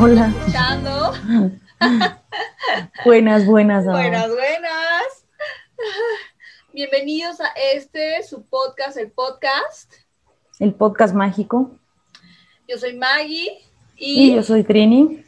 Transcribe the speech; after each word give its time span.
Hola. 0.00 0.32
escuchando. 0.38 1.12
Buenas, 3.04 3.46
buenas. 3.46 3.86
ah. 3.88 3.90
Buenas, 3.90 4.28
buenas. 4.28 5.26
Bienvenidos 6.72 7.40
a 7.40 7.48
este, 7.72 8.22
su 8.22 8.44
podcast, 8.44 8.96
el 8.96 9.10
podcast. 9.10 9.92
El 10.60 10.74
podcast 10.74 11.14
mágico. 11.14 11.76
Yo 12.68 12.78
soy 12.78 12.94
Maggie 12.94 13.58
Y 13.96 14.30
y, 14.30 14.34
yo 14.36 14.42
soy 14.42 14.62
Trini. 14.62 15.24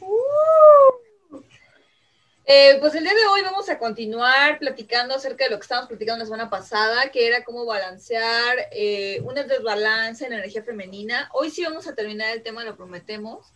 eh, 2.45 2.77
pues 2.79 2.95
el 2.95 3.03
día 3.03 3.13
de 3.13 3.25
hoy 3.27 3.41
vamos 3.41 3.67
a 3.69 3.77
continuar 3.77 4.59
platicando 4.59 5.15
acerca 5.15 5.45
de 5.45 5.49
lo 5.51 5.57
que 5.57 5.63
estábamos 5.63 5.89
platicando 5.89 6.19
la 6.19 6.25
semana 6.25 6.49
pasada, 6.49 7.09
que 7.11 7.27
era 7.27 7.43
cómo 7.43 7.65
balancear 7.65 8.55
eh, 8.71 9.21
un 9.25 9.35
desbalance 9.35 10.23
en 10.23 10.31
la 10.31 10.37
energía 10.37 10.63
femenina. 10.63 11.29
Hoy 11.33 11.49
sí 11.49 11.63
vamos 11.63 11.87
a 11.87 11.95
terminar 11.95 12.33
el 12.33 12.43
tema, 12.43 12.63
lo 12.63 12.77
prometemos. 12.77 13.53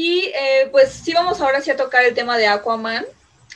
Y 0.00 0.26
eh, 0.26 0.68
pues 0.70 0.92
sí 0.92 1.12
vamos 1.12 1.40
ahora 1.40 1.60
sí 1.60 1.72
a 1.72 1.76
tocar 1.76 2.04
el 2.04 2.14
tema 2.14 2.38
de 2.38 2.46
Aquaman 2.46 3.04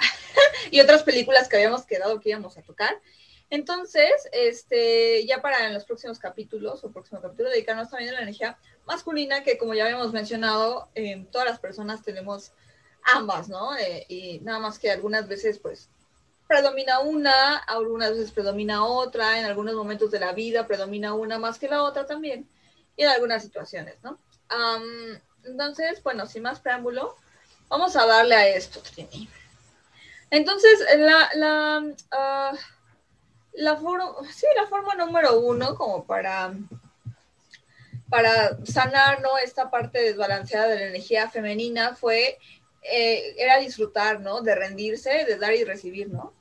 y 0.73 0.80
otras 0.80 1.05
películas 1.05 1.46
que 1.46 1.55
habíamos 1.55 1.87
quedado 1.87 2.18
que 2.18 2.30
íbamos 2.30 2.59
a 2.59 2.62
tocar. 2.62 3.01
Entonces, 3.48 4.10
este, 4.32 5.24
ya 5.24 5.41
para 5.41 5.68
en 5.68 5.73
los 5.73 5.84
próximos 5.84 6.18
capítulos 6.18 6.82
o 6.82 6.91
próximo 6.91 7.20
capítulo, 7.23 7.48
dedicarnos 7.48 7.91
también 7.91 8.10
a 8.10 8.15
la 8.15 8.23
energía 8.23 8.59
masculina, 8.87 9.45
que 9.45 9.56
como 9.56 9.73
ya 9.74 9.84
habíamos 9.84 10.12
mencionado, 10.12 10.88
eh, 10.96 11.24
todas 11.30 11.46
las 11.46 11.60
personas 11.60 12.02
tenemos 12.02 12.51
ambas, 13.04 13.48
¿no? 13.48 13.77
Eh, 13.77 14.04
y 14.09 14.40
nada 14.40 14.59
más 14.59 14.80
que 14.80 14.90
algunas 14.90 15.29
veces, 15.29 15.60
pues, 15.60 15.90
predomina 16.48 16.98
una, 16.98 17.59
algunas 17.59 18.10
veces 18.10 18.32
predomina 18.32 18.84
otra, 18.84 19.38
en 19.38 19.45
algunos 19.45 19.77
momentos 19.77 20.10
de 20.10 20.18
la 20.18 20.32
vida 20.32 20.66
predomina 20.66 21.15
una 21.15 21.38
más 21.38 21.60
que 21.60 21.68
la 21.68 21.85
otra 21.85 22.04
también, 22.04 22.48
y 22.96 23.04
en 23.04 23.10
algunas 23.10 23.45
situaciones, 23.45 24.02
¿no? 24.02 24.18
Am, 24.48 25.20
entonces, 25.45 26.02
bueno, 26.02 26.26
sin 26.26 26.43
más 26.43 26.60
preámbulo, 26.60 27.16
vamos 27.68 27.96
a 27.96 28.07
darle 28.07 28.35
a 28.35 28.48
esto, 28.48 28.80
Trini. 28.80 29.29
Entonces, 30.30 30.80
la, 30.96 31.29
la, 31.35 31.95
ah, 32.10 32.52
la, 33.52 33.76
for- 33.76 34.26
sí, 34.32 34.46
la 34.57 34.66
forma 34.66 34.95
número 34.95 35.38
uno, 35.40 35.74
como 35.74 36.04
para, 36.04 36.54
para 38.09 38.57
sanar 38.65 39.20
¿no? 39.20 39.37
esta 39.38 39.70
parte 39.70 40.01
desbalanceada 40.01 40.68
de 40.68 40.76
la 40.76 40.87
energía 40.87 41.29
femenina, 41.29 41.95
fue, 41.95 42.38
eh, 42.82 43.35
era 43.37 43.59
disfrutar, 43.59 44.20
¿no? 44.20 44.40
De 44.40 44.54
rendirse, 44.54 45.24
de 45.24 45.37
dar 45.37 45.52
y 45.54 45.65
recibir, 45.65 46.09
¿no? 46.09 46.32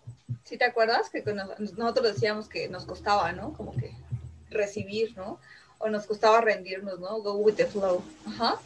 ¿Sí 0.46 0.58
te 0.58 0.66
acuerdas? 0.66 1.10
Que 1.10 1.24
nosotros 1.24 2.14
decíamos 2.14 2.48
que 2.48 2.68
nos 2.68 2.86
costaba, 2.86 3.32
¿no? 3.32 3.54
Como 3.54 3.76
que 3.76 3.94
recibir, 4.50 5.16
¿no? 5.16 5.40
O 5.80 5.90
nos 5.90 6.06
costaba 6.06 6.42
rendirnos, 6.42 7.00
¿no? 7.00 7.22
Go 7.22 7.34
with 7.36 7.56
the 7.56 7.66
flow. 7.66 8.04
Ajá. 8.28 8.60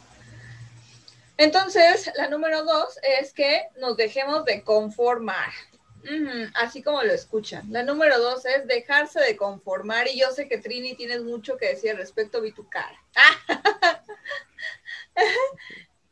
Entonces, 1.38 2.10
la 2.16 2.28
número 2.28 2.64
dos 2.64 2.98
es 3.20 3.32
que 3.32 3.68
nos 3.78 3.96
dejemos 3.96 4.44
de 4.44 4.62
conformar. 4.62 5.50
Así 6.54 6.82
como 6.82 7.02
lo 7.02 7.12
escuchan. 7.12 7.66
La 7.72 7.82
número 7.82 8.20
dos 8.20 8.46
es 8.46 8.66
dejarse 8.66 9.20
de 9.20 9.36
conformar. 9.36 10.06
Y 10.08 10.20
yo 10.20 10.30
sé 10.30 10.48
que 10.48 10.58
Trini 10.58 10.94
tienes 10.94 11.22
mucho 11.22 11.56
que 11.56 11.68
decir 11.68 11.90
al 11.90 11.96
respecto, 11.96 12.40
vi 12.40 12.52
tu 12.52 12.68
cara. 12.68 13.02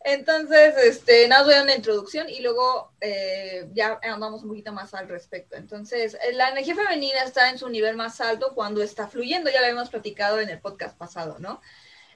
Entonces, 0.06 0.76
este, 0.76 1.28
voy 1.44 1.54
a 1.54 1.62
una 1.62 1.74
introducción 1.74 2.28
y 2.28 2.40
luego 2.42 2.92
eh, 3.00 3.66
ya 3.72 3.98
andamos 4.02 4.42
un 4.42 4.50
poquito 4.50 4.70
más 4.70 4.92
al 4.92 5.08
respecto. 5.08 5.56
Entonces, 5.56 6.14
eh, 6.14 6.34
la 6.34 6.50
energía 6.50 6.74
femenina 6.74 7.22
está 7.22 7.48
en 7.48 7.56
su 7.56 7.70
nivel 7.70 7.96
más 7.96 8.20
alto 8.20 8.52
cuando 8.54 8.82
está 8.82 9.08
fluyendo, 9.08 9.50
ya 9.50 9.60
lo 9.60 9.66
habíamos 9.66 9.88
platicado 9.88 10.40
en 10.40 10.50
el 10.50 10.60
podcast 10.60 10.98
pasado, 10.98 11.38
¿no? 11.38 11.62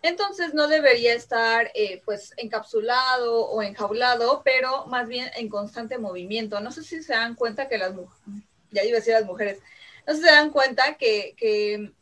Entonces 0.02 0.54
no 0.54 0.68
debería 0.68 1.14
estar 1.14 1.70
eh, 1.74 2.02
pues 2.04 2.32
encapsulado 2.36 3.46
o 3.46 3.62
enjaulado, 3.62 4.42
pero 4.44 4.86
más 4.86 5.08
bien 5.08 5.28
en 5.36 5.48
constante 5.48 5.98
movimiento. 5.98 6.60
No 6.60 6.70
sé 6.70 6.82
si 6.82 7.02
se 7.02 7.12
dan 7.14 7.34
cuenta 7.34 7.68
que 7.68 7.78
las 7.78 7.94
mujeres, 7.94 8.44
ya 8.70 8.84
iba 8.84 8.96
a 8.96 9.00
decir 9.00 9.14
las 9.14 9.24
mujeres, 9.24 9.58
no 10.06 10.12
sé 10.12 10.20
si 10.20 10.26
se 10.26 10.32
dan 10.32 10.50
cuenta 10.50 10.96
que, 10.96 11.34
que 11.36 11.92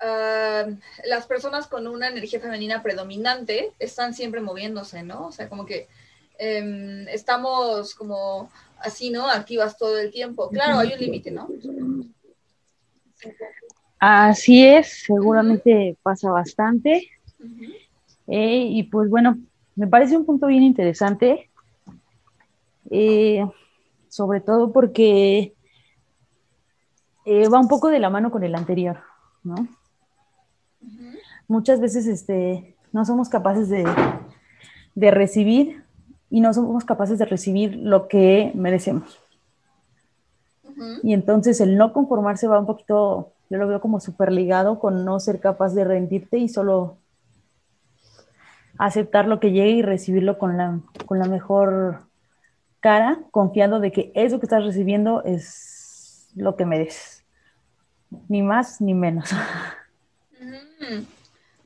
ah, 0.00 0.66
las 1.04 1.26
personas 1.26 1.66
con 1.66 1.86
una 1.86 2.08
energía 2.08 2.40
femenina 2.40 2.82
predominante 2.82 3.72
están 3.78 4.14
siempre 4.14 4.40
moviéndose, 4.40 5.02
¿no? 5.02 5.28
O 5.28 5.32
sea, 5.32 5.48
como 5.48 5.64
que 5.64 5.88
em, 6.38 7.08
estamos 7.08 7.94
como 7.94 8.50
así, 8.78 9.10
¿no? 9.10 9.28
Activas 9.28 9.76
todo 9.76 9.98
el 9.98 10.10
tiempo. 10.10 10.50
Claro, 10.50 10.78
hay 10.78 10.92
un 10.92 11.00
límite, 11.00 11.30
¿no? 11.30 11.48
Así 13.98 14.64
es, 14.64 15.02
seguramente 15.04 15.96
pasa 16.02 16.30
bastante. 16.30 17.08
Eh, 18.26 18.66
y 18.70 18.82
pues 18.84 19.08
bueno, 19.08 19.38
me 19.74 19.86
parece 19.86 20.16
un 20.16 20.26
punto 20.26 20.46
bien 20.46 20.62
interesante, 20.62 21.50
eh, 22.90 23.46
sobre 24.08 24.40
todo 24.40 24.72
porque 24.72 25.54
eh, 27.24 27.48
va 27.48 27.60
un 27.60 27.68
poco 27.68 27.88
de 27.88 27.98
la 27.98 28.10
mano 28.10 28.30
con 28.30 28.44
el 28.44 28.54
anterior, 28.54 28.98
¿no? 29.42 29.66
Muchas 31.46 31.80
veces 31.80 32.06
este, 32.06 32.76
no 32.92 33.04
somos 33.04 33.28
capaces 33.28 33.68
de, 33.68 33.86
de 34.94 35.10
recibir 35.10 35.82
y 36.30 36.40
no 36.40 36.52
somos 36.52 36.84
capaces 36.84 37.18
de 37.18 37.24
recibir 37.24 37.76
lo 37.76 38.08
que 38.08 38.52
merecemos. 38.54 39.18
Y 41.02 41.12
entonces 41.12 41.60
el 41.60 41.76
no 41.76 41.92
conformarse 41.92 42.46
va 42.46 42.60
un 42.60 42.66
poquito, 42.66 43.32
yo 43.50 43.58
lo 43.58 43.66
veo 43.66 43.80
como 43.80 44.00
súper 44.00 44.32
ligado 44.32 44.78
con 44.78 45.04
no 45.04 45.18
ser 45.18 45.40
capaz 45.40 45.74
de 45.74 45.84
rendirte 45.84 46.38
y 46.38 46.48
solo 46.48 46.97
aceptar 48.78 49.26
lo 49.26 49.40
que 49.40 49.50
llegue 49.50 49.70
y 49.70 49.82
recibirlo 49.82 50.38
con 50.38 50.56
la, 50.56 50.80
con 51.06 51.18
la 51.18 51.26
mejor 51.26 52.02
cara, 52.80 53.18
confiando 53.30 53.80
de 53.80 53.92
que 53.92 54.12
eso 54.14 54.38
que 54.38 54.46
estás 54.46 54.64
recibiendo 54.64 55.22
es 55.24 56.28
lo 56.36 56.56
que 56.56 56.64
mereces. 56.64 57.24
Ni 58.28 58.42
más 58.42 58.80
ni 58.80 58.94
menos. 58.94 59.30
Mm. 60.40 61.02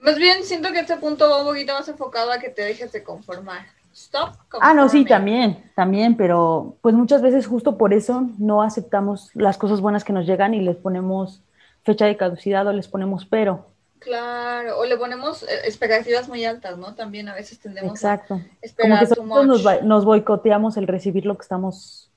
Más 0.01 0.17
bien 0.17 0.43
siento 0.43 0.73
que 0.73 0.81
este 0.81 0.97
punto 0.97 1.31
va 1.31 1.43
un 1.43 1.47
poquito 1.47 1.75
más 1.75 1.89
enfocado 1.89 2.33
a 2.33 2.39
que 2.39 2.49
te 2.49 2.63
dejes 2.63 2.91
de 2.91 3.05
conformar. 3.05 3.67
Stop. 3.95 4.31
Ah, 4.61 4.73
no, 4.73 4.89
sí, 4.89 5.05
también, 5.05 5.71
también, 5.77 6.17
pero 6.17 6.77
pues 6.81 6.95
muchas 6.95 7.21
veces 7.21 7.47
justo 7.47 7.77
por 7.77 7.93
eso 7.93 8.27
no 8.39 8.63
aceptamos 8.63 9.31
las 9.35 9.59
cosas 9.59 9.83
buenas 9.83 10.03
que 10.03 10.15
nos 10.15 10.27
llegan 10.27 10.55
y 10.55 10.63
les 10.63 10.77
ponemos 10.77 11.43
fecha 11.83 12.07
de 12.07 12.17
caducidad 12.17 12.67
o 12.67 12.73
les 12.73 12.89
ponemos 12.89 13.27
pero. 13.27 13.72
Claro, 14.03 14.79
o 14.79 14.85
le 14.85 14.97
ponemos 14.97 15.43
eh, 15.43 15.61
expectativas 15.65 16.29
muy 16.29 16.45
altas, 16.45 16.79
¿no? 16.79 16.95
También 16.95 17.29
a 17.29 17.35
veces 17.35 17.59
tendemos 17.59 17.95
Exacto. 17.95 18.35
a 18.35 18.39
Como 18.39 18.49
esperar 18.61 19.01
que 19.01 19.15
too 19.15 19.25
nosotros 19.25 19.65
nos, 19.65 19.83
nos 19.83 20.05
boicoteamos 20.05 20.77
el 20.77 20.87
recibir 20.87 21.27
lo 21.27 21.37
que 21.37 21.43
estamos, 21.43 22.11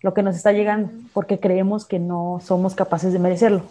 lo 0.00 0.14
que 0.14 0.22
nos 0.22 0.36
está 0.36 0.52
llegando, 0.52 0.90
porque 1.12 1.40
creemos 1.40 1.84
que 1.84 1.98
no 1.98 2.40
somos 2.44 2.74
capaces 2.74 3.12
de 3.12 3.18
merecerlo. 3.18 3.64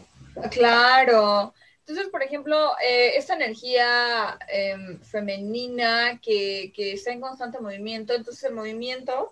Claro. 0.51 1.53
Entonces, 1.79 2.09
por 2.09 2.23
ejemplo, 2.23 2.71
eh, 2.85 3.17
esta 3.17 3.35
energía 3.35 4.37
em, 4.47 4.99
femenina 5.01 6.19
que, 6.21 6.71
que 6.73 6.93
está 6.93 7.11
en 7.11 7.19
constante 7.19 7.59
movimiento, 7.59 8.13
entonces 8.13 8.43
el 8.45 8.53
movimiento, 8.53 9.31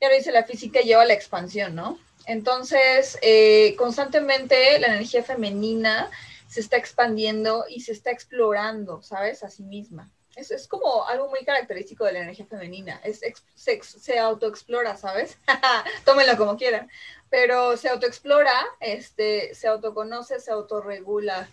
ya 0.00 0.08
lo 0.08 0.14
dice 0.14 0.32
la 0.32 0.44
física, 0.44 0.80
lleva 0.80 1.02
a 1.02 1.06
la 1.06 1.14
expansión, 1.14 1.74
¿no? 1.76 1.98
Entonces, 2.26 3.18
eh, 3.22 3.74
constantemente 3.78 4.78
la 4.80 4.88
energía 4.88 5.22
femenina 5.22 6.10
se 6.48 6.60
está 6.60 6.76
expandiendo 6.76 7.64
y 7.68 7.82
se 7.82 7.92
está 7.92 8.10
explorando, 8.10 9.02
¿sabes? 9.02 9.44
A 9.44 9.50
sí 9.50 9.62
misma. 9.62 10.10
Es, 10.34 10.50
es 10.50 10.66
como 10.68 11.04
algo 11.06 11.28
muy 11.28 11.44
característico 11.44 12.04
de 12.04 12.12
la 12.12 12.20
energía 12.20 12.46
femenina. 12.46 13.00
Es, 13.04 13.20
se, 13.54 13.72
ex- 13.72 13.96
se 14.00 14.18
autoexplora, 14.18 14.96
¿sabes? 14.96 15.36
Tómenlo 16.04 16.36
como 16.36 16.56
quieran. 16.56 16.88
Pero 17.28 17.76
se 17.76 17.88
autoexplora, 17.88 18.54
este, 18.80 19.54
se 19.54 19.68
autoconoce, 19.68 20.40
se 20.40 20.50
autorregula. 20.50 21.48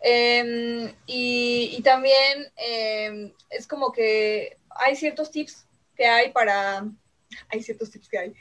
Em, 0.00 0.92
y, 1.06 1.74
y 1.76 1.82
también 1.82 2.52
em, 2.56 3.32
es 3.50 3.66
como 3.66 3.92
que 3.92 4.56
hay 4.70 4.94
ciertos 4.96 5.30
tips 5.30 5.64
que 5.96 6.06
hay 6.06 6.32
para... 6.32 6.84
Hay 7.50 7.62
ciertos 7.62 7.90
tips 7.90 8.08
que 8.08 8.18
hay. 8.18 8.34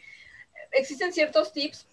Existen 0.71 1.13
ciertos 1.13 1.51
tips 1.54 1.86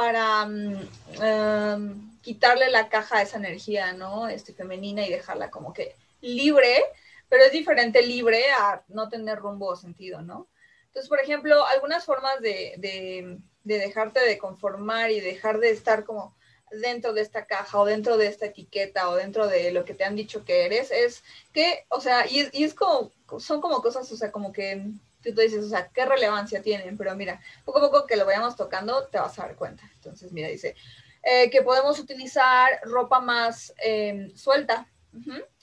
para 0.00 0.46
mm, 0.46 0.88
em, 1.20 2.18
quitarle 2.22 2.70
la 2.70 2.88
caja 2.88 3.18
a 3.18 3.22
esa 3.22 3.36
energía, 3.36 3.92
¿no? 3.92 4.28
Este, 4.28 4.54
femenina 4.54 5.06
y 5.06 5.10
dejarla 5.10 5.50
como 5.50 5.74
que 5.74 5.94
libre, 6.22 6.82
pero 7.28 7.44
es 7.44 7.52
diferente 7.52 8.00
libre 8.00 8.42
a 8.50 8.82
no 8.88 9.10
tener 9.10 9.38
rumbo 9.38 9.66
o 9.66 9.76
sentido, 9.76 10.22
¿no? 10.22 10.48
Entonces, 10.86 11.06
por 11.06 11.20
ejemplo, 11.20 11.66
algunas 11.66 12.06
formas 12.06 12.40
de, 12.40 12.76
de, 12.78 13.40
de 13.62 13.78
dejarte 13.78 14.20
de 14.20 14.38
conformar 14.38 15.10
y 15.10 15.20
dejar 15.20 15.58
de 15.58 15.68
estar 15.68 16.04
como 16.04 16.34
dentro 16.70 17.12
de 17.12 17.20
esta 17.20 17.44
caja 17.44 17.78
o 17.78 17.84
dentro 17.84 18.16
de 18.16 18.28
esta 18.28 18.46
etiqueta 18.46 19.10
o 19.10 19.16
dentro 19.16 19.48
de 19.48 19.70
lo 19.70 19.84
que 19.84 19.92
te 19.92 20.04
han 20.04 20.16
dicho 20.16 20.46
que 20.46 20.64
eres, 20.64 20.90
es 20.90 21.22
que, 21.52 21.84
o 21.90 22.00
sea, 22.00 22.26
y, 22.26 22.48
y 22.54 22.64
es 22.64 22.72
como, 22.72 23.12
son 23.38 23.60
como 23.60 23.82
cosas, 23.82 24.10
o 24.10 24.16
sea, 24.16 24.32
como 24.32 24.50
que 24.50 24.82
tú 25.22 25.34
te 25.34 25.42
dices, 25.42 25.64
o 25.64 25.68
sea, 25.68 25.88
¿qué 25.88 26.04
relevancia 26.04 26.62
tienen? 26.62 26.96
Pero 26.96 27.14
mira, 27.14 27.40
poco 27.64 27.78
a 27.78 27.82
poco 27.82 28.06
que 28.06 28.16
lo 28.16 28.26
vayamos 28.26 28.56
tocando, 28.56 29.06
te 29.08 29.18
vas 29.18 29.38
a 29.38 29.42
dar 29.42 29.56
cuenta. 29.56 29.82
Entonces, 29.94 30.32
mira, 30.32 30.48
dice 30.48 30.74
eh, 31.22 31.50
que 31.50 31.62
podemos 31.62 31.98
utilizar 31.98 32.80
ropa 32.84 33.20
más 33.20 33.74
eh, 33.82 34.32
suelta, 34.34 34.88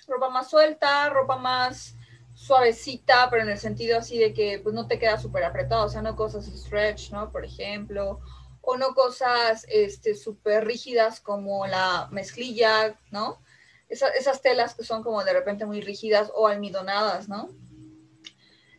ropa 0.07 0.29
más 0.29 0.49
suelta, 0.49 1.09
ropa 1.09 1.37
más 1.37 1.95
suavecita, 2.35 3.27
pero 3.31 3.43
en 3.43 3.49
el 3.49 3.57
sentido 3.57 3.97
así 3.97 4.19
de 4.19 4.33
que 4.33 4.59
pues 4.59 4.75
no 4.75 4.87
te 4.87 4.99
queda 4.99 5.17
súper 5.19 5.43
apretado, 5.43 5.85
o 5.85 5.89
sea, 5.89 6.03
no 6.03 6.15
cosas 6.15 6.45
stretch, 6.45 7.11
¿no? 7.11 7.31
Por 7.31 7.43
ejemplo, 7.43 8.19
o 8.61 8.77
no 8.77 8.93
cosas 8.93 9.65
este 9.69 10.13
súper 10.13 10.65
rígidas 10.65 11.19
como 11.19 11.65
la 11.65 12.07
mezclilla, 12.11 12.95
¿no? 13.11 13.41
esas 13.89 14.41
telas 14.41 14.75
que 14.75 14.83
son 14.83 15.01
como 15.01 15.23
de 15.23 15.31
repente 15.31 15.65
muy 15.65 15.79
rígidas 15.81 16.29
o 16.35 16.47
almidonadas, 16.47 17.29
¿no? 17.29 17.49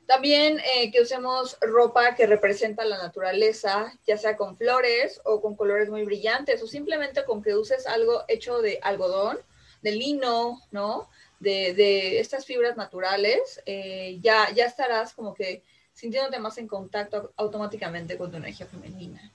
También 0.08 0.58
eh, 0.60 0.90
que 0.90 1.02
usemos 1.02 1.58
ropa 1.60 2.14
que 2.14 2.26
representa 2.26 2.82
la 2.86 2.96
naturaleza, 2.96 3.92
ya 4.06 4.16
sea 4.16 4.38
con 4.38 4.56
flores 4.56 5.20
o 5.22 5.42
con 5.42 5.54
colores 5.54 5.90
muy 5.90 6.02
brillantes, 6.06 6.62
o 6.62 6.66
simplemente 6.66 7.26
con 7.26 7.42
que 7.42 7.54
uses 7.54 7.86
algo 7.86 8.22
hecho 8.26 8.62
de 8.62 8.78
algodón, 8.80 9.36
de 9.82 9.92
lino, 9.92 10.62
¿no? 10.70 11.10
De, 11.40 12.20
estas 12.20 12.46
fibras 12.46 12.74
naturales, 12.78 13.60
eh, 13.66 14.18
ya, 14.22 14.44
estarás 14.44 15.12
como 15.12 15.34
que 15.34 15.62
sintiéndote 15.92 16.38
más 16.38 16.56
en 16.56 16.68
contacto 16.68 17.34
automáticamente 17.36 18.16
con 18.16 18.30
tu 18.30 18.38
energía 18.38 18.64
femenina. 18.64 19.30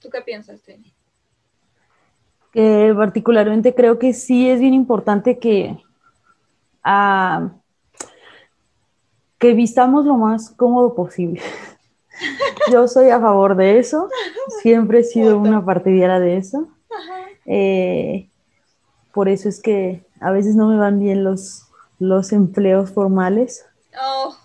¿Tú 0.00 0.10
qué 0.10 0.20
piensas, 0.20 0.60
Teni? 0.62 0.92
Que 2.52 2.92
particularmente 2.96 3.72
creo 3.72 4.00
que 4.00 4.14
sí 4.14 4.50
es 4.50 4.58
bien 4.58 4.74
importante 4.74 5.38
que 5.38 5.76
ah, 6.82 7.52
que 9.40 9.54
vistamos 9.54 10.04
lo 10.04 10.16
más 10.16 10.50
cómodo 10.50 10.94
posible. 10.94 11.40
Yo 12.70 12.86
soy 12.86 13.10
a 13.10 13.18
favor 13.18 13.56
de 13.56 13.78
eso, 13.78 14.08
siempre 14.62 15.00
he 15.00 15.02
sido 15.02 15.38
una 15.38 15.64
partidaria 15.64 16.20
de 16.20 16.36
eso. 16.36 16.68
Eh, 17.46 18.28
por 19.12 19.28
eso 19.28 19.48
es 19.48 19.60
que 19.60 20.04
a 20.20 20.30
veces 20.30 20.54
no 20.54 20.68
me 20.68 20.78
van 20.78 21.00
bien 21.00 21.24
los, 21.24 21.66
los 21.98 22.32
empleos 22.32 22.92
formales. 22.92 23.66
Oh. 24.00 24.36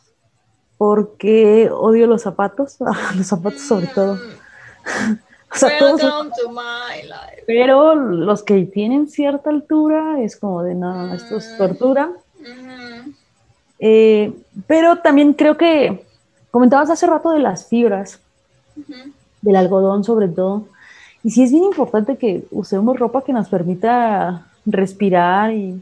Porque 0.78 1.70
odio 1.72 2.08
los 2.08 2.24
zapatos, 2.24 2.78
los 3.16 3.28
zapatos 3.28 3.62
sobre 3.62 3.88
todo. 3.88 4.16
Mm. 4.16 5.20
Pero 7.48 7.96
los 7.96 8.44
que 8.44 8.66
tienen 8.66 9.08
cierta 9.08 9.50
altura 9.50 10.22
es 10.22 10.38
como 10.38 10.64
de 10.64 10.76
no, 10.76 11.14
esto 11.14 11.38
es 11.38 11.58
tortura. 11.58 12.12
Eh, 13.80 14.34
pero 14.68 14.98
también 14.98 15.34
creo 15.34 15.58
que 15.58 16.06
comentabas 16.52 16.90
hace 16.90 17.08
rato 17.08 17.32
de 17.32 17.40
las 17.40 17.68
fibras, 17.68 18.20
del 19.42 19.56
algodón 19.56 20.04
sobre 20.04 20.28
todo. 20.28 20.68
Y 21.24 21.32
sí 21.32 21.44
es 21.44 21.52
bien 21.52 21.64
importante 21.64 22.18
que 22.18 22.46
usemos 22.52 23.00
ropa 23.00 23.24
que 23.24 23.34
nos 23.34 23.50
permita 23.50 24.46
respirar 24.66 25.52
y 25.54 25.82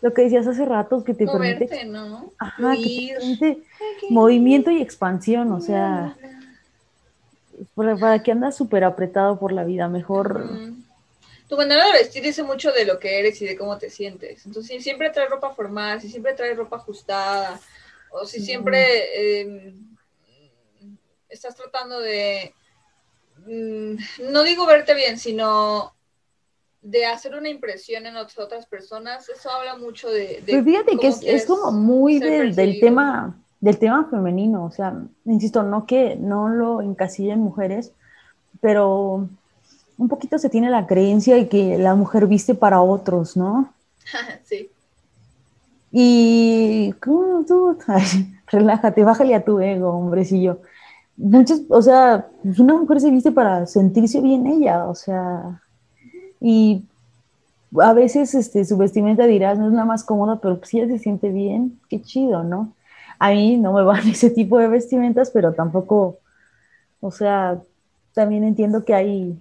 lo 0.00 0.12
que 0.12 0.22
decías 0.22 0.46
hace 0.46 0.64
rato, 0.64 1.04
que 1.04 1.14
te 1.14 1.26
permite, 1.26 1.84
¿no? 1.84 2.32
Ajá, 2.38 2.74
que 2.74 3.14
permite 3.16 3.62
movimiento 4.10 4.70
y 4.70 4.82
expansión, 4.82 5.52
o 5.52 5.60
sea, 5.60 6.16
para, 7.74 8.22
que 8.22 8.32
andas 8.32 8.56
súper 8.56 8.82
apretado 8.82 9.38
por 9.38 9.52
la 9.52 9.62
vida, 9.62 9.88
mejor 9.88 10.44
tu 11.52 11.58
manera 11.58 11.84
de 11.84 11.92
vestir 11.92 12.22
dice 12.22 12.42
mucho 12.42 12.72
de 12.72 12.86
lo 12.86 12.98
que 12.98 13.18
eres 13.18 13.42
y 13.42 13.44
de 13.44 13.58
cómo 13.58 13.76
te 13.76 13.90
sientes. 13.90 14.46
Entonces, 14.46 14.74
si 14.74 14.82
siempre 14.82 15.10
traes 15.10 15.28
ropa 15.28 15.50
formal, 15.50 16.00
si 16.00 16.08
siempre 16.08 16.32
traes 16.32 16.56
ropa 16.56 16.76
ajustada, 16.76 17.60
o 18.10 18.24
si 18.24 18.40
siempre 18.40 19.40
em, 19.42 19.94
estás 21.28 21.54
tratando 21.54 22.00
de, 22.00 22.54
mm, 23.46 24.30
no 24.32 24.42
digo 24.44 24.64
verte 24.64 24.94
bien, 24.94 25.18
sino 25.18 25.92
de 26.80 27.04
hacer 27.04 27.34
una 27.34 27.50
impresión 27.50 28.06
en 28.06 28.16
otras 28.16 28.64
personas, 28.64 29.28
eso 29.28 29.50
habla 29.50 29.76
mucho 29.76 30.08
de... 30.08 30.40
de 30.40 30.52
pues 30.52 30.64
fíjate 30.64 30.96
que 30.96 31.08
es, 31.08 31.44
como 31.44 31.70
muy 31.70 32.18
del, 32.18 32.54
del, 32.56 32.80
tema 32.80 33.36
del 33.60 33.78
tema 33.78 34.08
femenino, 34.08 34.64
o 34.64 34.70
sea, 34.70 35.02
insisto, 35.26 35.62
no 35.62 35.84
que 35.84 36.16
no 36.16 36.48
lo 36.48 36.80
encasillen 36.80 37.40
mujeres, 37.40 37.92
pero 38.62 39.28
un 39.98 40.08
poquito 40.08 40.38
se 40.38 40.50
tiene 40.50 40.70
la 40.70 40.86
creencia 40.86 41.36
de 41.36 41.48
que 41.48 41.78
la 41.78 41.94
mujer 41.94 42.26
viste 42.26 42.54
para 42.54 42.82
otros, 42.82 43.36
¿no? 43.36 43.72
sí. 44.44 44.70
Y, 45.90 46.94
¿cómo 47.02 47.44
tú? 47.46 47.76
relájate, 48.46 49.04
bájale 49.04 49.34
a 49.34 49.44
tu 49.44 49.60
ego, 49.60 49.90
hombrecillo. 49.90 50.60
Muchas, 51.16 51.62
o 51.68 51.82
sea, 51.82 52.28
pues 52.42 52.58
una 52.58 52.74
mujer 52.76 53.00
se 53.00 53.10
viste 53.10 53.30
para 53.30 53.66
sentirse 53.66 54.20
bien 54.20 54.46
ella, 54.46 54.86
o 54.86 54.94
sea, 54.94 55.60
y 56.40 56.84
a 57.80 57.92
veces 57.92 58.34
este, 58.34 58.64
su 58.64 58.76
vestimenta 58.76 59.26
dirás, 59.26 59.58
no 59.58 59.68
es 59.68 59.74
la 59.74 59.84
más 59.84 60.04
cómoda, 60.04 60.40
pero 60.40 60.60
si 60.64 60.80
ella 60.80 60.88
se 60.88 60.98
siente 60.98 61.30
bien, 61.30 61.78
qué 61.88 62.02
chido, 62.02 62.42
¿no? 62.42 62.72
A 63.18 63.30
mí 63.30 63.56
no 63.58 63.72
me 63.72 63.82
van 63.82 64.08
ese 64.08 64.30
tipo 64.30 64.58
de 64.58 64.68
vestimentas, 64.68 65.30
pero 65.30 65.52
tampoco, 65.52 66.18
o 67.00 67.10
sea, 67.10 67.60
también 68.14 68.44
entiendo 68.44 68.84
que 68.84 68.94
hay 68.94 69.38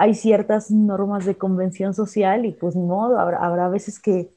hay 0.00 0.14
ciertas 0.14 0.70
normas 0.70 1.26
de 1.26 1.36
convención 1.36 1.92
social 1.92 2.46
y 2.46 2.52
pues 2.52 2.74
ni 2.74 2.86
modo, 2.86 3.18
habrá, 3.18 3.68
veces 3.68 4.00
que 4.00 4.30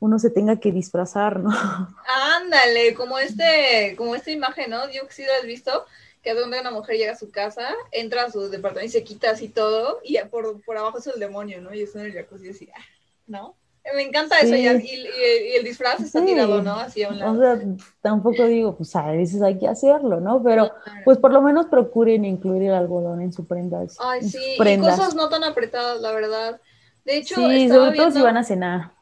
uno 0.00 0.18
se 0.18 0.28
tenga 0.28 0.58
que 0.58 0.72
disfrazar, 0.72 1.38
¿no? 1.38 1.50
Ándale, 2.36 2.94
como 2.94 3.20
este, 3.20 3.94
como 3.96 4.16
esta 4.16 4.32
imagen, 4.32 4.70
¿no? 4.70 4.78
Lo 4.78 4.82
has 4.82 5.46
visto, 5.46 5.86
que 6.20 6.30
es 6.30 6.36
donde 6.36 6.60
una 6.60 6.72
mujer 6.72 6.96
llega 6.96 7.12
a 7.12 7.16
su 7.16 7.30
casa, 7.30 7.68
entra 7.92 8.24
a 8.24 8.32
su 8.32 8.48
departamento 8.48 8.88
y 8.88 8.98
se 8.98 9.04
quita 9.04 9.30
así 9.30 9.48
todo, 9.48 10.00
y 10.02 10.18
por, 10.32 10.60
por 10.62 10.78
abajo 10.78 10.98
es 10.98 11.06
el 11.06 11.20
demonio, 11.20 11.60
¿no? 11.60 11.72
Y 11.72 11.82
está 11.82 12.00
en 12.00 12.06
el 12.06 12.14
jacuzzi 12.14 12.48
así, 12.48 12.68
ah, 12.74 12.82
¿no? 13.28 13.54
Me 13.92 14.02
encanta 14.02 14.40
eso, 14.40 14.56
y, 14.56 14.66
el 14.66 15.62
disfraz 15.62 16.00
está 16.00 16.24
tirado, 16.24 16.62
¿no? 16.62 16.74
Así 16.74 17.02
a 17.02 17.10
un 17.10 17.18
lado. 17.18 17.32
O 17.32 17.36
sea, 17.36 17.60
tampoco 18.00 18.46
digo, 18.46 18.76
pues 18.76 18.96
a 18.96 19.10
veces 19.12 19.42
hay 19.42 19.58
que 19.58 19.68
hacerlo, 19.68 20.20
¿no? 20.20 20.42
Pero, 20.42 20.72
pues 21.04 21.18
por 21.18 21.32
lo 21.32 21.42
menos 21.42 21.66
procuren 21.66 22.24
incluir 22.24 22.62
el 22.62 22.74
algodón 22.74 23.20
en 23.20 23.32
su 23.32 23.46
prenda. 23.46 23.84
Ay, 23.98 24.22
sí, 24.22 24.56
y 24.58 24.78
cosas 24.78 25.14
no 25.14 25.28
tan 25.28 25.44
apretadas, 25.44 26.00
la 26.00 26.12
verdad. 26.12 26.60
De 27.04 27.18
hecho, 27.18 27.34
sí, 27.34 27.68
sobre 27.68 27.94
todo 27.94 28.10
si 28.10 28.22
van 28.22 28.38
a 28.38 28.44
cenar. 28.44 28.92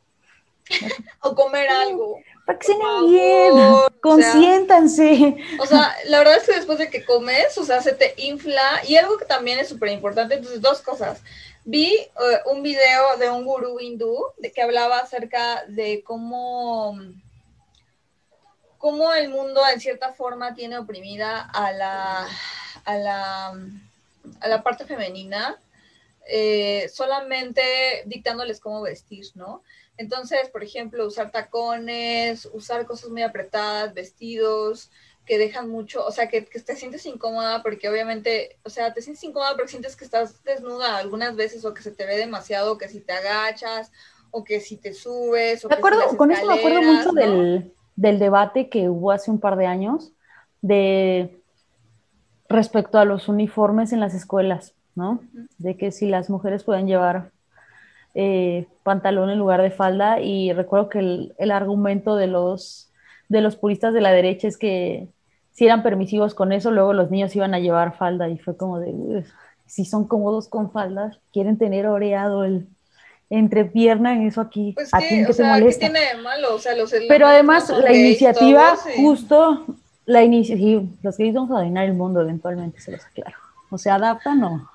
o 1.20 1.34
comer 1.34 1.68
algo. 1.68 2.18
Para 2.44 2.58
que 2.58 2.66
cenen 2.66 3.08
bien, 3.08 3.54
consiéntanse. 4.00 5.36
O 5.60 5.66
sea, 5.66 5.94
la 6.08 6.18
verdad 6.18 6.36
es 6.38 6.42
que 6.42 6.56
después 6.56 6.78
de 6.78 6.90
que 6.90 7.04
comes, 7.04 7.56
o 7.56 7.64
sea, 7.64 7.80
se 7.80 7.92
te 7.92 8.14
infla. 8.16 8.82
Y 8.86 8.96
algo 8.96 9.16
que 9.16 9.26
también 9.26 9.60
es 9.60 9.68
súper 9.68 9.90
importante, 9.90 10.34
entonces, 10.34 10.60
dos 10.60 10.80
cosas 10.80 11.22
Vi 11.64 11.94
eh, 11.94 12.10
un 12.46 12.62
video 12.62 13.16
de 13.18 13.30
un 13.30 13.44
gurú 13.44 13.78
hindú 13.78 14.32
que 14.52 14.62
hablaba 14.62 14.98
acerca 14.98 15.64
de 15.66 16.02
cómo, 16.02 16.98
cómo 18.78 19.12
el 19.12 19.28
mundo 19.28 19.60
en 19.72 19.80
cierta 19.80 20.12
forma 20.12 20.54
tiene 20.54 20.76
oprimida 20.76 21.40
a 21.40 21.70
la, 21.70 22.28
a 22.84 22.96
la, 22.96 23.46
a 24.40 24.48
la 24.48 24.62
parte 24.64 24.86
femenina, 24.86 25.60
eh, 26.26 26.90
solamente 26.92 27.62
dictándoles 28.06 28.58
cómo 28.58 28.82
vestir, 28.82 29.26
¿no? 29.34 29.62
Entonces, 29.96 30.48
por 30.48 30.64
ejemplo, 30.64 31.06
usar 31.06 31.30
tacones, 31.30 32.48
usar 32.52 32.86
cosas 32.86 33.10
muy 33.10 33.22
apretadas, 33.22 33.94
vestidos, 33.94 34.90
que 35.24 35.38
dejan 35.38 35.68
mucho, 35.68 36.04
o 36.04 36.10
sea, 36.10 36.28
que, 36.28 36.42
te 36.42 36.76
sientes 36.76 37.06
incómoda 37.06 37.62
porque 37.62 37.88
obviamente, 37.88 38.56
o 38.64 38.70
sea, 38.70 38.92
te 38.92 39.02
sientes 39.02 39.22
incómoda 39.22 39.54
porque 39.54 39.70
sientes 39.70 39.94
que 39.94 40.04
estás 40.04 40.42
desnuda 40.42 40.96
algunas 40.96 41.36
veces 41.36 41.64
o 41.64 41.72
que 41.72 41.82
se 41.82 41.92
te 41.92 42.06
ve 42.06 42.16
demasiado, 42.16 42.76
que 42.76 42.88
si 42.88 43.00
te 43.00 43.12
agachas 43.12 43.92
o 44.30 44.42
que 44.42 44.60
si 44.60 44.76
te 44.76 44.94
subes. 44.94 45.64
O 45.64 45.68
me 45.68 45.76
acuerdo, 45.76 46.16
con 46.16 46.32
eso 46.32 46.46
me 46.46 46.54
acuerdo 46.54 46.82
mucho 46.82 47.12
del, 47.12 47.72
del 47.94 48.18
debate 48.18 48.68
que 48.68 48.88
hubo 48.88 49.12
hace 49.12 49.30
un 49.30 49.38
par 49.38 49.56
de 49.56 49.66
años 49.66 50.12
de 50.60 51.38
respecto 52.48 52.98
a 52.98 53.04
los 53.04 53.28
uniformes 53.28 53.92
en 53.92 54.00
las 54.00 54.14
escuelas, 54.14 54.74
¿no? 54.94 55.20
De 55.58 55.76
que 55.76 55.92
si 55.92 56.06
las 56.06 56.30
mujeres 56.30 56.64
pueden 56.64 56.86
llevar 56.86 57.30
eh, 58.14 58.66
pantalón 58.82 59.30
en 59.30 59.38
lugar 59.38 59.62
de 59.62 59.70
falda 59.70 60.20
y 60.20 60.52
recuerdo 60.52 60.88
que 60.88 60.98
el, 60.98 61.34
el 61.38 61.50
argumento 61.50 62.16
de 62.16 62.26
los 62.26 62.91
de 63.32 63.40
los 63.40 63.56
puristas 63.56 63.94
de 63.94 64.02
la 64.02 64.12
derecha 64.12 64.46
es 64.46 64.58
que 64.58 65.08
si 65.52 65.64
eran 65.64 65.82
permisivos 65.82 66.34
con 66.34 66.52
eso, 66.52 66.70
luego 66.70 66.92
los 66.92 67.10
niños 67.10 67.34
iban 67.34 67.54
a 67.54 67.58
llevar 67.58 67.96
falda 67.96 68.28
y 68.28 68.38
fue 68.38 68.56
como 68.56 68.78
de, 68.78 69.24
si 69.66 69.84
son 69.84 70.06
cómodos 70.06 70.48
con 70.48 70.70
faldas, 70.70 71.18
quieren 71.32 71.58
tener 71.58 71.86
oreado 71.86 72.44
el 72.44 72.68
entrepierna 73.30 74.12
en 74.12 74.26
eso 74.26 74.42
aquí, 74.42 74.72
pues 74.74 74.92
¿a 74.92 74.98
quién 74.98 75.24
que 75.24 75.42
molesta? 75.42 75.80
tiene 75.80 76.00
de 76.00 76.22
malo? 76.22 76.54
O 76.54 76.58
sea, 76.58 76.76
los 76.76 76.92
Pero 77.08 77.26
además 77.26 77.70
la 77.70 77.92
iniciativa, 77.92 78.76
justo 78.96 79.64
la 80.04 80.22
iniciativa, 80.22 80.82
los 81.02 81.16
gays 81.16 81.34
vamos 81.34 81.50
a 81.52 81.60
dominar 81.60 81.86
el 81.86 81.94
mundo 81.94 82.20
eventualmente, 82.20 82.80
se 82.80 82.92
los 82.92 83.04
aclaro. 83.04 83.36
O 83.70 83.78
se 83.78 83.90
adaptan 83.90 84.44
o, 84.44 84.68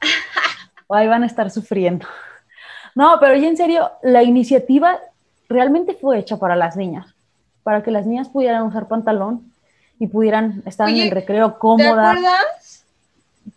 o 0.86 0.94
ahí 0.94 1.06
van 1.06 1.22
a 1.22 1.26
estar 1.26 1.50
sufriendo. 1.50 2.06
No, 2.94 3.18
pero 3.20 3.36
ya 3.36 3.48
en 3.48 3.58
serio, 3.58 3.90
la 4.02 4.22
iniciativa 4.22 4.98
realmente 5.50 5.94
fue 5.94 6.18
hecha 6.18 6.38
para 6.38 6.56
las 6.56 6.74
niñas 6.74 7.14
para 7.68 7.82
que 7.82 7.90
las 7.90 8.06
niñas 8.06 8.30
pudieran 8.30 8.62
usar 8.62 8.88
pantalón 8.88 9.52
y 9.98 10.06
pudieran 10.06 10.62
estar 10.64 10.88
en 10.88 10.96
el 10.96 11.10
recreo 11.10 11.58
cómoda. 11.58 12.14
¿Te 12.14 12.18
acuerdas? 12.18 12.84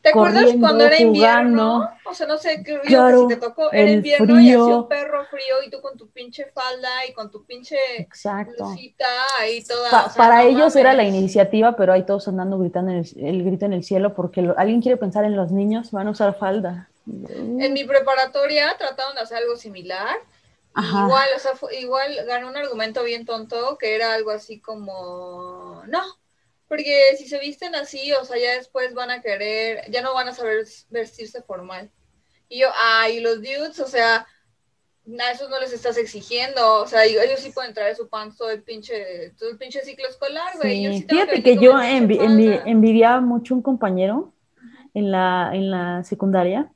¿Te 0.01 0.10
acuerdas 0.10 0.50
cuando 0.60 0.84
era 0.84 1.00
invierno? 1.00 1.89
O 2.03 2.13
sea, 2.13 2.27
no 2.27 2.38
sé, 2.38 2.62
qué 2.62 2.77
claro, 2.82 3.22
si 3.22 3.36
te 3.36 3.39
tocó, 3.39 3.72
era 3.72 3.89
invierno 3.89 4.38
y 4.41 4.50
hacía 4.50 4.65
un 4.65 4.89
perro 4.89 5.24
frío 5.27 5.63
y 5.65 5.70
tú 5.70 5.80
con 5.80 5.98
tu 5.98 6.10
pinche 6.10 6.48
falda 6.48 6.89
y 7.08 7.13
con 7.13 7.32
tu 7.32 7.46
pinche 7.46 7.77
Exacto. 8.00 8.75
ahí 9.39 9.63
toda. 9.63 10.12
para 10.18 10.44
ellos 10.44 10.75
era 10.75 10.91
la 10.91 11.06
iniciativa, 11.06 11.77
pero 11.77 11.94
ahí 11.94 12.06
todos 12.06 12.27
andando 12.27 12.60
gritando 12.60 12.91
el, 12.91 13.44
grito 13.46 13.65
en 13.65 13.72
el 13.72 13.86
cielo 13.86 14.13
porque 14.13 14.46
alguien 14.58 14.82
quiere 14.82 14.98
pensar 14.98 15.24
en 15.24 15.38
los 15.38 15.53
niños, 15.53 15.89
van 15.91 16.08
a 16.08 16.12
usar 16.12 16.38
falda. 16.38 16.89
En 17.08 17.72
mi 17.72 17.86
preparatoria 17.86 18.75
trataron 18.77 19.15
de 19.15 19.22
hacer 19.22 19.38
algo 19.38 19.56
similar. 19.56 20.18
Igual, 20.75 21.30
o 21.36 21.40
sea, 21.40 21.51
igual 21.78 22.16
ganó 22.25 22.48
un 22.48 22.56
argumento 22.56 23.04
bien 23.04 23.25
tonto 23.25 23.78
que 23.78 23.96
era 23.96 24.13
algo 24.13 24.32
así 24.32 24.62
como, 24.62 25.84
no, 25.88 26.01
porque 26.68 27.16
si 27.18 27.28
se 27.28 27.40
visten 27.40 27.75
así, 27.75 28.13
o 28.13 28.24
sea, 28.24 28.38
ya 28.38 28.54
después 28.54 28.94
van 28.94 29.12
a 29.12 29.22
querer, 29.22 29.90
ya 29.92 30.01
no 30.01 30.13
van 30.13 30.30
a 30.30 30.34
saber 30.34 30.66
vestirse 30.90 31.42
formal. 31.42 31.92
Y 32.48 32.60
yo, 32.60 32.70
ay, 32.74 33.20
los 33.20 33.38
dudes, 33.38 33.80
o 33.82 33.88
sea, 33.88 34.25
a 35.20 35.32
esos 35.32 35.50
no 35.50 35.60
les 35.60 35.74
estás 35.74 35.98
exigiendo, 35.98 36.82
o 36.82 36.88
sea, 36.88 37.04
ellos 37.04 37.40
sí 37.40 37.51
pueden 37.51 37.74
traer 37.74 37.96
su 37.96 38.08
pants 38.08 38.38
todo 38.38 38.50
el 38.51 38.63
pinche, 38.63 39.32
todo 39.38 39.50
el 39.50 39.58
pinche 39.58 39.82
ciclo 39.84 40.08
escolar, 40.08 40.56
güey. 40.58 41.00
Sí, 41.00 41.06
fíjate 41.10 41.44
que, 41.44 41.58
yo 41.58 41.74
envidiaba 41.82 43.20
mucho 43.20 43.54
un 43.54 43.62
compañero 43.62 44.34
en 44.94 45.12
la, 45.12 45.51
en 45.54 45.72
la 45.72 46.04
secundaria. 46.04 46.72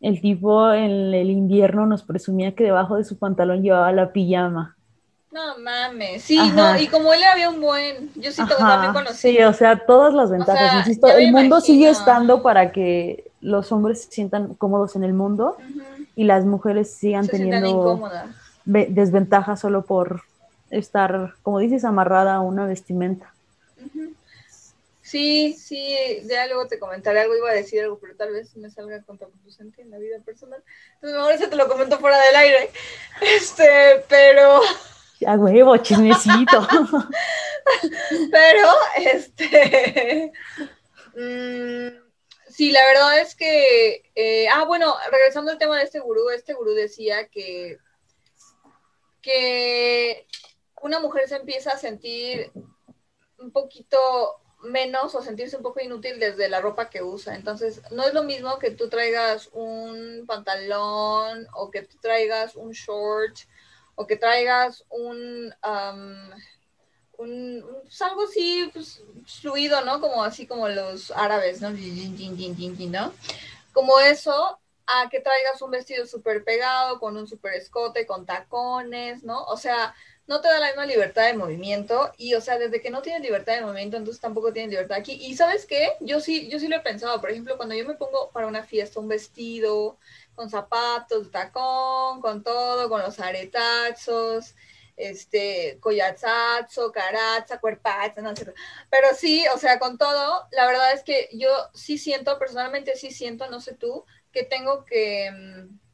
El 0.00 0.20
tipo 0.20 0.72
en 0.72 1.12
el 1.12 1.30
invierno 1.30 1.86
nos 1.86 2.02
presumía 2.02 2.54
que 2.54 2.64
debajo 2.64 2.96
de 2.96 3.04
su 3.04 3.18
pantalón 3.18 3.62
llevaba 3.62 3.92
la 3.92 4.12
pijama. 4.12 4.76
No 5.32 5.58
mames, 5.58 6.22
sí, 6.24 6.40
no, 6.56 6.76
y 6.76 6.88
como 6.88 7.12
él 7.12 7.22
había 7.22 7.50
un 7.50 7.60
buen, 7.60 8.10
yo 8.16 8.32
sí 8.32 8.42
también 8.58 8.92
conocí. 8.92 9.30
Sí, 9.30 9.42
o 9.42 9.52
sea, 9.52 9.78
todas 9.86 10.12
las 10.12 10.28
ventajas, 10.28 10.78
insisto, 10.78 11.06
el 11.06 11.30
mundo 11.30 11.60
sigue 11.60 11.88
estando 11.88 12.42
para 12.42 12.72
que 12.72 13.30
los 13.40 13.70
hombres 13.70 14.02
se 14.02 14.10
sientan 14.10 14.54
cómodos 14.54 14.96
en 14.96 15.04
el 15.04 15.12
mundo 15.12 15.56
y 16.16 16.24
las 16.24 16.44
mujeres 16.44 16.92
sigan 16.94 17.28
teniendo 17.28 18.10
desventajas 18.64 19.60
solo 19.60 19.82
por 19.82 20.22
estar, 20.70 21.34
como 21.42 21.60
dices, 21.60 21.84
amarrada 21.84 22.34
a 22.34 22.40
una 22.40 22.66
vestimenta. 22.66 23.32
Sí, 25.10 25.54
sí, 25.54 25.96
ya 26.26 26.46
luego 26.46 26.68
te 26.68 26.78
comentaré 26.78 27.18
algo, 27.18 27.36
iba 27.36 27.50
a 27.50 27.54
decir 27.54 27.82
algo, 27.82 27.98
pero 27.98 28.14
tal 28.14 28.30
vez 28.30 28.56
me 28.56 28.70
salga 28.70 29.02
contraproducente 29.02 29.82
en 29.82 29.90
la 29.90 29.98
vida 29.98 30.20
personal. 30.20 30.62
Entonces, 30.94 31.18
mejor 31.18 31.32
eso 31.32 31.48
te 31.48 31.56
lo 31.56 31.66
comento 31.66 31.98
fuera 31.98 32.16
del 32.20 32.36
aire. 32.36 32.70
Este, 33.20 34.04
pero 34.08 34.60
a 35.26 35.34
huevo, 35.34 35.76
chismecito. 35.78 36.66
Pero, 38.30 38.68
este. 38.96 40.32
Mm, 41.16 41.88
sí, 42.48 42.70
la 42.70 42.86
verdad 42.86 43.20
es 43.20 43.34
que. 43.34 44.10
Eh, 44.14 44.48
ah, 44.48 44.64
bueno, 44.64 44.94
regresando 45.10 45.50
al 45.50 45.58
tema 45.58 45.76
de 45.76 45.84
este 45.84 45.98
gurú, 45.98 46.30
este 46.30 46.54
gurú 46.54 46.72
decía 46.72 47.26
que. 47.26 47.78
que 49.20 50.26
una 50.80 51.00
mujer 51.00 51.28
se 51.28 51.36
empieza 51.36 51.72
a 51.72 51.78
sentir 51.78 52.52
un 53.38 53.50
poquito 53.50 54.40
menos 54.62 55.14
o 55.14 55.22
sentirse 55.22 55.56
un 55.56 55.62
poco 55.62 55.80
inútil 55.80 56.18
desde 56.18 56.48
la 56.48 56.60
ropa 56.60 56.90
que 56.90 57.02
usa. 57.02 57.34
Entonces, 57.34 57.82
no 57.90 58.04
es 58.04 58.14
lo 58.14 58.22
mismo 58.22 58.58
que 58.58 58.70
tú 58.70 58.88
traigas 58.88 59.48
un 59.52 60.24
pantalón 60.26 61.46
o 61.54 61.70
que 61.70 61.82
tú 61.82 61.96
traigas 62.00 62.56
un 62.56 62.72
short 62.72 63.36
o 63.94 64.06
que 64.06 64.16
traigas 64.16 64.84
un, 64.88 65.54
un, 67.18 67.64
algo 68.00 68.22
así 68.22 68.70
pues, 68.72 69.02
fluido, 69.26 69.84
¿no? 69.84 70.00
Como 70.00 70.22
así 70.22 70.46
como 70.46 70.68
los 70.68 71.10
árabes, 71.10 71.60
¿no? 71.60 71.70
¿no? 71.70 73.12
Como 73.72 74.00
eso, 74.00 74.58
a 74.86 75.08
que 75.08 75.20
traigas 75.20 75.60
un 75.62 75.70
vestido 75.70 76.06
súper 76.06 76.44
pegado, 76.44 76.98
con 76.98 77.16
un 77.16 77.26
súper 77.26 77.54
escote, 77.54 78.06
con 78.06 78.26
tacones, 78.26 79.22
¿no? 79.22 79.44
O 79.44 79.56
sea, 79.56 79.94
no 80.30 80.40
te 80.40 80.46
da 80.46 80.60
la 80.60 80.68
misma 80.68 80.86
libertad 80.86 81.26
de 81.26 81.34
movimiento 81.34 82.12
y, 82.16 82.34
o 82.34 82.40
sea, 82.40 82.56
desde 82.56 82.80
que 82.80 82.90
no 82.90 83.02
tienes 83.02 83.20
libertad 83.20 83.54
de 83.54 83.62
movimiento, 83.62 83.96
entonces 83.96 84.20
tampoco 84.20 84.52
tienes 84.52 84.70
libertad 84.70 84.96
aquí. 84.98 85.14
Y 85.14 85.34
¿sabes 85.34 85.66
qué? 85.66 85.94
Yo 85.98 86.20
sí, 86.20 86.48
yo 86.48 86.60
sí 86.60 86.68
lo 86.68 86.76
he 86.76 86.80
pensado, 86.80 87.20
por 87.20 87.30
ejemplo, 87.32 87.56
cuando 87.56 87.74
yo 87.74 87.84
me 87.84 87.94
pongo 87.96 88.30
para 88.30 88.46
una 88.46 88.62
fiesta 88.62 89.00
un 89.00 89.08
vestido, 89.08 89.98
con 90.36 90.48
zapatos, 90.48 91.32
tacón, 91.32 92.20
con 92.20 92.44
todo, 92.44 92.88
con 92.88 93.02
los 93.02 93.18
aretazos, 93.18 94.54
este, 94.96 95.78
collazazo, 95.80 96.92
caraza, 96.92 97.58
cuerpazo, 97.58 98.22
no 98.22 98.36
sé. 98.36 98.54
Pero 98.88 99.08
sí, 99.16 99.44
o 99.52 99.58
sea, 99.58 99.80
con 99.80 99.98
todo, 99.98 100.46
la 100.52 100.64
verdad 100.66 100.92
es 100.92 101.02
que 101.02 101.28
yo 101.32 101.50
sí 101.74 101.98
siento, 101.98 102.38
personalmente 102.38 102.94
sí 102.94 103.10
siento, 103.10 103.50
no 103.50 103.60
sé 103.60 103.74
tú, 103.74 104.04
que 104.30 104.44
tengo 104.44 104.84
que... 104.84 105.28
Mm, 105.32 105.89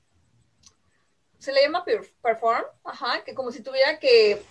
se 1.46 1.52
le 1.52 1.62
llama 1.62 1.84
perform, 2.22 2.64
ajá, 2.82 3.22
que 3.24 3.32
como 3.32 3.52
si 3.52 3.62
tuviera 3.62 4.00
que 4.00 4.42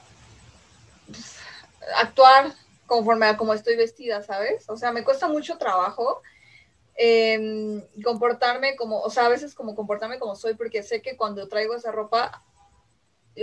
actuar 1.98 2.54
conforme 2.88 3.26
a 3.26 3.36
como 3.36 3.54
estoy 3.54 3.76
vestida, 3.76 4.24
¿sabes? 4.24 4.70
O 4.70 4.78
sea, 4.78 4.94
me 4.94 5.04
cuesta 5.04 5.28
mucho 5.28 5.58
trabajo 5.58 6.22
eh, 6.96 7.86
comportarme 8.02 8.78
como, 8.78 9.02
o 9.02 9.10
sea, 9.10 9.26
a 9.26 9.30
veces 9.30 9.54
como 9.54 9.76
comportarme 9.76 10.20
como 10.20 10.38
soy, 10.38 10.54
porque 10.54 10.84
sé 10.84 11.02
que 11.02 11.18
cuando 11.18 11.50
traigo 11.50 11.76
esa 11.76 11.92
ropa, 11.92 12.42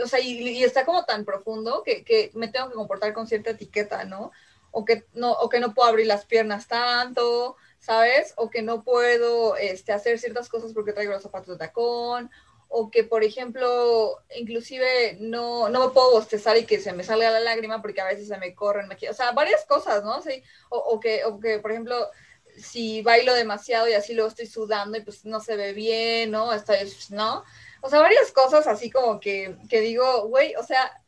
o 0.02 0.06
sea, 0.06 0.21
y, 0.21 0.64
está 0.64 0.87
como 0.87 1.04
tan 1.04 1.26
profundo 1.26 1.82
que, 1.82 2.04
que, 2.04 2.30
me 2.32 2.49
tengo 2.49 2.71
que 2.71 2.75
comportar 2.75 3.12
con 3.12 3.26
cierta 3.26 3.50
etiqueta, 3.50 4.06
¿no? 4.06 4.32
O 4.71 4.87
que 4.87 5.04
no, 5.12 5.32
o 5.32 5.50
que 5.50 5.61
no 5.61 5.75
puedo 5.75 5.90
abrir 5.90 6.06
las 6.06 6.25
piernas 6.25 6.68
tanto, 6.68 7.56
¿sabes? 7.78 8.32
O 8.38 8.49
que 8.49 8.62
no 8.62 8.82
puedo 8.82 9.56
este, 9.56 9.92
hacer 9.92 10.18
ciertas 10.18 10.49
cosas 10.49 10.73
porque 10.73 10.94
traigo 10.94 11.12
los 11.12 11.23
zapatos 11.23 11.49
de 11.49 11.66
tacón, 11.66 12.30
o 12.75 12.91
que, 12.91 13.05
por 13.05 13.23
ejemplo, 13.23 14.19
inclusive 14.35 15.19
no, 15.21 15.69
no 15.69 15.87
me 15.87 15.93
puedo 15.93 16.12
bostezar 16.12 16.57
y 16.57 16.64
que 16.64 16.81
se 16.81 16.95
me 16.95 17.05
salga 17.05 17.31
la 17.31 17.41
lágrima 17.41 17.83
porque 17.83 18.00
a 18.00 18.07
veces 18.07 18.29
se 18.29 18.38
me 18.38 18.55
corren, 18.55 18.88
o 18.91 19.14
sea, 19.14 19.33
varias 19.33 19.67
cosas, 19.67 20.02
¿no? 20.05 20.23
Sí, 20.23 20.43
o, 20.71 20.79
o, 20.79 20.99
que, 20.99 21.25
o 21.26 21.38
que, 21.38 21.59
por 21.59 21.71
ejemplo, 21.71 22.11
si 22.57 23.02
bailo 23.02 23.35
demasiado 23.35 23.88
y 23.88 23.93
así 23.93 24.14
luego 24.14 24.31
estoy 24.31 24.47
sudando 24.47 24.97
y 24.97 25.02
pues 25.02 25.26
no 25.26 25.41
se 25.41 25.57
ve 25.57 25.75
bien, 25.75 26.31
¿no? 26.31 26.55
Estoy, 26.55 26.79
¿no? 27.11 27.45
O 27.83 27.91
sea, 27.91 28.00
varias 28.00 28.33
cosas 28.33 28.67
así 28.67 28.91
como 28.91 29.21
que, 29.21 29.55
que 29.69 29.81
digo, 29.81 30.29
güey, 30.29 30.55
o 30.57 30.62
sea, 30.62 31.02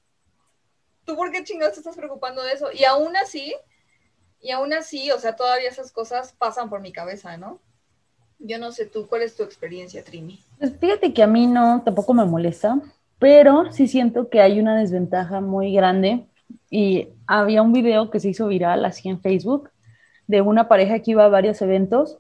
¿tú 1.07 1.17
por 1.17 1.33
qué 1.33 1.45
chingados 1.45 1.75
te 1.75 1.81
estás 1.81 1.97
preocupando 1.97 2.43
de 2.43 2.53
eso? 2.53 2.73
Y 2.73 2.85
aún 2.85 3.17
así, 3.17 3.57
y 4.39 4.51
aún 4.51 4.75
así, 4.75 5.11
o 5.13 5.19
sea, 5.19 5.35
todavía 5.35 5.71
esas 5.71 5.93
cosas 5.93 6.35
pasan 6.35 6.69
por 6.69 6.83
mi 6.83 6.93
cabeza, 6.93 7.39
¿no? 7.39 7.63
Yo 8.39 8.59
no 8.59 8.73
sé 8.73 8.87
tú, 8.87 9.07
¿cuál 9.07 9.23
es 9.23 9.37
tu 9.37 9.43
experiencia, 9.43 10.05
Trini? 10.05 10.41
Pues 10.59 10.77
fíjate 10.79 11.13
que 11.13 11.23
a 11.23 11.27
mí 11.27 11.47
no, 11.47 11.83
tampoco 11.85 12.15
me 12.15 12.25
molesta, 12.25 12.81
pero 13.19 13.73
sí 13.73 13.89
siento 13.89 14.29
que 14.29 14.41
hay 14.41 14.61
una 14.61 14.77
desventaja 14.77 15.41
muy 15.41 15.73
grande 15.73 16.27
y 16.71 17.09
había 17.27 17.63
un 17.63 17.73
video 17.73 18.11
que 18.11 18.21
se 18.21 18.29
hizo 18.29 18.49
viral 18.49 18.85
así 18.85 19.09
en 19.09 19.21
Facebook 19.21 19.71
de 20.27 20.41
una 20.41 20.69
pareja 20.69 20.99
que 21.01 21.13
iba 21.13 21.25
a 21.25 21.29
varios 21.29 21.61
eventos 21.63 22.19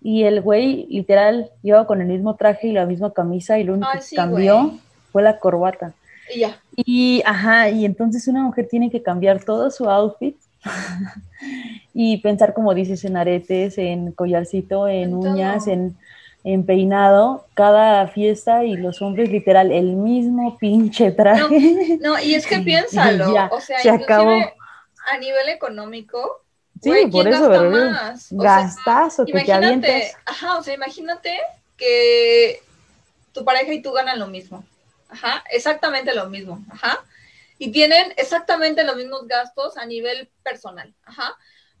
y 0.00 0.24
el 0.24 0.42
güey 0.42 0.86
literal 0.88 1.50
iba 1.62 1.86
con 1.86 2.00
el 2.00 2.08
mismo 2.08 2.36
traje 2.36 2.68
y 2.68 2.72
la 2.72 2.86
misma 2.86 3.12
camisa 3.12 3.58
y 3.58 3.64
lo 3.64 3.74
único 3.74 3.88
que 3.92 4.16
cambió 4.16 4.78
fue 5.12 5.22
la 5.22 5.38
corbata. 5.38 5.94
Y 6.34 6.40
ya. 6.40 6.60
Y, 6.76 7.22
ajá, 7.24 7.70
y 7.70 7.84
entonces 7.84 8.28
una 8.28 8.42
mujer 8.42 8.68
tiene 8.68 8.90
que 8.90 9.02
cambiar 9.02 9.42
todo 9.44 9.70
su 9.70 9.88
outfit 9.88 10.36
y 11.94 12.18
pensar, 12.18 12.54
como 12.54 12.74
dices, 12.74 13.04
en 13.04 13.16
aretes, 13.16 13.78
en 13.78 14.12
collarcito, 14.12 14.88
en, 14.88 15.14
uñas, 15.14 15.66
en, 15.66 15.96
en, 16.44 16.64
peinado, 16.66 17.46
cada 17.54 18.06
fiesta 18.08 18.64
y 18.64 18.76
los 18.76 19.02
hombres 19.02 19.30
literal 19.30 19.72
el 19.72 19.96
mismo 19.96 20.58
pinche 20.58 21.12
traje. 21.12 21.98
No, 22.00 22.18
y 22.18 22.34
es 22.34 22.46
que 22.46 22.58
piénsalo, 22.60 23.34
o 23.50 23.60
sea, 23.60 23.78
se 23.78 23.90
acabó. 23.90 24.32
a 24.32 25.18
nivel 25.18 25.48
económico, 25.48 26.44
Sí, 26.82 27.06
por 27.10 27.26
eso, 27.26 27.48
Más? 27.48 28.28
Gastazo 28.30 29.24
que 29.24 29.40
te 29.44 29.52
avientes. 29.52 30.14
Ajá, 30.26 30.58
o 30.58 30.62
sea, 30.62 30.74
imagínate 30.74 31.38
que 31.78 32.62
tu 33.32 33.44
pareja 33.44 33.72
y 33.72 33.80
tú 33.80 33.92
ganan 33.92 34.18
lo 34.18 34.26
mismo. 34.26 34.64
Ajá, 35.08 35.42
exactamente 35.50 36.14
lo 36.14 36.28
mismo. 36.28 36.62
Ajá. 36.70 37.02
Y 37.64 37.72
tienen 37.72 38.12
exactamente 38.18 38.84
los 38.84 38.94
mismos 38.94 39.26
gastos 39.26 39.78
a 39.78 39.86
nivel 39.86 40.30
personal. 40.42 40.94
Ajá. 41.02 41.34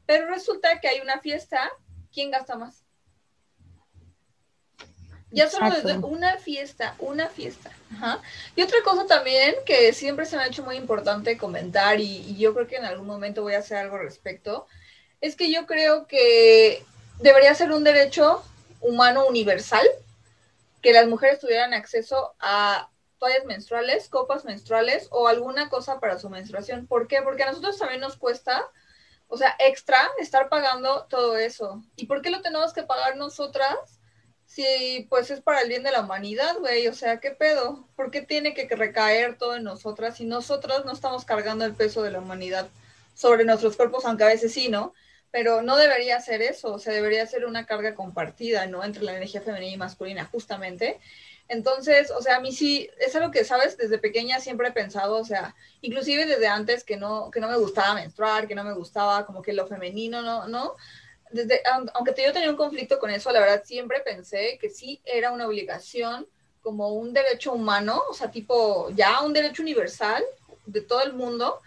Pero 0.06 0.28
resulta 0.28 0.80
que 0.80 0.88
hay 0.88 1.00
una 1.00 1.20
fiesta, 1.20 1.70
¿quién 2.10 2.30
gasta 2.30 2.56
más? 2.56 2.86
Ya 5.30 5.50
solo 5.50 5.70
desde 5.70 5.98
una 5.98 6.38
fiesta, 6.38 6.94
una 7.00 7.28
fiesta. 7.28 7.70
Ajá. 7.92 8.22
Y 8.56 8.62
otra 8.62 8.78
cosa 8.82 9.06
también 9.06 9.56
que 9.66 9.92
siempre 9.92 10.24
se 10.24 10.38
me 10.38 10.44
ha 10.44 10.46
hecho 10.46 10.64
muy 10.64 10.76
importante 10.76 11.36
comentar 11.36 12.00
y, 12.00 12.16
y, 12.30 12.38
yo 12.38 12.54
creo 12.54 12.66
que 12.66 12.76
en 12.76 12.86
algún 12.86 13.06
momento 13.06 13.42
voy 13.42 13.52
a 13.52 13.58
hacer 13.58 13.76
algo 13.76 13.96
al 13.96 14.04
respecto, 14.04 14.66
es 15.20 15.36
que 15.36 15.52
yo 15.52 15.66
creo 15.66 16.06
que 16.06 16.82
debería 17.20 17.54
ser 17.54 17.72
un 17.72 17.84
derecho 17.84 18.42
humano 18.80 19.26
universal 19.26 19.86
que 20.80 20.94
las 20.94 21.06
mujeres 21.08 21.40
tuvieran 21.40 21.74
acceso 21.74 22.34
a 22.40 22.88
toallas 23.24 23.46
menstruales, 23.46 24.10
copas 24.10 24.44
menstruales 24.44 25.08
o 25.10 25.28
alguna 25.28 25.70
cosa 25.70 25.98
para 25.98 26.18
su 26.18 26.28
menstruación. 26.28 26.86
¿Por 26.86 27.08
qué? 27.08 27.22
Porque 27.22 27.42
a 27.42 27.46
nosotros 27.46 27.78
también 27.78 28.02
nos 28.02 28.18
cuesta, 28.18 28.68
o 29.28 29.38
sea, 29.38 29.56
extra, 29.58 29.98
estar 30.18 30.50
pagando 30.50 31.06
todo 31.08 31.38
eso. 31.38 31.82
¿Y 31.96 32.04
por 32.04 32.20
qué 32.20 32.28
lo 32.28 32.42
tenemos 32.42 32.74
que 32.74 32.82
pagar 32.82 33.16
nosotras? 33.16 33.98
Si 34.44 35.06
pues 35.08 35.30
es 35.30 35.40
para 35.40 35.62
el 35.62 35.70
bien 35.70 35.82
de 35.84 35.90
la 35.90 36.02
humanidad, 36.02 36.58
güey, 36.58 36.86
o 36.86 36.92
sea, 36.92 37.18
¿qué 37.18 37.30
pedo? 37.30 37.88
¿Por 37.96 38.10
qué 38.10 38.20
tiene 38.20 38.52
que 38.52 38.68
recaer 38.68 39.38
todo 39.38 39.56
en 39.56 39.64
nosotras 39.64 40.18
si 40.18 40.26
nosotras 40.26 40.84
no 40.84 40.92
estamos 40.92 41.24
cargando 41.24 41.64
el 41.64 41.72
peso 41.72 42.02
de 42.02 42.10
la 42.10 42.18
humanidad 42.20 42.68
sobre 43.14 43.46
nuestros 43.46 43.76
cuerpos, 43.76 44.04
aunque 44.04 44.24
a 44.24 44.28
veces 44.28 44.52
sí, 44.52 44.68
¿no? 44.68 44.92
Pero 45.30 45.62
no 45.62 45.78
debería 45.78 46.20
ser 46.20 46.42
eso, 46.42 46.74
o 46.74 46.78
sea, 46.78 46.92
debería 46.92 47.26
ser 47.26 47.46
una 47.46 47.64
carga 47.64 47.94
compartida, 47.94 48.66
¿no? 48.66 48.84
Entre 48.84 49.02
la 49.02 49.16
energía 49.16 49.40
femenina 49.40 49.72
y 49.72 49.78
masculina, 49.78 50.26
justamente. 50.26 51.00
Entonces, 51.48 52.10
o 52.10 52.22
sea, 52.22 52.36
a 52.36 52.40
mí 52.40 52.52
sí, 52.52 52.88
es 52.98 53.14
algo 53.14 53.30
que, 53.30 53.44
¿sabes? 53.44 53.76
Desde 53.76 53.98
pequeña 53.98 54.40
siempre 54.40 54.68
he 54.68 54.72
pensado, 54.72 55.16
o 55.16 55.24
sea, 55.24 55.54
inclusive 55.82 56.24
desde 56.24 56.46
antes 56.46 56.84
que 56.84 56.96
no, 56.96 57.30
que 57.30 57.40
no 57.40 57.48
me 57.48 57.58
gustaba 57.58 57.94
menstruar, 57.94 58.48
que 58.48 58.54
no 58.54 58.64
me 58.64 58.72
gustaba 58.72 59.26
como 59.26 59.42
que 59.42 59.52
lo 59.52 59.66
femenino, 59.66 60.22
¿no? 60.22 60.48
¿no? 60.48 60.74
Desde, 61.30 61.62
aunque 61.94 62.14
yo 62.24 62.32
tenía 62.32 62.50
un 62.50 62.56
conflicto 62.56 62.98
con 62.98 63.10
eso, 63.10 63.30
la 63.30 63.40
verdad 63.40 63.62
siempre 63.64 64.00
pensé 64.00 64.58
que 64.60 64.70
sí 64.70 65.00
era 65.04 65.32
una 65.32 65.46
obligación 65.46 66.26
como 66.62 66.94
un 66.94 67.12
derecho 67.12 67.52
humano, 67.52 68.02
o 68.08 68.14
sea, 68.14 68.30
tipo 68.30 68.88
ya 68.90 69.20
un 69.20 69.34
derecho 69.34 69.62
universal 69.62 70.24
de 70.64 70.80
todo 70.80 71.02
el 71.02 71.12
mundo, 71.12 71.60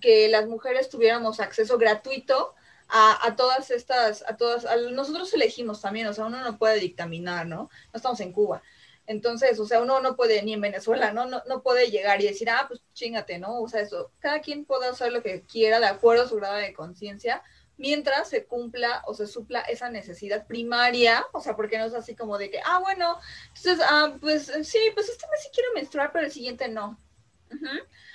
que 0.00 0.28
las 0.28 0.46
mujeres 0.46 0.88
tuviéramos 0.88 1.40
acceso 1.40 1.76
gratuito 1.76 2.54
a, 2.88 3.26
a, 3.26 3.34
todas 3.34 3.70
estas, 3.72 4.22
a 4.28 4.36
todas, 4.36 4.64
nosotros 4.92 5.32
elegimos 5.34 5.80
también, 5.80 6.06
o 6.06 6.14
sea, 6.14 6.26
uno 6.26 6.40
no 6.40 6.56
puede 6.56 6.78
dictaminar, 6.78 7.46
¿no? 7.46 7.68
No 7.92 7.96
estamos 7.96 8.20
en 8.20 8.32
Cuba. 8.32 8.62
Entonces, 9.08 9.58
o 9.58 9.66
sea, 9.66 9.80
uno 9.80 10.00
no 10.00 10.16
puede, 10.16 10.42
ni 10.42 10.52
en 10.52 10.60
Venezuela, 10.60 11.14
¿no? 11.14 11.24
No, 11.24 11.42
no 11.48 11.62
puede 11.62 11.90
llegar 11.90 12.20
y 12.20 12.26
decir, 12.26 12.50
ah, 12.50 12.66
pues 12.68 12.82
chingate, 12.92 13.38
¿no? 13.38 13.62
O 13.62 13.66
sea, 13.66 13.80
eso, 13.80 14.12
cada 14.18 14.40
quien 14.42 14.66
puede 14.66 14.86
hacer 14.86 15.12
lo 15.12 15.22
que 15.22 15.46
quiera 15.46 15.80
de 15.80 15.86
acuerdo 15.86 16.24
a 16.24 16.28
su 16.28 16.36
grado 16.36 16.56
de 16.56 16.74
conciencia, 16.74 17.42
mientras 17.78 18.28
se 18.28 18.44
cumpla 18.44 19.02
o 19.06 19.14
se 19.14 19.26
supla 19.26 19.60
esa 19.62 19.88
necesidad 19.88 20.46
primaria, 20.46 21.24
o 21.32 21.40
sea, 21.40 21.56
porque 21.56 21.78
no 21.78 21.86
es 21.86 21.94
así 21.94 22.14
como 22.14 22.36
de 22.36 22.50
que, 22.50 22.60
ah, 22.62 22.80
bueno, 22.80 23.18
entonces, 23.46 23.80
ah, 23.88 24.14
pues 24.20 24.52
sí, 24.64 24.78
pues 24.92 25.08
este 25.08 25.26
mes 25.30 25.42
sí 25.42 25.48
quiero 25.54 25.72
menstruar, 25.74 26.12
pero 26.12 26.26
el 26.26 26.32
siguiente 26.32 26.68
no. 26.68 26.98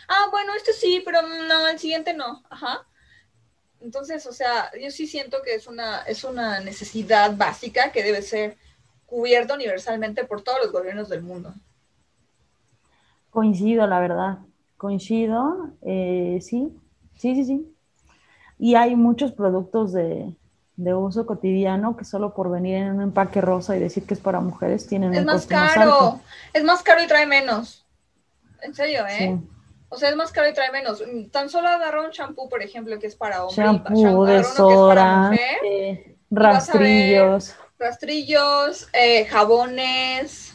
Ah, 0.07 0.27
bueno, 0.29 0.53
este 0.53 0.73
sí, 0.73 1.01
pero 1.03 1.23
no, 1.23 1.67
el 1.67 1.79
siguiente 1.79 2.13
no. 2.13 2.43
Ajá. 2.51 2.85
Entonces, 3.81 4.27
o 4.27 4.31
sea, 4.31 4.69
yo 4.79 4.91
sí 4.91 5.07
siento 5.07 5.41
que 5.41 5.55
es 5.55 5.65
una, 5.65 6.03
es 6.03 6.23
una 6.23 6.59
necesidad 6.59 7.35
básica 7.35 7.91
que 7.91 8.03
debe 8.03 8.21
ser 8.21 8.57
cubierto 9.13 9.53
universalmente 9.53 10.25
por 10.25 10.41
todos 10.41 10.57
los 10.63 10.71
gobiernos 10.71 11.07
del 11.07 11.21
mundo. 11.21 11.53
Coincido, 13.29 13.85
la 13.85 13.99
verdad, 13.99 14.39
coincido, 14.75 15.69
eh, 15.83 16.39
sí, 16.41 16.75
sí, 17.15 17.35
sí, 17.35 17.45
sí. 17.45 17.75
Y 18.57 18.73
hay 18.73 18.95
muchos 18.95 19.31
productos 19.31 19.93
de, 19.93 20.33
uso 20.77 21.27
cotidiano 21.27 21.95
que 21.95 22.05
solo 22.05 22.33
por 22.33 22.49
venir 22.49 22.77
en 22.77 22.95
un 22.95 23.01
empaque 23.01 23.39
rosa 23.39 23.77
y 23.77 23.79
decir 23.79 24.07
que 24.07 24.15
es 24.15 24.19
para 24.19 24.39
mujeres 24.39 24.87
tienen 24.87 25.13
es 25.13 25.23
más 25.23 25.45
caro, 25.45 26.19
es 26.51 26.63
más 26.63 26.81
caro 26.81 27.03
y 27.03 27.07
trae 27.07 27.27
menos. 27.27 27.85
En 28.63 28.73
serio, 28.73 29.05
¿eh? 29.07 29.39
O 29.89 29.97
sea, 29.97 30.09
es 30.09 30.15
más 30.15 30.31
caro 30.31 30.49
y 30.49 30.53
trae 30.55 30.71
menos. 30.71 31.03
Tan 31.31 31.49
solo 31.49 31.67
agarra 31.67 32.03
un 32.03 32.09
champú, 32.09 32.49
por 32.49 32.63
ejemplo, 32.63 32.97
que 32.97 33.05
es 33.05 33.15
para 33.15 33.43
hombre. 33.43 33.63
Champú, 33.63 34.25
desodorante, 34.25 36.17
rastrillos 36.31 37.55
rastrillos, 37.83 38.87
eh, 38.93 39.25
jabones, 39.25 40.53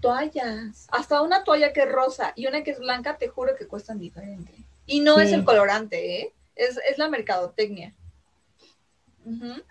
toallas, 0.00 0.86
hasta 0.92 1.22
una 1.22 1.44
toalla 1.44 1.72
que 1.72 1.82
es 1.82 1.90
rosa 1.90 2.32
y 2.36 2.46
una 2.46 2.62
que 2.62 2.72
es 2.72 2.78
blanca, 2.78 3.16
te 3.16 3.28
juro 3.28 3.56
que 3.56 3.66
cuestan 3.66 3.98
diferente. 3.98 4.52
Y 4.84 5.00
no 5.00 5.18
es 5.18 5.32
el 5.32 5.44
colorante, 5.44 6.20
¿eh? 6.20 6.32
es, 6.54 6.98
la 6.98 7.08
mercadotecnia. 7.08 7.94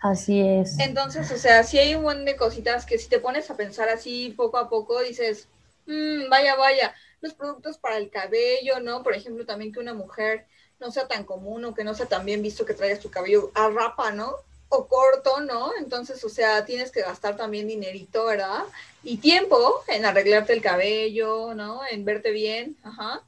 Así 0.00 0.40
es. 0.40 0.78
Entonces, 0.78 1.30
o 1.30 1.38
sea, 1.38 1.62
si 1.62 1.78
hay 1.78 1.94
un 1.94 2.02
buen 2.02 2.24
de 2.24 2.36
cositas 2.36 2.84
que 2.84 2.98
si 2.98 3.08
te 3.08 3.20
pones 3.20 3.50
a 3.50 3.56
pensar 3.56 3.88
así 3.88 4.34
poco 4.36 4.58
a 4.58 4.68
poco, 4.68 5.00
dices, 5.00 5.48
mm, 5.86 6.28
vaya, 6.28 6.56
vaya, 6.56 6.94
los 7.20 7.32
productos 7.32 7.78
para 7.78 7.96
el 7.96 8.10
cabello, 8.10 8.80
¿no? 8.80 9.02
Por 9.02 9.14
ejemplo, 9.14 9.46
también 9.46 9.72
que 9.72 9.80
una 9.80 9.94
mujer 9.94 10.46
no 10.78 10.90
sea 10.90 11.08
tan 11.08 11.24
común 11.24 11.64
o 11.64 11.74
que 11.74 11.84
no 11.84 11.94
sea 11.94 12.06
tan 12.06 12.26
bien 12.26 12.42
visto 12.42 12.66
que 12.66 12.74
traiga 12.74 13.00
su 13.00 13.10
cabello 13.10 13.50
a 13.54 13.70
rapa, 13.70 14.10
¿no? 14.10 14.34
O 14.68 14.86
corto, 14.86 15.40
¿no? 15.40 15.72
Entonces, 15.78 16.22
o 16.24 16.28
sea, 16.28 16.64
tienes 16.64 16.90
que 16.90 17.02
gastar 17.02 17.36
también 17.36 17.68
dinerito, 17.68 18.26
¿verdad? 18.26 18.64
Y 19.02 19.18
tiempo 19.18 19.82
en 19.88 20.04
arreglarte 20.04 20.52
el 20.52 20.62
cabello, 20.62 21.54
¿no? 21.54 21.80
En 21.90 22.04
verte 22.04 22.30
bien, 22.30 22.76
ajá. 22.82 23.22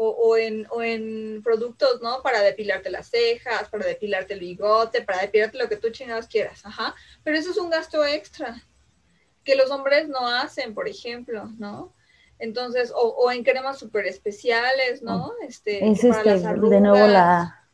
O, 0.00 0.08
o, 0.10 0.36
en, 0.36 0.66
o 0.70 0.80
en 0.80 1.42
productos, 1.42 2.00
¿no? 2.00 2.22
Para 2.22 2.40
depilarte 2.40 2.88
las 2.88 3.10
cejas, 3.10 3.68
para 3.68 3.84
depilarte 3.84 4.34
el 4.34 4.40
bigote, 4.40 5.02
para 5.02 5.20
depilarte 5.22 5.58
lo 5.58 5.68
que 5.68 5.76
tú 5.76 5.90
chingados 5.90 6.28
quieras, 6.28 6.64
ajá. 6.64 6.94
Pero 7.24 7.36
eso 7.36 7.50
es 7.50 7.56
un 7.56 7.68
gasto 7.68 8.04
extra 8.04 8.62
que 9.44 9.56
los 9.56 9.70
hombres 9.70 10.08
no 10.08 10.28
hacen, 10.28 10.74
por 10.74 10.88
ejemplo, 10.88 11.50
¿no? 11.58 11.92
Entonces, 12.38 12.92
o, 12.94 13.00
o 13.00 13.32
en 13.32 13.42
cremas 13.42 13.78
súper 13.78 14.06
especiales, 14.06 15.02
¿no? 15.02 15.32
Este, 15.42 15.84
es 15.84 16.04
este, 16.04 16.38
de 16.38 16.80
nuevo 16.80 17.06
la, 17.08 17.68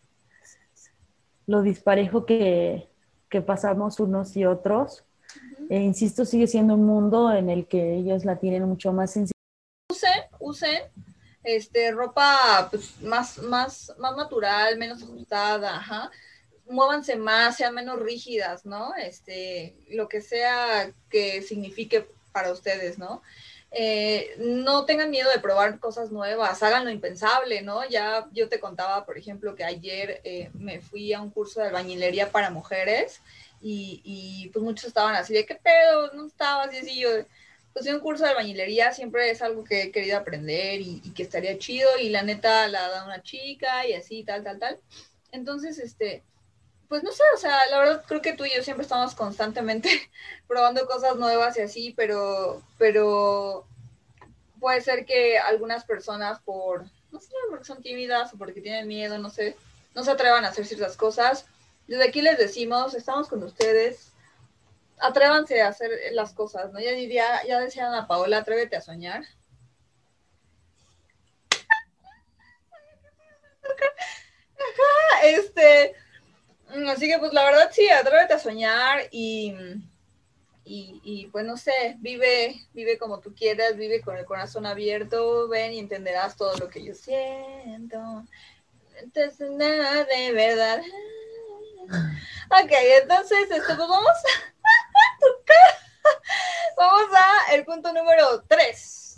lo 1.46 1.62
disparejo 1.62 2.24
que, 2.24 2.88
pasamos 3.40 4.00
unos 4.00 4.36
y 4.36 4.44
otros. 4.44 5.04
e 5.70 5.80
insisto, 5.80 6.24
sigue 6.24 6.46
siendo 6.46 6.74
un 6.74 6.84
mundo 6.84 7.32
en 7.32 7.50
el 7.50 7.66
que 7.66 7.94
ellos 7.94 8.24
la 8.24 8.36
tienen 8.36 8.64
mucho 8.64 8.92
más 8.92 9.12
sencilla. 9.12 9.32
Usen, 9.90 10.22
usen 10.38 10.82
este, 11.44 11.92
ropa 11.92 12.68
pues, 12.70 13.00
más, 13.02 13.38
más, 13.38 13.92
más 13.98 14.16
natural, 14.16 14.78
menos 14.78 15.02
ajustada, 15.02 15.76
ajá. 15.76 16.10
Muévanse 16.66 17.16
más, 17.16 17.56
sean 17.56 17.74
menos 17.74 17.98
rígidas, 18.00 18.64
¿no? 18.64 18.94
Este, 18.96 19.76
lo 19.90 20.08
que 20.08 20.22
sea 20.22 20.90
que 21.10 21.42
signifique 21.42 22.08
para 22.32 22.50
ustedes, 22.50 22.98
¿no? 22.98 23.22
Eh, 23.76 24.36
no 24.38 24.84
tengan 24.84 25.10
miedo 25.10 25.28
de 25.30 25.40
probar 25.40 25.80
cosas 25.80 26.12
nuevas, 26.12 26.62
hagan 26.62 26.84
lo 26.84 26.90
impensable, 26.90 27.60
¿no? 27.62 27.88
Ya 27.88 28.28
yo 28.32 28.48
te 28.48 28.60
contaba, 28.60 29.04
por 29.04 29.18
ejemplo, 29.18 29.56
que 29.56 29.64
ayer 29.64 30.20
eh, 30.22 30.50
me 30.54 30.80
fui 30.80 31.12
a 31.12 31.20
un 31.20 31.30
curso 31.30 31.60
de 31.60 31.66
albañilería 31.66 32.30
para 32.30 32.50
mujeres 32.50 33.20
y, 33.60 34.50
pues 34.52 34.62
muchos 34.62 34.84
estaban 34.84 35.16
así 35.16 35.34
de, 35.34 35.44
¿qué 35.44 35.56
pedo? 35.56 36.12
No 36.12 36.26
estabas 36.26 36.72
y 36.72 36.76
así 36.78 37.00
yo, 37.00 37.08
pues 37.72 37.86
un 37.86 37.98
curso 37.98 38.22
de 38.24 38.30
albañilería 38.30 38.92
siempre 38.92 39.30
es 39.30 39.42
algo 39.42 39.64
que 39.64 39.82
he 39.82 39.90
querido 39.90 40.18
aprender 40.18 40.80
y, 40.80 41.00
y 41.02 41.10
que 41.10 41.24
estaría 41.24 41.58
chido 41.58 41.88
y 41.98 42.10
la 42.10 42.22
neta 42.22 42.68
la 42.68 42.88
da 42.88 43.04
una 43.04 43.22
chica 43.22 43.88
y 43.88 43.94
así, 43.94 44.22
tal, 44.22 44.44
tal, 44.44 44.60
tal. 44.60 44.78
Entonces, 45.32 45.78
este, 45.78 46.22
pues 46.94 47.02
no 47.02 47.10
sé, 47.10 47.24
o 47.34 47.36
sea, 47.36 47.58
la 47.72 47.78
verdad 47.80 48.04
creo 48.06 48.22
que 48.22 48.34
tú 48.34 48.44
y 48.44 48.54
yo 48.54 48.62
siempre 48.62 48.84
estamos 48.84 49.16
constantemente 49.16 50.08
probando 50.46 50.86
cosas 50.86 51.16
nuevas 51.16 51.58
y 51.58 51.62
así, 51.62 51.92
pero, 51.96 52.62
pero 52.78 53.66
puede 54.60 54.80
ser 54.80 55.04
que 55.04 55.36
algunas 55.36 55.84
personas 55.84 56.38
por, 56.42 56.84
no 57.10 57.18
sé, 57.18 57.32
porque 57.50 57.64
son 57.64 57.82
tímidas 57.82 58.32
o 58.32 58.38
porque 58.38 58.60
tienen 58.60 58.86
miedo, 58.86 59.18
no 59.18 59.28
sé, 59.28 59.56
no 59.92 60.04
se 60.04 60.12
atrevan 60.12 60.44
a 60.44 60.50
hacer 60.50 60.66
ciertas 60.66 60.96
cosas. 60.96 61.46
Desde 61.88 62.04
aquí 62.04 62.22
les 62.22 62.38
decimos, 62.38 62.94
estamos 62.94 63.26
con 63.26 63.42
ustedes, 63.42 64.12
atrévanse 65.00 65.62
a 65.62 65.68
hacer 65.70 65.90
las 66.12 66.32
cosas, 66.32 66.72
¿no? 66.72 66.78
Ya 66.78 66.92
diría, 66.92 67.44
ya 67.44 67.58
decían 67.58 67.92
a 67.92 68.06
Paola, 68.06 68.38
atrévete 68.38 68.76
a 68.76 68.80
soñar. 68.80 69.24
Este, 75.24 75.94
así 76.88 77.08
que 77.08 77.18
pues 77.18 77.32
la 77.32 77.44
verdad 77.44 77.70
sí, 77.72 77.88
atrévete 77.88 78.34
a 78.34 78.38
soñar 78.38 79.08
y, 79.10 79.54
y, 80.64 81.26
pues 81.30 81.44
no 81.44 81.56
sé, 81.56 81.96
vive, 81.98 82.56
vive 82.72 82.98
como 82.98 83.20
tú 83.20 83.34
quieras, 83.34 83.76
vive 83.76 84.00
con 84.00 84.16
el 84.16 84.24
corazón 84.24 84.66
abierto, 84.66 85.48
ven 85.48 85.72
y 85.72 85.78
entenderás 85.78 86.36
todo 86.36 86.56
lo 86.56 86.68
que 86.68 86.82
yo 86.84 86.94
siento. 86.94 88.24
Entonces, 88.96 89.50
nada 89.50 90.04
de 90.04 90.32
verdad. 90.32 90.82
Ok, 92.50 92.70
entonces, 93.02 93.50
esto, 93.50 93.76
pues 93.76 93.78
vamos 93.78 94.08
a 94.08 95.20
tocar. 95.20 95.74
Vamos 96.76 97.08
a 97.14 97.54
el 97.54 97.64
punto 97.64 97.92
número 97.92 98.42
3. 98.48 99.16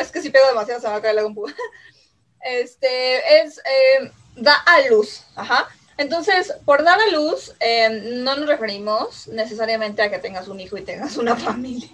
Es 0.00 0.10
que 0.10 0.22
si 0.22 0.30
pego 0.30 0.48
demasiado 0.48 0.80
se 0.80 0.88
va 0.88 0.96
a 0.96 1.02
caer 1.02 1.14
la 1.14 1.22
compu. 1.22 1.46
Este 2.44 3.40
es 3.40 3.58
eh, 3.58 4.10
da 4.36 4.54
a 4.54 4.88
luz. 4.88 5.24
Ajá. 5.34 5.68
Entonces, 5.96 6.52
por 6.64 6.82
dar 6.82 6.98
a 7.00 7.06
luz, 7.08 7.54
eh, 7.60 7.88
no 8.22 8.34
nos 8.36 8.48
referimos 8.48 9.28
necesariamente 9.28 10.02
a 10.02 10.10
que 10.10 10.18
tengas 10.18 10.48
un 10.48 10.58
hijo 10.60 10.76
y 10.76 10.82
tengas 10.82 11.16
una 11.16 11.36
familia, 11.48 11.88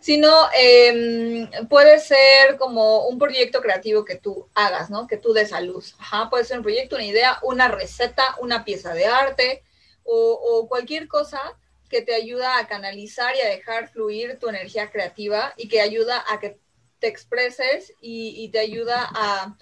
sino 0.00 0.48
em, 0.54 1.48
puede 1.68 1.98
ser 2.00 2.56
como 2.58 3.06
un 3.06 3.18
proyecto 3.18 3.60
creativo 3.60 4.04
que 4.04 4.16
tú 4.16 4.48
hagas, 4.54 4.90
¿no? 4.90 5.06
Que 5.06 5.16
tú 5.16 5.32
des 5.32 5.52
a 5.52 5.60
luz. 5.60 5.94
Ajá. 5.98 6.28
Puede 6.28 6.44
ser 6.44 6.58
un 6.58 6.64
proyecto, 6.64 6.96
una 6.96 7.06
idea, 7.06 7.38
una 7.42 7.68
receta, 7.68 8.36
una 8.40 8.64
pieza 8.64 8.92
de 8.92 9.06
arte 9.06 9.62
o, 10.02 10.66
cualquier 10.68 11.08
cosa 11.08 11.40
que 11.88 12.02
te 12.02 12.14
ayuda 12.14 12.58
a 12.58 12.66
canalizar 12.66 13.34
y 13.36 13.40
a 13.40 13.48
dejar 13.48 13.88
fluir 13.88 14.38
tu 14.38 14.48
energía 14.48 14.90
creativa 14.90 15.54
y 15.56 15.68
que 15.68 15.80
ayuda 15.80 16.22
a 16.28 16.40
que 16.40 16.58
te 16.98 17.06
expreses 17.06 17.94
y 18.00 18.48
te 18.50 18.58
ayuda 18.58 19.08
a 19.14 19.56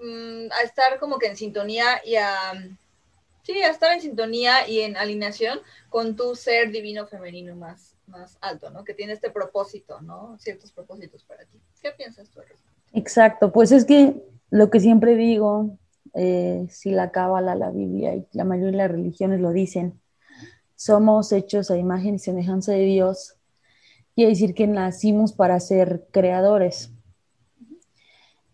mm, 0.00 0.52
a 0.52 0.62
estar 0.64 0.98
como 0.98 1.18
que 1.18 1.26
en 1.26 1.36
sintonía 1.36 2.00
y 2.04 2.16
a, 2.16 2.52
sí, 3.42 3.62
a 3.62 3.70
estar 3.70 3.92
en 3.92 4.00
sintonía 4.00 4.68
y 4.68 4.80
en 4.80 4.96
alineación 4.96 5.60
con 5.88 6.16
tu 6.16 6.34
ser 6.34 6.70
divino 6.70 7.06
femenino 7.06 7.56
más, 7.56 7.96
más 8.06 8.38
alto, 8.40 8.70
¿no? 8.70 8.84
Que 8.84 8.94
tiene 8.94 9.12
este 9.12 9.30
propósito, 9.30 10.00
¿no? 10.00 10.36
Ciertos 10.38 10.72
propósitos 10.72 11.24
para 11.24 11.44
ti. 11.44 11.60
¿Qué 11.80 11.90
piensas 11.92 12.28
tú? 12.30 12.40
Exacto, 12.92 13.52
pues 13.52 13.72
es 13.72 13.84
que 13.84 14.14
lo 14.50 14.70
que 14.70 14.80
siempre 14.80 15.14
digo, 15.14 15.76
eh, 16.14 16.66
si 16.70 16.90
la 16.90 17.10
cábala, 17.10 17.54
la 17.54 17.70
Biblia 17.70 18.14
y 18.14 18.26
la 18.32 18.44
mayoría 18.44 18.72
de 18.72 18.76
las 18.78 18.90
religiones 18.90 19.40
lo 19.40 19.52
dicen, 19.52 20.00
somos 20.74 21.32
hechos 21.32 21.70
a 21.70 21.76
imagen 21.76 22.14
y 22.14 22.18
semejanza 22.18 22.72
de 22.72 22.84
Dios, 22.84 23.34
quiere 24.14 24.30
decir 24.30 24.54
que 24.54 24.66
nacimos 24.66 25.32
para 25.32 25.60
ser 25.60 26.06
creadores. 26.10 26.90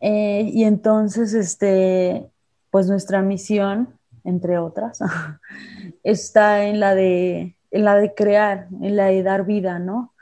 Eh, 0.07 0.51
y 0.53 0.65
entonces, 0.65 1.33
este, 1.33 2.29
pues 2.69 2.89
nuestra 2.89 3.23
misión, 3.23 3.99
entre 4.23 4.59
otras, 4.59 4.99
está 6.03 6.67
en 6.67 6.79
la 6.79 6.95
de, 6.95 7.57
en 7.71 7.85
la 7.87 7.97
de 7.97 8.13
crear, 8.13 8.69
en 8.83 8.97
la 8.97 9.07
de 9.07 9.23
dar 9.23 9.47
vida, 9.47 9.79
¿no? 9.79 10.13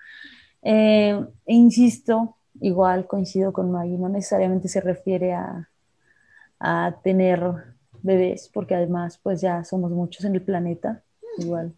Eh, 0.63 1.21
e 1.47 1.55
insisto, 1.55 2.37
igual 2.61 3.09
coincido 3.09 3.53
con 3.53 3.73
Maggie, 3.73 3.99
no 3.99 4.09
necesariamente 4.09 4.69
se 4.69 4.81
refiere 4.81 5.33
a, 5.33 5.69
a 6.61 6.95
tener 7.03 7.43
bebés, 8.03 8.51
porque 8.55 8.77
además 8.77 9.19
pues 9.21 9.41
ya 9.41 9.65
somos 9.65 9.91
muchos 9.91 10.25
en 10.25 10.37
el 10.37 10.43
planeta, 10.43 11.03
igual, 11.39 11.75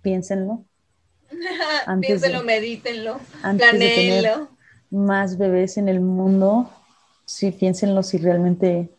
piénsenlo. 0.00 0.64
piénsenlo, 2.00 2.42
medítenlo, 2.44 3.20
planeenlo. 3.42 4.48
más 4.88 5.36
bebés 5.36 5.76
en 5.76 5.90
el 5.90 6.00
mundo, 6.00 6.70
sí, 7.26 7.50
piénsenlo 7.50 8.02
si 8.02 8.16
realmente 8.16 8.90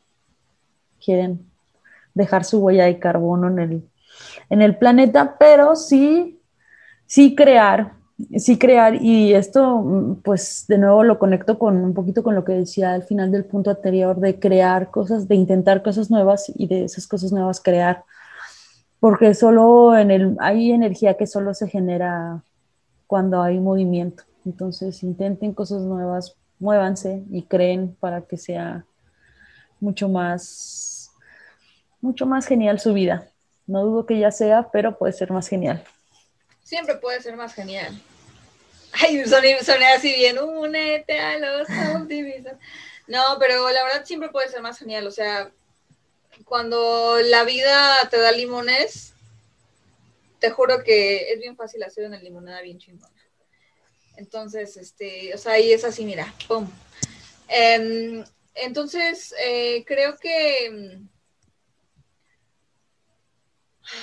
quieren 1.04 1.44
dejar 2.13 2.46
su 2.46 2.60
huella 2.60 2.86
de 2.86 3.00
carbono 3.00 3.48
en 3.48 3.60
el, 3.60 3.90
en 4.52 4.62
el 4.62 4.78
planeta, 4.78 5.38
pero 5.40 5.76
sí, 5.76 6.40
sí 7.08 7.36
crear 7.36 7.98
sí 8.38 8.58
crear 8.58 8.96
y 8.96 9.34
esto 9.34 9.78
mm, 9.78 10.16
pues 10.24 10.66
de 10.68 10.78
nuevo 10.78 11.04
lo 11.04 11.20
conecto 11.20 11.60
con 11.60 11.78
un 11.78 11.94
poquito 11.94 12.24
con 12.24 12.36
lo 12.36 12.44
que 12.44 12.54
decía 12.54 12.94
al 12.94 13.04
final 13.04 13.32
del 13.32 13.46
punto 13.46 13.70
anterior 13.70 14.20
de 14.20 14.40
crear 14.40 14.90
cosas, 14.92 15.28
de 15.28 15.36
intentar 15.36 15.84
cosas 15.84 16.10
nuevas 16.10 16.52
y 16.56 16.68
de 16.68 16.86
esas 16.86 17.08
cosas 17.08 17.32
nuevas 17.32 17.62
crear, 17.62 18.04
porque 19.00 19.34
solo 19.34 19.96
en 19.98 20.12
el 20.12 20.38
hay 20.40 20.72
energía 20.72 21.16
que 21.16 21.28
solo 21.28 21.54
se 21.54 21.68
genera 21.68 22.44
cuando 23.06 23.42
hay 23.42 23.60
movimiento. 23.60 24.24
Entonces 24.46 25.04
intenten 25.04 25.54
cosas 25.54 25.84
nuevas, 25.84 26.36
muévanse 26.60 27.24
y 27.30 27.43
creen 27.43 27.96
para 28.00 28.22
que 28.22 28.38
sea 28.38 28.86
mucho 29.80 30.10
más 30.10 31.12
mucho 32.02 32.26
más 32.26 32.46
genial 32.46 32.80
su 32.80 32.93
vida. 32.93 33.28
No 33.65 33.84
dudo 33.84 34.06
que 34.06 34.20
ya 34.20 34.32
sea, 34.32 34.70
pero 34.72 34.98
puede 34.98 35.13
ser 35.13 35.32
más 35.32 35.48
genial 35.48 35.84
siempre 36.67 36.96
puede 36.96 37.22
ser 37.22 37.38
más 37.38 37.54
genial. 37.54 37.98
Ay, 38.91 39.24
soné, 39.26 39.56
así 39.96 40.13
bien, 40.13 40.38
únete 40.38 41.17
a 41.17 41.39
los 41.39 41.67
optimistas. 41.96 42.58
No, 43.08 43.22
pero 43.39 43.70
la 43.72 43.84
verdad 43.86 44.06
siempre 44.06 44.30
puede 44.30 44.50
ser 44.50 44.62
más 44.62 44.78
genial. 44.78 45.08
O 45.08 45.12
sea, 45.12 45.50
cuando 46.43 47.20
la 47.24 47.46
vida 47.46 48.10
te 48.10 48.20
da 48.20 48.34
limones, 48.34 49.13
te 50.39 50.50
juro 50.50 50.84
que 50.84 51.32
es 51.32 51.39
bien 51.39 51.56
fácil 51.56 51.84
hacer 51.84 52.06
una 52.06 52.20
limonada 52.20 52.62
bien 52.62 52.80
chingona. 52.80 53.13
Entonces, 54.18 54.76
este, 54.78 55.34
o 55.34 55.38
sea, 55.38 55.54
ahí 55.54 55.72
es 55.72 55.84
así, 55.84 56.04
mira, 56.04 56.34
pum. 56.48 56.70
Em, 57.48 58.26
entonces, 58.56 59.34
eh, 59.40 59.86
creo 59.86 60.18
que... 60.18 61.00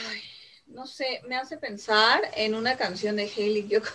Ay, 0.09 0.23
no 0.67 0.87
sé, 0.87 1.21
me 1.29 1.37
hace 1.37 1.59
pensar 1.59 2.23
en 2.35 2.55
una 2.55 2.77
canción 2.77 3.17
de 3.17 3.25
Hailey 3.25 3.69
Yoko. 3.69 3.91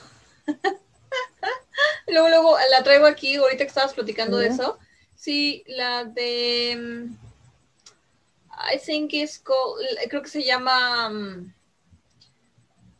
luego, 2.07 2.29
luego 2.29 2.57
la 2.69 2.83
traigo 2.83 3.05
aquí, 3.05 3.35
ahorita 3.35 3.63
que 3.63 3.69
estabas 3.69 3.93
platicando 3.93 4.37
de 4.37 4.47
eso. 4.47 4.77
Sí, 5.15 5.63
la 5.67 6.05
de. 6.05 6.77
Mm, 6.77 7.17
I 8.73 8.77
think 8.77 9.13
it's 9.13 9.39
called, 9.39 9.85
creo 10.09 10.21
que 10.21 10.29
se 10.29 10.43
llama 10.43 11.07
um, 11.09 11.53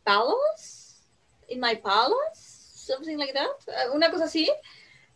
Palace, 0.04 1.04
In 1.48 1.60
My 1.60 1.76
Palace, 1.76 2.49
something 2.90 3.16
like 3.16 3.32
that. 3.32 3.92
Una 3.94 4.10
cosa 4.10 4.24
así. 4.24 4.50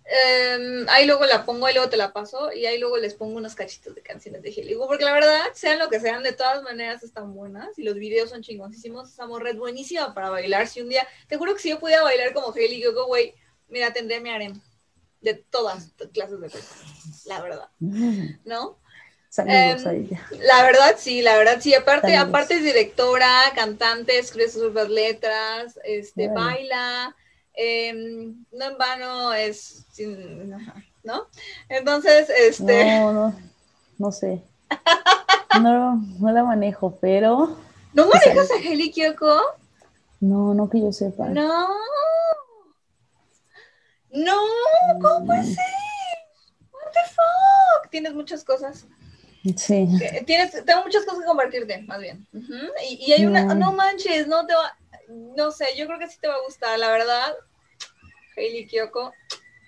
Em, 0.07 0.87
ahí 0.91 1.07
luego 1.07 1.25
la 1.25 1.47
pongo, 1.47 1.69
y 1.69 1.73
luego 1.73 1.89
te 1.89 1.97
la 1.97 2.13
paso, 2.13 2.53
y 2.53 2.67
ahí 2.67 2.79
luego 2.79 2.99
les 2.99 3.15
pongo 3.15 3.39
unos 3.39 3.55
cachitos 3.55 3.95
de 3.95 4.03
canciones 4.03 4.43
de 4.43 4.51
Helly 4.51 4.77
porque 4.77 5.05
la 5.05 5.15
verdad, 5.15 5.41
sean 5.55 5.79
lo 5.79 5.89
que 5.89 5.99
sean, 5.99 6.23
de 6.23 6.33
todas 6.33 6.63
maneras 6.63 7.03
están 7.03 7.33
buenas, 7.33 7.79
y 7.79 7.85
los 7.85 7.95
videos 7.95 8.29
son 8.29 8.43
chingoncísimos, 8.43 9.11
esa 9.11 9.27
morra 9.27 9.55
buenísima 9.55 10.13
para 10.13 10.29
bailar, 10.29 10.69
si 10.69 10.83
un 10.83 10.91
día, 10.91 11.09
te 11.27 11.39
juro 11.39 11.55
que 11.55 11.61
si 11.61 11.71
yo 11.71 11.81
pudiera 11.81 12.03
bailar 12.03 12.35
como 12.35 12.55
Helly 12.55 12.85
Gogo, 12.85 13.07
güey, 13.07 13.35
mira, 13.69 13.95
tendré 13.95 14.21
mi 14.21 14.29
harem, 14.29 14.61
de 15.23 15.35
todas 15.35 15.93
clases 16.13 16.39
de 16.39 16.51
cosas, 16.51 17.25
la 17.25 17.41
verdad, 17.41 17.69
¿no? 18.45 18.79
Saludos 19.31 19.85
em, 19.87 20.09
La 20.43 20.63
verdad, 20.63 20.95
sí, 20.97 21.21
la 21.21 21.37
verdad, 21.37 21.59
sí. 21.61 21.75
Aparte, 21.75 22.17
aparte 22.17 22.55
es 22.55 22.63
directora, 22.63 23.29
cantante, 23.57 24.17
escribe 24.17 24.49
sus 24.49 24.73
letras, 24.89 25.81
este, 25.83 26.29
baila, 26.29 27.17
Em, 27.55 28.45
no 28.53 28.65
en 28.65 28.79
vano 28.79 29.33
es, 29.33 29.87
¿no? 31.05 31.29
Entonces, 31.69 32.29
este... 32.31 32.99
No, 32.99 33.13
no, 33.13 33.35
no 33.99 34.13
sé. 34.13 34.43
No, 35.61 35.97
no 36.19 36.33
la 36.33 36.43
manejo, 36.43 36.99
pero... 37.01 37.57
¿No 37.93 38.09
manejas 38.09 38.51
a 38.51 38.57
Heli 38.57 38.91
Kyoko? 38.91 39.41
No, 40.21 40.53
no 40.53 40.69
que 40.69 40.81
yo 40.81 40.93
sepa. 40.93 41.29
No. 41.29 41.69
No, 44.11 44.37
¿cómo 45.01 45.27
puede 45.27 45.45
ser? 45.45 45.65
What 46.73 46.93
the 46.93 47.01
fuck? 47.09 47.91
Tienes 47.91 48.15
muchas 48.15 48.43
cosas. 48.43 48.87
Sí. 49.57 49.87
Tienes, 50.27 50.65
tengo 50.65 50.83
muchas 50.83 51.05
cosas 51.05 51.21
que 51.21 51.27
compartirte, 51.27 51.83
más 51.83 52.01
bien. 52.01 52.27
y, 52.89 52.95
y, 53.07 53.13
hay 53.13 53.27
una, 53.27 53.55
no 53.55 53.73
manches, 53.73 54.27
no 54.27 54.47
te 54.47 54.55
va, 54.55 54.77
no 55.09 55.51
sé, 55.51 55.67
yo 55.77 55.87
creo 55.87 55.99
que 55.99 56.09
sí 56.09 56.19
te 56.21 56.29
va 56.29 56.35
a 56.35 56.43
gustar, 56.45 56.79
la 56.79 56.91
verdad. 56.91 57.35
Hailey 58.37 58.67
Kyoko. 58.67 59.13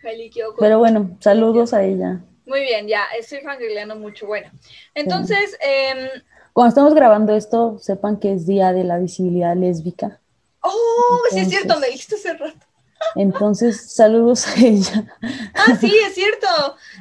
Hailey 0.03 0.31
Kyoko. 0.31 0.57
Pero 0.59 0.79
bueno, 0.79 1.16
saludos 1.20 1.72
a 1.72 1.83
ella. 1.83 2.20
Muy 2.46 2.61
bien, 2.61 2.87
ya, 2.87 3.05
estoy 3.18 3.40
fangirleando 3.40 3.96
mucho. 3.96 4.27
Bueno, 4.27 4.51
entonces. 4.94 5.57
Em, 5.61 6.09
Cuando 6.53 6.68
estamos 6.68 6.94
grabando 6.94 7.35
esto, 7.35 7.79
sepan 7.81 8.18
que 8.18 8.33
es 8.33 8.46
Día 8.46 8.72
de 8.72 8.85
la 8.85 8.99
Visibilidad 8.99 9.57
Lésbica. 9.57 10.20
Oh, 10.61 11.22
sí 11.31 11.40
es 11.40 11.49
cierto, 11.49 11.79
me 11.79 11.88
dijiste 11.88 12.14
hace 12.14 12.35
rato. 12.35 12.66
Entonces, 13.14 13.92
saludos 13.92 14.46
a 14.46 14.57
ella. 14.61 15.16
Ah, 15.55 15.77
sí, 15.79 15.92
es 16.07 16.14
cierto, 16.14 16.46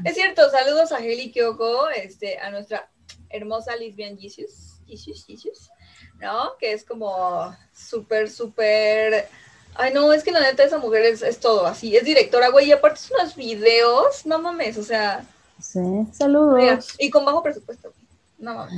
es 0.04 0.16
cierto. 0.16 0.50
Saludos 0.50 0.92
a 0.92 0.98
Hailey 0.98 1.32
Kyoko, 1.32 1.90
este, 1.90 2.38
a 2.40 2.52
nuestra 2.52 2.90
hermosa 3.30 3.76
lesbian 3.76 4.18
Jesus, 4.18 4.82
Jesus, 4.88 5.26
Jesus, 5.26 5.70
¿no? 6.20 6.58
Que 6.58 6.74
es 6.74 6.84
como 6.84 7.56
súper, 7.74 8.30
súper 8.30 9.28
Ay, 9.78 9.94
no, 9.94 10.14
es 10.14 10.24
que 10.24 10.32
la 10.32 10.40
neta 10.40 10.64
esa 10.64 10.78
mujer 10.78 11.04
es, 11.04 11.40
todo 11.40 11.66
así, 11.66 11.96
es 11.96 12.06
directora, 12.06 12.50
güey, 12.50 12.68
y 12.68 12.72
aparte 12.72 13.00
es 13.00 13.12
unos 13.12 13.36
videos, 13.36 14.26
no 14.26 14.40
mames, 14.40 14.78
o 14.78 14.84
sea. 14.84 15.26
Sí, 15.60 15.80
saludos. 16.14 16.96
y 16.98 17.10
con 17.10 17.26
bajo 17.26 17.44
presupuesto, 17.44 17.92
no 18.38 18.56
mames. 18.56 18.74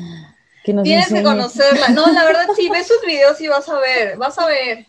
Tienes 0.63 1.08
que 1.08 1.23
conocerla. 1.23 1.89
No, 1.89 2.12
la 2.12 2.26
verdad, 2.26 2.47
sí, 2.56 2.67
ves 2.69 2.88
sus 2.88 3.02
videos 3.06 3.39
y 3.39 3.47
vas 3.47 3.69
a 3.69 3.80
ver, 3.80 4.17
vas 4.17 4.38
a 4.38 4.47
ver. 4.47 4.86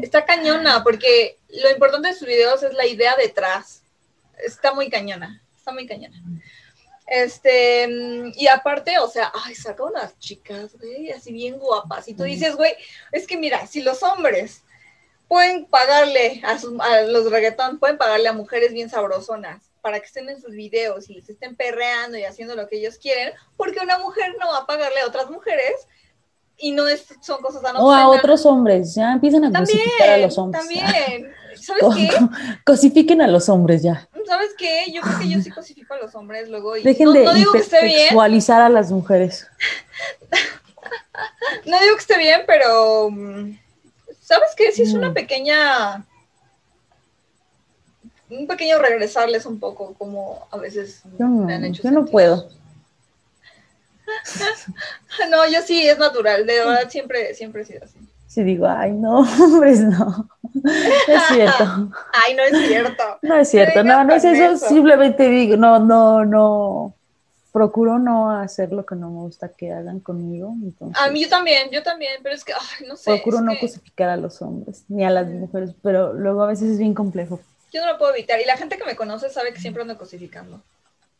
Está 0.00 0.24
cañona, 0.24 0.82
porque 0.82 1.36
lo 1.48 1.70
importante 1.70 2.08
de 2.08 2.14
sus 2.14 2.26
videos 2.26 2.62
es 2.62 2.72
la 2.72 2.86
idea 2.86 3.14
detrás. 3.16 3.82
Está 4.38 4.72
muy 4.72 4.88
cañona, 4.88 5.42
está 5.56 5.72
muy 5.72 5.86
cañona. 5.86 6.16
Este, 7.06 7.86
y 8.34 8.46
aparte, 8.46 8.98
o 8.98 9.08
sea, 9.08 9.30
ay, 9.44 9.54
saca 9.54 9.84
unas 9.84 10.18
chicas, 10.18 10.76
güey, 10.78 11.10
así 11.10 11.32
bien 11.32 11.58
guapas. 11.58 12.08
Y 12.08 12.14
tú 12.14 12.22
dices, 12.22 12.56
güey, 12.56 12.72
es 13.12 13.26
que 13.26 13.36
mira, 13.36 13.66
si 13.66 13.82
los 13.82 14.02
hombres 14.02 14.62
pueden 15.28 15.66
pagarle 15.66 16.42
a, 16.44 17.02
los 17.02 17.30
reggaetón, 17.30 17.78
pueden 17.78 17.98
pagarle 17.98 18.28
a 18.28 18.32
mujeres 18.32 18.72
bien 18.72 18.88
sabrosonas 18.88 19.70
para 19.80 20.00
que 20.00 20.06
estén 20.06 20.28
en 20.30 20.40
sus 20.40 20.52
videos 20.52 21.10
y 21.10 21.20
se 21.20 21.32
estén 21.32 21.56
perreando 21.56 22.16
y 22.16 22.24
haciendo 22.24 22.54
lo 22.54 22.68
que 22.68 22.78
ellos 22.78 22.96
quieren, 22.96 23.34
porque 23.56 23.80
una 23.80 23.98
mujer 23.98 24.34
no 24.40 24.48
va 24.48 24.58
a 24.58 24.66
pagarle 24.66 25.00
a 25.00 25.06
otras 25.06 25.28
mujeres 25.28 25.86
y 26.56 26.72
no 26.72 26.88
es, 26.88 27.06
son 27.20 27.42
cosas 27.42 27.60
tan 27.60 27.76
O 27.76 27.92
a 27.92 28.08
otros 28.08 28.46
hombres, 28.46 28.94
ya 28.94 29.12
empiezan 29.12 29.44
a 29.44 29.58
cosificar 29.58 30.08
a 30.08 30.16
los 30.18 30.38
hombres. 30.38 30.62
También, 30.62 31.34
¿sabes 31.60 31.82
qué? 31.96 32.10
Cosifiquen 32.64 33.20
a 33.20 33.26
los 33.26 33.48
hombres 33.48 33.82
ya. 33.82 34.08
¿Sabes 34.26 34.50
qué? 34.56 34.92
Yo 34.92 35.02
creo 35.02 35.18
que 35.18 35.28
yo 35.30 35.40
sí 35.40 35.50
cosifico 35.50 35.94
a 35.94 35.98
los 35.98 36.14
hombres 36.14 36.48
luego. 36.48 36.76
Y 36.76 36.82
Dejen 36.82 37.12
de 37.12 37.24
no 37.24 37.34
digo 37.34 37.52
que 37.52 37.58
esté 37.58 37.84
bien. 37.84 38.18
a 38.18 38.68
las 38.68 38.90
mujeres. 38.90 39.46
no 41.66 41.80
digo 41.80 41.94
que 41.94 42.00
esté 42.00 42.18
bien, 42.18 42.42
pero 42.46 43.10
mm, 43.10 43.56
¿Sabes 44.24 44.50
qué? 44.56 44.72
Si 44.72 44.82
es 44.82 44.94
una 44.94 45.12
pequeña 45.12 46.02
un 48.30 48.46
pequeño 48.46 48.78
regresarles 48.78 49.44
un 49.44 49.60
poco, 49.60 49.92
como 49.94 50.48
a 50.50 50.56
veces 50.56 51.02
Yo 51.18 51.28
no, 51.28 51.44
me 51.44 51.54
han 51.54 51.64
hecho 51.64 51.82
yo 51.82 51.90
no 51.90 52.06
puedo. 52.06 52.48
No, 55.30 55.48
yo 55.48 55.62
sí, 55.62 55.86
es 55.86 55.98
natural, 55.98 56.44
de 56.46 56.58
verdad 56.58 56.90
siempre, 56.90 57.34
siempre 57.34 57.62
he 57.62 57.64
sido 57.64 57.84
así. 57.84 57.98
Si 58.34 58.42
digo, 58.42 58.66
ay, 58.66 58.90
no, 58.90 59.18
hombres, 59.40 59.80
no. 59.80 60.28
No 60.52 60.70
es 60.72 61.22
cierto. 61.28 61.64
Ay, 62.26 62.34
no 62.34 62.42
es 62.42 62.66
cierto. 62.66 63.02
No 63.22 63.36
es 63.36 63.48
cierto, 63.48 63.84
no, 63.84 64.02
no 64.02 64.12
es 64.12 64.24
eso, 64.24 64.54
eso. 64.54 64.66
simplemente 64.66 65.28
digo, 65.28 65.56
no, 65.56 65.78
no, 65.78 66.24
no, 66.24 66.96
procuro 67.52 68.00
no 68.00 68.32
hacer 68.32 68.72
lo 68.72 68.84
que 68.84 68.96
no 68.96 69.08
me 69.08 69.20
gusta 69.20 69.50
que 69.50 69.70
hagan 69.72 70.00
conmigo, 70.00 70.52
entonces 70.64 71.00
A 71.00 71.10
mí 71.10 71.22
yo 71.22 71.28
también, 71.28 71.70
yo 71.70 71.84
también, 71.84 72.14
pero 72.24 72.34
es 72.34 72.44
que, 72.44 72.52
ay, 72.52 72.88
no 72.88 72.96
sé. 72.96 73.12
procuro 73.12 73.40
no 73.40 73.52
que 73.52 73.60
cosificar 73.60 74.08
a 74.08 74.16
los 74.16 74.42
hombres, 74.42 74.82
ni 74.88 75.04
a 75.04 75.10
las 75.10 75.28
mujeres, 75.28 75.70
pero 75.80 76.12
luego 76.12 76.42
a 76.42 76.48
veces 76.48 76.72
es 76.72 76.78
bien 76.78 76.92
complejo. 76.92 77.38
yo 77.72 77.86
no 77.86 77.92
lo 77.92 77.98
puedo 77.98 78.12
evitar. 78.12 78.40
Y 78.40 78.46
la 78.46 78.56
gente 78.56 78.76
que 78.76 78.84
me 78.84 78.96
conoce 78.96 79.30
sabe 79.30 79.52
que 79.52 79.60
siempre 79.60 79.82
ando 79.82 79.96
cosificando. 79.96 80.60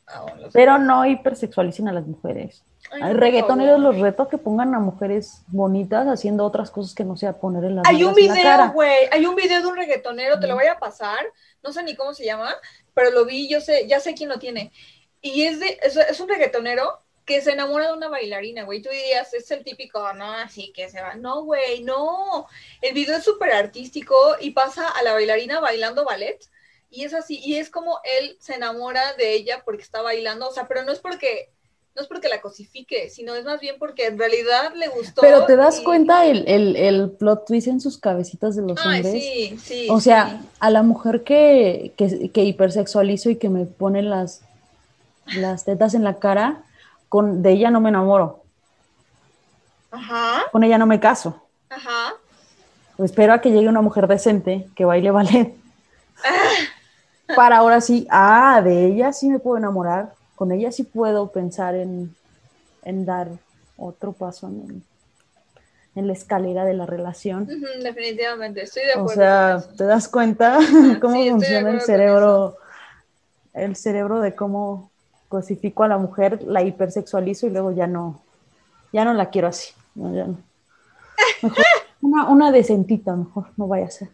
Ah, 0.07 0.27
Pero 0.53 0.79
no 0.79 1.07
hipersexualicen 1.07 1.89
a 1.89 1.93
las 1.93 2.07
mujeres. 2.07 2.63
Ay, 2.91 3.03
Hay 3.03 3.13
reggaetoneros 3.15 3.81
los 3.81 3.99
reto 3.99 4.25
a 4.25 4.29
que 4.29 4.37
pongan 4.37 4.75
a 4.75 4.79
mujeres 4.79 5.43
bonitas 5.47 6.07
haciendo 6.07 6.45
otras 6.45 6.71
cosas 6.71 6.95
que 6.95 7.05
no 7.05 7.17
sea 7.17 7.39
ponerle 7.39 7.71
las 7.71 7.87
Hay 7.87 8.05
un 8.05 8.19
en 8.19 8.29
la 8.29 8.35
video, 8.35 8.73
güey, 8.73 9.09
hay 9.11 9.25
un 9.25 9.35
video 9.35 9.61
de 9.61 9.67
un 9.67 9.77
reggaetonero, 9.77 10.39
te 10.39 10.47
lo 10.47 10.55
voy 10.55 10.67
a 10.67 10.79
pasar, 10.79 11.25
no 11.63 11.73
sé 11.73 11.83
ni 11.83 11.97
cómo 11.97 12.13
se 12.13 12.27
llama, 12.27 12.55
pero 12.93 13.11
lo 13.11 13.25
vi, 13.25 13.49
yo 13.49 13.61
sé, 13.61 13.87
ya 13.89 14.01
sé 14.01 14.15
quién 14.15 14.29
lo 14.29 14.39
tiene. 14.39 14.73
Y 15.23 15.45
es 15.45 15.59
de, 15.61 15.79
es, 15.83 15.97
es 15.97 16.21
un 16.21 16.29
reggaetonero 16.29 17.05
que 17.25 17.41
se 17.41 17.53
enamora 17.53 17.87
de 17.89 17.95
una 17.95 18.09
bailarina, 18.09 18.65
güey. 18.65 18.83
Tú 18.83 18.91
dirías, 18.91 19.33
es 19.33 19.51
el 19.51 19.65
típico, 19.65 20.13
no, 20.13 20.31
así 20.31 20.73
que 20.73 20.91
se 20.91 21.01
va. 21.01 21.15
No, 21.15 21.43
güey, 21.43 21.83
no. 21.83 22.47
El 22.83 22.95
video 22.95 23.17
es 23.17 23.25
súper 23.25 23.53
artístico 23.53 24.15
y 24.41 24.51
pasa 24.51 24.89
a 24.89 25.03
la 25.03 25.15
bailarina 25.15 25.61
bailando 25.61 26.05
ballet. 26.05 26.39
Y 26.95 27.05
es 27.05 27.13
así, 27.15 27.41
y 27.43 27.57
es 27.57 27.71
como 27.71 27.99
él 28.21 28.37
se 28.41 28.55
enamora 28.55 29.15
de 29.15 29.33
ella 29.35 29.63
porque 29.65 29.83
está 29.83 30.01
bailando, 30.03 30.49
o 30.49 30.53
sea, 30.53 30.69
pero 30.69 30.85
no 30.85 30.93
es 30.93 31.01
porque, 31.01 31.51
no 31.97 32.03
es 32.03 32.09
porque 32.09 32.29
la 32.29 32.41
cosifique, 32.41 33.11
sino 33.11 33.35
es 33.35 33.45
más 33.45 33.61
bien 33.61 33.77
porque 33.81 34.07
en 34.07 34.19
realidad 34.19 34.73
le 34.77 34.89
gustó. 34.89 35.21
Pero 35.21 35.45
te 35.45 35.57
das 35.57 35.81
y- 35.81 35.85
cuenta 35.85 36.25
el, 36.27 36.45
el, 36.47 36.77
el 36.77 37.11
plot 37.11 37.47
twist 37.47 37.67
en 37.69 37.81
sus 37.81 37.99
cabecitas 37.99 38.55
de 38.57 38.63
los 38.63 38.79
Ay, 38.85 39.01
hombres. 39.01 39.23
sí, 39.25 39.59
sí. 39.63 39.87
O 39.91 40.01
sea, 40.01 40.39
sí. 40.41 40.49
a 40.61 40.71
la 40.71 40.83
mujer 40.85 41.25
que, 41.25 41.93
que, 41.97 42.31
que 42.31 42.45
hipersexualizo 42.45 43.29
y 43.31 43.37
que 43.37 43.49
me 43.49 43.65
pone 43.65 44.03
las, 44.03 44.43
las 45.37 45.65
tetas 45.65 45.95
en 45.95 46.05
la 46.05 46.19
cara, 46.21 46.63
con, 47.09 47.43
de 47.43 47.53
ella 47.53 47.71
no 47.71 47.81
me 47.81 47.89
enamoro, 47.89 48.43
Ajá, 49.91 50.45
con 50.53 50.63
ella 50.65 50.79
no 50.79 50.87
me 50.87 51.01
caso. 51.01 51.43
ajá. 51.71 52.15
Espero 52.99 53.33
a 53.33 53.41
que 53.41 53.51
llegue 53.51 53.69
una 53.69 53.83
mujer 53.83 54.07
decente 54.07 54.69
que 54.77 54.85
baile 54.85 55.11
ballet. 55.11 55.53
Para 57.37 57.59
ahora 57.59 57.81
sí, 57.81 58.07
ah, 58.11 58.61
de 58.63 58.87
ella 58.87 59.13
sí 59.13 59.29
me 59.29 59.39
puedo 59.39 59.57
enamorar, 59.59 60.15
con 60.37 60.53
ella 60.53 60.71
sí 60.73 60.83
puedo 60.85 61.29
pensar 61.29 61.75
en, 61.75 62.15
en 62.85 63.05
dar 63.05 63.29
otro 63.77 64.13
paso 64.13 64.49
en, 64.49 64.83
en 65.95 66.07
la 66.07 66.13
escalera 66.13 66.65
de 66.65 66.75
la 66.75 66.87
relación. 66.87 67.47
Definitivamente, 67.83 68.63
estoy 68.63 68.83
de 68.85 68.95
O 68.95 69.01
acuerdo. 69.01 69.15
sea, 69.15 69.53
con 69.53 69.59
eso. 69.61 69.77
¿te 69.77 69.85
das 69.85 70.09
cuenta 70.09 70.59
cómo 71.01 71.15
sí, 71.15 71.31
funciona 71.31 71.71
el 71.71 71.81
cerebro? 71.81 72.57
El 73.53 73.77
cerebro 73.77 74.21
de 74.21 74.35
cómo 74.35 74.91
cosifico 75.29 75.85
a 75.85 75.89
la 75.89 75.99
mujer, 75.99 76.43
la 76.43 76.63
hipersexualizo 76.63 77.47
y 77.47 77.51
luego 77.51 77.73
ya 77.73 77.87
no, 77.87 78.21
ya 78.93 79.05
no 79.05 79.15
la 79.15 79.31
quiero 79.31 79.49
así. 79.49 79.73
no, 79.95 80.15
ya 80.15 80.27
no. 80.27 80.37
Mejor 81.43 81.65
una, 82.03 82.29
una 82.29 82.53
decentita, 82.53 83.15
mejor, 83.17 83.47
no 83.57 83.67
vaya 83.69 83.87
a 83.87 83.91
ser. 83.91 84.09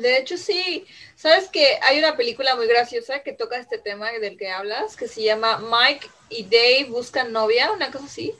De 0.00 0.18
hecho, 0.18 0.36
sí. 0.36 0.86
¿Sabes 1.16 1.48
que 1.48 1.78
hay 1.82 1.98
una 1.98 2.16
película 2.16 2.56
muy 2.56 2.66
graciosa 2.66 3.20
que 3.22 3.32
toca 3.32 3.56
este 3.58 3.78
tema 3.78 4.10
del 4.12 4.36
que 4.36 4.50
hablas, 4.50 4.96
que 4.96 5.08
se 5.08 5.22
llama 5.22 5.58
Mike 5.58 6.08
y 6.28 6.44
Dave 6.44 6.86
buscan 6.90 7.32
novia, 7.32 7.72
una 7.72 7.90
cosa 7.90 8.06
así? 8.06 8.34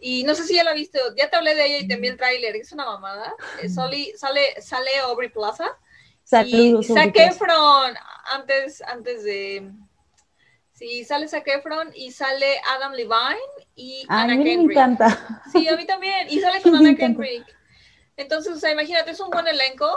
Y 0.00 0.24
no 0.24 0.34
sé 0.34 0.44
si 0.44 0.54
ya 0.56 0.64
la 0.64 0.72
viste, 0.74 0.98
ya 1.16 1.30
te 1.30 1.36
hablé 1.36 1.54
de 1.54 1.64
ella 1.66 1.78
y 1.78 1.88
te 1.88 1.94
envié 1.94 2.10
el 2.10 2.16
tráiler, 2.16 2.56
es 2.56 2.72
una 2.72 2.84
mamada. 2.84 3.34
Eh, 3.62 3.68
Soli- 3.68 4.12
sale, 4.16 4.60
sale 4.60 4.90
Aubrey 4.98 5.28
Plaza 5.30 5.64
y 6.40 6.82
Saludos. 6.82 6.86
Zac 6.88 7.16
Enrique. 7.16 7.24
Efron, 7.24 7.94
antes, 8.32 8.82
antes 8.82 9.22
de... 9.24 9.70
Sí, 10.72 11.04
sale 11.04 11.28
Zac 11.28 11.46
Efron 11.46 11.90
y 11.94 12.10
sale 12.10 12.60
Adam 12.76 12.92
Levine 12.94 13.38
y 13.76 14.04
A 14.08 14.22
Anna 14.22 14.34
mí 14.36 14.44
me 14.44 14.50
Kendrick. 14.50 14.70
encanta. 14.72 15.42
Sí, 15.52 15.68
a 15.68 15.76
mí 15.76 15.86
también. 15.86 16.26
Y 16.28 16.40
sale 16.40 16.60
con 16.62 16.72
Me 16.82 16.94
Anna. 16.94 16.96
Kendrick. 16.96 17.44
Entonces, 18.16 18.54
o 18.54 18.58
sea, 18.58 18.72
imagínate, 18.72 19.12
es 19.12 19.20
un 19.20 19.30
buen 19.30 19.46
elenco. 19.46 19.88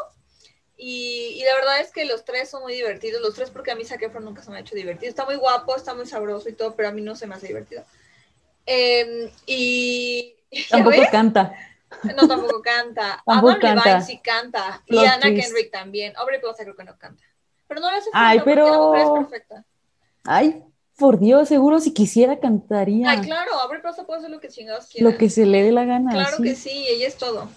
Y, 0.77 1.37
y 1.39 1.43
la 1.45 1.55
verdad 1.55 1.79
es 1.79 1.91
que 1.91 2.03
los 2.05 2.25
tres 2.25 2.49
son 2.49 2.61
muy 2.63 2.73
divertidos. 2.73 3.21
Los 3.21 3.33
tres, 3.35 3.49
porque 3.49 3.71
a 3.71 3.75
mí 3.75 3.85
Zac 3.85 4.01
Efron 4.03 4.25
nunca 4.25 4.41
se 4.43 4.51
me 4.51 4.57
ha 4.57 4.59
hecho 4.59 4.75
divertido. 4.75 5.09
Está 5.09 5.25
muy 5.25 5.35
guapo, 5.35 5.75
está 5.75 5.93
muy 5.93 6.05
sabroso 6.05 6.49
y 6.49 6.53
todo, 6.53 6.75
pero 6.75 6.89
a 6.89 6.91
mí 6.91 7.01
no 7.01 7.15
se 7.15 7.27
me 7.27 7.35
hace 7.35 7.47
divertido. 7.47 7.83
Em, 8.65 9.29
y. 9.45 10.35
¿ya 10.51 10.61
Tampoco 10.69 10.97
ves? 10.99 11.09
canta. 11.09 11.53
No, 12.15 12.27
tampoco 12.27 12.61
canta. 12.61 13.23
Tampoco 13.25 13.51
Adam 13.51 13.61
Levine 13.61 13.83
canta. 13.83 14.01
sí 14.01 14.19
canta. 14.19 14.83
Y 14.85 14.89
Plot 14.91 15.05
Anna 15.07 15.21
twist. 15.21 15.41
Kendrick 15.43 15.71
también. 15.71 16.13
Aubrey 16.17 16.41
Plaza 16.41 16.63
creo 16.63 16.75
que 16.75 16.83
no 16.83 16.97
canta. 16.97 17.23
Pero 17.67 17.79
no 17.81 17.89
le 17.91 17.97
hace 17.97 18.09
Ay, 18.13 18.41
pero- 18.43 18.65
la 18.69 18.77
mujer 18.77 19.01
es 19.01 19.09
perfecta. 19.29 19.65
Ay, 20.25 20.63
por 20.97 21.19
Dios, 21.19 21.47
seguro 21.47 21.79
si 21.79 21.93
quisiera 21.93 22.39
cantaría 22.39 23.09
Ay, 23.11 23.21
claro, 23.21 23.53
Aubrey 23.61 23.81
Plaza 23.81 24.05
puede 24.05 24.19
hacer 24.19 24.31
lo 24.31 24.39
que 24.39 24.47
chingados 24.49 24.87
quiera. 24.87 25.09
lo 25.09 25.17
que 25.17 25.29
se 25.29 25.45
le 25.45 25.61
dé 25.63 25.71
la 25.71 25.85
gana. 25.85 26.11
Claro 26.11 26.37
sí. 26.37 26.43
que 26.43 26.55
sí, 26.55 26.85
ella 26.87 27.07
es 27.07 27.15
todo. 27.17 27.49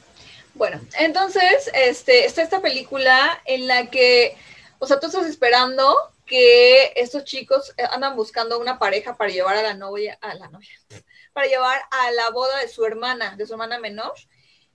Bueno, 0.59 0.81
entonces, 0.99 1.71
este, 1.73 2.25
está 2.27 2.43
esta 2.43 2.61
película 2.61 3.41
en 3.45 3.69
la 3.69 3.91
que, 3.91 4.37
o 4.81 4.89
sea, 4.89 4.99
tú 4.99 5.07
estás 5.07 5.25
esperando 5.27 5.97
que 6.27 6.93
estos 6.97 7.23
chicos 7.23 7.73
eh, 7.77 7.85
andan 7.93 8.17
buscando 8.17 8.59
una 8.59 8.77
pareja 8.77 9.17
para 9.17 9.31
llevar 9.31 9.57
a 9.57 9.63
la 9.63 9.75
novia, 9.75 10.19
a 10.21 10.35
la 10.35 10.49
novia, 10.49 10.77
para 11.33 11.47
llevar 11.47 11.81
a 11.93 12.11
la 12.11 12.31
boda 12.31 12.59
de 12.59 12.69
su 12.69 12.85
hermana, 12.85 13.37
de 13.37 13.47
su 13.47 13.53
hermana 13.53 13.79
menor. 13.79 14.15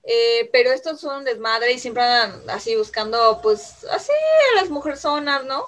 Eh, 0.04 0.50
pero 0.54 0.72
estos 0.72 1.02
son 1.02 1.18
un 1.18 1.26
desmadre 1.26 1.74
y 1.74 1.80
siempre 1.80 2.02
andan 2.04 2.50
así 2.50 2.78
buscando, 2.78 3.42
pues, 3.44 3.84
así 3.92 4.14
a 4.54 4.62
las 4.62 4.70
mujerzonas, 4.70 5.44
¿no? 5.44 5.68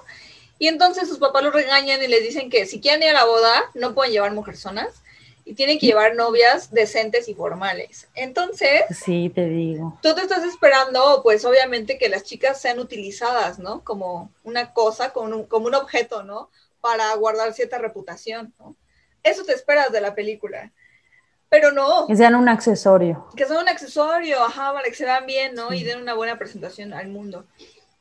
Y 0.58 0.68
entonces 0.68 1.08
sus 1.08 1.18
papás 1.18 1.42
los 1.42 1.52
regañan 1.52 2.02
y 2.02 2.06
les 2.06 2.22
dicen 2.22 2.48
que 2.48 2.64
si 2.64 2.80
quieren 2.80 3.02
ir 3.02 3.10
a 3.10 3.20
la 3.20 3.24
boda, 3.26 3.70
no 3.74 3.94
pueden 3.94 4.14
llevar 4.14 4.32
mujerzonas 4.32 5.02
y 5.48 5.54
tienen 5.54 5.78
que 5.78 5.86
llevar 5.86 6.16
novias 6.16 6.72
decentes 6.72 7.28
y 7.28 7.34
formales. 7.34 8.08
Entonces, 8.14 8.82
Sí, 8.90 9.30
te 9.32 9.46
digo. 9.46 9.96
tú 10.02 10.12
te 10.14 10.20
estás 10.22 10.42
esperando, 10.44 11.20
pues 11.22 11.44
obviamente 11.44 11.96
que 11.98 12.08
las 12.08 12.24
chicas 12.24 12.60
sean 12.60 12.80
utilizadas, 12.80 13.58
¿no? 13.60 13.82
Como 13.84 14.30
una 14.42 14.72
cosa, 14.74 15.12
como 15.12 15.34
un, 15.36 15.44
como 15.46 15.66
un 15.68 15.74
objeto, 15.76 16.24
¿no? 16.24 16.50
Para 16.80 17.14
guardar 17.14 17.52
cierta 17.54 17.78
reputación, 17.78 18.52
¿no? 18.58 18.74
Eso 19.22 19.44
te 19.44 19.52
esperas 19.52 19.92
de 19.92 20.00
la 20.00 20.14
película. 20.16 20.72
Pero 21.48 21.70
no, 21.70 22.08
Que 22.08 22.16
sean 22.16 22.34
un 22.34 22.48
accesorio. 22.48 23.28
que 23.36 23.46
son 23.46 23.58
un 23.58 23.68
accesorio, 23.68 24.42
ajá, 24.42 24.72
para 24.72 24.88
que 24.88 24.94
se 24.96 25.04
vean 25.04 25.26
bien, 25.26 25.54
¿no? 25.54 25.72
Y 25.72 25.78
Sí. 25.78 25.84
den 25.84 26.00
una 26.02 26.14
buena 26.14 26.38
presentación 26.38 26.92
al 26.92 27.06
mundo. 27.06 27.46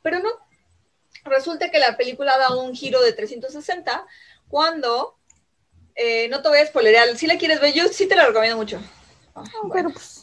Pero 0.01 0.17
no. 0.19 0.29
Resulta 1.25 1.69
que 1.69 1.77
la 1.79 1.95
película 1.95 2.37
da 2.39 2.55
un 2.55 2.73
giro 2.75 3.01
de 3.01 3.13
360 3.13 4.05
cuando, 4.49 5.15
eh, 5.95 6.27
no 6.29 6.41
te 6.41 6.49
voy 6.49 6.59
a 6.59 6.65
spoilerear, 6.65 7.15
si 7.17 7.27
la 7.27 7.37
quieres 7.37 7.59
ver, 7.61 7.73
yo 7.73 7.87
sí 7.87 8.07
te 8.07 8.15
la 8.15 8.25
recomiendo 8.25 8.57
mucho. 8.57 8.79
Ah, 9.33 9.43
bueno. 9.63 9.73
Pero 9.73 9.89
pues. 9.91 10.21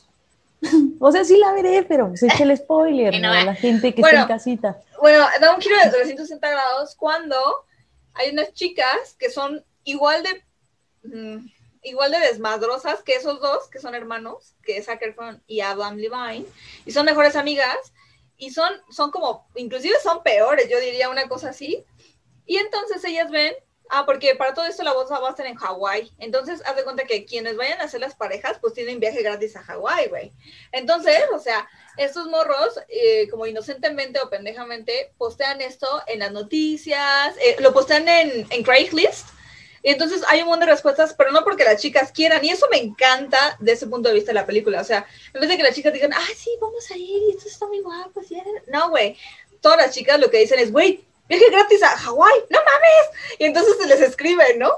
O 1.01 1.11
sea, 1.11 1.25
sí 1.25 1.37
la 1.37 1.53
veré, 1.53 1.83
pero 1.83 2.09
pues 2.09 2.23
echa 2.23 2.45
el 2.45 2.57
spoiler 2.57 3.21
¿no? 3.21 3.33
a 3.33 3.45
la 3.45 3.55
gente 3.55 3.95
que 3.95 4.01
bueno. 4.01 4.21
está 4.21 4.33
en 4.33 4.39
casita. 4.39 4.77
Bueno, 5.01 5.27
da 5.41 5.55
un 5.55 5.61
giro 5.61 5.77
de 5.77 5.91
360 5.91 6.49
grados 6.49 6.95
cuando 6.95 7.37
hay 8.15 8.31
unas 8.31 8.53
chicas 8.53 9.17
que 9.19 9.31
son 9.31 9.65
igual 9.85 10.23
de 10.23 11.09
mm, 11.09 11.47
igual 11.83 12.13
de 12.13 12.21
desmadrosas 12.21 13.03
que 13.03 13.15
esos 13.15 13.41
dos, 13.41 13.69
que 13.69 13.81
son 13.81 13.95
hermanos, 13.95 14.55
que 14.63 14.77
es 14.77 14.87
Zac 14.87 15.03
Efron 15.03 15.43
y 15.47 15.61
Adam 15.61 15.97
Levine, 15.97 16.47
y 16.87 16.93
son 16.93 17.05
mejores 17.05 17.37
amigas, 17.37 17.93
y 18.37 18.51
son, 18.51 18.73
son 18.91 19.11
como, 19.11 19.49
inclusive 19.57 19.97
son 20.03 20.23
peores, 20.23 20.69
yo 20.71 20.79
diría 20.81 21.11
una 21.11 21.29
cosa 21.29 21.51
así. 21.51 21.85
Y 22.47 22.57
entonces 22.57 23.05
ellas 23.05 23.31
ven, 23.31 23.55
ah, 23.93 24.07
porque 24.07 24.35
para 24.35 24.55
todo 24.55 24.65
esto 24.65 24.83
la 24.83 24.95
boda 24.95 25.21
va 25.21 25.29
a 25.29 25.31
estar 25.31 25.47
en 25.47 25.55
Hawái. 25.55 26.11
Entonces, 26.19 26.63
haz 26.65 26.75
de 26.75 26.83
cuenta 26.83 27.05
que 27.05 27.27
quienes 27.27 27.57
vayan 27.57 27.81
a 27.81 27.85
hacer 27.85 28.01
las 28.01 28.15
parejas, 28.15 28.59
pues 28.59 28.73
tienen 28.73 28.99
viaje 28.99 29.23
gratis 29.23 29.55
a 29.55 29.63
Hawái, 29.63 30.09
güey. 30.09 30.33
Entonces, 30.73 31.21
o 31.35 31.39
sea, 31.39 31.69
estos 31.99 32.27
morros, 32.27 32.81
eh, 32.89 33.29
como 33.29 33.47
inocentemente 33.47 34.19
o 34.21 34.31
pendejamente, 34.31 35.13
postean 35.19 35.61
esto 35.61 35.87
en 36.07 36.21
las 36.21 36.33
noticias, 36.33 37.37
eh, 37.37 37.57
lo 37.61 37.75
postean 37.75 38.09
en, 38.09 38.47
en 38.49 38.63
Craigslist. 38.63 39.29
Y 39.83 39.91
entonces 39.91 40.23
hay 40.29 40.41
un 40.41 40.47
montón 40.47 40.67
de 40.67 40.73
respuestas, 40.73 41.13
pero 41.13 41.31
no 41.31 41.45
porque 41.45 41.65
las 41.65 41.83
chicas 41.83 42.13
quieran. 42.13 42.43
Y 42.43 42.49
eso 42.49 42.67
me 42.71 42.79
encanta 42.79 43.57
desde 43.59 43.73
ese 43.73 43.87
punto 43.89 44.09
de 44.09 44.15
vista 44.15 44.31
de 44.31 44.37
la 44.37 44.47
película. 44.47 44.81
O 44.81 44.85
sea, 44.85 45.07
en 45.35 45.41
vez 45.41 45.51
de 45.51 45.57
que 45.59 45.63
las 45.65 45.75
chicas 45.75 45.93
digan, 45.93 46.15
ah, 46.15 46.29
sí, 46.35 46.51
vamos 46.61 46.91
a 46.91 46.97
ir, 46.97 47.23
y 47.29 47.31
esto 47.37 47.49
está 47.49 47.67
muy 47.67 47.81
guapo. 47.81 48.23
sí". 48.23 48.41
No, 48.69 48.89
güey. 48.89 49.19
Todas 49.61 49.77
las 49.77 49.95
chicas 49.95 50.19
lo 50.19 50.31
que 50.31 50.39
dicen 50.39 50.61
es, 50.61 50.73
güey, 50.73 51.05
viaje 51.33 51.51
gratis 51.51 51.83
a 51.83 51.97
Hawái, 51.97 52.41
no 52.51 52.59
mames. 52.59 53.39
Y 53.39 53.45
entonces 53.45 53.77
se 53.79 53.87
les 53.87 54.01
escriben, 54.01 54.59
¿no? 54.59 54.73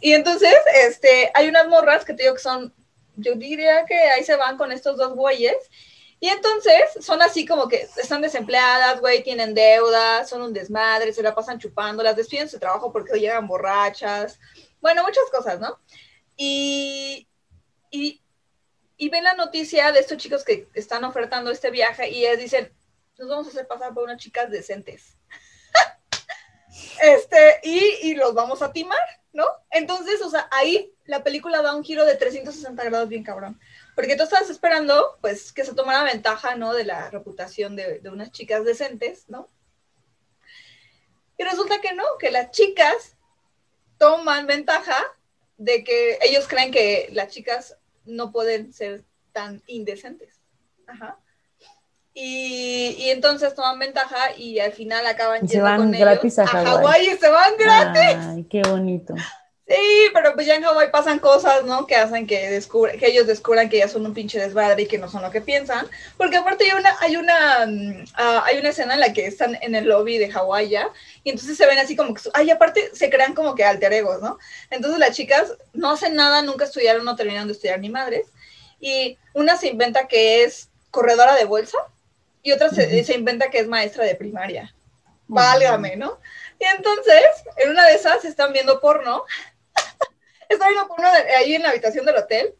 Y 0.00 0.14
entonces, 0.14 0.54
este, 0.74 1.30
hay 1.34 1.48
unas 1.48 1.68
morras 1.68 2.04
que 2.04 2.14
te 2.14 2.24
digo 2.24 2.34
que 2.34 2.40
son, 2.40 2.74
yo 3.16 3.34
diría 3.36 3.84
que 3.86 3.94
ahí 3.94 4.24
se 4.24 4.36
van 4.36 4.56
con 4.56 4.72
estos 4.72 4.96
dos 4.96 5.14
güeyes. 5.14 5.56
Y 6.18 6.28
entonces 6.28 6.82
son 7.00 7.20
así 7.20 7.46
como 7.46 7.68
que 7.68 7.88
están 7.96 8.22
desempleadas, 8.22 9.00
güey, 9.00 9.24
tienen 9.24 9.54
deudas, 9.54 10.28
son 10.28 10.42
un 10.42 10.52
desmadre, 10.52 11.12
se 11.12 11.22
la 11.22 11.34
pasan 11.34 11.58
chupando, 11.58 12.02
las 12.02 12.16
despiden 12.16 12.48
su 12.48 12.60
trabajo 12.60 12.92
porque 12.92 13.18
llegan 13.18 13.48
borrachas. 13.48 14.38
Bueno, 14.80 15.02
muchas 15.02 15.24
cosas, 15.32 15.58
¿no? 15.58 15.78
Y, 16.36 17.28
y, 17.90 18.20
y, 18.96 19.08
ven 19.08 19.24
la 19.24 19.34
noticia 19.34 19.90
de 19.90 20.00
estos 20.00 20.18
chicos 20.18 20.44
que 20.44 20.68
están 20.74 21.04
ofertando 21.04 21.50
este 21.50 21.70
viaje 21.70 22.08
y 22.10 22.24
ellas 22.24 22.38
dicen, 22.38 22.72
nos 23.18 23.28
vamos 23.28 23.46
a 23.46 23.50
hacer 23.50 23.66
pasar 23.66 23.92
por 23.92 24.04
unas 24.04 24.18
chicas 24.18 24.50
decentes. 24.50 25.16
Este, 27.02 27.60
y, 27.62 28.10
y 28.10 28.14
los 28.14 28.34
vamos 28.34 28.62
a 28.62 28.72
timar, 28.72 28.98
¿no? 29.32 29.46
Entonces, 29.70 30.20
o 30.22 30.30
sea, 30.30 30.48
ahí 30.50 30.92
la 31.04 31.22
película 31.24 31.62
da 31.62 31.74
un 31.74 31.84
giro 31.84 32.04
de 32.04 32.16
360 32.16 32.84
grados 32.84 33.08
bien 33.08 33.24
cabrón. 33.24 33.60
Porque 33.94 34.16
tú 34.16 34.22
estabas 34.22 34.48
esperando, 34.48 35.18
pues, 35.20 35.52
que 35.52 35.64
se 35.64 35.74
tomara 35.74 36.04
ventaja, 36.04 36.56
¿no? 36.56 36.72
De 36.72 36.84
la 36.84 37.10
reputación 37.10 37.76
de, 37.76 38.00
unas 38.10 38.32
chicas 38.32 38.64
decentes, 38.64 39.28
¿no? 39.28 39.48
Y 41.36 41.44
resulta 41.44 41.80
que 41.80 41.92
no, 41.92 42.04
que 42.18 42.30
las 42.30 42.50
chicas 42.50 43.16
toman 43.98 44.46
ventaja 44.46 44.96
de 45.58 45.84
que 45.84 46.18
ellos 46.22 46.48
creen 46.48 46.72
que 46.72 47.08
las 47.12 47.28
chicas 47.28 47.76
no 48.04 48.32
pueden 48.32 48.72
ser 48.72 49.04
tan 49.32 49.62
indecentes. 49.66 50.40
Ajá. 50.86 51.18
Y, 52.14 53.08
entonces 53.10 53.54
toman 53.54 53.78
ventaja 53.78 54.36
y 54.36 54.58
al 54.58 54.72
final 54.72 55.06
acaban 55.06 55.40
yendo 55.40 55.52
se 55.52 55.60
van 55.60 55.90
gratis 55.90 56.38
a, 56.38 56.46
Hawái. 56.46 57.08
y 57.08 57.16
se 57.16 57.28
van 57.30 57.52
gratis. 57.58 58.16
Ay, 58.18 58.44
qué 58.50 58.62
bonito. 58.62 59.14
Sí, 59.66 60.10
pero 60.12 60.34
pues 60.34 60.46
ya 60.46 60.56
en 60.56 60.64
Hawaii 60.64 60.90
pasan 60.90 61.18
cosas, 61.18 61.64
¿no? 61.64 61.86
Que 61.86 61.96
hacen 61.96 62.26
que, 62.26 62.50
descubre, 62.50 62.98
que 62.98 63.06
ellos 63.06 63.26
descubran 63.26 63.70
que 63.70 63.78
ya 63.78 63.88
son 63.88 64.04
un 64.04 64.12
pinche 64.12 64.38
desmadre 64.38 64.82
y 64.82 64.86
que 64.86 64.98
no 64.98 65.08
son 65.08 65.22
lo 65.22 65.30
que 65.30 65.40
piensan. 65.40 65.86
Porque 66.18 66.36
aparte 66.36 66.64
hay 66.64 66.78
una, 66.78 66.94
hay 67.00 67.16
una, 67.16 67.66
mm, 67.66 68.04
ah, 68.14 68.42
hay 68.44 68.58
una 68.58 68.68
escena 68.68 68.94
en 68.94 69.00
la 69.00 69.14
que 69.14 69.26
están 69.26 69.56
en 69.62 69.74
el 69.74 69.86
lobby 69.86 70.18
de 70.18 70.30
Hawái 70.30 70.68
ya, 70.68 70.90
y 71.24 71.30
entonces 71.30 71.56
se 71.56 71.66
ven 71.66 71.78
así 71.78 71.96
como 71.96 72.12
que, 72.12 72.20
ay, 72.34 72.50
aparte 72.50 72.90
se 72.92 73.08
crean 73.08 73.34
como 73.34 73.54
que 73.54 73.64
alter 73.64 73.92
egos, 73.94 74.20
¿no? 74.20 74.38
Entonces 74.70 74.98
las 74.98 75.16
chicas 75.16 75.54
no 75.72 75.92
hacen 75.92 76.16
nada, 76.16 76.42
nunca 76.42 76.66
estudiaron, 76.66 77.04
no 77.04 77.16
terminaron 77.16 77.48
de 77.48 77.54
estudiar 77.54 77.80
ni 77.80 77.88
madres. 77.88 78.26
Y 78.80 79.16
una 79.32 79.56
se 79.56 79.68
inventa 79.68 80.08
que 80.08 80.44
es 80.44 80.68
corredora 80.90 81.34
de 81.36 81.46
bolsa 81.46 81.78
y 82.42 82.52
otra 82.52 82.70
se, 82.70 83.04
se 83.04 83.14
inventa 83.14 83.50
que 83.50 83.58
es 83.58 83.68
maestra 83.68 84.04
de 84.04 84.14
primaria. 84.14 84.74
Válgame, 85.28 85.96
¿no? 85.96 86.18
Y 86.58 86.64
entonces, 86.64 87.24
en 87.56 87.70
una 87.70 87.86
de 87.86 87.94
esas 87.94 88.24
están 88.24 88.52
viendo 88.52 88.80
porno 88.80 89.24
está 90.48 90.68
viendo 90.68 90.86
por 90.88 90.98
uno 90.98 91.08
ahí 91.38 91.54
en 91.54 91.62
la 91.62 91.70
habitación 91.70 92.04
del 92.04 92.16
hotel 92.16 92.54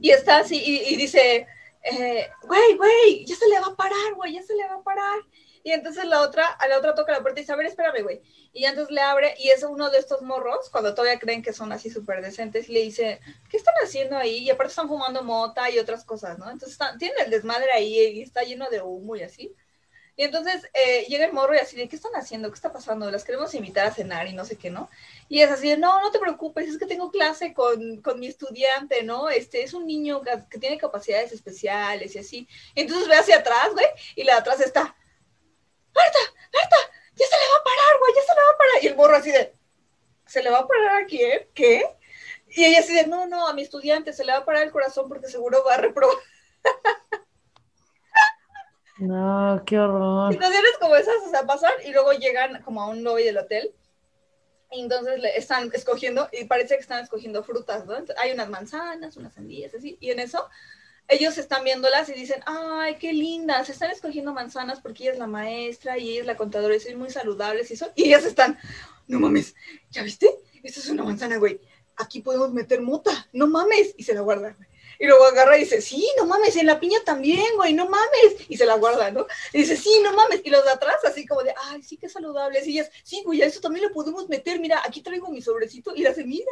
y 0.00 0.10
está 0.10 0.38
así 0.38 0.62
y, 0.64 0.96
dice, 0.96 1.46
eh, 1.82 2.30
güey, 2.42 2.76
güey, 2.76 3.24
ya 3.24 3.34
se 3.34 3.48
le 3.48 3.58
va 3.58 3.68
a 3.68 3.76
parar, 3.76 4.14
güey, 4.14 4.34
ya 4.34 4.42
se 4.42 4.54
le 4.54 4.66
va 4.68 4.74
a 4.74 4.82
parar. 4.82 5.18
Y 5.66 5.72
entonces 5.72 6.04
la 6.04 6.20
otra, 6.20 6.46
a 6.46 6.68
la 6.68 6.78
otra 6.78 6.94
toca 6.94 7.10
la 7.10 7.22
puerta 7.22 7.40
y 7.40 7.42
dice, 7.42 7.52
a 7.52 7.56
ver, 7.56 7.66
espérame, 7.66 8.04
güey. 8.04 8.22
Y 8.52 8.66
entonces 8.66 8.94
le 8.94 9.00
abre 9.00 9.34
y 9.36 9.48
es 9.48 9.64
uno 9.64 9.90
de 9.90 9.98
estos 9.98 10.22
morros, 10.22 10.70
cuando 10.70 10.94
todavía 10.94 11.18
creen 11.18 11.42
que 11.42 11.52
son 11.52 11.72
así 11.72 11.90
súper 11.90 12.22
decentes, 12.22 12.68
y 12.68 12.72
le 12.72 12.82
dice, 12.82 13.18
¿qué 13.50 13.56
están 13.56 13.74
haciendo 13.82 14.16
ahí? 14.16 14.44
Y 14.44 14.50
aparte 14.50 14.70
están 14.70 14.86
fumando 14.86 15.24
mota 15.24 15.68
y 15.68 15.80
otras 15.80 16.04
cosas, 16.04 16.38
¿no? 16.38 16.44
Entonces 16.44 16.70
están, 16.70 16.96
tienen 16.98 17.16
el 17.24 17.32
desmadre 17.32 17.66
ahí 17.74 17.98
y 17.98 18.22
está 18.22 18.44
lleno 18.44 18.70
de 18.70 18.80
humo 18.80 19.16
y 19.16 19.24
así. 19.24 19.56
Y 20.16 20.22
entonces 20.22 20.70
eh, 20.72 21.04
llega 21.08 21.26
el 21.26 21.32
morro 21.32 21.56
y 21.56 21.58
así 21.58 21.74
de, 21.74 21.88
¿qué 21.88 21.96
están 21.96 22.12
haciendo? 22.14 22.48
¿Qué 22.48 22.54
está 22.54 22.72
pasando? 22.72 23.10
Las 23.10 23.24
queremos 23.24 23.52
invitar 23.54 23.88
a 23.88 23.90
cenar 23.90 24.28
y 24.28 24.34
no 24.34 24.44
sé 24.44 24.54
qué, 24.54 24.70
¿no? 24.70 24.88
Y 25.28 25.40
es 25.40 25.50
así 25.50 25.76
no, 25.76 26.00
no 26.00 26.12
te 26.12 26.20
preocupes, 26.20 26.68
es 26.68 26.78
que 26.78 26.86
tengo 26.86 27.10
clase 27.10 27.52
con, 27.54 28.00
con 28.02 28.20
mi 28.20 28.28
estudiante, 28.28 29.02
¿no? 29.02 29.30
Este 29.30 29.64
es 29.64 29.74
un 29.74 29.84
niño 29.84 30.22
que, 30.22 30.58
tiene 30.60 30.78
capacidades 30.78 31.32
especiales 31.32 32.14
y 32.14 32.20
así. 32.20 32.48
Y 32.76 32.82
entonces 32.82 33.08
ve 33.08 33.16
hacia 33.16 33.38
atrás, 33.38 33.70
güey, 33.72 33.86
y 34.14 34.22
la 34.22 34.34
de 34.34 34.38
atrás 34.38 34.60
está, 34.60 34.94
Marta, 35.96 36.18
Marta, 36.52 36.76
ya 37.14 37.26
se 37.26 37.36
le 37.36 37.46
va 37.50 37.56
a 37.58 37.64
parar, 37.64 37.98
güey, 37.98 38.14
ya 38.14 38.22
se 38.22 38.34
le 38.34 38.42
va 38.42 38.50
a 38.50 38.58
parar. 38.58 38.82
Y 38.82 38.86
el 38.86 38.96
morro 38.96 39.16
así 39.16 39.32
de, 39.32 39.54
¿se 40.26 40.42
le 40.42 40.50
va 40.50 40.58
a 40.58 40.68
parar 40.68 41.02
a 41.02 41.06
quién? 41.06 41.48
¿Qué? 41.54 41.84
Y 42.48 42.64
ella 42.64 42.80
así 42.80 42.94
de, 42.94 43.06
no, 43.06 43.26
no, 43.26 43.48
a 43.48 43.54
mi 43.54 43.62
estudiante 43.62 44.12
se 44.12 44.24
le 44.24 44.32
va 44.32 44.38
a 44.38 44.44
parar 44.44 44.62
el 44.62 44.70
corazón 44.70 45.08
porque 45.08 45.28
seguro 45.28 45.64
va 45.64 45.74
a 45.74 45.78
reprobar. 45.78 46.16
No, 48.98 49.62
qué 49.66 49.78
horror. 49.78 50.32
Situaciones 50.32 50.72
como 50.80 50.96
esas, 50.96 51.16
o 51.26 51.30
sea, 51.30 51.44
pasan 51.44 51.72
y 51.84 51.92
luego 51.92 52.12
llegan 52.12 52.62
como 52.62 52.80
a 52.80 52.88
un 52.88 53.04
lobby 53.04 53.24
del 53.24 53.36
hotel. 53.38 53.74
Y 54.70 54.80
entonces 54.80 55.20
le 55.20 55.36
están 55.36 55.70
escogiendo, 55.74 56.28
y 56.32 56.44
parece 56.44 56.76
que 56.76 56.80
están 56.80 57.04
escogiendo 57.04 57.44
frutas, 57.44 57.86
¿no? 57.86 57.94
hay 58.16 58.32
unas 58.32 58.48
manzanas, 58.48 59.16
unas 59.16 59.34
sandías, 59.34 59.74
así, 59.74 59.96
y 60.00 60.10
en 60.10 60.18
eso 60.18 60.48
ellos 61.08 61.38
están 61.38 61.64
viéndolas 61.64 62.08
y 62.08 62.12
dicen, 62.12 62.42
ay, 62.46 62.96
qué 62.96 63.12
lindas, 63.12 63.68
están 63.68 63.90
escogiendo 63.90 64.32
manzanas 64.32 64.80
porque 64.80 65.04
ella 65.04 65.12
es 65.12 65.18
la 65.18 65.26
maestra 65.26 65.98
y 65.98 66.10
ella 66.10 66.20
es 66.20 66.26
la 66.26 66.36
contadora 66.36 66.74
y 66.74 66.80
son 66.80 66.96
muy 66.96 67.10
saludables 67.10 67.70
y 67.70 67.74
eso. 67.74 67.90
Y 67.94 68.04
ellas 68.04 68.24
están, 68.24 68.58
no 69.06 69.20
mames, 69.20 69.54
¿ya 69.90 70.02
viste? 70.02 70.28
Esta 70.62 70.80
es 70.80 70.88
una 70.88 71.04
manzana, 71.04 71.36
güey. 71.36 71.60
Aquí 71.96 72.20
podemos 72.20 72.52
meter 72.52 72.82
mota, 72.82 73.28
no 73.32 73.46
mames. 73.46 73.94
Y 73.96 74.02
se 74.02 74.14
la 74.14 74.20
guardan. 74.20 74.56
Y 74.98 75.06
luego 75.06 75.24
agarra 75.24 75.56
y 75.56 75.60
dice, 75.60 75.80
sí, 75.80 76.08
no 76.16 76.26
mames, 76.26 76.56
en 76.56 76.66
la 76.66 76.80
piña 76.80 76.98
también, 77.04 77.44
güey, 77.56 77.72
no 77.72 77.88
mames. 77.88 78.48
Y 78.48 78.56
se 78.56 78.66
la 78.66 78.74
guarda, 78.74 79.10
¿no? 79.10 79.26
Y 79.52 79.58
dice, 79.58 79.76
sí, 79.76 80.00
no 80.02 80.12
mames. 80.12 80.40
Y 80.44 80.50
los 80.50 80.64
de 80.64 80.70
atrás, 80.70 80.96
así 81.04 81.26
como 81.26 81.42
de, 81.42 81.54
ay, 81.68 81.82
sí, 81.82 81.96
qué 81.96 82.08
saludables. 82.08 82.66
Y 82.66 82.72
ellas, 82.72 82.90
sí, 83.04 83.22
güey, 83.24 83.42
a 83.42 83.46
eso 83.46 83.60
también 83.60 83.86
lo 83.86 83.92
podemos 83.92 84.28
meter. 84.28 84.58
Mira, 84.58 84.82
aquí 84.84 85.02
traigo 85.02 85.30
mi 85.30 85.42
sobrecito. 85.42 85.94
Y 85.94 86.06
hace, 86.06 86.24
mira. 86.24 86.50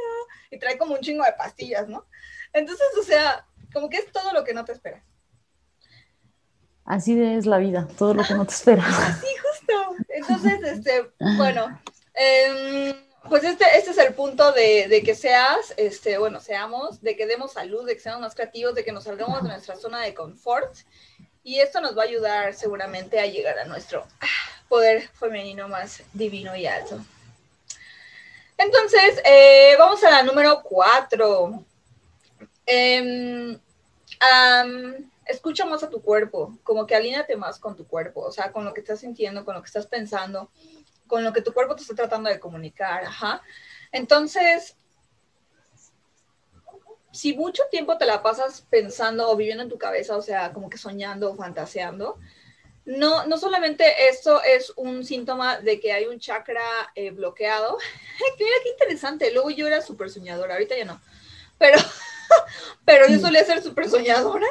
Y 0.51 0.59
trae 0.59 0.79
como 0.79 0.95
un 0.95 1.01
chingo 1.01 1.25
de 1.25 1.33
pastillas, 1.33 1.89
¿no? 1.89 2.07
Entonces, 2.53 2.87
o 3.01 3.03
sea, 3.03 3.47
como 3.75 3.91
que 3.91 3.99
es 3.99 4.11
todo 4.11 4.33
lo 4.33 4.45
que 4.45 4.55
no 4.55 4.65
te 4.65 4.73
esperas. 4.73 5.03
Así 6.87 7.21
es 7.21 7.45
la 7.45 7.59
vida, 7.59 7.89
todo 7.99 8.15
lo 8.15 8.23
que 8.23 8.35
no 8.35 8.47
te 8.47 8.55
esperas. 8.55 8.87
Sí, 9.21 9.27
justo. 9.43 10.05
Entonces, 10.09 10.63
este, 10.63 11.11
bueno, 11.37 11.81
eh, 12.15 12.95
pues 13.29 13.43
este, 13.45 13.65
este 13.77 13.91
es 13.91 13.99
el 13.99 14.15
punto 14.15 14.53
de, 14.53 15.03
que 15.05 15.15
seas, 15.15 15.73
este, 15.77 16.19
bueno, 16.19 16.41
seamos, 16.41 17.01
de 17.01 17.17
que 17.17 17.27
demos 17.27 17.53
salud, 17.53 17.87
de 17.87 17.95
que 17.95 18.01
seamos 18.01 18.21
más 18.21 18.35
creativos, 18.35 18.75
de 18.75 18.85
que 18.85 18.93
nos 18.93 19.05
salgamos 19.05 19.43
de 19.43 19.49
nuestra 19.49 19.77
zona 19.77 20.01
de 20.01 20.15
confort. 20.15 20.77
Y 21.43 21.61
esto 21.61 21.81
nos 21.81 21.97
va 21.97 22.03
a 22.03 22.07
ayudar 22.07 22.55
seguramente 22.55 23.21
a 23.21 23.27
llegar 23.27 23.59
a 23.59 23.65
nuestro 23.65 24.07
ah, 24.21 24.27
poder 24.69 25.09
femenino 25.09 25.69
más 25.69 26.03
divino 26.13 26.55
y 26.57 26.67
alto. 26.67 26.99
Entonces, 28.57 29.21
eh, 29.25 29.75
vamos 29.79 30.03
a 30.05 30.11
la 30.11 30.23
número 30.23 30.63
cuatro. 30.63 31.65
Em, 32.67 33.59
escucha 35.27 35.67
más 35.67 35.83
a 35.83 35.91
tu 35.91 36.03
cuerpo, 36.03 36.59
como 36.63 36.87
que 36.87 36.95
alíñate 36.95 37.37
más 37.37 37.59
con 37.59 37.77
tu 37.77 37.87
cuerpo, 37.87 38.21
o 38.21 38.33
sea, 38.33 38.53
con 38.53 38.65
lo 38.65 38.73
que 38.73 38.81
estás 38.81 39.01
sintiendo, 39.01 39.45
con 39.45 39.55
lo 39.55 39.63
que 39.63 39.67
estás 39.67 39.87
pensando 39.87 40.51
con 41.07 41.25
lo 41.25 41.33
que 41.33 41.43
tu 41.43 41.53
cuerpo 41.53 41.77
te 41.77 41.83
está 41.83 41.95
tratando 41.95 42.31
de 42.31 42.41
comunicar, 42.41 43.05
ajá. 43.05 43.43
Entonces, 43.93 44.77
si 47.13 47.37
mucho 47.37 47.63
tiempo 47.71 47.97
te 47.99 48.07
la 48.07 48.23
pasas 48.23 48.63
pensando 48.69 49.31
o 49.31 49.37
viviendo 49.37 49.63
en 49.63 49.69
tu 49.69 49.79
cabeza, 49.79 50.17
o 50.17 50.23
sea, 50.23 50.53
como 50.53 50.69
que 50.69 50.79
soñando 50.79 51.31
o 51.31 51.37
fantaseando, 51.37 52.19
no, 52.87 53.27
no 53.27 53.39
solamente 53.39 54.09
esto 54.09 54.43
es 54.43 54.73
un 54.77 55.05
síntoma 55.05 55.59
de 55.59 55.81
que 55.81 55.93
hay 55.93 56.07
un 56.07 56.19
chakra 56.19 56.93
eh, 56.95 57.13
bloqueado. 57.13 57.79
Mira 58.39 58.57
qué 58.63 58.71
interesante. 58.71 59.33
Luego 59.33 59.51
yo 59.51 59.67
era 59.67 59.81
súper 59.81 60.11
soñadora, 60.11 60.55
ahorita 60.55 60.77
ya 60.77 60.85
no. 60.85 61.01
Pero, 61.59 61.79
pero 62.85 63.09
yo 63.09 63.19
solía 63.19 63.45
ser 63.45 63.63
súper 63.63 63.89
soñadora. 63.89 64.47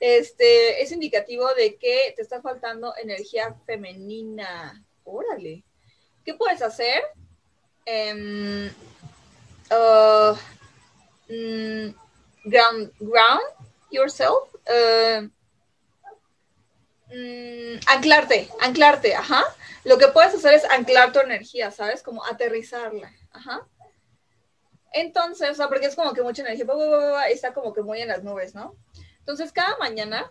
Este, 0.00 0.82
es 0.82 0.92
indicativo 0.92 1.52
de 1.54 1.76
que 1.76 2.14
te 2.16 2.22
está 2.22 2.40
faltando 2.40 2.94
energía 2.96 3.54
femenina. 3.66 4.82
Órale. 5.04 5.62
¿Qué 6.24 6.34
puedes 6.34 6.62
hacer? 6.62 7.02
Em, 7.84 8.70
uh, 9.70 10.34
mm, 11.28 11.94
ground, 12.44 12.92
ground 12.98 13.42
yourself. 13.90 14.54
Uh, 14.66 15.28
mm, 17.12 17.80
anclarte, 17.88 18.48
anclarte, 18.60 19.14
ajá. 19.14 19.44
Lo 19.84 19.98
que 19.98 20.08
puedes 20.08 20.34
hacer 20.34 20.54
es 20.54 20.64
anclar 20.64 21.12
tu 21.12 21.20
energía, 21.20 21.70
¿sabes? 21.70 22.02
Como 22.02 22.24
aterrizarla, 22.24 23.12
ajá. 23.32 23.66
Entonces, 24.92 25.50
o 25.50 25.54
sea, 25.54 25.68
porque 25.68 25.86
es 25.86 25.94
como 25.94 26.12
que 26.12 26.22
mucha 26.22 26.42
energía, 26.42 26.66
está 27.30 27.52
como 27.52 27.72
que 27.72 27.82
muy 27.82 28.00
en 28.00 28.08
las 28.08 28.24
nubes, 28.24 28.54
¿no? 28.54 28.74
Entonces, 29.20 29.52
cada 29.52 29.76
mañana, 29.78 30.30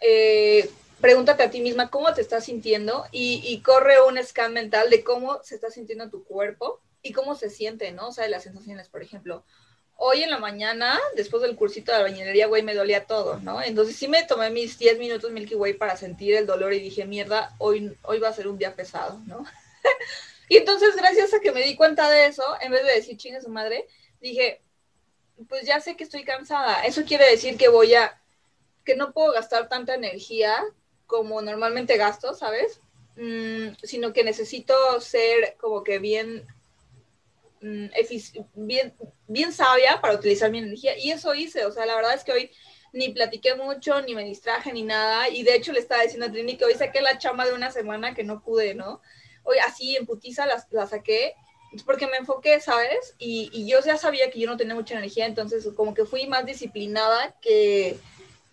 eh, 0.00 0.68
pregúntate 1.00 1.42
a 1.42 1.50
ti 1.50 1.60
misma 1.60 1.90
cómo 1.90 2.12
te 2.12 2.20
estás 2.20 2.44
sintiendo 2.44 3.04
y, 3.10 3.60
corre 3.64 4.00
un 4.02 4.22
scan 4.22 4.52
mental 4.52 4.90
de 4.90 5.04
cómo 5.04 5.42
se 5.42 5.54
está 5.54 5.70
sintiendo 5.70 6.10
tu 6.10 6.24
cuerpo 6.24 6.80
y 7.02 7.12
cómo 7.12 7.34
se 7.34 7.50
siente, 7.50 7.92
¿no? 7.92 8.08
O 8.08 8.12
sea, 8.12 8.24
de 8.24 8.30
las 8.30 8.42
sensaciones, 8.42 8.88
por 8.88 9.02
ejemplo. 9.02 9.44
Hoy 9.96 10.22
en 10.22 10.30
la 10.30 10.38
mañana, 10.38 10.98
después 11.14 11.42
del 11.42 11.56
cursito 11.56 11.92
de 11.92 12.02
bañinería, 12.02 12.48
güey, 12.48 12.62
me 12.62 12.74
dolía 12.74 13.06
todo, 13.06 13.38
¿no? 13.38 13.62
Entonces 13.62 13.96
sí 13.96 14.08
me 14.08 14.24
tomé 14.24 14.50
mis 14.50 14.78
10 14.78 14.98
minutos 14.98 15.30
Milky 15.30 15.54
Way 15.54 15.74
para 15.74 15.96
sentir 15.96 16.34
el 16.34 16.46
dolor 16.46 16.72
y 16.72 16.80
dije, 16.80 17.04
mierda, 17.04 17.54
hoy, 17.58 17.96
hoy 18.02 18.18
va 18.18 18.28
a 18.28 18.34
ser 18.34 18.48
un 18.48 18.58
día 18.58 18.74
pesado, 18.74 19.20
¿no? 19.26 19.44
y 20.48 20.56
entonces, 20.56 20.96
gracias 20.96 21.32
a 21.34 21.40
que 21.40 21.52
me 21.52 21.62
di 21.62 21.76
cuenta 21.76 22.10
de 22.10 22.26
eso, 22.26 22.42
en 22.60 22.72
vez 22.72 22.84
de 22.84 22.92
decir 22.92 23.16
chinga 23.16 23.40
su 23.40 23.48
madre, 23.48 23.86
dije, 24.20 24.62
pues 25.48 25.66
ya 25.66 25.80
sé 25.80 25.96
que 25.96 26.04
estoy 26.04 26.24
cansada. 26.24 26.84
Eso 26.84 27.04
quiere 27.04 27.28
decir 27.30 27.56
que 27.56 27.68
voy 27.68 27.94
a 27.94 28.20
que 28.84 28.94
no 28.96 29.12
puedo 29.12 29.32
gastar 29.32 29.68
tanta 29.68 29.94
energía 29.94 30.62
como 31.06 31.40
normalmente 31.40 31.96
gasto, 31.96 32.34
¿sabes? 32.34 32.80
Mm, 33.16 33.74
sino 33.82 34.12
que 34.12 34.24
necesito 34.24 34.74
ser 35.00 35.56
como 35.58 35.82
que 35.82 35.98
bien, 35.98 36.46
mm, 37.60 37.86
bien, 38.54 38.94
bien 39.26 39.52
sabia 39.52 40.00
para 40.00 40.14
utilizar 40.14 40.50
mi 40.50 40.58
energía. 40.58 40.98
Y 40.98 41.10
eso 41.10 41.34
hice, 41.34 41.64
o 41.64 41.72
sea, 41.72 41.86
la 41.86 41.96
verdad 41.96 42.14
es 42.14 42.24
que 42.24 42.32
hoy 42.32 42.50
ni 42.92 43.08
platiqué 43.08 43.54
mucho, 43.54 44.00
ni 44.02 44.14
me 44.14 44.24
distraje, 44.24 44.72
ni 44.72 44.82
nada. 44.82 45.28
Y 45.28 45.42
de 45.42 45.54
hecho 45.54 45.72
le 45.72 45.80
estaba 45.80 46.02
diciendo 46.02 46.26
a 46.26 46.30
Trini 46.32 46.56
que 46.56 46.64
hoy 46.64 46.74
saqué 46.74 47.00
la 47.00 47.18
chamba 47.18 47.46
de 47.46 47.54
una 47.54 47.70
semana 47.70 48.14
que 48.14 48.24
no 48.24 48.42
pude, 48.42 48.74
¿no? 48.74 49.00
Hoy 49.44 49.56
así 49.66 49.96
en 49.96 50.06
putiza 50.06 50.46
la, 50.46 50.66
la 50.70 50.86
saqué 50.86 51.34
porque 51.82 52.06
me 52.06 52.18
enfoqué, 52.18 52.60
¿sabes? 52.60 53.14
Y, 53.18 53.50
y, 53.52 53.68
yo 53.68 53.78
ya 53.84 53.96
sabía 53.96 54.30
que 54.30 54.38
yo 54.38 54.46
no 54.48 54.56
tenía 54.56 54.74
mucha 54.74 54.94
energía, 54.94 55.26
entonces 55.26 55.68
como 55.74 55.94
que 55.94 56.04
fui 56.04 56.26
más 56.26 56.46
disciplinada 56.46 57.34
que, 57.40 57.98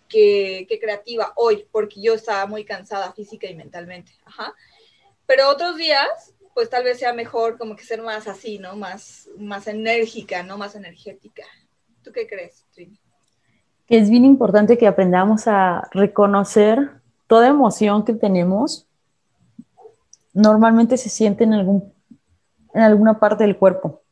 que, 0.08 0.78
creativa 0.80 1.32
hoy, 1.36 1.66
porque 1.70 2.00
yo 2.00 2.14
estaba 2.14 2.46
muy 2.46 2.64
cansada 2.64 3.12
física 3.12 3.46
y 3.48 3.54
mentalmente. 3.54 4.12
Ajá. 4.24 4.54
Pero 5.26 5.48
otros 5.48 5.76
días, 5.76 6.34
pues 6.54 6.68
tal 6.68 6.84
vez 6.84 6.98
sea 6.98 7.12
mejor 7.12 7.58
como 7.58 7.76
que 7.76 7.84
ser 7.84 8.02
más 8.02 8.26
así, 8.28 8.58
¿no? 8.58 8.76
Más, 8.76 9.28
más 9.38 9.66
enérgica, 9.66 10.42
¿no? 10.42 10.58
Más 10.58 10.74
energética. 10.74 11.44
¿Tú 12.02 12.12
qué 12.12 12.26
crees, 12.26 12.64
Trini? 12.74 12.98
Que 13.86 13.98
es 13.98 14.10
bien 14.10 14.24
importante 14.24 14.76
que 14.76 14.86
aprendamos 14.86 15.46
a 15.46 15.88
reconocer 15.92 16.90
toda 17.26 17.48
emoción 17.48 18.04
que 18.04 18.12
tenemos. 18.12 18.86
Normalmente 20.32 20.96
se 20.96 21.08
siente 21.08 21.44
en, 21.44 21.52
algún, 21.52 21.92
en 22.74 22.82
alguna 22.82 23.18
parte 23.18 23.44
del 23.44 23.56
cuerpo. 23.56 24.02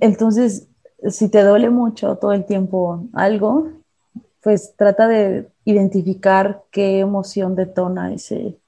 Entonces, 0.00 0.68
si 1.08 1.28
te 1.28 1.42
duele 1.42 1.70
mucho 1.70 2.16
todo 2.16 2.32
el 2.32 2.44
tiempo 2.44 3.08
algo, 3.12 3.70
pues 4.42 4.74
trata 4.76 5.06
de 5.08 5.50
identificar 5.64 6.62
qué 6.70 7.00
emoción 7.00 7.54
detona 7.54 8.12
ese, 8.12 8.58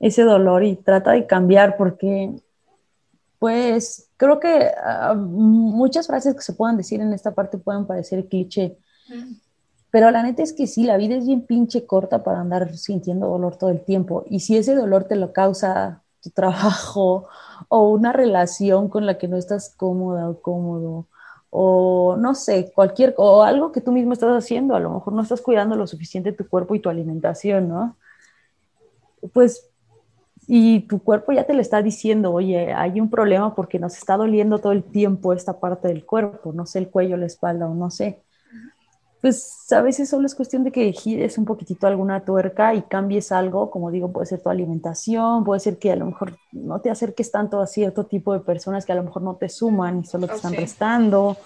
ese 0.00 0.22
dolor 0.22 0.64
y 0.64 0.76
trata 0.76 1.12
de 1.12 1.26
cambiar 1.26 1.76
porque, 1.76 2.40
pues, 3.38 4.10
creo 4.16 4.40
que 4.40 4.70
ah, 4.82 5.14
muchas 5.14 6.06
frases 6.06 6.34
que 6.34 6.42
se 6.42 6.54
puedan 6.54 6.76
decir 6.76 7.00
en 7.00 7.12
esta 7.12 7.34
parte 7.34 7.58
pueden 7.58 7.86
parecer 7.86 8.26
cliché, 8.28 8.78
pero 9.90 10.10
la 10.10 10.22
neta 10.22 10.42
es 10.42 10.52
que 10.52 10.66
sí, 10.66 10.84
la 10.84 10.96
vida 10.96 11.16
es 11.16 11.26
bien 11.26 11.42
pinche 11.42 11.86
corta 11.86 12.22
para 12.22 12.40
andar 12.40 12.76
sintiendo 12.76 13.28
dolor 13.28 13.56
todo 13.56 13.70
el 13.70 13.84
tiempo 13.84 14.24
y 14.28 14.40
si 14.40 14.56
ese 14.56 14.74
dolor 14.74 15.04
te 15.04 15.16
lo 15.16 15.32
causa 15.32 16.02
tu 16.22 16.30
trabajo 16.30 17.28
o 17.68 17.88
una 17.90 18.12
relación 18.12 18.88
con 18.88 19.06
la 19.06 19.18
que 19.18 19.28
no 19.28 19.36
estás 19.36 19.74
cómoda 19.76 20.28
o 20.28 20.40
cómodo, 20.40 21.06
o 21.50 22.16
no 22.18 22.34
sé, 22.34 22.72
cualquier, 22.74 23.14
o 23.16 23.42
algo 23.42 23.72
que 23.72 23.80
tú 23.80 23.92
mismo 23.92 24.12
estás 24.12 24.30
haciendo, 24.36 24.74
a 24.74 24.80
lo 24.80 24.90
mejor 24.90 25.14
no 25.14 25.22
estás 25.22 25.40
cuidando 25.40 25.76
lo 25.76 25.86
suficiente 25.86 26.32
tu 26.32 26.46
cuerpo 26.48 26.74
y 26.74 26.80
tu 26.80 26.90
alimentación, 26.90 27.68
¿no? 27.68 27.96
Pues, 29.32 29.66
y 30.46 30.80
tu 30.80 31.02
cuerpo 31.02 31.32
ya 31.32 31.44
te 31.44 31.54
le 31.54 31.62
está 31.62 31.82
diciendo, 31.82 32.32
oye, 32.32 32.72
hay 32.72 33.00
un 33.00 33.10
problema 33.10 33.54
porque 33.54 33.78
nos 33.78 33.96
está 33.96 34.16
doliendo 34.16 34.58
todo 34.58 34.72
el 34.72 34.84
tiempo 34.84 35.32
esta 35.32 35.58
parte 35.60 35.88
del 35.88 36.04
cuerpo, 36.04 36.52
no 36.52 36.66
sé, 36.66 36.80
el 36.80 36.90
cuello, 36.90 37.16
la 37.16 37.26
espalda 37.26 37.66
o 37.66 37.74
no 37.74 37.90
sé 37.90 38.22
pues 39.20 39.66
a 39.72 39.80
veces 39.82 40.08
solo 40.08 40.26
es 40.26 40.34
cuestión 40.34 40.62
de 40.62 40.70
que 40.70 40.92
gires 40.92 41.38
un 41.38 41.44
poquitito 41.44 41.86
alguna 41.88 42.24
tuerca 42.24 42.74
y 42.74 42.82
cambies 42.82 43.32
algo, 43.32 43.70
como 43.70 43.90
digo, 43.90 44.12
puede 44.12 44.26
ser 44.26 44.40
tu 44.40 44.48
alimentación, 44.48 45.44
puede 45.44 45.58
ser 45.58 45.78
que 45.78 45.90
a 45.90 45.96
lo 45.96 46.06
mejor 46.06 46.38
no 46.52 46.80
te 46.80 46.90
acerques 46.90 47.32
tanto 47.32 47.60
a 47.60 47.66
cierto 47.66 48.04
tipo 48.04 48.32
de 48.32 48.40
personas 48.40 48.86
que 48.86 48.92
a 48.92 48.94
lo 48.94 49.02
mejor 49.02 49.22
no 49.22 49.34
te 49.34 49.48
suman 49.48 50.00
y 50.00 50.04
solo 50.04 50.28
te 50.28 50.34
están 50.34 50.54
restando, 50.54 51.36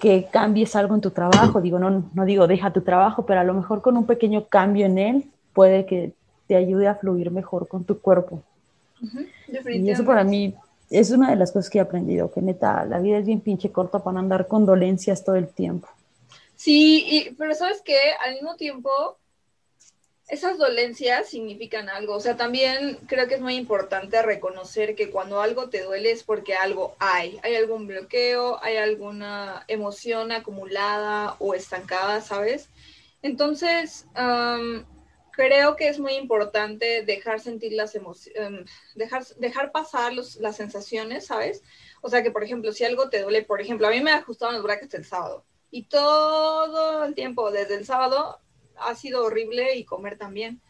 que 0.00 0.26
cambies 0.32 0.74
algo 0.74 0.96
en 0.96 1.00
tu 1.00 1.12
trabajo, 1.12 1.60
digo, 1.60 1.78
no, 1.78 2.10
no 2.12 2.24
digo 2.24 2.48
deja 2.48 2.72
tu 2.72 2.80
trabajo, 2.80 3.24
pero 3.24 3.40
a 3.40 3.44
lo 3.44 3.54
mejor 3.54 3.82
con 3.82 3.96
un 3.96 4.06
pequeño 4.06 4.46
cambio 4.48 4.86
en 4.86 4.98
él 4.98 5.30
puede 5.52 5.86
que 5.86 6.12
te 6.48 6.56
ayude 6.56 6.88
a 6.88 6.96
fluir 6.96 7.30
mejor 7.30 7.68
con 7.68 7.84
tu 7.84 8.00
cuerpo. 8.00 8.42
Y 9.66 9.90
eso 9.90 10.04
para 10.04 10.24
mí 10.24 10.54
es 10.90 11.10
una 11.10 11.30
de 11.30 11.36
las 11.36 11.52
cosas 11.52 11.70
que 11.70 11.78
he 11.78 11.80
aprendido, 11.80 12.32
que 12.32 12.42
neta, 12.42 12.84
la 12.84 12.98
vida 12.98 13.18
es 13.18 13.26
bien 13.26 13.40
pinche 13.40 13.70
corta 13.70 14.00
para 14.00 14.18
andar 14.18 14.48
con 14.48 14.66
dolencias 14.66 15.24
todo 15.24 15.36
el 15.36 15.48
tiempo. 15.48 15.88
Sí, 16.56 17.34
pero 17.38 17.54
sabes 17.54 17.82
que 17.82 17.98
al 18.24 18.34
mismo 18.34 18.56
tiempo 18.56 19.18
esas 20.28 20.58
dolencias 20.58 21.28
significan 21.28 21.88
algo. 21.88 22.14
O 22.14 22.20
sea, 22.20 22.36
también 22.36 22.98
creo 23.06 23.28
que 23.28 23.34
es 23.34 23.40
muy 23.40 23.54
importante 23.54 24.22
reconocer 24.22 24.96
que 24.96 25.10
cuando 25.10 25.40
algo 25.40 25.68
te 25.68 25.82
duele 25.82 26.10
es 26.10 26.24
porque 26.24 26.54
algo 26.54 26.96
hay. 26.98 27.38
Hay 27.42 27.54
algún 27.54 27.86
bloqueo, 27.86 28.58
hay 28.62 28.78
alguna 28.78 29.64
emoción 29.68 30.32
acumulada 30.32 31.36
o 31.38 31.54
estancada, 31.54 32.20
¿sabes? 32.22 32.70
Entonces, 33.22 34.06
creo 35.32 35.76
que 35.76 35.88
es 35.88 35.98
muy 36.00 36.14
importante 36.14 37.02
dejar 37.02 37.40
sentir 37.40 37.72
las 37.74 37.94
emociones, 37.94 38.40
em, 38.40 38.64
dejar, 38.94 39.24
dejar 39.38 39.72
pasar 39.72 40.12
las 40.14 40.56
sensaciones, 40.56 41.26
¿sabes? 41.26 41.62
O 42.00 42.08
sea, 42.08 42.22
que 42.22 42.30
por 42.30 42.42
ejemplo, 42.42 42.72
si 42.72 42.84
algo 42.84 43.10
te 43.10 43.22
duele, 43.22 43.42
por 43.42 43.60
ejemplo, 43.60 43.86
a 43.86 43.90
mí 43.90 44.00
me 44.00 44.12
ajustaron 44.12 44.54
los 44.54 44.64
brackets 44.64 44.94
el 44.94 45.04
sábado 45.04 45.44
y 45.70 45.84
todo 45.84 47.04
el 47.04 47.14
tiempo, 47.14 47.50
desde 47.50 47.74
el 47.74 47.86
sábado, 47.86 48.40
ha 48.76 48.94
sido 48.94 49.24
horrible 49.24 49.76
y 49.76 49.84
comer 49.84 50.18
también. 50.18 50.60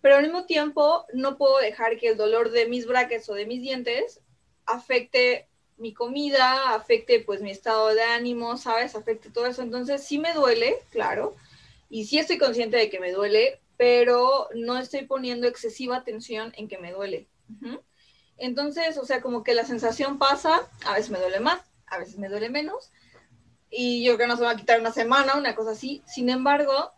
Pero 0.00 0.16
al 0.16 0.22
mismo 0.22 0.46
tiempo, 0.46 1.06
no 1.12 1.36
puedo 1.36 1.58
dejar 1.58 1.98
que 1.98 2.08
el 2.08 2.16
dolor 2.16 2.50
de 2.50 2.66
mis 2.66 2.86
brackets 2.86 3.28
o 3.28 3.34
de 3.34 3.46
mis 3.46 3.60
dientes 3.60 4.20
afecte 4.66 5.48
mi 5.76 5.94
comida, 5.94 6.74
afecte 6.74 7.20
pues 7.20 7.40
mi 7.40 7.50
estado 7.50 7.94
de 7.94 8.02
ánimo, 8.02 8.56
¿sabes? 8.56 8.94
Afecte 8.94 9.30
todo 9.30 9.46
eso. 9.46 9.62
Entonces 9.62 10.02
sí 10.02 10.18
me 10.18 10.34
duele, 10.34 10.78
claro, 10.90 11.36
y 11.88 12.04
sí 12.06 12.18
estoy 12.18 12.38
consciente 12.38 12.76
de 12.76 12.90
que 12.90 13.00
me 13.00 13.12
duele, 13.12 13.60
pero 13.76 14.48
no 14.54 14.76
estoy 14.76 15.04
poniendo 15.06 15.46
excesiva 15.46 15.96
atención 15.96 16.52
en 16.56 16.68
que 16.68 16.78
me 16.78 16.92
duele. 16.92 17.28
Entonces, 18.36 18.98
o 18.98 19.04
sea, 19.04 19.20
como 19.20 19.42
que 19.42 19.54
la 19.54 19.64
sensación 19.64 20.18
pasa, 20.18 20.68
a 20.84 20.94
veces 20.94 21.10
me 21.10 21.18
duele 21.18 21.40
más, 21.40 21.60
a 21.86 21.98
veces 21.98 22.18
me 22.18 22.28
duele 22.28 22.50
menos, 22.50 22.90
y 23.70 24.04
yo 24.04 24.16
creo 24.16 24.28
que 24.28 24.34
no 24.34 24.40
va 24.40 24.50
a 24.50 24.56
quitar 24.56 24.80
una 24.80 24.92
semana, 24.92 25.36
una 25.36 25.54
cosa 25.54 25.72
así. 25.72 26.02
Sin 26.06 26.30
embargo, 26.30 26.92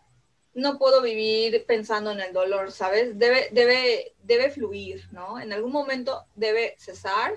no 0.55 0.79
puedo 0.79 1.03
vivir 1.03 1.65
pensando 1.67 2.11
en 2.11 2.21
el 2.21 2.33
dolor, 2.33 2.73
¿sabes? 2.73 3.19
Debe, 3.19 3.49
debe, 3.53 4.15
debe 4.23 4.51
fluir, 4.51 5.09
¿no? 5.13 5.41
En 5.41 5.53
algún 5.53 5.73
momento 5.73 6.25
debe 6.35 6.75
cesar 6.79 7.33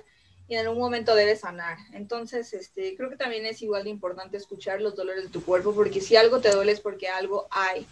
y 0.47 0.55
en 0.55 0.67
algún 0.67 0.79
momento 0.79 1.15
debe 1.15 1.35
sanar. 1.35 1.77
Entonces, 1.93 2.53
este, 2.53 2.95
creo 2.95 3.09
que 3.09 3.15
también 3.15 3.45
es 3.45 3.61
igual 3.61 3.83
de 3.83 3.89
importante 3.89 4.37
escuchar 4.37 4.81
los 4.81 4.95
dolores 4.95 5.23
de 5.23 5.29
tu 5.29 5.43
cuerpo, 5.43 5.73
porque 5.73 6.01
si 6.01 6.15
algo 6.15 6.39
te 6.39 6.51
duele 6.51 6.71
es 6.71 6.81
porque 6.81 7.07
algo 7.07 7.47
hay. 7.49 7.87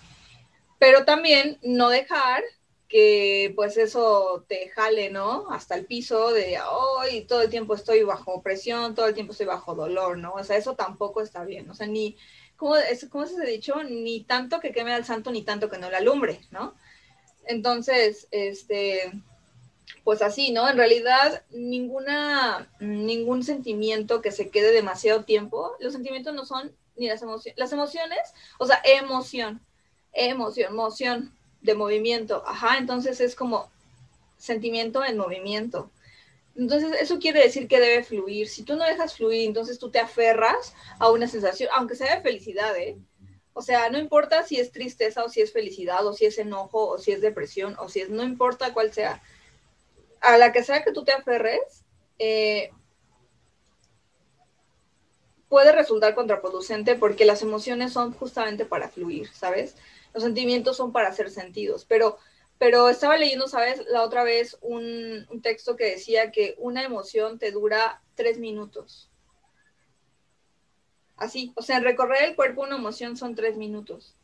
Pero 0.79 1.05
también 1.05 1.59
no 1.61 1.89
dejar 1.89 2.43
que 2.91 3.53
pues 3.55 3.77
eso 3.77 4.43
te 4.49 4.67
jale, 4.67 5.09
¿no? 5.09 5.49
Hasta 5.49 5.75
el 5.75 5.85
piso 5.85 6.33
de 6.33 6.57
hoy 6.59 7.21
todo 7.21 7.41
el 7.41 7.49
tiempo 7.49 7.73
estoy 7.73 8.03
bajo 8.03 8.41
presión, 8.41 8.95
todo 8.95 9.07
el 9.07 9.13
tiempo 9.13 9.31
estoy 9.31 9.47
bajo 9.47 9.75
dolor, 9.75 10.17
¿no? 10.17 10.33
O 10.33 10.43
sea, 10.43 10.57
eso 10.57 10.75
tampoco 10.75 11.21
está 11.21 11.45
bien, 11.45 11.69
o 11.69 11.73
sea, 11.73 11.87
ni, 11.87 12.17
¿cómo, 12.57 12.75
es, 12.75 13.07
¿cómo 13.09 13.25
se 13.25 13.41
ha 13.41 13.45
dicho? 13.45 13.81
Ni 13.83 14.25
tanto 14.25 14.59
que 14.59 14.73
queme 14.73 14.93
al 14.93 15.05
santo, 15.05 15.31
ni 15.31 15.43
tanto 15.43 15.69
que 15.69 15.77
no 15.77 15.89
la 15.89 15.99
alumbre, 15.99 16.41
¿no? 16.51 16.75
Entonces, 17.45 18.27
este, 18.31 19.09
pues 20.03 20.21
así, 20.21 20.51
¿no? 20.51 20.67
En 20.67 20.75
realidad, 20.75 21.43
ninguna, 21.49 22.69
ningún 22.81 23.43
sentimiento 23.45 24.21
que 24.21 24.33
se 24.33 24.49
quede 24.49 24.73
demasiado 24.73 25.23
tiempo, 25.23 25.77
los 25.79 25.93
sentimientos 25.93 26.35
no 26.35 26.45
son 26.45 26.75
ni 26.97 27.07
las 27.07 27.21
emociones, 27.21 27.57
las 27.57 27.71
emociones, 27.71 28.19
o 28.59 28.65
sea, 28.65 28.81
emoción, 28.83 29.61
emoción, 30.11 30.73
emoción, 30.73 31.40
de 31.61 31.75
movimiento. 31.75 32.43
Ajá, 32.45 32.77
entonces 32.77 33.21
es 33.21 33.35
como 33.35 33.71
sentimiento 34.37 35.03
en 35.03 35.17
movimiento. 35.17 35.91
Entonces, 36.55 36.91
eso 36.99 37.19
quiere 37.19 37.41
decir 37.41 37.67
que 37.67 37.79
debe 37.79 38.03
fluir. 38.03 38.49
Si 38.49 38.63
tú 38.63 38.75
no 38.75 38.83
dejas 38.83 39.15
fluir, 39.15 39.47
entonces 39.47 39.79
tú 39.79 39.89
te 39.89 39.99
aferras 39.99 40.73
a 40.99 41.09
una 41.09 41.27
sensación, 41.27 41.69
aunque 41.73 41.95
sea 41.95 42.15
de 42.15 42.21
felicidad, 42.21 42.75
¿eh? 42.77 42.97
O 43.53 43.61
sea, 43.61 43.89
no 43.89 43.97
importa 43.97 44.43
si 44.43 44.59
es 44.59 44.71
tristeza 44.71 45.23
o 45.23 45.29
si 45.29 45.41
es 45.41 45.51
felicidad 45.51 46.05
o 46.05 46.13
si 46.13 46.25
es 46.25 46.37
enojo 46.37 46.87
o 46.87 46.97
si 46.97 47.11
es 47.11 47.21
depresión 47.21 47.75
o 47.79 47.89
si 47.89 48.01
es, 48.01 48.09
no 48.09 48.23
importa 48.23 48.73
cuál 48.73 48.93
sea. 48.93 49.21
A 50.21 50.37
la 50.37 50.51
que 50.51 50.63
sea 50.63 50.83
que 50.83 50.91
tú 50.91 51.03
te 51.03 51.11
aferres, 51.11 51.83
eh, 52.19 52.71
puede 55.49 55.73
resultar 55.73 56.15
contraproducente 56.15 56.95
porque 56.95 57.25
las 57.25 57.41
emociones 57.41 57.91
son 57.91 58.13
justamente 58.13 58.65
para 58.65 58.87
fluir, 58.87 59.27
¿sabes? 59.33 59.75
Los 60.13 60.23
sentimientos 60.23 60.77
son 60.77 60.91
para 60.91 61.13
ser 61.13 61.29
sentidos, 61.29 61.85
pero, 61.85 62.17
pero 62.57 62.89
estaba 62.89 63.17
leyendo, 63.17 63.47
¿sabes? 63.47 63.83
La 63.87 64.03
otra 64.03 64.23
vez 64.23 64.57
un, 64.61 65.27
texto 65.41 65.75
que 65.75 65.85
decía 65.85 66.31
que 66.31 66.55
una 66.57 66.83
emoción 66.83 67.39
te 67.39 67.51
dura 67.51 68.01
tres 68.15 68.37
minutos. 68.37 69.09
Así, 71.17 71.53
o 71.55 71.61
sea, 71.61 71.79
recorrer 71.79 72.23
el 72.23 72.35
cuerpo 72.35 72.63
una 72.63 72.77
emoción 72.77 73.15
son 73.15 73.35
tres 73.35 73.55
minutos. 73.55 74.15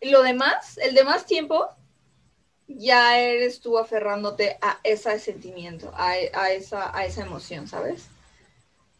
Lo 0.00 0.22
demás, 0.22 0.78
el 0.78 0.94
demás 0.94 1.26
tiempo, 1.26 1.70
ya 2.68 3.18
eres 3.18 3.60
tú 3.60 3.78
aferrándote 3.78 4.58
a 4.60 4.78
ese 4.84 5.18
sentimiento, 5.18 5.90
a, 5.96 6.16
esa, 6.50 6.96
a 6.96 7.04
esa 7.06 7.22
emoción, 7.22 7.66
¿sabes? 7.66 8.08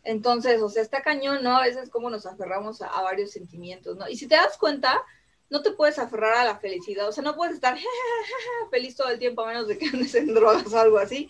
Entonces, 0.09 0.63
o 0.63 0.71
sea, 0.71 0.81
está 0.81 1.03
cañón, 1.03 1.45
¿no? 1.45 1.59
A 1.59 1.65
veces 1.65 1.91
como 1.91 2.09
nos 2.09 2.25
aferramos 2.25 2.81
a, 2.81 3.03
varios 3.03 3.31
sentimientos, 3.31 3.95
¿no? 3.99 4.09
Y 4.09 4.17
si 4.17 4.27
te 4.27 4.37
das 4.37 4.57
cuenta, 4.57 5.05
no 5.51 5.61
te 5.61 5.73
puedes 5.73 5.99
aferrar 5.99 6.33
a 6.33 6.45
la 6.47 6.59
felicidad, 6.59 7.07
o 7.07 7.13
sea, 7.13 7.23
no 7.23 7.37
puedes 7.37 7.57
estar 7.57 7.77
feliz 8.71 8.97
todo 8.97 9.11
el 9.11 9.19
tiempo 9.19 9.43
a 9.43 9.49
menos 9.49 9.69
de 9.69 9.77
que 9.77 9.85
andes 9.85 10.15
en 10.15 10.33
drogas 10.33 10.73
o 10.73 10.79
algo 10.79 10.97
así, 10.97 11.29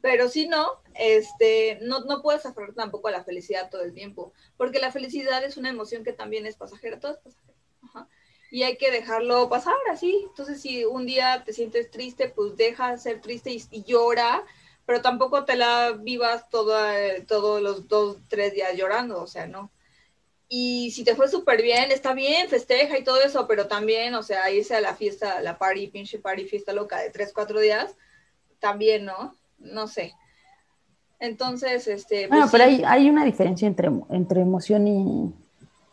pero 0.00 0.30
si 0.30 0.48
no, 0.48 0.66
este, 0.94 1.78
no, 1.82 2.00
no 2.06 2.22
puedes 2.22 2.46
aferrar 2.46 2.72
tampoco 2.72 3.08
a 3.08 3.10
la 3.10 3.24
felicidad 3.24 3.68
todo 3.68 3.82
el 3.82 3.92
tiempo, 3.92 4.32
porque 4.56 4.78
la 4.78 4.90
felicidad 4.90 5.44
es 5.44 5.58
una 5.58 5.68
emoción 5.68 6.02
que 6.02 6.14
también 6.14 6.46
es 6.46 6.56
pasajera, 6.56 6.98
todo 6.98 7.12
es 7.12 7.18
pasajero. 7.18 8.08
Y 8.50 8.62
hay 8.62 8.78
que 8.78 8.90
dejarlo 8.90 9.50
pasar 9.50 9.74
así. 9.90 10.26
Entonces, 10.28 10.62
si 10.62 10.84
un 10.84 11.06
día 11.06 11.42
te 11.44 11.52
sientes 11.52 11.90
triste, 11.90 12.28
pues 12.28 12.56
deja 12.56 12.92
de 12.92 12.98
ser 12.98 13.20
triste 13.20 13.50
y 13.50 13.84
llora, 13.84 14.46
pero 14.86 15.00
tampoco 15.00 15.44
te 15.44 15.56
la 15.56 15.92
vivas 15.92 16.48
todos 16.50 17.62
los 17.62 17.88
dos, 17.88 18.18
tres 18.28 18.52
días 18.52 18.76
llorando, 18.76 19.22
o 19.22 19.26
sea, 19.26 19.46
no. 19.46 19.70
Y 20.48 20.90
si 20.90 21.04
te 21.04 21.14
fue 21.14 21.28
súper 21.28 21.62
bien, 21.62 21.90
está 21.90 22.12
bien, 22.12 22.48
festeja 22.48 22.98
y 22.98 23.04
todo 23.04 23.20
eso, 23.22 23.46
pero 23.46 23.66
también, 23.66 24.14
o 24.14 24.22
sea, 24.22 24.50
irse 24.50 24.76
a 24.76 24.80
la 24.80 24.94
fiesta, 24.94 25.40
la 25.40 25.58
party, 25.58 25.88
pinche 25.88 26.18
party, 26.18 26.44
fiesta 26.44 26.72
loca 26.72 26.98
de 27.00 27.10
tres, 27.10 27.32
cuatro 27.34 27.60
días, 27.60 27.94
también, 28.60 29.06
¿no? 29.06 29.34
No 29.58 29.88
sé. 29.88 30.12
Entonces, 31.18 31.88
este... 31.88 32.28
Pues 32.28 32.30
bueno, 32.30 32.48
pero 32.52 32.64
hay, 32.64 32.82
hay, 32.86 33.08
una 33.08 33.24
diferencia 33.24 33.66
entre, 33.66 33.90
entre 34.10 34.42
emoción 34.42 35.34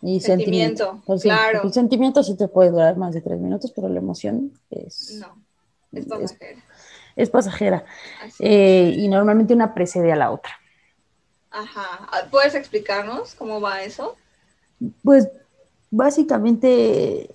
y, 0.02 0.20
sentimiento. 0.20 1.02
claro. 1.22 1.62
El 1.64 1.72
sentimiento 1.72 2.22
sí 2.22 2.36
te 2.36 2.50
puede 2.50 2.72
durar 2.72 2.98
más 2.98 3.14
de 3.14 3.22
tres 3.22 3.40
minutos, 3.40 3.72
pero 3.74 3.88
la 3.88 4.00
emoción 4.00 4.52
es... 4.70 5.14
No, 5.14 5.42
es 5.94 6.06
pasajera 6.06 6.62
es 7.16 7.30
pasajera. 7.30 7.84
Eh, 8.40 8.94
y 8.98 9.08
normalmente 9.08 9.54
una 9.54 9.74
precede 9.74 10.12
a 10.12 10.16
la 10.16 10.32
otra. 10.32 10.52
Ajá. 11.52 12.08
¿Puedes 12.30 12.56
explicarnos 12.56 13.36
cómo 13.36 13.60
va 13.60 13.84
eso? 13.84 14.16
Pues 15.04 15.28
básicamente, 15.90 17.30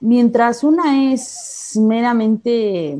mientras 0.00 0.64
una 0.64 1.12
es 1.12 1.76
meramente, 1.76 2.98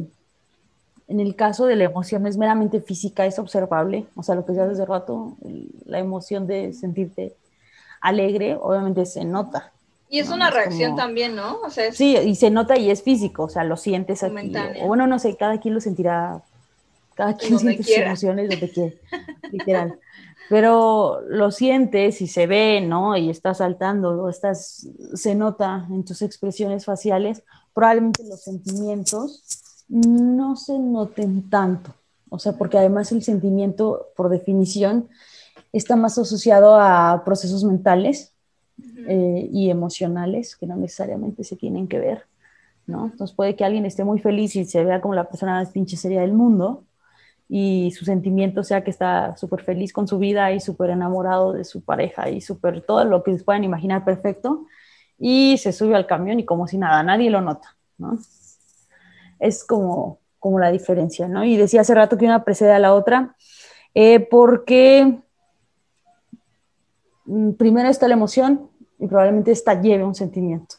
en 1.08 1.20
el 1.20 1.34
caso 1.34 1.66
de 1.66 1.76
la 1.76 1.84
emoción, 1.84 2.26
es 2.26 2.36
meramente 2.36 2.80
física, 2.80 3.26
es 3.26 3.38
observable, 3.38 4.06
o 4.14 4.22
sea, 4.22 4.36
lo 4.36 4.46
que 4.46 4.54
ya 4.54 4.64
hace 4.64 4.86
rato, 4.86 5.36
la 5.84 5.98
emoción 5.98 6.46
de 6.46 6.72
sentirte 6.72 7.34
alegre, 8.00 8.56
obviamente 8.58 9.04
se 9.06 9.24
nota. 9.24 9.72
Y 10.12 10.18
es 10.18 10.28
una 10.28 10.50
reacción 10.50 10.96
también, 10.96 11.36
¿no? 11.36 11.60
O 11.60 11.70
sea, 11.70 11.92
Sí, 11.92 12.16
y 12.16 12.34
se 12.34 12.50
nota 12.50 12.76
y 12.76 12.90
es 12.90 13.00
físico, 13.04 13.44
o 13.44 13.48
sea, 13.48 13.62
lo 13.62 13.76
sientes 13.76 14.24
aquí. 14.24 14.52
O, 14.82 14.88
bueno, 14.88 15.06
no 15.06 15.20
sé, 15.20 15.36
cada 15.36 15.60
quien 15.60 15.72
lo 15.72 15.80
sentirá, 15.80 16.42
cada 17.14 17.36
quien 17.36 17.56
siente 17.60 17.84
sus 17.84 17.96
emociones 17.96 18.50
donde 18.50 18.70
quiere, 18.72 18.98
literal. 19.52 20.00
Pero 20.48 21.20
lo 21.28 21.52
sientes 21.52 22.20
y 22.22 22.26
se 22.26 22.48
ve, 22.48 22.80
¿no? 22.80 23.16
Y 23.16 23.30
estás 23.30 23.58
saltando, 23.58 24.28
estás, 24.28 24.88
se 25.14 25.36
nota 25.36 25.86
en 25.88 26.04
tus 26.04 26.22
expresiones 26.22 26.84
faciales. 26.84 27.44
Probablemente 27.72 28.24
los 28.24 28.42
sentimientos 28.42 29.84
no 29.88 30.56
se 30.56 30.76
noten 30.76 31.48
tanto. 31.48 31.94
O 32.30 32.40
sea, 32.40 32.54
porque 32.54 32.78
además 32.78 33.12
el 33.12 33.22
sentimiento, 33.22 34.08
por 34.16 34.28
definición, 34.28 35.08
está 35.72 35.94
más 35.94 36.18
asociado 36.18 36.74
a 36.80 37.22
procesos 37.24 37.62
mentales 37.62 38.32
eh, 39.06 39.48
y 39.52 39.70
emocionales 39.70 40.56
que 40.56 40.66
no 40.66 40.76
necesariamente 40.76 41.44
se 41.44 41.56
tienen 41.56 41.88
que 41.88 41.98
ver, 41.98 42.24
¿no? 42.86 43.06
Entonces 43.06 43.34
puede 43.34 43.56
que 43.56 43.64
alguien 43.64 43.86
esté 43.86 44.04
muy 44.04 44.20
feliz 44.20 44.56
y 44.56 44.64
se 44.64 44.84
vea 44.84 45.00
como 45.00 45.14
la 45.14 45.28
persona 45.28 45.54
más 45.54 45.70
pinche 45.70 45.96
seria 45.96 46.20
del 46.20 46.32
mundo 46.32 46.84
y 47.48 47.90
su 47.90 48.04
sentimiento 48.04 48.62
sea 48.62 48.84
que 48.84 48.90
está 48.90 49.36
súper 49.36 49.62
feliz 49.62 49.92
con 49.92 50.06
su 50.06 50.18
vida 50.18 50.52
y 50.52 50.60
súper 50.60 50.90
enamorado 50.90 51.52
de 51.52 51.64
su 51.64 51.82
pareja 51.82 52.30
y 52.30 52.40
súper 52.40 52.82
todo 52.82 53.04
lo 53.04 53.22
que 53.22 53.36
se 53.36 53.44
puedan 53.44 53.64
imaginar 53.64 54.04
perfecto 54.04 54.66
y 55.18 55.58
se 55.58 55.72
sube 55.72 55.96
al 55.96 56.06
camión 56.06 56.38
y 56.38 56.44
como 56.44 56.66
si 56.66 56.78
nada, 56.78 57.02
nadie 57.02 57.28
lo 57.28 57.40
nota, 57.40 57.76
¿no? 57.98 58.18
Es 59.38 59.64
como, 59.64 60.20
como 60.38 60.58
la 60.58 60.70
diferencia, 60.70 61.26
¿no? 61.28 61.44
Y 61.44 61.56
decía 61.56 61.80
hace 61.80 61.94
rato 61.94 62.16
que 62.16 62.24
una 62.24 62.44
precede 62.44 62.72
a 62.72 62.78
la 62.78 62.94
otra 62.94 63.36
eh, 63.94 64.20
porque 64.20 65.18
primero 67.56 67.88
está 67.88 68.08
la 68.08 68.14
emoción 68.14 68.70
y 68.98 69.06
probablemente 69.06 69.52
esta 69.52 69.80
lleve 69.80 70.04
un 70.04 70.14
sentimiento. 70.14 70.76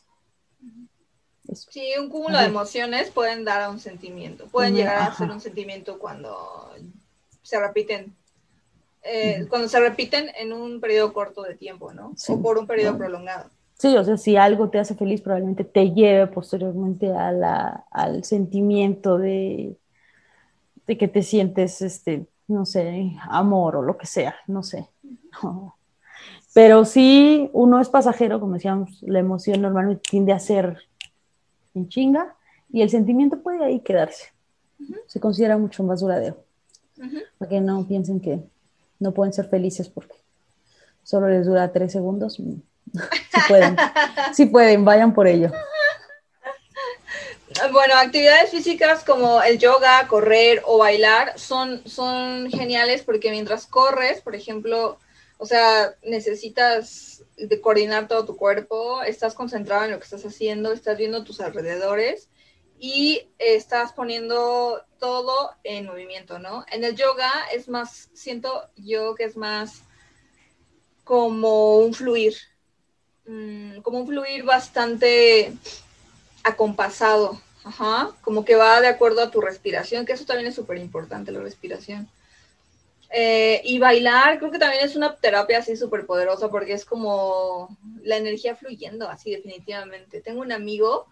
Sí, 1.54 1.94
un 2.00 2.10
cúmulo 2.10 2.38
de 2.38 2.46
emociones 2.46 3.10
pueden 3.10 3.44
dar 3.44 3.62
a 3.62 3.70
un 3.70 3.80
sentimiento, 3.80 4.46
pueden 4.48 4.76
llegar 4.76 4.98
a 4.98 5.14
ser 5.14 5.30
un 5.30 5.42
sentimiento 5.42 6.00
cuando 6.00 6.70
se 7.42 7.60
repiten, 7.60 8.16
eh, 9.04 9.46
cuando 9.50 9.68
se 9.68 9.80
repiten 9.80 10.30
en 10.38 10.54
un 10.54 10.80
periodo 10.80 11.12
corto 11.12 11.42
de 11.42 11.56
tiempo, 11.56 11.92
¿no? 11.94 12.14
O 12.30 12.42
por 12.42 12.58
un 12.58 12.68
periodo 12.68 12.98
prolongado. 12.98 13.50
Sí, 13.78 13.98
o 13.98 14.04
sea, 14.04 14.16
si 14.16 14.38
algo 14.38 14.70
te 14.70 14.80
hace 14.80 14.96
feliz, 14.96 15.22
probablemente 15.22 15.64
te 15.64 15.92
lleve 15.92 16.28
posteriormente 16.28 17.12
a 17.12 17.32
la, 17.32 17.86
al 17.90 18.24
sentimiento 18.24 19.18
de, 19.18 19.76
de 20.88 20.98
que 20.98 21.08
te 21.08 21.24
sientes, 21.24 21.82
este, 21.82 22.28
no 22.48 22.66
sé, 22.66 23.12
amor 23.24 23.76
o 23.76 23.82
lo 23.82 23.98
que 23.98 24.06
sea, 24.06 24.36
no 24.48 24.64
sé. 24.64 24.88
Pero 26.54 26.84
sí, 26.84 27.50
uno 27.54 27.80
es 27.80 27.90
pasajero, 27.90 28.40
como 28.40 28.56
decíamos, 28.56 28.98
la 29.02 29.20
emoción 29.20 29.62
normalmente 29.62 30.04
tiende 30.10 30.34
a 30.34 30.40
ser 30.40 30.78
en 31.74 31.88
chinga 31.88 32.36
y 32.72 32.82
el 32.82 32.90
sentimiento 32.90 33.42
puede 33.42 33.64
ahí 33.64 33.80
quedarse. 33.80 34.34
Se 35.08 35.20
considera 35.20 35.58
mucho 35.58 35.84
más 35.84 36.02
duradero. 36.02 36.44
Para 37.38 37.50
que 37.50 37.62
no 37.62 37.88
piensen 37.88 38.20
que 38.20 38.40
no 39.00 39.14
pueden 39.14 39.34
ser 39.34 39.48
felices 39.48 39.90
porque 39.90 40.16
solo 41.04 41.30
les 41.30 41.46
dura 41.46 41.72
tres 41.72 41.92
segundos. 41.92 42.36
sí 42.36 42.62
pueden, 43.48 43.76
sí 44.34 44.46
pueden, 44.46 44.86
vayan 44.86 45.14
por 45.14 45.28
ello. 45.28 45.52
Bueno, 47.74 47.96
actividades 47.98 48.50
físicas 48.50 49.04
como 49.04 49.42
el 49.42 49.60
yoga, 49.60 50.08
correr 50.08 50.62
o 50.66 50.78
bailar 50.78 51.38
son, 51.38 51.86
son 51.86 52.50
geniales 52.50 53.04
porque 53.04 53.30
mientras 53.30 53.68
corres, 53.68 54.22
por 54.22 54.36
ejemplo, 54.36 54.98
o 55.42 55.48
sea, 55.48 55.96
necesitas 56.04 57.24
de 57.36 57.60
coordinar 57.62 58.08
todo 58.08 58.26
tu 58.26 58.38
cuerpo, 58.38 59.02
estás 59.02 59.34
concentrado 59.34 59.86
en 59.86 59.92
lo 59.92 59.98
que 59.98 60.04
estás 60.04 60.24
haciendo, 60.24 60.72
estás 60.72 61.00
viendo 61.00 61.24
tus 61.24 61.42
alrededores 61.42 62.30
y 62.80 63.28
estás 63.40 63.92
poniendo 63.92 64.86
todo 65.00 65.50
en 65.64 65.88
movimiento, 65.88 66.38
¿no? 66.38 66.64
En 66.72 66.84
el 66.84 66.96
yoga 66.96 67.32
es 67.52 67.68
más, 67.70 68.12
siento 68.14 68.70
yo 68.76 69.16
que 69.16 69.24
es 69.24 69.36
más 69.36 69.82
como 71.04 71.80
un 71.80 71.96
fluir, 71.96 72.36
mm, 73.26 73.80
como 73.82 74.02
un 74.02 74.06
fluir 74.06 74.44
bastante 74.44 75.54
acompasado, 76.44 77.42
ajá, 77.64 78.12
como 78.22 78.46
que 78.46 78.56
va 78.56 78.80
de 78.80 78.90
acuerdo 78.90 79.24
a 79.24 79.32
tu 79.32 79.42
respiración, 79.42 80.06
que 80.06 80.14
eso 80.14 80.26
también 80.26 80.50
es 80.50 80.56
súper 80.56 80.78
importante, 80.78 81.32
la 81.32 81.40
respiración. 81.40 82.08
Eh, 83.14 83.62
y 83.66 83.78
bailar 83.78 84.40
creo 84.40 84.52
que 84.52 84.60
también 84.60 84.86
es 84.86 84.96
una 84.96 85.18
terapia 85.18 85.58
así 85.58 85.76
súper 85.76 86.06
poderosa 86.06 86.50
porque 86.50 86.72
es 86.72 86.86
como 86.86 87.78
la 88.04 88.16
energía 88.16 88.56
fluyendo 88.56 89.10
así 89.10 89.32
definitivamente. 89.32 90.22
Tengo 90.22 90.42
un 90.42 90.52
amigo 90.54 91.08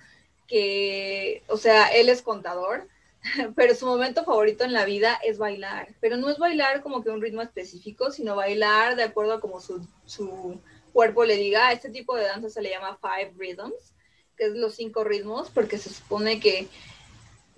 que, 0.48 1.44
o 1.48 1.58
sea, 1.58 1.88
él 1.88 2.08
es 2.08 2.22
contador, 2.22 2.88
pero 3.56 3.76
su 3.76 3.86
momento 3.86 4.24
favorito 4.24 4.64
en 4.64 4.72
la 4.74 4.86
vida 4.86 5.20
es 5.24 5.38
bailar. 5.38 5.90
Pero 6.00 6.16
no 6.16 6.30
es 6.30 6.38
bailar 6.38 6.82
como 6.82 7.04
que 7.04 7.10
un 7.10 7.22
ritmo 7.22 7.42
específico, 7.42 8.12
sino 8.12 8.36
bailar 8.36 8.96
de 8.96 9.04
acuerdo 9.04 9.34
a 9.34 9.42
como 9.42 9.60
su, 9.60 9.86
su 10.06 10.60
cuerpo 10.94 11.26
le 11.26 11.36
diga. 11.36 11.72
Este 11.74 11.90
tipo 11.90 12.16
de 12.16 12.24
danza 12.24 12.50
se 12.50 12.62
le 12.62 12.70
llama 12.70 12.98
Five 13.02 13.34
Rhythms, 13.38 13.94
que 14.38 14.46
es 14.46 14.54
los 14.54 14.76
cinco 14.76 15.04
ritmos, 15.04 15.50
porque 15.50 15.78
se 15.78 15.90
supone 15.90 16.40
que 16.40 16.68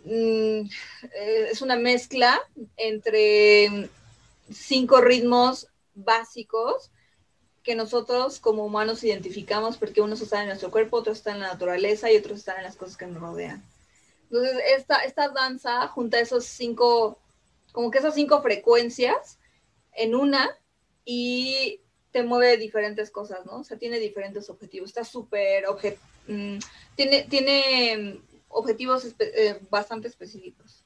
mm, 0.03 0.67
eh, 1.13 1.47
es 1.51 1.61
una 1.61 1.75
mezcla 1.75 2.41
entre 2.75 3.89
cinco 4.53 5.01
ritmos 5.01 5.67
básicos 5.93 6.91
que 7.63 7.75
nosotros 7.75 8.39
como 8.39 8.65
humanos 8.65 9.03
identificamos 9.03 9.77
porque 9.77 10.01
unos 10.01 10.21
están 10.21 10.41
en 10.41 10.47
nuestro 10.47 10.71
cuerpo, 10.71 10.97
otros 10.97 11.19
están 11.19 11.35
en 11.35 11.41
la 11.41 11.49
naturaleza 11.49 12.11
y 12.11 12.17
otros 12.17 12.39
están 12.39 12.57
en 12.57 12.63
las 12.63 12.75
cosas 12.75 12.97
que 12.97 13.05
nos 13.05 13.21
rodean. 13.21 13.63
Entonces, 14.23 14.57
esta, 14.77 15.03
esta 15.03 15.29
danza 15.29 15.87
junta 15.87 16.19
esos 16.19 16.45
cinco, 16.45 17.19
como 17.71 17.91
que 17.91 17.99
esas 17.99 18.15
cinco 18.15 18.41
frecuencias 18.41 19.37
en 19.93 20.15
una 20.15 20.49
y 21.05 21.81
te 22.11 22.23
mueve 22.23 22.57
diferentes 22.57 23.11
cosas, 23.11 23.45
¿no? 23.45 23.59
O 23.59 23.63
sea, 23.63 23.77
tiene 23.77 23.99
diferentes 23.99 24.49
objetivos. 24.49 24.89
Está 24.89 25.03
súper, 25.03 25.65
mm, 26.27 26.57
tiene, 26.95 27.23
tiene 27.29 28.21
objetivos 28.47 29.05
eh, 29.19 29.59
bastante 29.69 30.07
específicos 30.07 30.80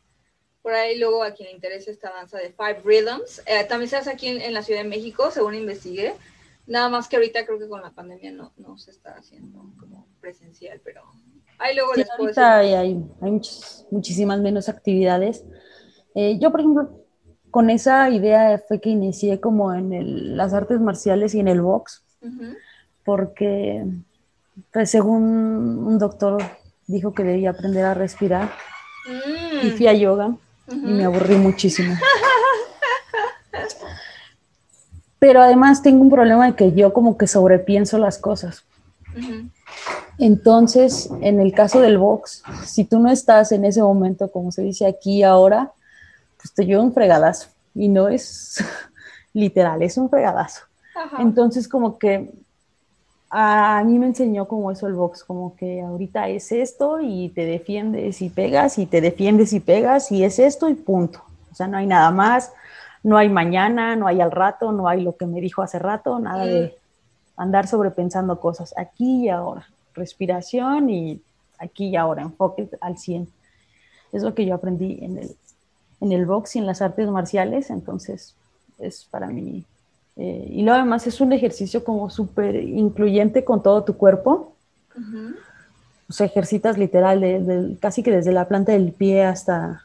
por 0.66 0.74
ahí 0.74 0.98
luego 0.98 1.22
a 1.22 1.30
quien 1.30 1.50
le 1.50 1.54
interese 1.54 1.92
esta 1.92 2.12
danza 2.12 2.40
de 2.40 2.50
Five 2.50 2.82
Rhythms. 2.84 3.44
Eh, 3.46 3.66
también 3.66 3.88
se 3.88 3.98
hace 3.98 4.10
aquí 4.10 4.30
en, 4.30 4.52
la 4.52 4.64
Ciudad 4.64 4.82
de 4.82 4.90
México, 4.90 5.30
según 5.30 5.54
investigué. 5.54 6.16
Nada 6.66 6.90
más 6.90 7.08
que 7.08 7.18
ahorita 7.18 7.46
creo 7.46 7.60
que 7.60 7.70
con 7.70 7.84
la 7.84 7.92
pandemia 7.92 8.32
no, 8.32 8.52
no 8.58 8.76
se 8.80 8.90
está 8.90 9.14
haciendo 9.14 9.60
como 9.80 10.08
presencial, 10.20 10.82
pero 10.84 11.04
ahí 11.60 11.76
luego 11.76 11.94
les 11.94 12.10
ahorita 12.10 12.58
hay, 12.58 12.74
hay 12.74 13.42
muchísimas 13.92 14.40
menos 14.40 14.68
actividades. 14.68 15.44
Eh, 16.16 16.40
yo, 16.40 16.50
por 16.50 16.62
ejemplo, 16.62 17.06
con 17.52 17.70
esa 17.70 18.10
idea 18.10 18.60
fue 18.68 18.82
que 18.82 18.90
inicié 18.90 19.40
como 19.40 19.72
en 19.72 20.36
las 20.36 20.52
artes 20.56 20.80
marciales 20.80 21.36
y 21.36 21.42
en 21.42 21.48
el 21.48 21.62
box, 21.62 22.04
porque 23.04 23.86
pues, 24.74 24.90
según 24.90 25.22
un 25.86 26.00
doctor 26.00 26.42
dijo 26.88 27.14
que 27.14 27.24
debía 27.24 27.52
aprender 27.52 27.86
a 27.86 27.94
respirar 27.94 28.50
y 29.62 29.70
fui 29.70 29.86
a 29.88 29.94
y 30.72 30.76
me 30.76 31.06
aburrí 31.06 31.36
muchísimo. 31.36 31.96
Pero 35.20 35.42
además 35.42 35.82
tengo 35.82 36.02
un 36.02 36.10
problema 36.10 36.48
de 36.48 36.56
que 36.56 36.74
yo 36.74 36.94
como 36.94 37.18
que 37.18 37.28
sobrepienso 37.28 37.98
las 37.98 38.18
cosas. 38.18 38.64
Entonces, 40.18 41.10
en 41.22 41.40
el 41.40 41.54
caso 41.54 41.80
del 41.80 41.98
box, 41.98 42.44
si 42.66 42.86
tú 42.86 43.00
no 43.00 43.10
estás 43.12 43.52
en 43.52 43.66
ese 43.66 43.82
momento, 43.82 44.32
como 44.32 44.52
se 44.52 44.62
dice 44.62 44.86
aquí 44.86 45.24
ahora, 45.24 45.72
pues 46.38 46.54
te 46.54 46.66
lleva 46.66 46.84
un 46.84 46.94
fregadazo. 46.94 47.50
Y 47.74 47.88
no 47.90 48.08
es 48.08 48.64
literal, 49.34 49.82
es 49.82 49.98
un 49.98 50.10
fregadazo. 50.10 50.62
Entonces, 51.20 51.68
como 51.68 51.98
que 51.98 52.32
a 53.30 53.84
mí 53.86 54.00
me 54.00 54.08
enseñó 54.08 54.48
como 54.48 54.72
eso 54.72 54.88
el 54.88 54.94
box, 54.94 55.24
como 55.24 55.56
que 55.56 55.82
ahorita 55.82 56.30
es 56.30 56.52
esto 56.52 57.00
y 57.02 57.30
te 57.30 57.46
defiendes 57.46 58.22
y 58.22 58.30
pegas 58.30 58.78
y 58.78 58.86
te 58.86 59.02
defiendes 59.02 59.54
y 59.54 59.60
pegas 59.60 60.12
y 60.12 60.24
es 60.24 60.40
esto 60.40 60.70
y 60.70 60.76
punto. 60.76 61.22
O 61.52 61.56
sea, 61.56 61.68
no 61.68 61.78
hay 61.78 61.88
nada 61.88 62.12
más, 62.12 62.54
no 63.04 63.18
hay 63.18 63.30
mañana, 63.30 63.96
no 63.96 64.08
hay 64.08 64.22
al 64.22 64.32
rato, 64.32 64.72
no 64.72 64.88
hay 64.88 65.02
lo 65.02 65.16
que 65.16 65.26
me 65.26 65.42
dijo 65.42 65.62
hace 65.62 65.80
rato, 65.80 66.20
nada 66.20 66.46
de 66.46 66.78
andar 67.38 67.68
sobrepensando 67.68 68.40
cosas. 68.40 68.74
Aquí 68.78 69.26
y 69.26 69.30
ahora, 69.30 69.68
respiración 69.94 70.90
y 70.90 71.22
aquí 71.58 71.88
y 71.88 71.96
ahora, 71.96 72.24
enfoque 72.24 72.70
al 72.82 72.98
100. 72.98 73.28
Es 74.12 74.24
lo 74.24 74.34
que 74.34 74.46
yo 74.46 74.56
aprendí 74.56 75.00
en 75.02 75.18
el, 75.18 75.36
en 76.02 76.12
el 76.12 76.26
box 76.26 76.56
y 76.56 76.60
en 76.60 76.66
las 76.66 76.82
artes 76.82 77.10
marciales, 77.10 77.70
entonces 77.70 78.36
es 78.80 79.06
para 79.06 79.28
mí. 79.28 79.66
Eh, 80.18 80.48
y 80.50 80.62
luego 80.62 80.78
además 80.78 81.08
es 81.08 81.20
un 81.20 81.34
ejercicio 81.34 81.84
como 81.84 82.10
súper 82.10 82.56
incluyente 82.56 83.44
con 83.44 83.62
todo 83.62 83.84
tu 83.84 83.98
cuerpo. 83.98 84.54
O 86.08 86.14
sea, 86.14 86.26
ejercitas 86.26 86.78
literal 86.78 87.78
casi 87.82 88.04
que 88.04 88.12
desde 88.12 88.32
la 88.32 88.48
planta 88.48 88.72
del 88.72 88.92
pie 88.92 89.26
hasta 89.26 89.84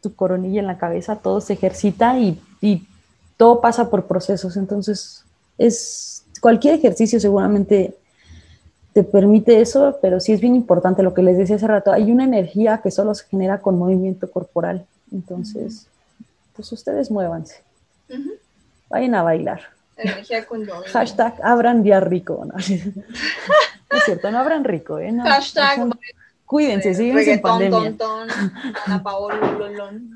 tu 0.00 0.14
coronilla 0.14 0.60
en 0.60 0.66
la 0.66 0.78
cabeza, 0.78 1.16
todo 1.16 1.40
se 1.40 1.52
ejercita 1.52 2.18
y, 2.18 2.40
y 2.60 2.86
todo 3.36 3.60
pasa 3.60 3.88
por 3.90 4.06
procesos. 4.06 4.56
Entonces, 4.56 5.24
es 5.58 6.24
cualquier 6.40 6.74
ejercicio 6.74 7.20
seguramente 7.20 7.96
te 8.92 9.02
permite 9.02 9.60
eso, 9.60 9.98
pero 10.00 10.20
sí 10.20 10.32
es 10.32 10.40
bien 10.40 10.54
importante 10.54 11.02
lo 11.02 11.14
que 11.14 11.22
les 11.22 11.36
decía 11.36 11.56
hace 11.56 11.66
rato. 11.66 11.90
Hay 11.92 12.12
una 12.12 12.24
energía 12.24 12.80
que 12.82 12.92
solo 12.92 13.14
se 13.14 13.26
genera 13.26 13.60
con 13.60 13.76
movimiento 13.76 14.30
corporal. 14.30 14.86
Entonces, 15.10 15.88
pues 16.54 16.70
ustedes 16.70 17.10
muévanse. 17.10 17.56
Vayan 18.88 19.14
a 19.14 19.22
bailar. 19.22 19.74
Energía 19.96 20.44
Hashtag 20.92 21.34
abran 21.42 21.82
día 21.82 22.00
rico. 22.00 22.44
¿no? 22.44 22.54
es 22.58 24.04
cierto, 24.04 24.30
no 24.30 24.38
abran 24.38 24.64
rico. 24.64 24.98
¿eh? 24.98 25.12
Hashtag. 25.22 25.88
cuídense, 26.44 26.94
siguen 26.94 27.18
en 27.18 27.40
pandemia. 27.40 27.96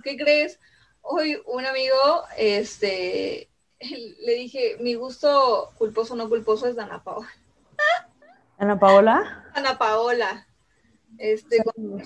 ¿Qué 0.03 0.17
crees? 0.17 0.59
Hoy 1.03 1.41
un 1.47 1.65
amigo, 1.65 1.97
este, 2.37 3.49
le 3.81 4.35
dije, 4.35 4.77
mi 4.81 4.95
gusto 4.95 5.71
culposo 5.79 6.17
no 6.17 6.29
culposo 6.29 6.67
es 6.67 6.77
Dana 6.77 7.03
Paola. 7.03 7.29
¿Ana 8.59 8.79
Paola? 8.79 9.45
Ana 9.55 9.79
Paola. 9.79 10.47
Este, 11.17 11.63
con 11.63 12.03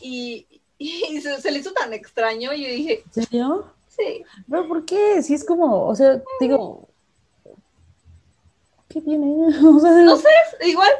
y, 0.00 0.46
y 0.78 1.20
se, 1.20 1.50
le 1.50 1.58
hizo 1.58 1.72
tan 1.72 1.92
extraño 1.92 2.52
y 2.52 2.62
yo 2.62 2.68
dije... 2.68 3.04
¿En 3.06 3.12
serio? 3.12 3.72
Sí. 3.90 4.24
¿Pero 4.48 4.66
por 4.66 4.84
qué? 4.84 5.22
Si 5.22 5.34
es 5.34 5.44
como, 5.44 5.86
o 5.86 5.94
sea, 5.94 6.22
digo... 6.40 6.88
¿Qué 8.88 9.00
tiene? 9.00 9.26
no 9.62 10.16
sé, 10.16 10.28
igual, 10.66 10.90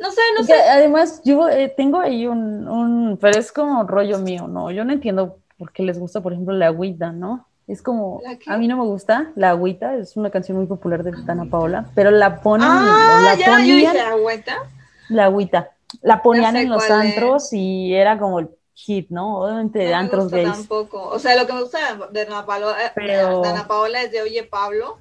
no 0.00 0.10
sé, 0.10 0.20
no 0.38 0.44
sé. 0.44 0.54
Además, 0.54 1.20
yo 1.24 1.48
eh, 1.48 1.68
tengo 1.76 2.00
ahí 2.00 2.26
un, 2.26 2.66
un, 2.66 3.18
pero 3.20 3.38
es 3.38 3.52
como 3.52 3.84
rollo 3.84 4.18
mío, 4.18 4.48
¿no? 4.48 4.70
Yo 4.70 4.84
no 4.84 4.92
entiendo 4.94 5.38
por 5.58 5.72
qué 5.72 5.82
les 5.82 5.98
gusta, 5.98 6.22
por 6.22 6.32
ejemplo, 6.32 6.54
la 6.54 6.68
agüita, 6.68 7.12
¿no? 7.12 7.46
Es 7.66 7.80
como, 7.80 8.20
a 8.46 8.58
mí 8.58 8.68
no 8.68 8.76
me 8.76 8.84
gusta, 8.84 9.32
La 9.36 9.50
Agüita, 9.50 9.96
es 9.96 10.18
una 10.18 10.28
canción 10.28 10.58
muy 10.58 10.66
popular 10.66 11.02
de 11.02 11.12
Dana 11.24 11.46
Paola, 11.46 11.86
pero 11.94 12.10
la 12.10 12.42
ponen, 12.42 12.68
ah, 12.70 13.20
la 13.24 13.34
ya, 13.36 13.46
ponían, 13.46 13.96
¿La 13.96 14.08
Agüita? 14.10 14.56
La 15.08 15.24
Agüita, 15.24 15.70
la 16.02 16.22
ponían 16.22 16.56
en 16.56 16.68
los 16.68 16.90
antros 16.90 17.54
y 17.54 17.94
era 17.94 18.18
como 18.18 18.40
el 18.40 18.50
hit, 18.74 19.10
¿no? 19.10 19.40
Obviamente 19.40 19.78
de 19.78 19.94
antros 19.94 20.30
gays. 20.30 20.52
tampoco, 20.52 21.08
o 21.08 21.18
sea, 21.18 21.36
lo 21.36 21.46
que 21.46 21.52
me 21.52 21.62
gusta 21.62 21.78
de 22.10 22.24
Dana 22.24 22.44
Paola, 22.44 22.84
eh, 22.84 22.92
pero... 22.94 23.40
Dana 23.40 23.66
Paola 23.66 24.02
es 24.02 24.10
de 24.12 24.22
Oye 24.22 24.44
Pablo. 24.44 24.98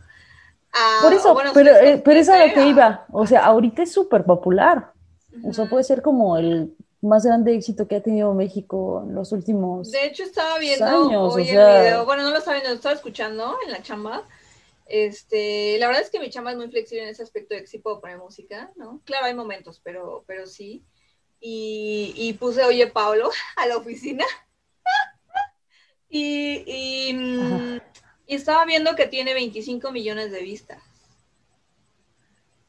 Ah, 0.72 1.00
Por 1.04 1.14
eso, 1.14 1.38
pero, 1.54 1.76
eh, 1.76 2.02
pero 2.04 2.20
es 2.20 2.30
a 2.30 2.46
lo 2.46 2.54
que 2.54 2.66
iba, 2.66 3.06
o 3.12 3.28
sea, 3.28 3.46
ahorita 3.46 3.84
es 3.84 3.92
súper 3.92 4.24
popular, 4.24 4.92
o 5.44 5.54
sea, 5.54 5.66
puede 5.66 5.84
ser 5.84 6.02
como 6.02 6.38
el 6.38 6.76
más 7.02 7.26
grande 7.26 7.54
éxito 7.54 7.88
que 7.88 7.98
ha 7.98 8.02
tenido 8.02 8.34
México 8.34 9.04
en 9.06 9.14
los 9.14 9.32
últimos 9.34 9.92
De 9.92 10.06
hecho, 10.06 10.24
estaba 10.24 10.58
viendo 10.58 10.86
años, 10.86 11.36
hoy 11.36 11.50
el 11.50 11.58
video, 11.58 12.06
bueno, 12.06 12.24
no 12.24 12.32
lo 12.32 12.38
estaba 12.38 12.56
viendo, 12.56 12.70
lo 12.70 12.76
estaba 12.76 12.96
escuchando 12.96 13.58
en 13.66 13.72
la 13.72 13.82
chamba. 13.82 14.24
Este, 14.86 15.78
la 15.80 15.88
verdad 15.88 16.02
es 16.02 16.10
que 16.10 16.20
mi 16.20 16.30
chamba 16.30 16.52
es 16.52 16.58
muy 16.58 16.70
flexible 16.70 17.04
en 17.04 17.10
ese 17.10 17.24
aspecto 17.24 17.56
de 17.56 17.62
que 17.62 17.68
sí 17.68 17.80
puedo 17.80 18.00
poner 18.00 18.18
música, 18.18 18.72
¿no? 18.76 19.02
Claro, 19.06 19.26
hay 19.26 19.34
momentos, 19.34 19.82
pero, 19.84 20.24
pero 20.28 20.46
sí. 20.46 20.84
Y, 21.46 22.14
y 22.16 22.34
puse 22.34 22.64
Oye 22.64 22.88
Pablo 22.88 23.30
a 23.58 23.68
la 23.68 23.76
oficina. 23.76 24.24
y, 26.10 26.64
y, 26.66 27.14
mm, 27.14 27.82
y 28.28 28.36
estaba 28.36 28.64
viendo 28.64 28.96
que 28.96 29.08
tiene 29.08 29.34
25 29.34 29.92
millones 29.92 30.32
de 30.32 30.42
vistas. 30.42 30.82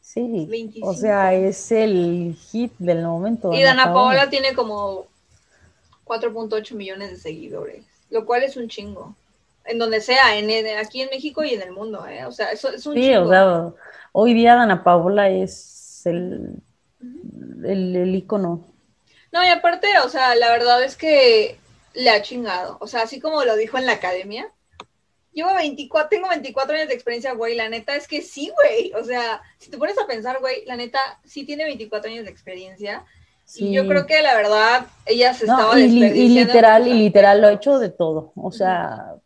Sí, 0.00 0.48
o 0.82 0.92
sea, 0.94 1.34
es 1.34 1.72
el 1.72 2.36
hit 2.50 2.72
del 2.78 3.02
momento. 3.02 3.52
Y 3.52 3.62
Dana 3.62 3.92
Paola 3.92 4.28
tiene 4.28 4.54
como 4.54 5.06
4.8 6.04 6.74
millones 6.74 7.10
de 7.10 7.16
seguidores, 7.16 7.84
lo 8.10 8.26
cual 8.26 8.42
es 8.42 8.56
un 8.56 8.68
chingo. 8.68 9.16
En 9.64 9.78
donde 9.78 10.00
sea, 10.00 10.36
en, 10.36 10.50
aquí 10.78 11.00
en 11.00 11.08
México 11.10 11.42
y 11.42 11.54
en 11.54 11.62
el 11.62 11.72
mundo, 11.72 12.06
¿eh? 12.06 12.26
O 12.26 12.32
sea, 12.32 12.52
eso 12.52 12.68
es 12.68 12.86
un 12.86 12.94
sí, 12.94 13.02
chingo. 13.02 13.22
o 13.22 13.28
sea, 13.28 13.72
hoy 14.12 14.34
día 14.34 14.54
Dana 14.54 14.84
Paola 14.84 15.30
es 15.30 16.02
el, 16.04 16.62
el, 17.64 17.96
el 17.96 18.14
icono. 18.14 18.66
No, 19.32 19.44
y 19.44 19.48
aparte, 19.48 19.88
o 20.04 20.08
sea, 20.08 20.34
la 20.34 20.50
verdad 20.50 20.82
es 20.84 20.96
que 20.96 21.58
le 21.94 22.10
ha 22.10 22.22
chingado. 22.22 22.78
O 22.80 22.86
sea, 22.86 23.02
así 23.02 23.20
como 23.20 23.44
lo 23.44 23.56
dijo 23.56 23.78
en 23.78 23.86
la 23.86 23.92
academia, 23.92 24.52
Llevo 25.34 25.52
24, 25.52 26.08
tengo 26.08 26.28
24 26.28 26.76
años 26.76 26.88
de 26.88 26.94
experiencia, 26.94 27.34
güey. 27.34 27.56
La 27.56 27.68
neta 27.68 27.96
es 27.96 28.06
que 28.06 28.22
sí, 28.22 28.52
güey. 28.54 28.92
O 28.94 29.04
sea, 29.04 29.42
si 29.58 29.68
te 29.68 29.76
pones 29.76 29.98
a 29.98 30.06
pensar, 30.06 30.38
güey, 30.38 30.64
la 30.64 30.76
neta 30.76 31.00
sí 31.24 31.44
tiene 31.44 31.64
24 31.64 32.08
años 32.08 32.24
de 32.24 32.30
experiencia. 32.30 33.04
Y 33.56 33.72
yo 33.72 33.86
creo 33.86 34.06
que 34.06 34.22
la 34.22 34.36
verdad, 34.36 34.86
ella 35.04 35.34
se 35.34 35.44
estaba 35.44 35.78
y, 35.78 35.84
y 35.84 36.28
literal, 36.28 36.86
y 36.86 36.94
literal 36.94 37.40
lo 37.40 37.48
ha 37.48 37.52
hecho 37.52 37.80
de 37.80 37.90
todo. 37.90 38.32
O 38.36 38.52
sea. 38.52 39.16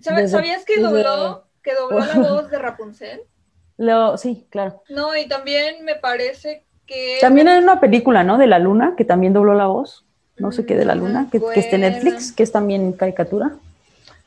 ¿Sabías 0.00 0.64
que 0.66 0.80
dobló, 0.80 1.46
que 1.62 1.74
dobló 1.74 1.98
la 1.98 2.14
voz 2.30 2.50
de 2.50 2.58
Rapunzel? 2.58 3.22
Lo, 3.78 4.18
sí, 4.18 4.46
claro. 4.50 4.82
No, 4.90 5.16
y 5.16 5.26
también 5.26 5.82
me 5.84 5.96
parece 5.96 6.66
que. 6.86 7.18
También 7.20 7.48
hay 7.48 7.62
una 7.62 7.80
película, 7.80 8.24
¿no? 8.24 8.38
De 8.38 8.46
la 8.46 8.58
luna, 8.58 8.94
que 8.96 9.04
también 9.04 9.32
dobló 9.32 9.54
la 9.54 9.66
voz. 9.66 10.04
No 10.36 10.50
sé 10.50 10.66
qué 10.66 10.74
de 10.74 10.84
la 10.84 10.96
luna, 10.96 11.28
que, 11.30 11.40
que 11.40 11.60
es 11.60 11.70
de 11.70 11.78
Netflix, 11.78 12.32
que 12.32 12.42
es 12.42 12.50
también 12.50 12.92
caricatura. 12.92 13.52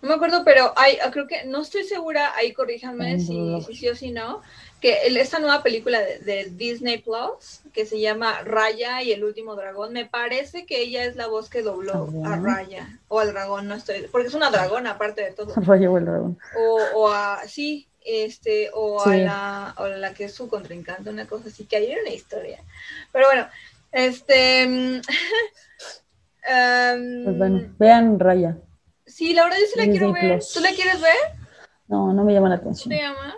No 0.01 0.09
me 0.09 0.15
acuerdo, 0.15 0.43
pero 0.45 0.73
hay, 0.75 0.97
creo 1.11 1.27
que, 1.27 1.45
no 1.45 1.61
estoy 1.61 1.83
segura, 1.83 2.35
ahí 2.35 2.53
corríjanme 2.53 3.19
si, 3.19 3.59
sí 3.73 3.89
o 3.89 3.95
si 3.95 4.11
no, 4.11 4.41
que 4.79 4.95
esta 5.07 5.39
nueva 5.39 5.63
película 5.63 5.99
de, 5.99 6.51
Disney 6.51 6.99
Plus, 6.99 7.61
que 7.73 7.87
se 7.87 7.99
llama 7.99 8.41
Raya 8.43 9.01
y 9.01 9.11
el 9.11 9.23
último 9.23 9.55
dragón, 9.55 9.93
me 9.93 10.05
parece 10.05 10.67
que 10.67 10.81
ella 10.81 11.03
es 11.05 11.15
la 11.15 11.25
voz 11.25 11.49
que 11.49 11.63
dobló 11.63 12.09
a 12.25 12.35
Raya, 12.35 12.99
o 13.07 13.19
al 13.19 13.33
dragón, 13.33 13.67
no 13.67 13.73
estoy, 13.73 14.07
porque 14.11 14.27
es 14.27 14.35
una 14.35 14.51
dragona 14.51 14.91
aparte 14.91 15.23
de 15.23 15.31
todo. 15.31 15.53
Raya 15.65 15.89
o 15.89 15.97
el 15.97 16.05
dragón. 16.05 16.37
O, 16.55 16.79
o 16.93 17.09
a, 17.09 17.41
sí, 17.47 17.87
este, 18.07 18.69
o, 18.73 19.05
A 19.05 19.17
la, 19.17 19.75
o 19.77 19.87
la 19.87 20.13
que 20.13 20.25
es 20.25 20.33
su 20.33 20.47
contrincante, 20.47 21.09
una 21.09 21.27
cosa 21.27 21.49
así, 21.49 21.65
que 21.65 21.77
hay 21.77 21.95
una 22.01 22.11
historia. 22.11 22.63
Pero 23.11 23.27
bueno, 23.27 23.47
este... 23.91 24.65
um, 24.65 25.01
pues 27.25 27.37
bueno, 27.37 27.75
vean 27.77 28.19
Raya. 28.19 28.57
Sí, 29.05 29.33
la 29.33 29.43
verdad 29.43 29.57
yo 29.59 29.65
sí 29.73 29.79
la 29.79 29.91
quiero 29.91 30.13
ver. 30.13 30.41
¿Tú 30.53 30.59
la 30.59 30.71
quieres 30.71 31.01
ver? 31.01 31.15
No, 31.87 32.13
no 32.13 32.23
me 32.23 32.33
llama 32.33 32.49
la 32.49 32.55
atención. 32.55 32.89
¿Te 32.89 33.01
llama? 33.01 33.35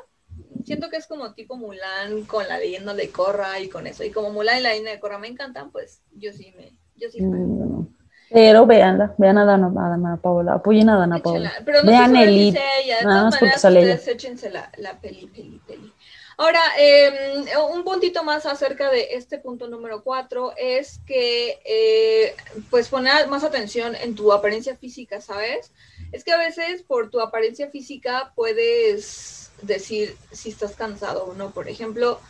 Siento 0.66 0.90
que 0.90 0.98
es 0.98 1.08
como 1.08 1.34
tipo 1.34 1.56
Mulan 1.56 2.26
con 2.26 2.48
la 2.48 2.60
leyenda 2.60 2.94
de 2.94 3.10
Korra 3.10 3.60
y 3.60 3.70
con 3.70 3.88
eso. 3.88 4.04
Y 4.04 4.12
como 4.12 4.32
Mulan 4.32 4.60
y 4.60 4.62
la 4.62 4.70
leyenda 4.70 4.92
de 4.92 5.00
Korra 5.00 5.18
me 5.18 5.28
encantan, 5.28 5.72
pues 5.72 6.02
yo 6.12 6.32
sí 6.34 6.54
me. 6.58 6.78
Yo 6.96 7.10
sí 7.10 7.22
mm, 7.22 7.88
Pero 8.32 8.66
veanla, 8.66 9.16
vean 9.18 9.38
a 9.38 9.46
Dana, 9.46 9.68
a 9.68 9.90
Dana 9.90 10.18
Paola, 10.18 10.54
apoyen 10.54 10.90
a 10.90 10.98
Dana 10.98 11.20
Paola. 11.20 11.52
Pero 11.66 11.84
no 11.84 11.92
vean 11.92 12.16
Elite, 12.16 12.62
nada 13.04 13.26
más 13.26 13.38
porque 13.38 13.58
sale 13.58 13.82
ella. 13.82 14.00
Échense 14.06 14.50
la, 14.50 14.72
la 14.78 15.00
peli, 15.00 15.28
peli, 15.28 15.60
peli. 15.66 15.94
Ahora, 16.38 16.62
em, 16.78 17.46
un 17.74 17.84
puntito 17.84 18.24
más 18.24 18.46
acerca 18.46 18.90
de 18.90 19.10
este 19.12 19.40
punto 19.40 19.68
número 19.68 20.04
cuatro 20.04 20.54
es 20.56 21.02
que, 21.06 21.60
eh, 21.66 22.34
pues, 22.70 22.88
poner 22.88 23.28
más 23.28 23.44
atención 23.44 23.94
en 23.96 24.16
tu 24.16 24.32
apariencia 24.32 24.78
física, 24.78 25.20
¿sabes? 25.20 25.74
Es 26.14 26.24
que 26.24 26.32
a 26.32 26.38
veces 26.38 26.82
por 26.84 27.10
tu 27.10 27.20
apariencia 27.20 27.70
física 27.70 28.32
puedes 28.36 29.52
decir 29.64 30.16
si 30.32 30.50
estás 30.52 30.78
cansado 30.78 31.26
o 31.26 31.34
no. 31.34 31.52
Por 31.52 31.68
ejemplo, 31.68 32.22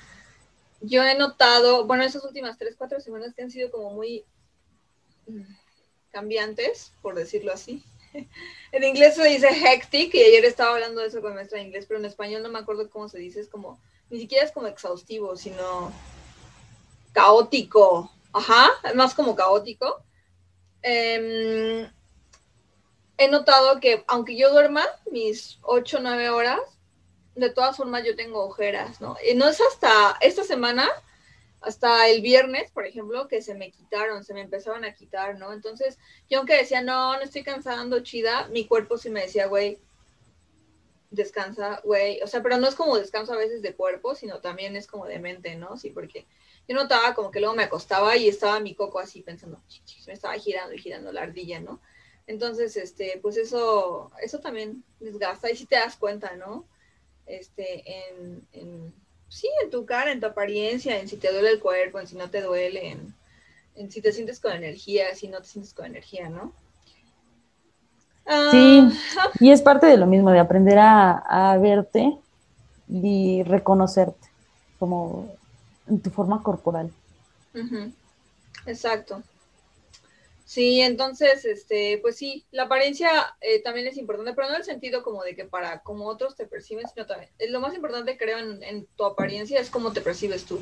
yo 0.82 1.04
he 1.04 1.16
notado, 1.16 1.86
bueno, 1.86 2.04
esas 2.04 2.24
últimas 2.24 2.58
tres, 2.58 2.74
cuatro 2.76 3.00
semanas 3.00 3.36
que 3.36 3.43
han 3.43 3.52
sido 3.52 3.70
como 3.70 3.91
muy 3.91 4.24
cambiantes, 6.12 6.93
por 7.01 7.16
decirlo 7.16 7.53
así. 7.53 7.84
En 8.72 8.84
inglés 8.84 9.16
se 9.16 9.24
dice 9.24 9.47
hectic, 9.47 10.14
y 10.14 10.22
ayer 10.22 10.45
estaba 10.45 10.76
hablando 10.76 11.01
de 11.01 11.07
eso 11.07 11.22
con 11.22 11.34
maestra 11.34 11.57
de 11.57 11.66
inglés, 11.66 11.86
pero 11.88 11.99
en 11.99 12.05
español 12.05 12.43
no 12.43 12.49
me 12.49 12.60
acuerdo 12.60 12.88
cómo 12.88 13.10
se 13.10 13.18
dice, 13.18 13.39
es 13.39 13.47
como, 13.47 13.80
ni 14.12 14.20
siquiera 14.20 14.45
es 14.45 14.51
como 14.51 14.68
exhaustivo, 14.68 15.36
sino 15.36 15.91
caótico. 17.12 18.12
Ajá, 18.32 18.70
es 18.84 18.93
más 18.93 19.16
como 19.16 19.36
caótico. 19.36 20.03
Em, 20.82 21.89
he 23.18 23.28
notado 23.28 23.80
que 23.80 24.03
aunque 24.07 24.38
yo 24.38 24.51
duerma 24.51 24.86
mis 25.12 25.57
8 25.64 25.97
o 25.97 26.01
9 26.01 26.30
horas, 26.30 26.62
de 27.36 27.49
todas 27.49 27.78
formas 27.78 28.03
yo 28.05 28.16
tengo 28.16 28.45
ojeras, 28.45 29.01
¿no? 29.01 29.18
Y 29.30 29.36
no 29.36 29.47
es 29.47 29.60
hasta 29.62 30.18
esta 30.22 30.43
semana, 30.43 30.89
hasta 31.62 32.07
el 32.07 32.22
viernes, 32.22 32.72
por 32.72 32.86
ejemplo, 32.86 33.28
que 33.28 33.41
se 33.41 33.53
me 33.53 33.72
quitaron, 33.72 34.24
se 34.24 34.34
me 34.34 34.41
empezaron 34.41 34.86
a 34.86 34.93
quitar, 34.93 35.38
¿no? 35.38 35.51
Entonces, 35.51 35.97
yo 36.30 36.39
aunque 36.39 36.55
decía, 36.55 36.82
no, 36.82 37.18
no 37.18 37.22
estoy 37.22 37.43
cansando, 37.43 37.99
chida, 38.01 38.47
mi 38.49 38.66
cuerpo 38.66 38.97
sí 38.97 39.10
me 39.10 39.22
decía, 39.22 39.47
güey, 39.47 39.80
descansa, 41.12 41.82
güey. 41.84 42.22
O 42.22 42.28
sea, 42.28 42.41
pero 42.41 42.57
no 42.57 42.68
es 42.68 42.76
como 42.76 42.97
descanso 42.97 43.34
a 43.34 43.38
veces 43.38 43.62
de 43.62 43.76
cuerpo, 43.76 44.16
sino 44.16 44.39
también 44.39 44.76
es 44.76 44.88
como 44.88 45.05
de 45.05 45.20
mente, 45.20 45.55
¿no? 45.55 45.76
Sí, 45.78 45.89
porque 45.89 46.26
yo 46.68 46.76
notaba 46.76 47.14
como 47.14 47.32
que 47.32 47.39
luego 47.39 47.55
me 47.55 47.64
acostaba 47.64 48.16
y 48.16 48.30
estaba 48.30 48.60
mi 48.60 48.74
coco 48.76 48.99
así 48.99 49.22
pensando, 49.22 49.62
me 50.07 50.14
estaba 50.14 50.36
girando 50.36 50.74
y 50.74 50.80
girando 50.80 51.12
la 51.12 51.24
ardilla, 51.24 51.60
¿no? 51.60 51.82
Entonces, 52.28 52.78
este, 52.78 53.20
pues 53.22 53.38
eso, 53.38 54.12
eso 54.22 54.39
también 54.39 54.84
desgasta 54.99 55.49
y 55.49 55.55
si 55.57 55.66
te 55.66 55.76
das 55.76 55.97
cuenta, 55.97 56.36
¿no? 56.36 56.66
Este, 57.26 57.84
en 58.53 58.93
sí, 59.30 59.47
en 59.63 59.69
tu 59.69 59.86
cara, 59.86 60.11
en 60.11 60.19
tu 60.19 60.25
apariencia, 60.25 60.99
en 60.99 61.07
si 61.07 61.17
te 61.17 61.32
duele 61.32 61.51
el 61.51 61.59
cuerpo, 61.59 61.99
en 61.99 62.07
si 62.07 62.15
no 62.15 62.30
te 62.30 62.41
duele, 62.41 62.97
en, 63.75 63.91
si 63.91 64.01
te 64.01 64.11
sientes 64.11 64.39
con 64.39 64.51
energía, 64.51 65.15
si 65.15 65.27
no 65.27 65.39
te 65.39 65.47
sientes 65.47 65.73
con 65.73 65.86
energía, 65.86 66.30
¿no? 66.30 66.51
Sí, 68.51 68.88
ah, 69.17 69.32
y 69.39 69.49
es 69.51 69.61
parte 69.61 69.88
de 69.88 69.97
lo 69.97 70.05
mismo, 70.05 70.30
de 70.30 70.39
aprender 70.39 70.77
a, 70.80 71.57
verte 71.59 72.15
y 72.88 73.41
reconocerte 73.43 74.27
como 74.77 75.34
en 75.88 75.99
tu 75.99 76.11
forma 76.11 76.43
corporal. 76.43 76.91
Exacto. 78.67 79.23
Sí, 80.50 80.82
entonces, 80.82 81.45
este, 81.45 82.00
pues 82.02 82.16
sí, 82.16 82.43
la 82.50 82.64
apariencia 82.64 83.38
eh, 83.39 83.62
también 83.62 83.86
es 83.86 83.97
importante, 83.97 84.34
pero 84.34 84.47
no 84.47 84.56
en 84.56 84.62
el 84.62 84.66
sentido 84.66 85.04
como 85.04 85.24
de 85.24 85.36
que 85.36 85.45
para 85.45 85.84
como 85.84 86.08
otros 86.08 86.36
te 86.36 86.47
perciben, 86.47 86.88
sino 86.88 87.06
también, 87.06 87.32
eh, 87.38 87.52
lo 87.52 87.60
más 87.60 87.76
importante 87.76 88.18
creo 88.18 88.39
en, 88.39 88.88
tu 88.95 89.06
apariencia 89.06 89.60
es 89.60 89.70
cómo 89.70 89.93
te 89.93 90.02
percibes 90.02 90.45
tú, 90.45 90.60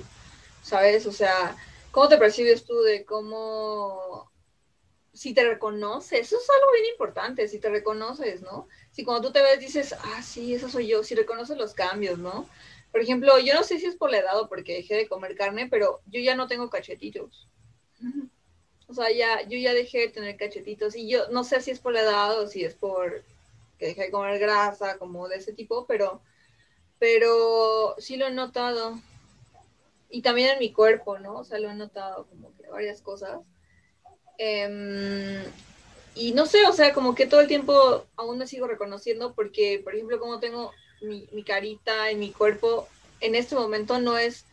¿sabes? 0.61 1.05
O 1.05 1.13
sea, 1.13 1.55
cómo 1.91 2.09
te 2.09 2.17
percibes 2.17 2.65
tú 2.65 2.81
de 2.81 3.05
cómo, 3.05 4.29
si 5.13 5.33
te 5.33 5.45
reconoces, 5.45 6.19
eso 6.19 6.35
es 6.35 6.49
algo 6.49 6.73
bien 6.73 6.91
importante, 6.91 7.47
si 7.47 7.57
te 7.57 7.69
reconoces, 7.69 8.41
¿no? 8.41 8.67
Si 8.91 9.05
cuando 9.05 9.25
tú 9.25 9.31
te 9.31 9.41
ves 9.41 9.61
dices, 9.61 9.93
ah, 9.93 10.21
sí, 10.21 10.53
eso 10.53 10.67
soy 10.67 10.87
yo, 10.87 11.01
si 11.01 11.15
reconoces 11.15 11.55
los 11.55 11.73
cambios, 11.73 12.19
¿no? 12.19 12.49
Por 12.91 12.99
ejemplo, 12.99 13.39
yo 13.39 13.53
no 13.53 13.63
sé 13.63 13.79
si 13.79 13.85
es 13.85 13.95
por 13.95 14.11
la 14.11 14.17
edad 14.17 14.37
o 14.37 14.49
porque 14.49 14.73
dejé 14.73 14.95
de 14.95 15.07
comer 15.07 15.37
carne, 15.37 15.69
pero 15.71 16.01
yo 16.07 16.19
ya 16.19 16.35
no 16.35 16.47
tengo 16.47 16.69
cachetitos. 16.69 17.47
O 18.87 18.93
sea, 18.93 19.11
ya, 19.11 19.41
yo 19.43 19.57
ya 19.57 19.73
dejé 19.73 19.99
de 19.99 20.07
tener 20.09 20.37
cachetitos 20.37 20.95
y 20.95 21.09
yo 21.09 21.29
no 21.29 21.43
sé 21.43 21.61
si 21.61 21.71
es 21.71 21.79
por 21.79 21.93
la 21.93 22.01
edad 22.01 22.39
o 22.39 22.47
si 22.47 22.63
es 22.63 22.73
por 22.73 23.23
que 23.77 23.87
dejé 23.87 24.03
de 24.03 24.11
comer 24.11 24.39
grasa, 24.39 24.97
como 24.97 25.27
de 25.27 25.37
ese 25.37 25.53
tipo, 25.53 25.85
pero, 25.85 26.21
pero 26.99 27.95
sí 27.99 28.17
lo 28.17 28.27
he 28.27 28.31
notado. 28.31 28.99
Y 30.09 30.21
también 30.21 30.51
en 30.51 30.59
mi 30.59 30.71
cuerpo, 30.71 31.19
¿no? 31.19 31.39
O 31.39 31.43
sea, 31.43 31.59
lo 31.59 31.69
he 31.69 31.75
notado 31.75 32.25
como 32.27 32.55
que 32.57 32.67
varias 32.69 33.01
cosas. 33.01 33.39
Em, 34.37 35.43
y 36.15 36.31
no 36.31 36.45
sé, 36.45 36.65
o 36.65 36.73
sea, 36.73 36.93
como 36.93 37.13
que 37.13 37.27
todo 37.27 37.41
el 37.41 37.47
tiempo 37.47 38.05
aún 38.15 38.37
me 38.37 38.47
sigo 38.47 38.67
reconociendo 38.67 39.33
porque, 39.33 39.81
por 39.83 39.93
ejemplo, 39.93 40.19
como 40.19 40.39
tengo 40.39 40.71
mi, 41.01 41.27
mi 41.31 41.43
carita 41.43 42.09
en 42.09 42.19
mi 42.19 42.31
cuerpo, 42.31 42.87
en 43.19 43.35
este 43.35 43.55
momento 43.55 43.99
no 43.99 44.17
es 44.17 44.45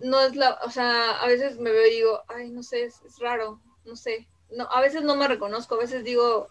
no 0.00 0.20
es 0.20 0.36
la, 0.36 0.58
o 0.64 0.70
sea, 0.70 1.20
a 1.20 1.26
veces 1.26 1.58
me 1.58 1.70
veo 1.70 1.86
y 1.86 1.96
digo, 1.96 2.22
ay, 2.28 2.50
no 2.50 2.62
sé, 2.62 2.84
es, 2.84 3.00
raro, 3.18 3.60
no 3.84 3.96
sé. 3.96 4.28
No, 4.50 4.64
a 4.70 4.80
veces 4.80 5.02
no 5.02 5.16
me 5.16 5.28
reconozco, 5.28 5.74
a 5.74 5.78
veces 5.78 6.04
digo, 6.04 6.48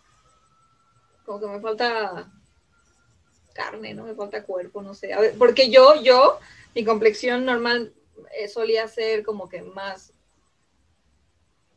como 1.25 1.39
que 1.39 1.47
me 1.47 1.59
falta 1.59 2.31
carne, 3.53 3.93
¿no? 3.93 4.03
Me 4.03 4.13
falta 4.15 4.43
cuerpo, 4.43 4.81
no 4.81 4.93
sé. 4.93 5.11
porque 5.37 5.69
yo, 5.71 6.01
yo, 6.01 6.39
mi 6.75 6.85
complexión 6.85 7.45
normal 7.45 7.93
eh, 8.37 8.47
solía 8.47 8.87
ser 8.87 9.23
como 9.23 9.49
que 9.49 9.61
más, 9.63 10.13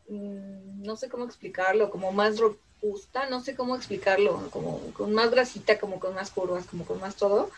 mm, 0.09 0.83
no 0.83 0.97
sé 0.97 1.09
cómo 1.09 1.25
explicarlo, 1.25 1.91
como 1.91 2.13
más 2.13 2.39
robusta, 2.39 3.29
no 3.31 3.41
sé 3.41 3.55
cómo 3.55 3.77
explicarlo, 3.77 4.51
como 4.51 4.79
con 4.93 5.13
más 5.15 5.31
grasita, 5.31 5.79
como 5.79 6.01
con 6.01 6.15
más 6.15 6.31
curvas, 6.31 6.67
como 6.67 6.85
con 6.85 7.01
más 7.01 7.17
todo. 7.17 7.51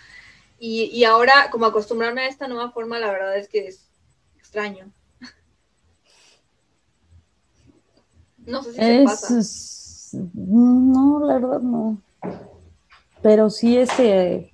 Y, 0.61 0.85
y 0.85 1.05
ahora, 1.05 1.51
como 1.51 1.67
acostumbrarme 1.67 2.23
a 2.23 2.29
esta 2.29 2.47
nueva 2.47 2.71
forma, 2.71 3.01
la 3.01 3.11
verdad 3.11 3.37
es 3.37 3.49
que 3.49 3.67
es, 3.67 3.92
extraño. 4.53 4.93
No 8.45 8.61
sé 8.63 8.73
si 8.73 8.79
se 8.79 9.05
pasa. 9.05 9.39
No, 10.35 11.25
la 11.25 11.35
verdad 11.35 11.61
no. 11.61 11.97
Pero 13.23 13.51
sí 13.51 13.79
este 13.79 14.51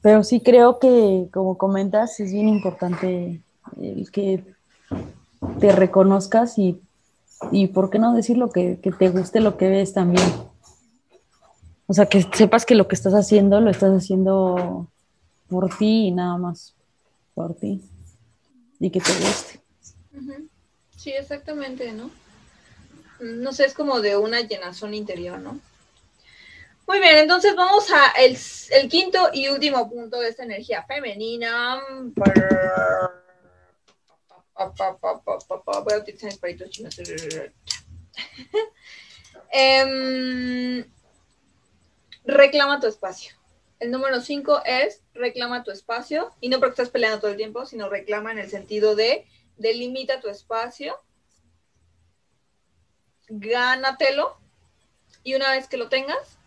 pero 0.00 0.24
sí 0.24 0.40
creo 0.40 0.78
que 0.78 1.28
como 1.32 1.58
comentas 1.58 2.18
es 2.18 2.32
bien 2.32 2.48
importante 2.48 3.42
el 3.78 4.10
que 4.10 4.42
te 5.60 5.72
reconozcas 5.72 6.58
y, 6.58 6.80
y 7.50 7.66
por 7.68 7.90
qué 7.90 7.98
no 7.98 8.14
decirlo 8.14 8.50
que, 8.50 8.80
que 8.80 8.90
te 8.90 9.10
guste 9.10 9.40
lo 9.40 9.58
que 9.58 9.68
ves 9.68 9.92
también. 9.92 10.26
O 11.86 11.92
sea, 11.92 12.06
que 12.06 12.22
sepas 12.22 12.64
que 12.64 12.74
lo 12.74 12.88
que 12.88 12.94
estás 12.94 13.12
haciendo 13.14 13.60
lo 13.60 13.70
estás 13.70 13.92
haciendo 13.92 14.88
por 15.48 15.76
ti 15.76 16.06
y 16.06 16.12
nada 16.12 16.38
más 16.38 16.75
por 17.36 17.54
ti 17.54 17.80
y 18.80 18.90
que 18.90 18.98
te 18.98 19.12
guste. 19.12 19.60
Sí, 20.96 21.10
exactamente, 21.12 21.92
¿no? 21.92 22.10
No 23.20 23.52
sé, 23.52 23.66
es 23.66 23.74
como 23.74 24.00
de 24.00 24.16
una 24.16 24.40
llenazón 24.40 24.94
interior, 24.94 25.38
¿no? 25.38 25.60
Muy 26.86 26.98
bien, 26.98 27.18
entonces 27.18 27.54
vamos 27.54 27.88
a 27.92 28.12
el, 28.12 28.88
quinto 28.88 29.28
y 29.34 29.48
último 29.48 29.88
punto 29.90 30.18
de 30.18 30.30
esta 30.30 30.44
energía 30.44 30.82
femenina. 30.84 31.78
Voy 32.14 32.32
a 35.92 35.98
utilizar 35.98 36.30
mis 36.30 36.38
palitos 36.38 36.70
chinos. 36.70 36.98
Em, 39.52 40.84
reclama 42.24 42.80
tu 42.80 42.86
espacio. 42.88 43.34
El 43.78 43.90
número 43.90 44.20
cinco 44.20 44.62
es 44.64 45.02
reclama 45.12 45.62
tu 45.62 45.70
espacio 45.70 46.32
y 46.40 46.48
no 46.48 46.58
porque 46.58 46.72
estás 46.72 46.90
peleando 46.90 47.20
todo 47.20 47.30
el 47.30 47.36
tiempo, 47.36 47.66
sino 47.66 47.88
reclama 47.88 48.32
en 48.32 48.38
el 48.38 48.48
sentido 48.48 48.96
de 48.96 49.26
delimita 49.56 50.20
tu 50.20 50.28
espacio, 50.28 50.98
gánatelo 53.28 54.38
y 55.22 55.34
una 55.34 55.50
vez 55.50 55.68
que 55.68 55.76
lo 55.76 55.88
tengas, 55.88 56.38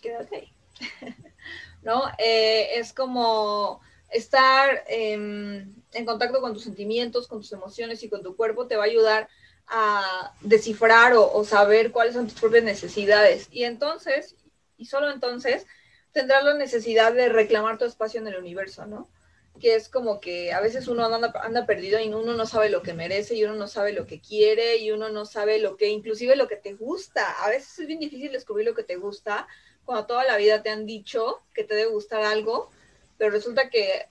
quédate 0.00 0.36
ahí. 0.36 0.52
¿No? 1.82 2.02
Eh, 2.18 2.78
es 2.78 2.92
como 2.92 3.80
estar 4.10 4.84
en 4.88 5.82
contacto 6.04 6.40
con 6.40 6.52
tus 6.52 6.64
sentimientos, 6.64 7.28
con 7.28 7.40
tus 7.40 7.52
emociones 7.52 8.02
y 8.02 8.08
con 8.08 8.22
tu 8.22 8.34
cuerpo 8.34 8.66
te 8.66 8.76
va 8.76 8.84
a 8.84 8.86
ayudar 8.86 9.28
a 9.68 10.32
descifrar 10.40 11.14
o, 11.14 11.32
o 11.32 11.44
saber 11.44 11.92
cuáles 11.92 12.14
son 12.14 12.26
tus 12.26 12.40
propias 12.40 12.64
necesidades. 12.64 13.48
Y 13.50 13.64
entonces, 13.64 14.34
y 14.76 14.86
solo 14.86 15.10
entonces, 15.10 15.66
tendrás 16.16 16.44
la 16.44 16.54
necesidad 16.54 17.12
de 17.12 17.28
reclamar 17.28 17.76
tu 17.76 17.84
espacio 17.84 18.18
en 18.18 18.26
el 18.26 18.38
universo, 18.38 18.86
¿no? 18.86 19.06
Que 19.60 19.74
es 19.74 19.90
como 19.90 20.18
que 20.18 20.50
a 20.54 20.60
veces 20.60 20.88
uno 20.88 21.04
anda, 21.04 21.66
perdido 21.66 22.00
y 22.00 22.08
uno 22.08 22.32
no 22.32 22.46
sabe 22.46 22.70
lo 22.70 22.80
que 22.80 22.94
merece 22.94 23.34
y 23.34 23.44
uno 23.44 23.54
no 23.54 23.68
sabe 23.68 23.92
lo 23.92 24.06
que 24.06 24.18
quiere 24.18 24.78
y 24.78 24.92
uno 24.92 25.10
no 25.10 25.26
sabe 25.26 25.58
lo 25.58 25.76
que, 25.76 25.88
inclusive 25.88 26.34
lo 26.34 26.48
que 26.48 26.56
te 26.56 26.72
gusta. 26.72 27.32
A 27.44 27.50
veces 27.50 27.80
es 27.80 27.86
bien 27.86 28.00
difícil 28.00 28.32
descubrir 28.32 28.64
lo 28.64 28.74
que 28.74 28.82
te 28.82 28.96
gusta 28.96 29.46
cuando 29.84 30.06
toda 30.06 30.24
la 30.24 30.38
vida 30.38 30.62
te 30.62 30.70
han 30.70 30.86
dicho 30.86 31.42
que 31.52 31.64
te 31.64 31.74
debe 31.74 31.90
gustar 31.90 32.22
algo, 32.22 32.70
pero 33.18 33.30
resulta 33.30 33.68
que 33.68 34.08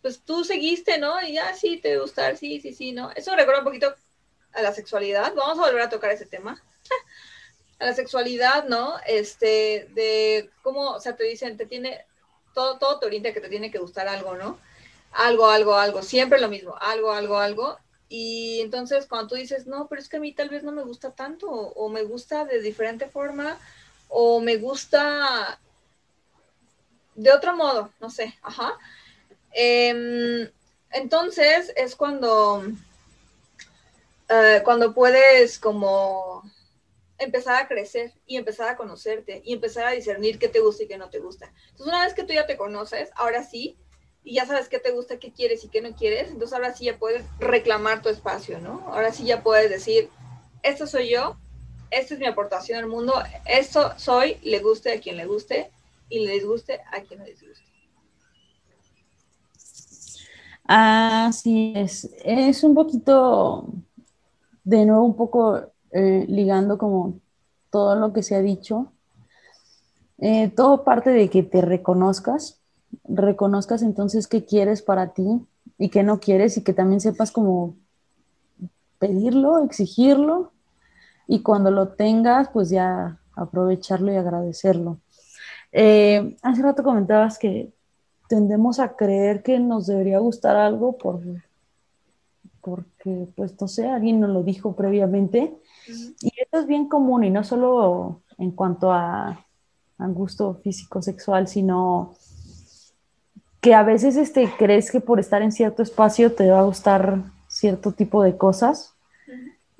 pues 0.00 0.22
tú 0.24 0.42
seguiste, 0.42 0.98
¿no? 0.98 1.22
Y 1.22 1.34
ya 1.34 1.54
sí, 1.54 1.76
te 1.76 1.90
debe 1.90 2.00
gustar, 2.00 2.36
sí, 2.36 2.60
sí, 2.60 2.74
sí, 2.74 2.90
¿no? 2.90 3.12
Eso 3.12 3.36
recuerda 3.36 3.60
un 3.60 3.66
poquito 3.66 3.94
a 4.54 4.60
la 4.60 4.72
sexualidad. 4.72 5.34
Vamos 5.36 5.56
a 5.60 5.70
volver 5.70 5.82
a 5.82 5.88
tocar 5.88 6.10
ese 6.10 6.26
tema 6.26 6.60
a 7.82 7.86
la 7.86 7.94
sexualidad, 7.94 8.68
¿no? 8.68 8.94
Este, 9.06 9.88
de 9.92 10.50
cómo, 10.62 10.92
o 10.92 11.00
sea, 11.00 11.16
te 11.16 11.24
dicen, 11.24 11.56
te 11.56 11.66
tiene, 11.66 12.06
todo, 12.54 12.78
todo 12.78 13.00
te 13.00 13.10
que 13.10 13.40
te 13.40 13.48
tiene 13.48 13.72
que 13.72 13.78
gustar 13.78 14.06
algo, 14.06 14.36
¿no? 14.36 14.58
Algo, 15.10 15.48
algo, 15.50 15.74
algo, 15.74 16.02
siempre 16.02 16.40
lo 16.40 16.48
mismo, 16.48 16.76
algo, 16.80 17.10
algo, 17.10 17.38
algo. 17.38 17.76
Y 18.08 18.60
entonces 18.60 19.06
cuando 19.06 19.28
tú 19.28 19.34
dices, 19.34 19.66
no, 19.66 19.88
pero 19.88 20.00
es 20.00 20.08
que 20.08 20.18
a 20.18 20.20
mí 20.20 20.32
tal 20.32 20.48
vez 20.48 20.62
no 20.62 20.70
me 20.70 20.84
gusta 20.84 21.10
tanto, 21.10 21.50
o 21.50 21.88
me 21.88 22.04
gusta 22.04 22.44
de 22.44 22.60
diferente 22.60 23.08
forma, 23.08 23.58
o 24.08 24.40
me 24.40 24.58
gusta 24.58 25.58
de 27.16 27.32
otro 27.32 27.56
modo, 27.56 27.90
no 28.00 28.10
sé, 28.10 28.38
ajá. 28.42 28.78
Em, 29.52 30.48
entonces 30.92 31.72
es 31.74 31.96
cuando, 31.96 32.64
eh, 34.28 34.60
cuando 34.64 34.94
puedes 34.94 35.58
como 35.58 36.44
empezar 37.18 37.62
a 37.62 37.68
crecer 37.68 38.12
y 38.26 38.36
empezar 38.36 38.68
a 38.68 38.76
conocerte 38.76 39.42
y 39.44 39.52
empezar 39.52 39.86
a 39.86 39.92
discernir 39.92 40.38
qué 40.38 40.48
te 40.48 40.60
gusta 40.60 40.84
y 40.84 40.88
qué 40.88 40.98
no 40.98 41.10
te 41.10 41.20
gusta. 41.20 41.52
Entonces 41.70 41.86
una 41.86 42.04
vez 42.04 42.14
que 42.14 42.24
tú 42.24 42.32
ya 42.32 42.46
te 42.46 42.56
conoces, 42.56 43.10
ahora 43.16 43.44
sí, 43.44 43.76
y 44.24 44.34
ya 44.34 44.46
sabes 44.46 44.68
qué 44.68 44.78
te 44.78 44.92
gusta, 44.92 45.18
qué 45.18 45.32
quieres 45.32 45.64
y 45.64 45.68
qué 45.68 45.80
no 45.80 45.94
quieres, 45.94 46.30
entonces 46.30 46.52
ahora 46.52 46.74
sí 46.74 46.84
ya 46.84 46.98
puedes 46.98 47.24
reclamar 47.38 48.02
tu 48.02 48.08
espacio, 48.08 48.60
¿no? 48.60 48.84
Ahora 48.88 49.12
sí 49.12 49.24
ya 49.24 49.42
puedes 49.42 49.68
decir, 49.68 50.10
esto 50.62 50.86
soy 50.86 51.10
yo, 51.10 51.36
esta 51.90 52.14
es 52.14 52.20
mi 52.20 52.26
aportación 52.26 52.78
al 52.78 52.86
mundo, 52.86 53.14
esto 53.46 53.92
soy, 53.98 54.38
le 54.42 54.60
guste 54.60 54.92
a 54.92 55.00
quien 55.00 55.16
le 55.16 55.26
guste 55.26 55.70
y 56.08 56.20
le 56.20 56.32
disguste 56.32 56.80
a 56.92 57.02
quien 57.02 57.20
le 57.24 57.30
disguste. 57.30 57.62
Así 60.64 61.72
es, 61.74 62.08
es 62.24 62.62
un 62.62 62.74
poquito, 62.74 63.66
de 64.62 64.86
nuevo 64.86 65.04
un 65.04 65.16
poco 65.16 65.72
eh, 65.92 66.24
ligando 66.28 66.78
como 66.78 67.20
todo 67.70 67.94
lo 67.96 68.12
que 68.12 68.22
se 68.22 68.34
ha 68.34 68.42
dicho, 68.42 68.92
eh, 70.18 70.48
todo 70.48 70.84
parte 70.84 71.10
de 71.10 71.28
que 71.30 71.42
te 71.42 71.60
reconozcas, 71.60 72.60
reconozcas 73.04 73.82
entonces 73.82 74.26
qué 74.26 74.44
quieres 74.44 74.82
para 74.82 75.12
ti 75.12 75.46
y 75.78 75.88
qué 75.88 76.02
no 76.02 76.20
quieres 76.20 76.56
y 76.56 76.62
que 76.62 76.72
también 76.72 77.00
sepas 77.00 77.30
como 77.30 77.76
pedirlo, 78.98 79.64
exigirlo 79.64 80.52
y 81.26 81.42
cuando 81.42 81.70
lo 81.70 81.88
tengas 81.88 82.48
pues 82.48 82.70
ya 82.70 83.18
aprovecharlo 83.34 84.12
y 84.12 84.16
agradecerlo. 84.16 84.98
Eh, 85.72 86.36
hace 86.42 86.62
rato 86.62 86.82
comentabas 86.82 87.38
que 87.38 87.72
tendemos 88.28 88.78
a 88.78 88.94
creer 88.96 89.42
que 89.42 89.58
nos 89.58 89.86
debería 89.86 90.18
gustar 90.18 90.56
algo 90.56 90.96
por, 90.96 91.20
porque, 92.62 93.26
pues, 93.36 93.60
no 93.60 93.68
sé, 93.68 93.88
alguien 93.88 94.20
nos 94.20 94.30
lo 94.30 94.42
dijo 94.42 94.74
previamente. 94.74 95.54
Y 95.88 96.32
eso 96.40 96.60
es 96.60 96.66
bien 96.66 96.88
común 96.88 97.24
y 97.24 97.30
no 97.30 97.44
solo 97.44 98.20
en 98.38 98.50
cuanto 98.50 98.92
a, 98.92 99.44
a 99.98 100.06
gusto 100.08 100.54
físico, 100.62 101.02
sexual, 101.02 101.48
sino 101.48 102.14
que 103.60 103.74
a 103.74 103.82
veces 103.82 104.16
este, 104.16 104.50
crees 104.58 104.90
que 104.90 105.00
por 105.00 105.20
estar 105.20 105.42
en 105.42 105.52
cierto 105.52 105.82
espacio 105.82 106.32
te 106.32 106.50
va 106.50 106.60
a 106.60 106.64
gustar 106.64 107.22
cierto 107.48 107.92
tipo 107.92 108.22
de 108.22 108.36
cosas 108.36 108.92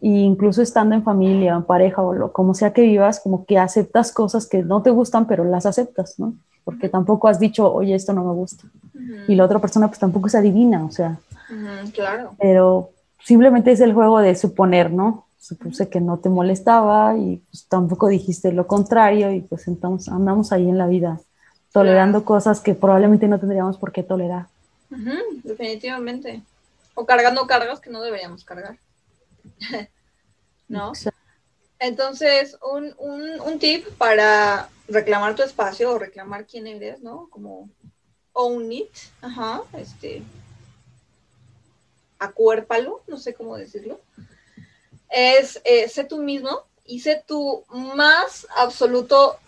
incluso 0.03 0.63
estando 0.63 0.95
en 0.95 1.05
familia, 1.05 1.55
en 1.55 1.63
pareja 1.63 2.03
o 2.03 2.13
lo, 2.13 2.33
como 2.33 2.55
sea 2.55 2.73
que 2.73 2.83
vivas, 2.83 3.21
como 3.21 3.47
que 3.47 3.59
aceptas 3.59 4.13
cosas 4.13 4.47
que 4.47 4.63
no 4.63 4.83
te 4.83 4.91
gustan, 4.91 5.27
pero 5.27 5.45
las 5.45 5.65
aceptas, 5.65 6.19
¿no? 6.19 6.35
Porque 6.65 6.89
tampoco 6.89 7.29
has 7.29 7.39
dicho, 7.39 7.73
oye, 7.73 7.95
esto 7.95 8.13
no 8.13 8.25
me 8.25 8.33
gusta. 8.33 8.65
Y 9.29 9.35
la 9.35 9.45
otra 9.45 9.61
persona 9.61 9.89
pues 9.89 10.01
tampoco 10.01 10.29
se 10.29 10.39
adivina, 10.39 10.85
o 10.85 10.91
sea. 10.91 11.19
claro. 11.95 12.35
Pero 12.41 12.91
simplemente 13.23 13.73
es 13.73 13.81
el 13.81 13.95
juego 13.95 14.19
de 14.19 14.35
suponer, 14.35 14.93
¿no? 14.93 15.27
Supuse 15.43 15.89
que 15.89 16.01
no 16.01 16.21
te 16.21 16.29
molestaba 16.29 17.19
y 17.19 17.39
pues 17.51 17.67
tampoco 17.67 18.07
dijiste 18.07 18.53
lo 18.53 18.69
contrario 18.69 19.33
y 19.33 19.41
pues 19.41 19.67
entonces 19.67 20.13
andamos 20.13 20.53
ahí 20.53 20.69
en 20.69 20.79
la 20.79 20.87
vida 20.87 21.21
tolerando 21.73 22.25
cosas 22.25 22.61
que 22.61 22.75
probablemente 22.75 23.27
no 23.27 23.41
tendríamos 23.41 23.77
por 23.77 23.91
qué 23.91 24.05
tolerar. 24.05 24.47
definitivamente. 25.43 26.43
O 26.95 27.05
cargando 27.05 27.45
cargas 27.49 27.81
que 27.81 27.91
no 27.91 28.03
deberíamos 28.03 28.45
cargar. 28.45 28.79
¿No? 30.69 30.93
Entonces, 31.81 32.57
un, 32.73 32.95
un, 33.41 33.59
tip 33.59 33.85
para 33.99 34.69
reclamar 34.87 35.35
tu 35.35 35.43
espacio 35.43 35.91
o 35.91 35.99
reclamar 35.99 36.47
quién 36.47 36.69
eres, 36.69 37.01
¿no? 37.01 37.27
Como 37.31 37.69
own 38.33 38.71
it, 38.71 38.95
ajá, 39.21 39.63
este, 39.73 40.23
acuérpalo, 42.21 43.03
no 43.09 43.17
sé 43.17 43.35
cómo 43.35 43.57
decirlo, 43.57 44.01
es 45.13 45.61
eh, 45.65 45.89
sé 45.89 46.05
tú 46.05 46.19
mismo 46.19 46.65
y 46.85 47.01
sé 47.01 47.23
tu 47.27 47.65
más 47.69 48.47
absoluto 48.57 49.39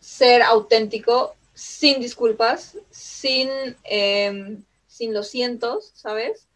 ser 0.00 0.42
auténtico, 0.42 1.34
sin 1.54 2.00
disculpas, 2.00 2.76
sin, 2.90 3.50
em, 3.84 4.62
sin 4.86 5.12
los 5.12 5.28
cientos, 5.28 5.90
¿sabes? 5.94 6.46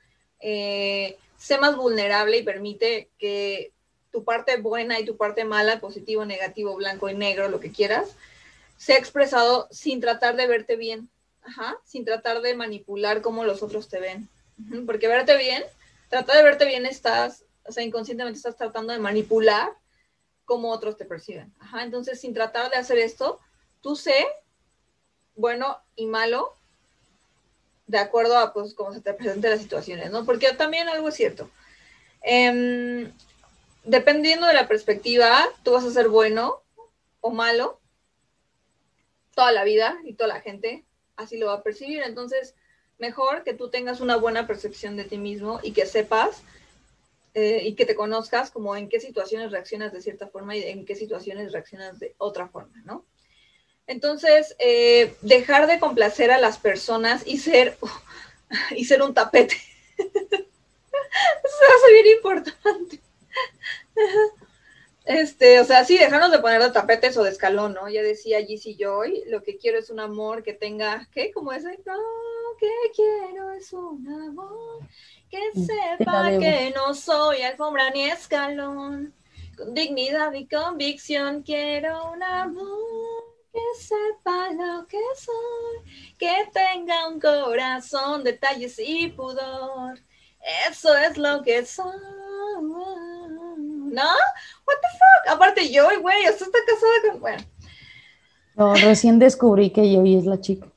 Eh, 0.41 1.17
sé 1.37 1.59
más 1.59 1.77
vulnerable 1.77 2.39
y 2.39 2.43
permite 2.43 3.09
que 3.19 3.73
tu 4.13 4.25
parte 4.25 4.59
buena 4.59 5.01
y 5.01 5.05
tu 5.05 5.17
parte 5.17 5.45
mala, 5.45 5.81
positivo, 5.81 6.25
negativo, 6.25 6.77
blanco 6.77 7.09
y 7.09 7.15
negro, 7.15 7.49
lo 7.49 7.61
que 7.61 7.73
quieras, 7.73 8.11
sea 8.77 8.99
expresado 8.99 9.69
sin 9.71 10.01
tratar 10.01 10.37
de 10.37 10.47
verte 10.47 10.77
bien, 10.77 11.09
Ajá, 11.45 11.77
sin 11.85 12.05
tratar 12.05 12.41
de 12.41 12.55
manipular 12.55 13.21
cómo 13.21 13.45
los 13.45 13.63
otros 13.63 13.89
te 13.89 13.99
ven. 13.99 14.29
Porque 14.87 15.09
verte 15.09 15.37
bien, 15.37 15.63
tratar 16.09 16.37
de 16.37 16.45
verte 16.45 16.67
bien 16.67 16.87
estás, 16.87 17.45
o 17.65 17.73
sea, 17.73 17.83
inconscientemente 17.83 18.37
estás 18.37 18.57
tratando 18.57 18.93
de 18.93 18.99
manipular 18.99 19.73
cómo 20.45 20.71
otros 20.71 20.97
te 20.97 21.05
perciben. 21.05 21.55
Ajá, 21.59 21.83
entonces, 21.83 22.21
sin 22.21 22.35
tratar 22.35 22.71
de 22.71 22.77
hacer 22.77 22.99
esto, 22.99 23.39
tú 23.81 23.97
sé 23.97 24.27
bueno 25.35 25.79
y 25.97 26.07
malo 26.07 26.55
de 27.87 27.99
acuerdo 27.99 28.39
a 28.39 28.53
pues, 28.53 28.75
cómo 28.75 28.93
se 28.93 29.01
te 29.01 29.15
presenten 29.15 29.51
las 29.51 29.61
situaciones, 29.61 30.11
¿no? 30.11 30.25
Porque 30.25 30.53
también 30.53 30.89
algo 30.89 31.09
es 31.09 31.15
cierto. 31.15 31.51
Em, 32.23 33.13
dependiendo 33.85 34.47
de 34.47 34.55
la 34.55 34.69
perspectiva, 34.69 35.49
tú 35.63 35.73
vas 35.73 35.85
a 35.85 35.91
ser 35.91 36.09
bueno 36.09 36.63
o 37.21 37.31
malo 37.31 37.81
toda 39.35 39.53
la 39.53 39.65
vida 39.65 39.99
y 40.05 40.15
toda 40.15 40.29
la 40.29 40.41
gente 40.41 40.85
así 41.17 41.37
lo 41.37 41.47
va 41.47 41.55
a 41.55 41.63
percibir. 41.63 42.03
Entonces, 42.03 42.55
mejor 42.99 43.45
que 43.45 43.55
tú 43.55 43.71
tengas 43.71 44.01
una 44.01 44.17
buena 44.17 44.47
percepción 44.47 44.97
de 44.97 45.05
ti 45.05 45.19
mismo 45.19 45.61
y 45.63 45.73
que 45.73 45.87
sepas 45.87 46.43
eh, 47.35 47.63
y 47.65 47.75
que 47.75 47.87
te 47.87 47.95
conozcas 47.95 48.51
como 48.51 48.77
en 48.77 48.89
qué 48.89 49.01
situaciones 49.01 49.51
reaccionas 49.51 49.93
de 49.93 50.03
cierta 50.03 50.29
forma 50.29 50.57
y 50.57 50.63
en 50.65 50.85
qué 50.85 50.95
situaciones 50.95 51.53
reaccionas 51.53 51.99
de 51.99 52.15
otra 52.19 52.49
forma, 52.49 52.83
¿no? 52.85 53.07
Entonces, 53.87 54.55
eh, 54.59 55.15
dejar 55.23 55.67
de 55.67 55.81
complacer 55.81 56.31
a 56.31 56.39
las 56.39 56.59
personas 56.59 57.27
y 57.27 57.39
ser, 57.39 57.77
y 58.77 58.85
ser 58.85 59.03
un 59.03 59.15
tapete. 59.15 59.57
Eso 59.99 61.65
hace 61.77 61.93
bien 61.93 62.17
importante. 62.17 63.01
Este, 65.05 65.59
o 65.59 65.65
sea, 65.65 65.85
sí, 65.85 65.99
dejarnos 65.99 66.31
de 66.31 66.39
poner 66.39 66.63
de 66.63 66.71
tapetes 66.71 67.17
o 67.17 67.25
de 67.25 67.31
escalón, 67.31 67.75
¿no? 67.75 67.89
Ya 67.89 68.03
decía 68.03 68.41
Gizzy 68.41 68.77
Joy, 68.79 69.25
lo 69.27 69.43
que 69.43 69.59
quiero 69.59 69.79
es 69.79 69.91
un 69.91 69.99
amor 69.99 70.45
que 70.45 70.53
tenga, 70.53 71.09
¿qué? 71.13 71.33
Como 71.33 71.53
ese, 71.53 71.77
no, 71.85 71.99
que 72.59 72.71
quiero 72.95 73.53
es 73.53 73.73
un 73.73 74.07
amor 74.09 74.81
que 75.31 75.41
mm, 75.55 75.67
sepa 75.67 76.31
que 76.39 76.73
no 76.75 76.95
soy 76.95 77.43
alfombra 77.43 77.91
ni 77.91 78.05
escalón, 78.05 79.15
con 79.57 79.75
dignidad 79.75 80.33
y 80.33 80.47
convicción 80.47 81.43
quiero 81.43 82.13
un 82.13 82.23
amor 82.23 83.23
que 83.53 83.61
sepa 83.79 84.51
lo 84.53 84.87
que 84.87 84.99
soy, 85.17 86.17
que 86.19 86.49
tenga 86.53 87.09
un 87.09 87.21
corazón, 87.21 88.25
detalles 88.25 88.79
y 88.79 89.09
pudor. 89.09 89.99
Eso 90.71 90.97
es 90.97 91.19
lo 91.19 91.43
que 91.43 91.65
soy. 91.65 91.93
¿No? 92.61 94.09
What 94.67 94.77
the 94.81 94.89
fuck? 94.99 95.35
Aparte 95.35 95.71
yo, 95.71 95.89
güey, 96.01 96.29
usted 96.31 96.47
está 96.47 96.59
casada 96.67 97.11
con. 97.11 97.21
Bueno. 97.21 97.43
No, 98.55 98.75
recién 98.75 99.19
descubrí 99.19 99.71
que 99.71 99.95
Joey 99.95 100.17
es 100.17 100.25
la 100.25 100.41
chica. 100.41 100.72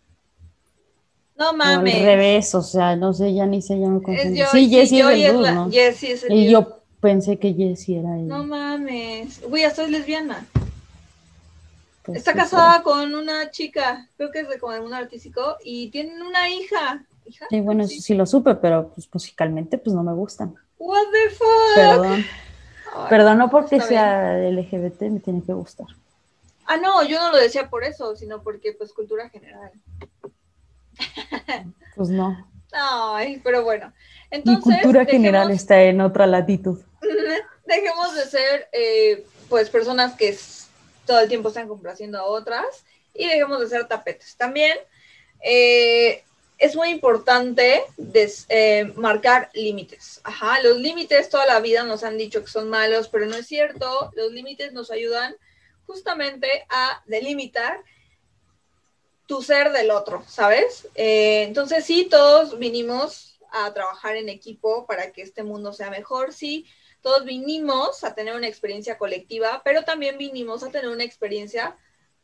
No 1.38 1.54
mames. 1.54 1.96
al 1.96 2.02
revés, 2.04 2.56
o 2.56 2.62
sea, 2.62 2.96
no 2.96 3.14
sé, 3.14 3.34
ya 3.34 3.46
ni 3.46 3.62
sé, 3.62 3.80
ya 3.80 3.88
me 3.88 4.02
confundí. 4.02 4.42
Sí, 4.52 4.70
Jessie 4.70 5.02
es 5.02 5.08
el 5.08 5.34
dude, 5.36 5.52
¿no? 5.52 5.70
Jessie 5.70 6.12
es 6.14 6.24
el 6.24 6.34
Y 6.34 6.50
yo 6.50 6.80
pensé 7.02 7.38
que 7.38 7.54
Jessie 7.54 8.00
era 8.00 8.18
ella. 8.18 8.26
No 8.26 8.44
mames. 8.44 9.42
Güey, 9.42 9.64
ya 9.64 9.76
soy 9.76 9.92
lesbiana. 9.92 10.48
Pues 12.04 12.20
Está 12.20 12.34
casada 12.34 12.84
con 12.84 13.16
una 13.16 13.50
chica, 13.50 14.08
creo 14.16 14.32
que 14.32 14.42
es 14.42 14.50
de 14.50 14.60
como 14.60 14.74
de 14.74 14.80
un 14.80 14.94
artístico, 14.94 15.58
y 15.64 15.90
tienen 15.90 16.22
una 16.22 16.48
hija. 16.50 17.04
Sí, 17.50 17.62
bueno, 17.62 17.88
sí. 17.88 18.14
lo 18.14 18.28
supe, 18.28 18.54
pero 18.56 18.90
pues 18.90 19.10
musicalmente 19.12 19.80
pues 19.80 19.96
no 19.96 20.04
me 20.04 20.14
gustan. 20.14 20.56
What 20.78 21.04
the 21.12 21.36
fuck? 21.36 21.76
Perdón. 21.76 22.26
Perdón, 23.10 23.38
no 23.40 23.50
porque 23.50 23.82
sea 23.82 24.38
LGBT 24.38 25.02
me 25.02 25.20
tiene 25.20 25.44
que 25.44 25.54
gustar. 25.54 25.88
Ah, 26.66 26.78
no, 26.78 27.04
yo 27.04 27.20
no 27.20 27.32
lo 27.32 27.38
decía 27.38 27.70
por 27.70 27.84
eso, 27.84 28.16
sino 28.16 28.42
porque 28.42 28.74
pues 28.74 28.94
cultura 28.94 29.30
general. 29.30 29.72
Pues 31.96 32.10
no. 32.10 32.46
Ay, 32.74 33.40
pero 33.44 33.64
bueno. 33.64 33.94
Entonces, 34.30 34.66
Mi 34.66 34.74
cultura 34.74 35.06
general 35.06 35.50
está 35.52 35.82
en 35.84 36.02
otra 36.02 36.28
latitud. 36.28 36.82
Dejemos 37.66 38.16
de 38.16 38.26
ser 38.26 38.68
eh, 38.74 39.26
pues 39.48 39.70
personas 39.70 40.14
que 40.16 40.38
todo 41.06 41.20
el 41.20 41.30
tiempo 41.30 41.50
están 41.50 41.68
complaciendo 41.68 42.20
a 42.20 42.26
otras 42.26 42.84
y 43.14 43.28
dejemos 43.28 43.62
de 43.62 43.70
ser 43.70 43.88
tapetes. 43.88 44.36
También, 44.36 44.78
eh, 45.42 46.24
es 46.58 46.76
muy 46.76 46.90
importante 46.90 47.84
eh, 48.50 48.94
marcar 48.96 49.50
límites. 49.54 50.22
Ajá, 50.24 50.62
los 50.62 50.78
límites 50.78 51.30
toda 51.30 51.46
la 51.46 51.60
vida 51.60 51.84
nos 51.84 52.04
han 52.04 52.18
dicho 52.18 52.42
que 52.42 52.50
son 52.50 52.70
malos, 52.70 53.10
pero 53.10 53.26
no 53.26 53.36
es 53.36 53.48
cierto. 53.48 54.12
Los 54.16 54.32
límites 54.32 54.74
nos 54.74 54.92
ayudan 54.92 55.36
justamente 55.86 56.66
a 56.70 57.04
delimitar 57.06 57.80
tu 59.26 59.42
ser 59.42 59.72
del 59.72 59.92
otro, 59.92 60.24
¿sabes? 60.28 60.88
Eh, 60.96 61.44
entonces 61.44 61.86
sí, 61.86 62.06
todos 62.10 62.60
vinimos 62.60 63.40
a 63.52 63.74
trabajar 63.74 64.16
en 64.16 64.30
equipo 64.30 64.86
para 64.86 65.12
que 65.12 65.22
este 65.22 65.44
mundo 65.44 65.74
sea 65.74 65.90
mejor, 65.90 66.34
sí, 66.34 66.66
todos 67.02 67.24
vinimos 67.24 68.04
a 68.04 68.16
tener 68.16 68.36
una 68.36 68.48
experiencia 68.48 68.98
colectiva, 68.98 69.62
pero 69.64 69.84
también 69.84 70.18
vinimos 70.18 70.64
a 70.64 70.72
tener 70.72 70.90
una 70.90 71.04
experiencia 71.04 71.78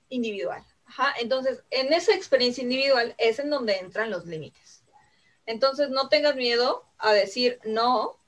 individual. 0.10 0.64
Ajá, 0.86 1.14
entonces, 1.20 1.64
en 1.70 1.94
esa 1.94 2.14
experiencia 2.14 2.64
individual 2.64 3.16
es 3.18 3.40
en 3.40 3.50
donde 3.50 3.78
entran 3.78 4.10
los 4.10 4.26
límites. 4.26 4.84
Entonces, 5.46 5.90
no 5.90 6.10
tengas 6.10 6.36
miedo 6.36 6.86
a 6.98 7.14
decir 7.14 7.60
no, 7.64 8.21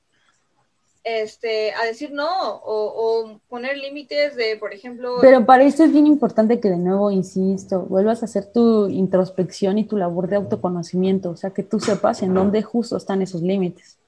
este, 1.04 1.72
a 1.74 1.84
decir 1.84 2.12
no 2.12 2.26
o, 2.64 3.38
poner 3.48 3.76
límites 3.76 4.34
de, 4.36 4.56
por 4.56 4.72
ejemplo... 4.72 5.18
Pero 5.20 5.44
para 5.44 5.64
esto 5.64 5.84
es 5.84 5.92
bien 5.92 6.06
importante 6.06 6.58
que 6.58 6.70
de 6.70 6.78
nuevo, 6.78 7.10
insisto, 7.10 7.82
vuelvas 7.82 8.22
a 8.22 8.24
hacer 8.24 8.50
tu 8.50 8.88
introspección 8.88 9.78
y 9.78 9.84
tu 9.84 9.98
labor 9.98 10.28
de 10.28 10.36
autoconocimiento, 10.36 11.30
o 11.30 11.36
sea, 11.36 11.50
que 11.50 11.62
tú 11.62 11.78
sepas 11.78 12.22
en 12.22 12.32
dónde 12.32 12.62
justo 12.62 12.96
están 12.96 13.20
esos 13.20 13.42
límites. 13.42 13.98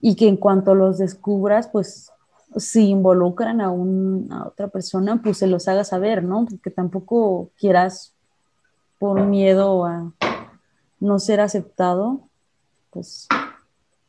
Y 0.00 0.16
que 0.16 0.26
en 0.26 0.36
cuanto 0.36 0.74
los 0.74 0.98
descubras, 0.98 1.68
pues 1.68 2.10
si 2.56 2.88
involucran 2.88 3.60
a, 3.60 3.70
una 3.70 4.48
otra 4.48 4.68
persona, 4.68 5.20
pues 5.22 5.38
se 5.38 5.46
los 5.46 5.68
haga 5.68 5.84
saber, 5.84 6.24
¿no? 6.24 6.46
Porque 6.46 6.70
tampoco 6.70 7.50
quieras 7.56 8.12
por 8.98 9.24
miedo 9.24 9.84
a 9.84 10.12
no 10.98 11.18
ser 11.18 11.40
aceptado, 11.40 12.20
pues 12.90 13.28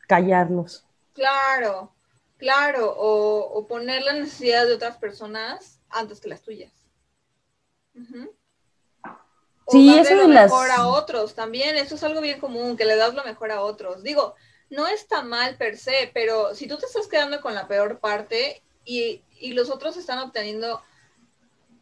callarlos. 0.08 0.86
Claro, 1.14 1.94
claro, 2.38 2.94
o, 2.98 3.68
poner 3.68 4.04
las 4.04 4.16
necesidades 4.16 4.70
de 4.70 4.76
otras 4.76 4.98
personas 4.98 5.80
antes 5.90 6.20
que 6.20 6.30
las 6.30 6.42
tuyas. 6.42 6.72
sí, 9.68 9.98
eso 9.98 10.16
de 10.16 10.16
lo 10.16 10.28
mejor 10.28 10.72
a 10.72 10.88
otros 10.88 11.36
también, 11.36 11.76
eso 11.76 11.96
es 11.96 12.04
algo 12.04 12.22
bien 12.22 12.40
común, 12.40 12.78
que 12.78 12.86
le 12.86 12.96
das 12.96 13.14
lo 13.14 13.24
mejor 13.24 13.52
a 13.52 13.62
otros. 13.62 14.04
Digo, 14.04 14.36
no 14.70 14.88
está 14.88 15.22
mal 15.22 15.58
per 15.58 15.78
se, 15.78 16.10
pero 16.14 16.56
si 16.56 16.68
tú 16.68 16.78
te 16.78 16.86
estás 16.86 17.08
quedando 17.08 17.42
con 17.42 17.54
la 17.54 17.68
peor 17.68 18.00
parte 18.00 18.62
y, 18.86 19.22
los 19.54 19.70
otros 19.72 19.98
están 19.98 20.20
obteniendo 20.20 20.82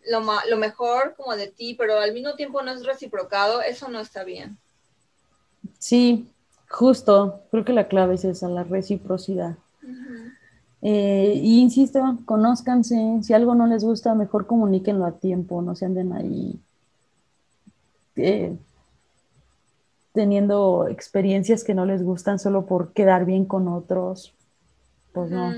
lo, 0.06 0.26
lo 0.48 0.58
mejor 0.58 1.14
como 1.16 1.36
de 1.36 1.48
ti, 1.48 1.76
pero 1.76 2.00
al 2.00 2.14
mismo 2.14 2.36
tiempo 2.36 2.62
no 2.62 2.72
es 2.72 2.86
reciprocado, 2.86 3.62
eso 3.62 3.90
no 3.90 4.00
está 4.00 4.24
bien. 4.24 4.58
Sí, 5.78 6.32
justo, 6.70 7.42
creo 7.52 7.66
que 7.66 7.74
la 7.74 7.88
clave 7.88 8.16
es 8.16 8.26
esa, 8.26 8.48
la 8.48 8.64
reciprocidad. 8.64 9.56
Eh, 10.82 11.34
y 11.36 11.60
insisto, 11.60 12.00
conózcanse, 12.26 13.20
si 13.22 13.34
algo 13.34 13.54
no 13.54 13.68
les 13.68 13.84
gusta, 13.84 14.16
mejor 14.16 14.48
comuníquenlo 14.48 15.06
a 15.06 15.20
tiempo, 15.20 15.62
no 15.62 15.76
se 15.76 15.86
anden 15.86 16.14
ahí 16.14 16.58
eh, 18.16 18.56
teniendo 20.14 20.88
experiencias 20.90 21.64
que 21.64 21.74
no 21.74 21.86
les 21.86 22.04
gustan 22.04 22.40
solo 22.40 22.66
por 22.66 22.94
quedar 22.94 23.26
bien 23.26 23.46
con 23.46 23.68
otros. 23.68 24.34
Pues 25.14 25.32
no, 25.32 25.54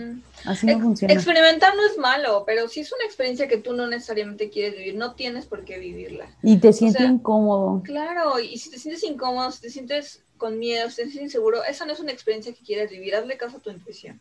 así 0.46 0.66
no 0.66 0.80
funciona. 0.80 1.14
Experimentar 1.14 1.76
no 1.76 1.86
es 1.86 1.98
malo, 1.98 2.44
pero 2.46 2.68
si 2.70 2.80
es 2.80 2.92
una 2.94 3.04
experiencia 3.04 3.48
que 3.48 3.58
tú 3.58 3.74
no 3.74 3.86
necesariamente 3.86 4.50
quieres 4.50 4.78
vivir, 4.78 4.96
no 4.96 5.14
tienes 5.14 5.46
por 5.46 5.66
qué 5.66 5.78
vivirla. 5.78 6.28
Y 6.42 6.58
te 6.58 6.72
sientes 6.72 7.02
incómodo. 7.02 7.82
Claro, 7.84 8.40
y 8.40 8.58
si 8.58 8.72
te 8.72 8.80
sientes 8.80 9.04
incómodo, 9.04 9.52
si 9.52 9.62
te 9.62 9.70
sientes 9.70 10.24
con 10.42 10.58
miedo, 10.58 10.90
sientes 10.90 11.22
inseguro, 11.22 11.64
esa 11.64 11.86
no 11.86 11.94
es 11.94 12.00
una 12.00 12.12
experiencia 12.12 12.52
que 12.52 12.66
quieres 12.66 12.90
vivir, 12.90 13.16
hazle 13.16 13.38
caso 13.38 13.58
a 13.58 13.60
tu 13.60 13.70
intuición. 13.70 14.20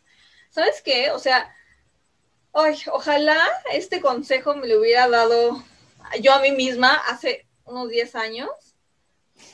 ¿Sabes 0.51 0.83
qué? 0.83 1.13
O 1.13 1.19
sea, 1.19 1.57
ay, 2.53 2.77
ojalá 2.93 3.43
este 3.73 4.03
consejo 4.03 4.55
me 4.55 4.69
lo 4.69 4.81
hubiera 4.81 5.09
dado 5.09 5.65
yo 6.21 6.35
a 6.35 6.43
mí 6.43 6.53
misma 6.53 6.95
hace 7.09 7.47
unos 7.65 7.89
10 7.89 8.15
años 8.17 8.51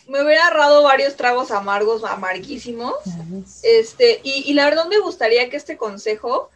me 0.08 0.24
hubiera 0.24 0.48
ahorrado 0.48 0.82
varios 0.82 1.14
tragos 1.14 1.52
amargos, 1.52 2.02
amarguísimos. 2.02 2.96
Este, 3.62 4.20
y, 4.24 4.52
la 4.54 4.64
verdad 4.64 4.86
me 4.86 4.98
gustaría 4.98 5.48
que 5.48 5.56
este 5.56 5.76
consejo 5.76 6.50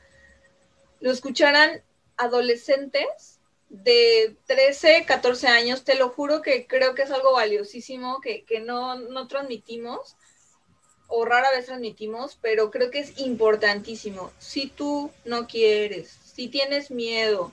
lo 0.98 1.12
escucharan 1.12 1.82
adolescentes 2.16 3.29
de 3.70 4.36
13, 4.46 5.06
14 5.06 5.48
años. 5.48 5.84
Te 5.84 5.94
lo 5.94 6.10
juro 6.10 6.42
que 6.42 6.66
creo 6.66 6.94
que 6.94 7.02
es 7.02 7.10
algo 7.10 7.32
valiosísimo 7.32 8.20
que, 8.20 8.44
no, 8.60 8.96
no 8.96 9.26
transmitimos 9.26 10.16
o 11.08 11.24
rara 11.24 11.50
vez 11.50 11.66
transmitimos, 11.66 12.38
pero 12.42 12.70
creo 12.70 12.90
que 12.90 13.00
es 13.00 13.18
importantísimo. 13.18 14.30
Si 14.38 14.68
tú 14.68 15.10
no 15.24 15.46
quieres, 15.46 16.08
si 16.08 16.48
tienes 16.48 16.90
miedo 16.90 17.50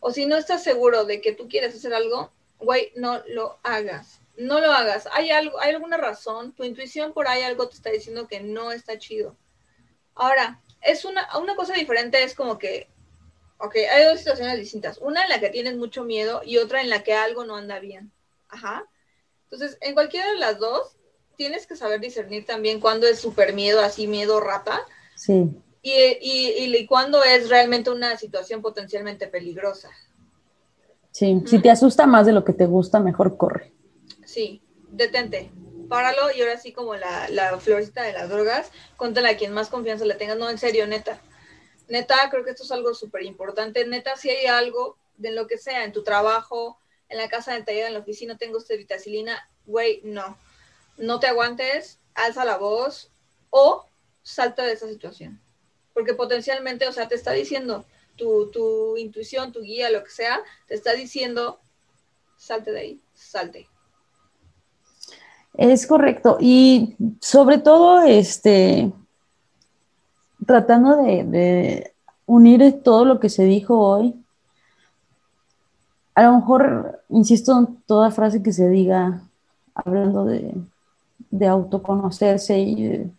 o 0.00 0.12
si 0.12 0.26
no 0.26 0.36
estás 0.36 0.62
seguro 0.62 1.04
de 1.04 1.20
que 1.20 1.32
tú 1.32 1.48
quieres 1.48 1.74
hacer 1.74 1.92
algo, 1.92 2.30
güey, 2.58 2.92
no 2.94 3.22
lo 3.26 3.58
hagas 3.64 4.20
no 4.36 4.60
lo 4.60 4.72
hagas. 4.72 5.08
Hay 5.12 5.30
algo, 5.30 5.58
hay 5.60 5.74
alguna 5.74 5.96
razón, 5.96 6.52
tu 6.52 6.64
intuición 6.64 7.12
por 7.12 7.28
ahí 7.28 7.42
algo 7.42 7.68
te 7.68 7.76
está 7.76 7.90
diciendo 7.90 8.28
que 8.28 8.40
no 8.40 8.72
está 8.72 8.98
chido. 8.98 9.36
Ahora, 10.14 10.62
es 10.82 11.04
una, 11.04 11.28
una 11.38 11.56
cosa 11.56 11.74
diferente, 11.74 12.22
es 12.22 12.34
como 12.34 12.58
que, 12.58 12.88
ok, 13.58 13.76
hay 13.92 14.04
dos 14.04 14.18
situaciones 14.18 14.58
distintas. 14.58 14.98
Una 14.98 15.22
en 15.22 15.28
la 15.28 15.40
que 15.40 15.50
tienes 15.50 15.76
mucho 15.76 16.04
miedo 16.04 16.42
y 16.44 16.58
otra 16.58 16.80
en 16.80 16.90
la 16.90 17.02
que 17.02 17.14
algo 17.14 17.44
no 17.44 17.56
anda 17.56 17.78
bien. 17.78 18.12
Ajá. 18.48 18.84
Entonces, 19.44 19.78
en 19.80 19.94
cualquiera 19.94 20.30
de 20.30 20.38
las 20.38 20.58
dos, 20.58 20.96
tienes 21.36 21.66
que 21.66 21.76
saber 21.76 22.00
discernir 22.00 22.46
también 22.46 22.80
cuándo 22.80 23.06
es 23.06 23.18
súper 23.18 23.52
miedo, 23.52 23.80
así 23.80 24.06
miedo 24.06 24.40
rata. 24.40 24.80
Sí. 25.14 25.50
Y, 25.82 25.92
y, 25.92 26.76
y, 26.76 26.86
cuándo 26.86 27.22
es 27.22 27.48
realmente 27.48 27.90
una 27.90 28.16
situación 28.16 28.60
potencialmente 28.60 29.28
peligrosa. 29.28 29.90
Sí, 31.12 31.42
si 31.46 31.60
te 31.60 31.70
asusta 31.70 32.06
más 32.06 32.26
de 32.26 32.32
lo 32.32 32.44
que 32.44 32.52
te 32.52 32.66
gusta, 32.66 32.98
mejor 32.98 33.36
corre 33.36 33.76
sí, 34.36 34.60
detente, 34.90 35.50
páralo 35.88 36.30
y 36.36 36.42
ahora 36.42 36.58
sí 36.58 36.72
como 36.72 36.94
la, 36.94 37.28
la 37.30 37.58
florecita 37.58 38.02
de 38.02 38.12
las 38.12 38.28
drogas, 38.28 38.70
cuéntale 38.98 39.30
a 39.30 39.36
quien 39.38 39.52
más 39.52 39.68
confianza 39.68 40.04
le 40.04 40.14
tengas, 40.14 40.36
no, 40.36 40.50
en 40.50 40.58
serio, 40.58 40.86
neta. 40.86 41.18
Neta, 41.88 42.28
creo 42.30 42.44
que 42.44 42.50
esto 42.50 42.64
es 42.64 42.72
algo 42.72 42.94
súper 42.94 43.22
importante. 43.22 43.86
Neta, 43.86 44.16
si 44.16 44.30
hay 44.30 44.46
algo 44.46 44.96
de 45.16 45.30
lo 45.30 45.46
que 45.46 45.58
sea, 45.58 45.84
en 45.84 45.92
tu 45.92 46.02
trabajo, 46.02 46.78
en 47.08 47.18
la 47.18 47.28
casa 47.28 47.54
de 47.54 47.62
taller, 47.62 47.86
en 47.86 47.94
la 47.94 48.00
oficina, 48.00 48.36
tengo 48.36 48.58
usted 48.58 48.76
vitacilina, 48.76 49.48
güey, 49.66 50.00
no. 50.04 50.36
No 50.96 51.20
te 51.20 51.26
aguantes, 51.26 51.98
alza 52.14 52.44
la 52.44 52.56
voz 52.56 53.10
o 53.50 53.86
salta 54.22 54.64
de 54.64 54.72
esa 54.72 54.88
situación. 54.88 55.40
Porque 55.94 56.14
potencialmente, 56.14 56.88
o 56.88 56.92
sea, 56.92 57.08
te 57.08 57.14
está 57.14 57.32
diciendo, 57.32 57.84
tu, 58.16 58.50
tu 58.50 58.96
intuición, 58.96 59.52
tu 59.52 59.62
guía, 59.62 59.90
lo 59.90 60.02
que 60.02 60.10
sea, 60.10 60.40
te 60.66 60.74
está 60.74 60.92
diciendo, 60.94 61.60
salte 62.36 62.72
de 62.72 62.80
ahí, 62.80 63.00
salte. 63.14 63.68
Es 65.54 65.86
correcto. 65.86 66.36
Y 66.40 66.96
sobre 67.20 67.58
todo, 67.58 68.02
este, 68.02 68.92
tratando 70.46 71.02
de, 71.02 71.92
unir 72.26 72.82
todo 72.82 73.04
lo 73.04 73.20
que 73.20 73.28
se 73.28 73.44
dijo 73.44 73.78
hoy, 73.78 74.14
a 76.14 76.22
lo 76.22 76.36
mejor, 76.36 77.02
insisto 77.08 77.58
en 77.58 77.76
toda 77.86 78.10
frase 78.10 78.42
que 78.42 78.52
se 78.52 78.68
diga, 78.68 79.22
hablando 79.74 80.24
de, 80.24 80.54
autoconocerse 81.46 82.58
y 82.58 83.12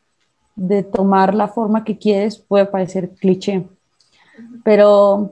de, 0.56 0.84
tomar 0.84 1.36
la 1.36 1.48
forma 1.48 1.84
que 1.84 1.98
quieres, 1.98 2.38
puede 2.38 2.66
parecer 2.66 3.12
cliché. 3.12 3.68
Pero, 4.64 5.32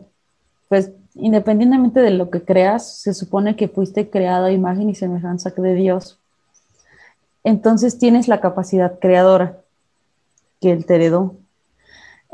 pues, 0.70 0.92
independientemente 1.16 2.02
de 2.02 2.12
lo 2.12 2.30
que 2.30 2.44
creas, 2.44 3.00
se 3.00 3.14
supone 3.14 3.56
que 3.56 3.68
fuiste 3.68 4.10
creado 4.10 4.46
a 4.46 4.52
imagen 4.52 4.90
y 4.90 4.96
semejanza 4.96 5.50
de 5.50 5.74
Dios 5.74 6.20
entonces 7.46 8.00
tienes 8.00 8.28
la 8.28 8.42
capacidad 8.42 8.98
creadora 9.00 9.62
que 10.60 10.72
Él 10.72 10.86
te 10.86 10.96
heredó. 10.96 11.36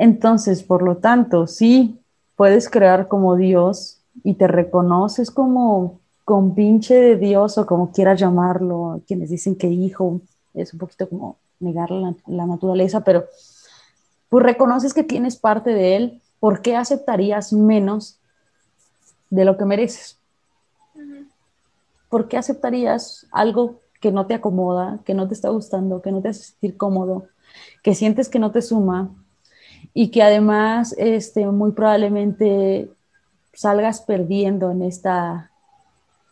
Entonces, 0.01 0.63
por 0.63 0.81
lo 0.81 0.97
tanto, 0.97 1.45
sí, 1.45 1.99
puedes 2.35 2.71
crear 2.71 3.07
como 3.07 3.35
Dios 3.35 4.01
y 4.23 4.33
te 4.33 4.47
reconoces 4.47 5.29
como 5.29 5.99
con 6.25 6.55
pinche 6.55 6.95
de 6.95 7.17
Dios 7.17 7.59
o 7.59 7.67
como 7.67 7.91
quieras 7.91 8.19
llamarlo, 8.19 9.03
quienes 9.05 9.29
dicen 9.29 9.55
que 9.55 9.67
hijo 9.67 10.19
es 10.55 10.73
un 10.73 10.79
poquito 10.79 11.07
como 11.07 11.37
negar 11.59 11.91
la, 11.91 12.47
naturaleza, 12.47 13.01
pero 13.01 13.25
pues 14.27 14.43
reconoces 14.43 14.95
que 14.95 15.03
tienes 15.03 15.35
parte 15.35 15.69
de 15.69 15.95
Él, 15.95 16.21
¿por 16.39 16.63
qué 16.63 16.75
aceptarías 16.75 17.53
menos 17.53 18.17
de 19.29 19.45
lo 19.45 19.55
que 19.55 19.65
mereces? 19.65 20.17
¿Por 22.09 22.27
qué 22.27 22.37
aceptarías 22.37 23.27
algo 23.31 23.81
que 23.99 24.11
no 24.11 24.25
te 24.25 24.33
acomoda, 24.33 24.97
que 25.05 25.13
no 25.13 25.27
te 25.27 25.35
está 25.35 25.49
gustando, 25.49 26.01
que 26.01 26.11
no 26.11 26.23
te 26.23 26.29
hace 26.29 26.41
sentir 26.41 26.75
cómodo, 26.75 27.27
que 27.83 27.93
sientes 27.93 28.29
que 28.29 28.39
no 28.39 28.49
te 28.49 28.63
suma 28.63 29.11
y 29.93 30.11
que 30.11 30.23
además 30.23 30.95
este, 30.97 31.45
muy 31.47 31.71
probablemente 31.71 32.89
salgas 33.53 34.01
perdiendo 34.01 34.71
en 34.71 34.81
esta, 34.83 35.51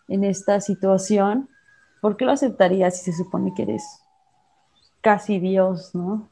en 0.07 0.23
esta 0.23 0.61
situación 0.61 1.49
¿por 2.01 2.17
qué 2.17 2.25
lo 2.25 2.31
aceptarías 2.31 2.97
si 2.97 3.11
se 3.11 3.17
supone 3.17 3.53
que 3.53 3.63
eres 3.63 3.83
casi 5.01 5.39
Dios, 5.39 5.93
¿no? 5.93 6.29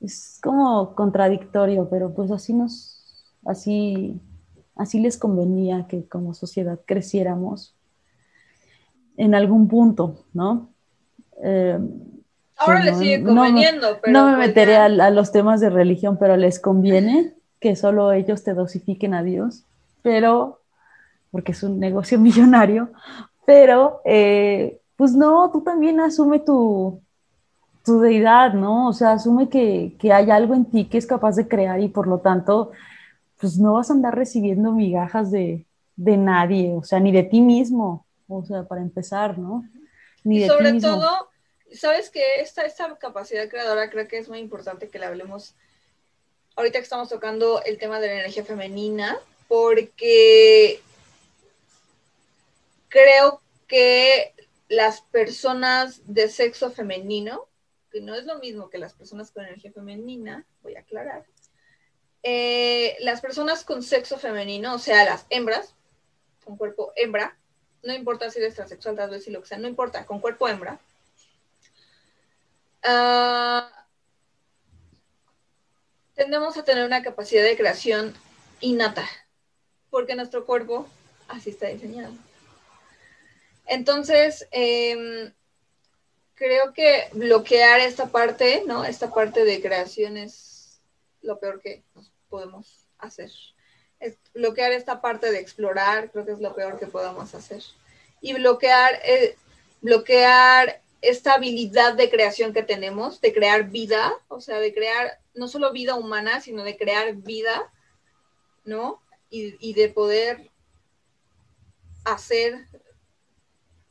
Es 0.00 0.38
como 0.42 0.94
contradictorio, 0.94 1.88
pero 1.88 2.14
pues 2.14 2.30
así 2.30 2.54
nos, 2.54 3.34
así, 3.44 4.20
así 4.74 5.00
les 5.00 5.18
convenía 5.18 5.86
que 5.86 6.06
como 6.08 6.34
sociedad 6.34 6.80
creciéramos 6.86 7.74
en 9.16 9.34
algún 9.34 9.68
punto, 9.68 10.24
¿no? 10.32 10.70
Eh, 11.42 11.78
Ahora 12.60 12.84
les 12.84 12.98
sigue 12.98 13.22
conveniendo, 13.24 13.98
pero. 14.00 14.12
No 14.12 14.28
me 14.28 14.36
pues 14.36 14.48
meteré 14.48 14.76
a, 14.76 15.10
los 15.10 15.32
temas 15.32 15.60
de 15.60 15.70
religión, 15.70 16.18
pero 16.18 16.36
les 16.36 16.60
conviene 16.60 17.34
que 17.58 17.74
solo 17.74 18.12
ellos 18.12 18.44
te 18.44 18.54
dosifiquen 18.54 19.14
a 19.14 19.22
Dios, 19.22 19.64
pero. 20.02 20.60
porque 21.30 21.52
es 21.52 21.62
un 21.62 21.80
negocio 21.80 22.18
millonario, 22.20 22.90
pero. 23.46 24.00
Eh, 24.04 24.80
pues 24.96 25.14
no, 25.14 25.50
tú 25.50 25.62
también 25.62 25.98
asume 25.98 26.40
tu, 26.40 27.00
tu 27.84 28.00
deidad, 28.00 28.52
¿no? 28.52 28.88
O 28.88 28.92
sea, 28.92 29.12
asume 29.12 29.48
que, 29.48 29.96
que 29.98 30.12
hay 30.12 30.30
algo 30.30 30.54
en 30.54 30.66
ti 30.66 30.84
que 30.84 30.98
es 30.98 31.06
capaz 31.06 31.36
de 31.36 31.48
crear 31.48 31.80
y 31.80 31.88
por 31.88 32.06
lo 32.06 32.18
tanto, 32.18 32.72
pues 33.40 33.58
no 33.58 33.72
vas 33.72 33.90
a 33.90 33.94
andar 33.94 34.14
recibiendo 34.14 34.72
migajas 34.72 35.30
de, 35.30 35.66
de 35.96 36.16
nadie, 36.16 36.72
o 36.74 36.82
sea, 36.82 37.00
ni 37.00 37.12
de 37.12 37.22
ti 37.22 37.40
mismo, 37.40 38.06
o 38.28 38.44
sea, 38.44 38.64
para 38.64 38.80
empezar, 38.80 39.38
¿no? 39.38 39.64
Ni 40.24 40.44
y 40.44 40.46
sobre 40.46 40.80
todo, 40.80 41.08
sabes 41.74 42.10
que 42.10 42.40
esta, 42.40 42.64
esta 42.64 42.96
capacidad 42.98 43.48
creadora 43.48 43.90
creo 43.90 44.08
que 44.08 44.18
es 44.18 44.28
muy 44.28 44.38
importante 44.38 44.88
que 44.88 44.98
la 44.98 45.08
hablemos 45.08 45.54
ahorita 46.56 46.78
que 46.78 46.84
estamos 46.84 47.08
tocando 47.08 47.62
el 47.64 47.78
tema 47.78 48.00
de 48.00 48.08
la 48.08 48.14
energía 48.14 48.44
femenina, 48.44 49.18
porque 49.48 50.80
creo 52.88 53.40
que 53.66 54.34
las 54.68 55.00
personas 55.00 56.02
de 56.06 56.28
sexo 56.28 56.70
femenino, 56.70 57.48
que 57.90 58.00
no 58.00 58.14
es 58.14 58.24
lo 58.24 58.38
mismo 58.38 58.70
que 58.70 58.78
las 58.78 58.92
personas 58.94 59.30
con 59.30 59.44
energía 59.44 59.72
femenina, 59.72 60.44
voy 60.62 60.76
a 60.76 60.80
aclarar, 60.80 61.24
eh, 62.22 62.96
las 63.00 63.20
personas 63.20 63.64
con 63.64 63.82
sexo 63.82 64.18
femenino, 64.18 64.74
o 64.74 64.78
sea, 64.78 65.04
las 65.04 65.26
hembras, 65.30 65.74
con 66.44 66.56
cuerpo 66.56 66.92
hembra, 66.96 67.38
no 67.82 67.94
importa 67.94 68.28
si 68.30 68.38
eres 68.38 68.54
transexual, 68.54 68.96
tal 68.96 69.10
vez 69.10 69.24
si 69.24 69.30
lo 69.30 69.40
que 69.40 69.48
sea, 69.48 69.58
no 69.58 69.68
importa, 69.68 70.04
con 70.04 70.20
cuerpo 70.20 70.48
hembra, 70.48 70.78
uh, 72.84 73.62
tendemos 76.14 76.56
a 76.56 76.64
tener 76.64 76.84
una 76.84 77.02
capacidad 77.02 77.42
de 77.42 77.56
creación 77.56 78.14
innata, 78.60 79.08
porque 79.90 80.14
nuestro 80.14 80.44
cuerpo 80.44 80.86
así 81.28 81.50
está 81.50 81.68
diseñado. 81.68 82.12
Entonces, 83.66 84.46
em, 84.50 85.32
creo 86.34 86.72
que 86.72 87.08
bloquear 87.12 87.80
esta 87.80 88.06
parte, 88.06 88.64
¿no? 88.66 88.84
Esta 88.84 89.12
parte 89.12 89.44
de 89.44 89.62
creación 89.62 90.16
es 90.16 90.80
lo 91.22 91.38
peor 91.38 91.60
que 91.60 91.82
podemos 92.28 92.86
hacer. 92.98 93.30
bloquear 94.34 94.72
esta 94.72 95.00
parte 95.02 95.30
de 95.30 95.40
explorar, 95.40 96.10
creo 96.10 96.24
que 96.24 96.32
es 96.32 96.40
lo 96.40 96.54
peor 96.54 96.78
que 96.78 96.86
podemos 96.86 97.34
hacer. 97.34 97.62
Y 98.22 98.32
bloquear, 98.32 98.98
eh, 99.04 99.36
bloquear 99.82 100.80
esta 101.02 101.34
habilidad 101.34 101.94
de 101.94 102.10
creación 102.10 102.52
que 102.52 102.62
tenemos, 102.62 103.20
de 103.20 103.32
crear 103.32 103.70
vida, 103.70 104.12
o 104.28 104.40
sea, 104.40 104.58
de 104.58 104.74
crear 104.74 105.18
no 105.34 105.48
solo 105.48 105.72
vida 105.72 105.94
humana, 105.94 106.40
sino 106.40 106.62
de 106.62 106.76
crear 106.76 107.14
vida, 107.14 107.72
¿no? 108.64 109.00
Y, 109.32 109.74
de 109.74 109.88
poder 109.88 110.50
hacer 112.04 112.66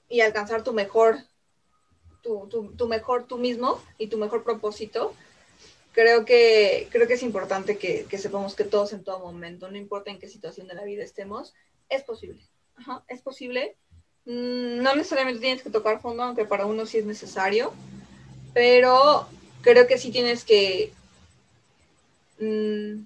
y 0.09 0.19
alcanzar 0.19 0.63
tu 0.63 0.73
mejor, 0.73 1.17
tu, 2.21 2.87
mejor 2.87 3.25
tú 3.25 3.37
mismo 3.37 3.81
y 3.97 4.07
tu 4.07 4.17
mejor 4.17 4.43
propósito. 4.43 5.15
Creo 5.93 6.25
que, 6.25 6.89
creo 6.91 7.07
que 7.07 7.13
es 7.13 7.23
importante 7.23 7.77
que, 7.77 8.05
que, 8.05 8.17
sepamos 8.17 8.53
que 8.53 8.65
todos 8.65 8.91
en 8.91 9.03
todo 9.03 9.19
momento, 9.19 9.71
no 9.71 9.77
importa 9.77 10.11
en 10.11 10.19
qué 10.19 10.27
situación 10.27 10.67
de 10.67 10.75
la 10.75 10.83
vida 10.83 11.03
estemos, 11.03 11.53
es 11.87 12.03
posible. 12.03 12.41
Ajá, 12.75 13.03
es 13.07 13.21
posible 13.21 13.77
no 14.25 14.95
necesariamente 14.95 15.41
tienes 15.41 15.63
que 15.63 15.69
tocar 15.69 16.01
fondo, 16.01 16.23
aunque 16.23 16.45
para 16.45 16.65
uno 16.65 16.85
sí 16.85 16.97
es 16.99 17.05
necesario, 17.05 17.73
pero 18.53 19.27
creo 19.61 19.87
que 19.87 19.97
sí 19.97 20.11
tienes 20.11 20.43
que 20.43 20.93
mm, 22.39 23.01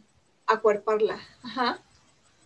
acuerparla, 0.48 1.20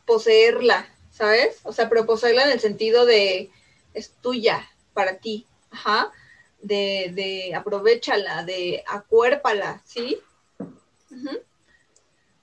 poseerla, 0.06 0.88
¿sabes? 1.12 1.60
O 1.64 1.74
sea, 1.74 1.90
pero 1.90 2.06
poseerla 2.06 2.46
en 2.46 2.52
el 2.52 2.60
sentido 2.60 3.06
de 3.06 3.50
es 3.94 4.12
tuya, 4.22 4.70
para 4.94 5.18
ti, 5.18 5.46
ajá, 5.72 6.12
de, 6.62 7.12
de 7.14 7.56
aprovechala, 7.56 8.44
de 8.44 8.84
acuérpala, 8.88 9.82
¿sí? 9.86 10.20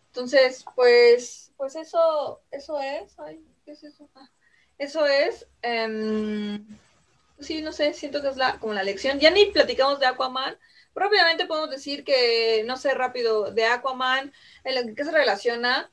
Entonces, 0.09 0.65
pues, 0.77 1.53
pues 1.57 1.75
eso, 1.75 2.41
eso 2.51 2.81
es, 2.81 3.19
ay, 3.19 3.45
¿qué 3.65 3.73
es 3.73 3.83
eso? 3.85 4.09
Ah. 4.15 4.29
Eso 4.79 5.07
es, 5.07 5.47
em, 5.63 6.67
sí, 7.39 7.63
no 7.63 7.73
sé, 7.73 7.95
siento 7.95 8.21
que 8.23 8.29
es 8.29 8.37
la, 8.37 8.59
como 8.59 8.73
la 8.73 8.83
lección. 8.83 9.21
Ya 9.21 9.31
ni 9.31 9.47
platicamos 9.47 10.01
de 10.01 10.07
Aquaman, 10.07 10.57
propiamente 10.93 11.47
podemos 11.47 11.71
decir 11.71 12.05
que, 12.05 12.65
no 12.67 12.77
sé, 12.77 12.95
rápido, 12.95 13.51
de 13.53 13.67
Aquaman, 13.67 14.33
en 14.65 14.75
lo 14.75 14.95
que 14.95 15.05
se 15.05 15.13
relaciona. 15.13 15.91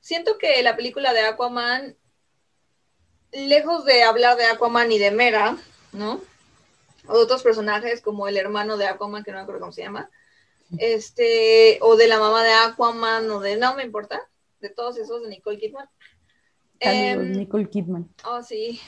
Siento 0.00 0.38
que 0.38 0.62
la 0.62 0.76
película 0.76 1.12
de 1.12 1.20
Aquaman, 1.20 1.96
lejos 3.32 3.84
de 3.84 4.02
hablar 4.02 4.36
de 4.36 4.46
Aquaman 4.46 4.92
y 4.92 4.98
de 4.98 5.10
Mera, 5.10 5.56
¿no? 5.92 6.20
O 7.06 7.16
de 7.16 7.22
otros 7.22 7.42
personajes 7.42 8.00
como 8.02 8.28
el 8.28 8.36
hermano 8.36 8.76
de 8.76 8.86
Aquaman, 8.86 9.24
que 9.24 9.30
no 9.30 9.38
me 9.38 9.42
acuerdo 9.42 9.60
cómo 9.60 9.72
se 9.72 9.82
llama, 9.82 10.10
este, 10.78 11.78
o 11.80 11.96
de 11.96 12.08
la 12.08 12.18
mamá 12.18 12.42
de 12.42 12.52
Aquaman, 12.52 13.30
o 13.30 13.40
de, 13.40 13.56
no 13.56 13.74
me 13.74 13.84
importa, 13.84 14.20
de 14.60 14.68
todos 14.68 14.98
esos 14.98 15.22
de 15.22 15.28
Nicole 15.28 15.58
Kidman. 15.58 15.88
Em, 16.80 17.32
Nicole 17.32 17.68
Kidman. 17.68 18.08
Oh, 18.24 18.42
sí. 18.42 18.80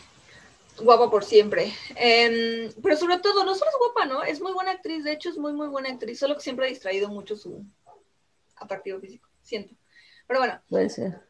Guapa 0.80 1.10
por 1.10 1.24
siempre. 1.24 1.72
Em, 1.96 2.72
pero 2.82 2.96
sobre 2.96 3.18
todo, 3.18 3.44
no 3.44 3.54
solo 3.54 3.70
es 3.70 3.76
guapa, 3.78 4.06
¿no? 4.06 4.22
Es 4.22 4.40
muy 4.40 4.52
buena 4.52 4.72
actriz, 4.72 5.04
de 5.04 5.12
hecho 5.12 5.28
es 5.28 5.36
muy, 5.36 5.52
muy 5.52 5.68
buena 5.68 5.90
actriz, 5.90 6.18
solo 6.18 6.36
que 6.36 6.42
siempre 6.42 6.66
ha 6.66 6.68
distraído 6.68 7.08
mucho 7.08 7.36
su 7.36 7.64
atractivo 8.56 9.00
físico, 9.00 9.28
siento. 9.42 9.74
Pero 10.26 10.40
bueno. 10.40 10.60
Puede 10.68 10.90
ser. 10.90 11.20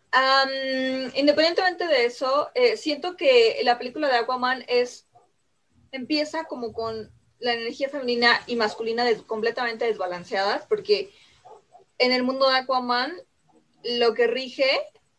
independientemente 1.15 1.87
de 1.87 2.05
eso, 2.05 2.51
eh, 2.55 2.77
siento 2.77 3.17
que 3.17 3.61
la 3.63 3.79
película 3.79 4.09
de 4.09 4.17
Aquaman 4.17 4.65
es, 4.69 5.07
empieza 5.93 6.45
como 6.45 6.73
con 6.73 7.11
la 7.39 7.55
energía 7.55 7.89
femenina 7.89 8.41
y 8.47 8.57
masculina 8.57 9.05
completamente 9.27 9.87
desbalanceadas, 9.87 10.67
porque 10.67 11.11
en 11.99 12.13
el 12.13 12.23
mundo 12.23 12.49
de 12.49 12.57
Aquaman 12.57 13.13
lo 13.83 14.15
que 14.15 14.27
rige 14.27 14.69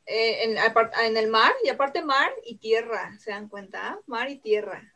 eh, 0.06 0.44
en, 0.44 1.18
el 1.18 1.28
mar, 1.30 1.54
y 1.64 1.70
aparte 1.70 2.04
mar 2.04 2.32
y 2.44 2.56
tierra, 2.56 3.18
¿se 3.20 3.32
dan 3.32 3.48
cuenta? 3.48 4.00
Mar 4.08 4.30
y 4.30 4.38
tierra, 4.38 4.94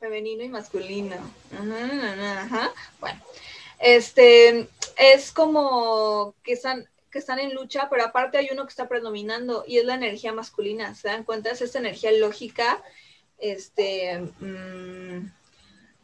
femenino 0.00 0.42
y 0.42 0.48
masculino. 0.48 1.16
Bueno, 3.00 3.20
este, 3.78 4.68
es 4.96 5.30
como 5.30 6.34
que 6.42 6.54
están, 6.54 6.88
que 7.10 7.18
están 7.18 7.38
en 7.38 7.54
lucha, 7.54 7.88
pero 7.90 8.04
aparte 8.04 8.38
hay 8.38 8.48
uno 8.50 8.64
que 8.64 8.70
está 8.70 8.88
predominando 8.88 9.64
y 9.66 9.78
es 9.78 9.84
la 9.84 9.94
energía 9.94 10.32
masculina, 10.32 10.94
¿se 10.94 11.08
dan 11.08 11.24
cuenta? 11.24 11.50
Es 11.50 11.60
esta 11.60 11.78
energía 11.78 12.10
lógica, 12.12 12.82
este, 13.38 14.18
mm, 14.40 15.30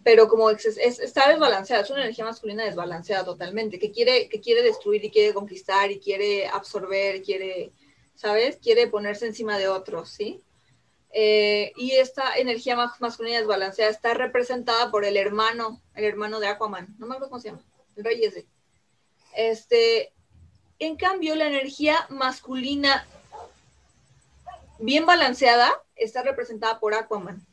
pero 0.05 0.29
como 0.29 0.51
está 0.51 1.29
desbalanceada, 1.29 1.83
es 1.83 1.91
una 1.91 2.03
energía 2.03 2.27
masculina 2.27 2.65
desbalanceada 2.65 3.25
totalmente, 3.25 3.79
que 3.79 3.91
quiere, 3.91 4.29
que 4.29 4.41
quiere 4.41 4.63
destruir 4.63 5.03
y 5.05 5.11
quiere 5.11 5.33
conquistar 5.33 5.91
y 5.91 5.99
quiere 5.99 6.47
absorber, 6.47 7.23
quiere 7.23 7.73
¿sabes? 8.15 8.57
Quiere 8.57 8.87
ponerse 8.87 9.27
encima 9.27 9.59
de 9.59 9.69
otros, 9.69 10.11
¿sí? 10.11 10.43
Eh, 11.17 11.73
y 11.77 11.93
esta 11.93 12.37
energía 12.37 12.77
masculina 12.99 13.39
desbalanceada 13.39 13.91
está 13.91 14.15
representada 14.15 14.91
por 14.91 15.05
el 15.05 15.17
hermano, 15.17 15.81
el 15.95 16.05
hermano 16.05 16.41
de 16.41 16.49
Aquaman, 16.49 16.95
no 16.99 17.07
me 17.07 17.15
acuerdo 17.15 17.31
cómo 17.31 17.41
se 17.41 17.51
llama, 17.51 17.63
el 17.95 18.05
rey 18.05 18.25
ese. 18.25 18.47
Este, 19.37 20.13
en 20.81 20.97
cambio, 20.97 21.37
la 21.37 21.47
energía 21.47 22.07
masculina 22.09 23.07
bien 24.79 25.07
balanceada 25.07 25.73
está 25.95 26.23
representada 26.23 26.81
por 26.81 26.95
Aquaman. 26.95 27.47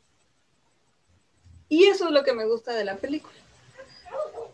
Y 1.68 1.84
eso 1.84 2.06
es 2.06 2.10
lo 2.10 2.24
que 2.24 2.34
me 2.34 2.46
gusta 2.46 2.74
de 2.74 2.84
la 2.84 2.96
película. 2.96 3.34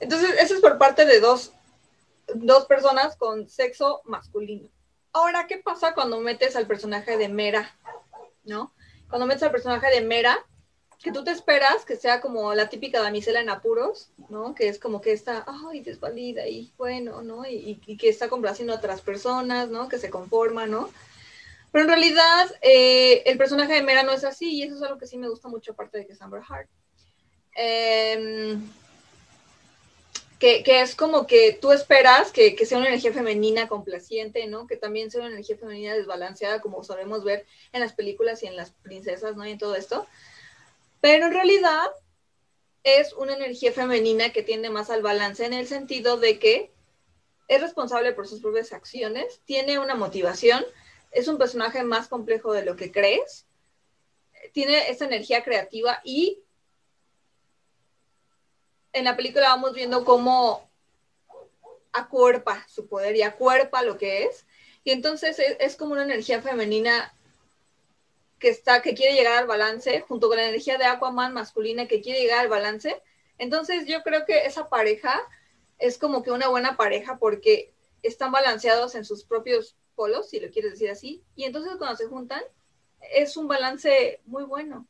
Entonces, 0.00 0.34
eso 0.38 0.54
es 0.54 0.60
por 0.60 0.78
parte 0.78 1.04
de 1.04 1.18
dos, 1.18 1.52
dos 2.34 2.66
personas 2.66 3.16
con 3.16 3.48
sexo 3.48 4.02
masculino. 4.04 4.68
Ahora, 5.12 5.46
¿qué 5.46 5.58
pasa 5.58 5.94
cuando 5.94 6.20
metes 6.20 6.56
al 6.56 6.66
personaje 6.66 7.16
de 7.16 7.28
Mera? 7.28 7.74
¿No? 8.44 8.72
Cuando 9.08 9.26
metes 9.26 9.42
al 9.42 9.50
personaje 9.50 9.90
de 9.90 10.02
Mera, 10.02 10.38
que 11.02 11.12
tú 11.12 11.22
te 11.22 11.30
esperas 11.30 11.84
que 11.84 11.96
sea 11.96 12.20
como 12.20 12.54
la 12.54 12.68
típica 12.68 13.00
damisela 13.00 13.40
en 13.40 13.50
apuros, 13.50 14.10
¿no? 14.28 14.54
Que 14.54 14.68
es 14.68 14.78
como 14.78 15.00
que 15.00 15.12
está, 15.12 15.44
ay, 15.46 15.80
desvalida 15.80 16.46
y 16.46 16.72
bueno, 16.76 17.22
¿no? 17.22 17.46
Y, 17.46 17.76
que 17.96 18.08
está 18.08 18.28
complaciendo 18.28 18.72
a 18.72 18.76
otras 18.76 19.00
personas, 19.00 19.68
¿no? 19.70 19.88
Que 19.88 19.98
se 19.98 20.10
conforma, 20.10 20.66
¿no? 20.66 20.90
Pero 21.70 21.84
en 21.84 21.90
realidad, 21.90 22.50
eh, 22.62 23.22
el 23.26 23.38
personaje 23.38 23.74
de 23.74 23.82
Mera 23.82 24.02
no 24.02 24.12
es 24.12 24.24
así, 24.24 24.56
y 24.56 24.62
eso 24.62 24.74
es 24.74 24.82
algo 24.82 24.98
que 24.98 25.06
sí 25.06 25.18
me 25.18 25.28
gusta 25.28 25.48
mucho, 25.48 25.72
aparte 25.72 25.98
de 25.98 26.06
que 26.06 26.14
es 26.14 26.22
Amber 26.22 26.42
Heart. 26.42 26.68
em, 27.54 28.62
que, 30.38 30.62
es 30.66 30.94
como 30.94 31.26
que 31.26 31.52
tú 31.60 31.72
esperas 31.72 32.30
que, 32.30 32.56
sea 32.64 32.78
una 32.78 32.88
energía 32.88 33.12
femenina 33.12 33.68
complaciente, 33.68 34.46
¿no? 34.46 34.66
Que 34.66 34.76
también 34.76 35.10
sea 35.10 35.20
una 35.20 35.30
energía 35.30 35.56
femenina 35.56 35.94
desbalanceada, 35.94 36.60
como 36.60 36.84
solemos 36.84 37.24
ver 37.24 37.44
en 37.72 37.80
las 37.80 37.92
películas 37.92 38.42
y 38.42 38.46
en 38.46 38.56
las 38.56 38.70
princesas, 38.70 39.36
¿no? 39.36 39.44
Y 39.46 39.52
en 39.52 39.58
todo 39.58 39.74
esto. 39.74 40.06
Pero 41.00 41.26
en 41.26 41.32
realidad 41.32 41.88
es 42.84 43.12
una 43.14 43.34
energía 43.34 43.72
femenina 43.72 44.30
que 44.32 44.42
tiende 44.42 44.70
más 44.70 44.90
al 44.90 45.02
balance 45.02 45.44
en 45.44 45.52
el 45.52 45.66
sentido 45.66 46.16
de 46.16 46.38
que 46.38 46.70
es 47.48 47.60
responsable 47.60 48.12
por 48.12 48.28
sus 48.28 48.40
propias 48.40 48.72
acciones, 48.72 49.40
tiene 49.44 49.78
una 49.78 49.94
motivación, 49.94 50.64
es 51.10 51.26
un 51.28 51.38
personaje 51.38 51.82
más 51.82 52.08
complejo 52.08 52.52
de 52.52 52.64
lo 52.64 52.76
que 52.76 52.92
crees, 52.92 53.46
tiene 54.52 54.90
esa 54.90 55.06
energía 55.06 55.42
creativa 55.42 56.00
y 56.04 56.42
en 58.92 59.04
la 59.04 59.16
película 59.16 59.48
vamos 59.48 59.74
viendo 59.74 60.04
cómo 60.04 60.68
acuerpa 61.92 62.66
su 62.68 62.88
poder 62.88 63.16
y 63.16 63.22
acuerpa 63.22 63.82
lo 63.82 63.98
que 63.98 64.24
es. 64.24 64.46
Y 64.84 64.90
entonces 64.92 65.38
es, 65.38 65.76
como 65.76 65.92
una 65.92 66.04
energía 66.04 66.40
femenina 66.40 67.14
que 68.38 68.48
está, 68.48 68.80
que 68.82 68.94
quiere 68.94 69.14
llegar 69.14 69.36
al 69.36 69.46
balance, 69.46 70.00
junto 70.02 70.28
con 70.28 70.36
la 70.36 70.48
energía 70.48 70.78
de 70.78 70.84
Aquaman 70.84 71.34
masculina 71.34 71.86
que 71.86 72.00
quiere 72.00 72.20
llegar 72.20 72.40
al 72.40 72.48
balance. 72.48 73.02
Entonces 73.36 73.86
yo 73.86 74.02
creo 74.02 74.24
que 74.24 74.46
esa 74.46 74.68
pareja 74.68 75.20
es 75.78 75.98
como 75.98 76.22
que 76.22 76.30
una 76.30 76.48
buena 76.48 76.76
pareja 76.76 77.18
porque 77.18 77.72
están 78.02 78.32
balanceados 78.32 78.94
en 78.94 79.04
sus 79.04 79.24
propios 79.24 79.76
polos, 79.94 80.30
si 80.30 80.40
lo 80.40 80.50
quieres 80.50 80.72
decir 80.72 80.90
así. 80.90 81.22
Y 81.36 81.44
entonces 81.44 81.72
cuando 81.76 81.96
se 81.96 82.06
juntan, 82.06 82.42
es 83.12 83.36
un 83.36 83.48
balance 83.48 84.20
muy 84.26 84.44
bueno, 84.44 84.86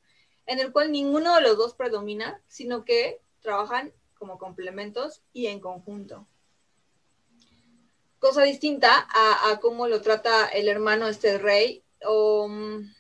en 0.47 0.61
el 0.61 0.73
cual 0.73 0.93
ninguno 0.93 1.35
de 1.35 1.43
los 1.43 1.57
dos 1.57 1.75
predomina, 1.75 2.41
sino 2.47 2.85
que 2.85 3.21
trabajan 3.41 3.93
como 4.19 4.39
complementos 4.39 5.23
y 5.33 5.47
en 5.47 5.61
conjunto. 5.61 6.27
Cosa 8.19 8.43
distinta 8.43 9.07
a, 9.11 9.59
cómo 9.61 9.87
lo 9.87 10.01
trata 10.01 10.47
el 10.49 10.69
hermano 10.69 11.09
este 11.09 11.39
rey, 11.39 11.83
o... 12.05 12.49
Mm, 12.49 12.99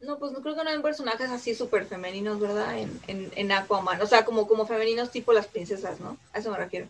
no, 0.00 0.18
pues 0.18 0.30
no 0.30 0.42
creo 0.42 0.54
que 0.54 0.62
no 0.62 0.70
hay 0.70 0.78
personajes 0.78 1.28
así 1.30 1.54
súper 1.56 1.84
femeninos, 1.84 2.38
¿verdad? 2.38 2.78
En, 2.78 3.32
en, 3.34 3.50
Aquaman. 3.50 4.00
O 4.00 4.06
sea, 4.06 4.24
como, 4.24 4.46
como 4.46 4.64
femeninos 4.64 5.10
tipo 5.10 5.32
las 5.32 5.48
princesas, 5.48 5.98
¿no? 5.98 6.16
A 6.32 6.38
eso 6.38 6.52
me 6.52 6.56
refiero. 6.56 6.88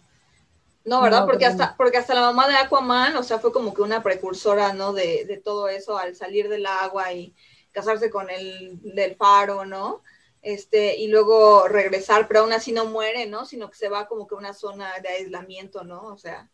No, 0.84 1.00
¿verdad? 1.00 1.24
porque, 1.24 1.46
hasta, 1.46 1.74
porque 1.76 1.96
hasta 1.96 2.14
la 2.14 2.20
mamá 2.20 2.48
de 2.48 2.56
Aquaman, 2.56 3.16
o 3.16 3.22
sea, 3.22 3.38
fue 3.38 3.50
como 3.50 3.72
que 3.72 3.80
una 3.80 4.02
precursora, 4.02 4.74
¿no? 4.74 4.92
De, 4.92 5.24
de 5.24 5.38
todo 5.38 5.68
eso 5.68 5.96
al 5.96 6.16
salir 6.16 6.50
del 6.50 6.66
agua 6.66 7.12
y 7.12 7.34
casarse 7.72 8.10
con 8.10 8.28
el 8.28 8.78
del 8.82 9.16
faro, 9.16 9.64
¿no? 9.64 10.02
Este, 10.42 10.96
y 10.96 11.08
luego 11.08 11.68
regresar, 11.68 12.28
pero 12.28 12.40
aún 12.40 12.52
así 12.52 12.72
no 12.72 12.86
muere, 12.86 13.26
¿no? 13.26 13.44
Sino 13.44 13.70
que 13.70 13.76
se 13.76 13.88
va 13.88 14.06
como 14.06 14.26
que 14.26 14.34
a 14.34 14.38
una 14.38 14.54
zona 14.54 14.92
de 15.02 15.08
aislamiento, 15.08 15.84
¿no? 15.84 16.04
O 16.06 16.18
sea, 16.18 16.48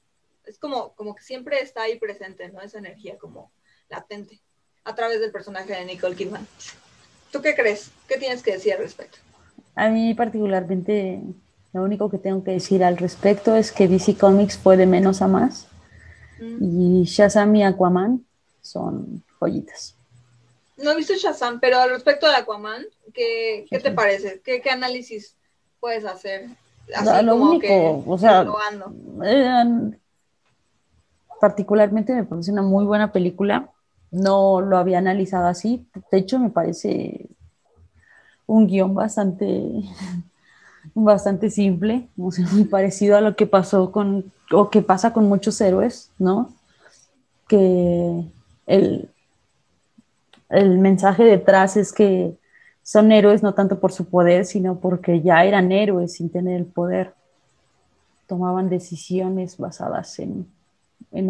es 0.44 0.59
como, 0.59 0.94
como 0.94 1.15
que 1.15 1.23
siempre 1.23 1.61
está 1.61 1.82
ahí 1.82 1.98
presente, 1.98 2.48
¿no? 2.48 2.61
Esa 2.61 2.78
energía 2.78 3.19
como 3.19 3.51
latente 3.89 4.40
a 4.85 4.94
través 4.94 5.20
del 5.20 5.32
personaje 5.32 5.73
de 5.73 5.85
Nicole 5.85 6.16
Kidman. 6.16 6.47
¿Tú 7.31 7.43
qué 7.43 7.55
crees? 7.55 7.90
¿Qué 8.06 8.19
tienes 8.19 8.43
que 8.43 8.52
decir 8.52 8.74
al 8.74 8.78
respecto? 8.78 9.19
A 9.74 9.89
mí 9.89 10.15
particularmente 10.15 11.20
lo 11.73 11.82
único 11.82 12.09
que 12.09 12.19
tengo 12.19 12.44
que 12.44 12.52
decir 12.52 12.85
al 12.85 12.97
respecto 12.97 13.56
es 13.56 13.73
que 13.73 13.89
DC 13.89 14.16
Comics 14.16 14.56
fue 14.56 14.77
de 14.77 14.86
menos 14.86 15.20
a 15.23 15.27
más 15.27 15.66
mm. 16.39 17.01
y 17.01 17.05
Shazam 17.05 17.56
y 17.56 17.65
Aquaman 17.65 18.24
son 18.61 19.24
joyitas. 19.40 19.94
No 20.85 20.93
he 20.93 20.97
visto 20.97 21.15
Shazam, 21.15 21.61
pero 21.61 21.78
al 21.78 21.90
respecto 21.90 22.28
de 22.28 22.36
Aquaman, 22.36 22.85
¿qué, 23.15 23.66
qué 23.70 23.81
te 23.81 23.90
parece? 23.90 24.43
¿Qué, 24.44 24.61
¿Qué, 24.61 24.70
análisis 24.70 25.35
puedes 25.81 26.05
hacer? 26.05 26.51
Así 26.94 27.24
lo 27.24 27.36
único, 27.36 28.05
o 28.06 28.19
sea, 28.19 28.47
particularmente 31.40 32.15
me 32.15 32.24
parece 32.24 32.52
una 32.52 32.62
muy 32.62 32.85
buena 32.85 33.12
película. 33.12 33.70
No 34.11 34.61
lo 34.61 34.77
había 34.77 34.98
analizado 34.98 35.47
así. 35.47 35.86
De 36.12 36.19
hecho, 36.19 36.39
me 36.39 36.51
parece 36.51 37.27
un 38.47 38.66
guion 38.66 38.94
bastante, 38.94 39.82
bastante 40.94 41.48
simple, 41.48 42.09
muy 42.16 42.65
parecido 42.65 43.16
a 43.16 43.23
lo 43.23 43.35
que 43.35 43.47
pasó 43.47 43.90
con, 43.90 44.31
o 44.52 44.69
que 44.69 44.82
pasa 44.82 45.15
con 45.15 45.27
muchos 45.27 45.59
héroes, 45.62 46.11
¿no? 46.19 46.52
Que 47.48 48.24
el, 48.66 49.14
el 50.51 50.79
mensaje 50.79 51.25
detrás 51.25 51.77
es 51.77 51.93
que 51.93 52.35
son 52.83 53.12
héroes 53.12 53.43
no 53.43 53.55
tanto 53.55 53.81
por 53.81 53.93
su 53.93 54.05
poder, 54.05 54.45
sino 54.45 54.79
porque 54.79 55.23
ya 55.23 55.45
eran 55.45 55.73
héroes 55.73 56.12
sin 56.12 56.31
tener 56.31 56.57
el 56.57 56.66
poder. 56.66 57.15
Tomaban 58.27 58.69
decisiones 58.69 59.57
basadas 59.57 60.19
en, 60.19 60.47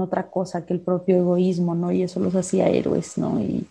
otra 0.01 0.28
cosa 0.28 0.65
que 0.66 0.73
el 0.73 0.81
propio 0.81 1.16
egoísmo, 1.16 1.74
¿no? 1.74 1.93
Y 1.93 2.03
eso 2.03 2.19
los 2.19 2.35
hacía 2.35 2.69
héroes, 2.69 3.19
¿no? 3.19 3.41
Y, 3.41 3.69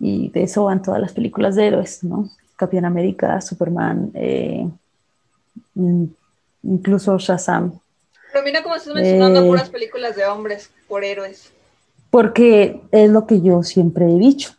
de 0.00 0.42
eso 0.42 0.64
van 0.64 0.80
todas 0.80 0.98
las 1.00 1.12
películas 1.12 1.56
de 1.56 1.66
héroes, 1.66 2.02
¿no? 2.02 2.30
Capitán 2.56 2.86
América, 2.86 3.40
Superman, 3.42 4.10
eh, 4.14 4.66
incluso 6.62 7.18
Shazam. 7.18 7.78
Pero 8.32 8.44
mira 8.44 8.62
cómo 8.62 8.76
estás 8.76 8.94
mencionando 8.94 9.42
eh, 9.42 9.46
puras 9.46 9.68
películas 9.68 10.16
de 10.16 10.24
hombres 10.24 10.70
por 10.88 11.04
héroes 11.04 11.52
porque 12.10 12.82
es 12.90 13.10
lo 13.10 13.26
que 13.26 13.40
yo 13.40 13.62
siempre 13.62 14.06
he 14.06 14.18
dicho. 14.18 14.52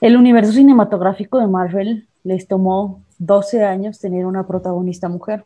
El 0.00 0.16
universo 0.16 0.52
cinematográfico 0.52 1.38
de 1.38 1.46
Marvel 1.46 2.08
les 2.24 2.48
tomó 2.48 3.02
12 3.18 3.64
años 3.64 3.98
tener 3.98 4.26
una 4.26 4.46
protagonista 4.46 5.08
mujer. 5.08 5.44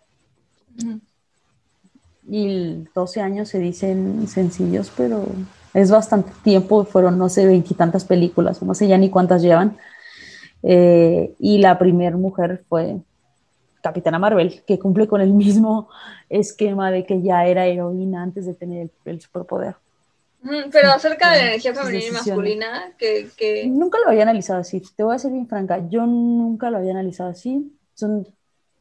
Y 2.27 2.85
12 2.95 3.21
años 3.21 3.49
se 3.49 3.59
dicen 3.59 4.27
sencillos, 4.29 4.91
pero 4.97 5.27
es 5.75 5.91
bastante 5.91 6.33
tiempo. 6.43 6.85
Fueron, 6.85 7.19
no 7.19 7.29
sé, 7.29 7.47
veintitantas 7.47 8.05
películas, 8.05 8.63
no 8.63 8.75
sé 8.75 8.89
ya 8.89 8.97
ni 8.97 9.11
cuántas 9.11 9.43
llevan. 9.43 9.77
Eh, 10.63 11.35
y 11.39 11.59
la 11.59 11.79
primera 11.79 12.17
mujer 12.17 12.65
fue 12.69 12.97
Capitana 13.83 14.19
Marvel, 14.19 14.63
que 14.67 14.79
cumple 14.79 15.07
con 15.07 15.21
el 15.21 15.35
mismo 15.35 15.89
esquema 16.31 16.91
de 16.91 17.05
que 17.05 17.21
ya 17.21 17.45
era 17.45 17.67
heroína 17.67 18.23
antes 18.23 18.47
de 18.47 18.55
tener 18.55 18.91
el 19.05 19.21
superpoder. 19.21 19.77
Pero 20.71 20.91
acerca 20.91 21.33
de 21.33 21.39
la 21.39 21.47
energía 21.49 21.75
femenina 21.75 22.05
y 22.05 22.11
masculina, 22.11 22.93
que, 22.99 23.67
Nunca 23.67 23.99
lo 23.99 24.11
había 24.11 24.23
analizado 24.23 24.61
así, 24.61 24.83
te 24.95 25.03
voy 25.03 25.15
a 25.15 25.19
ser 25.19 25.33
bien 25.33 25.49
franca, 25.49 25.89
yo 25.89 26.07
nunca 26.07 26.71
lo 26.71 26.79
había 26.79 26.93
analizado 26.93 27.31
así. 27.31 27.73
Son 27.95 28.29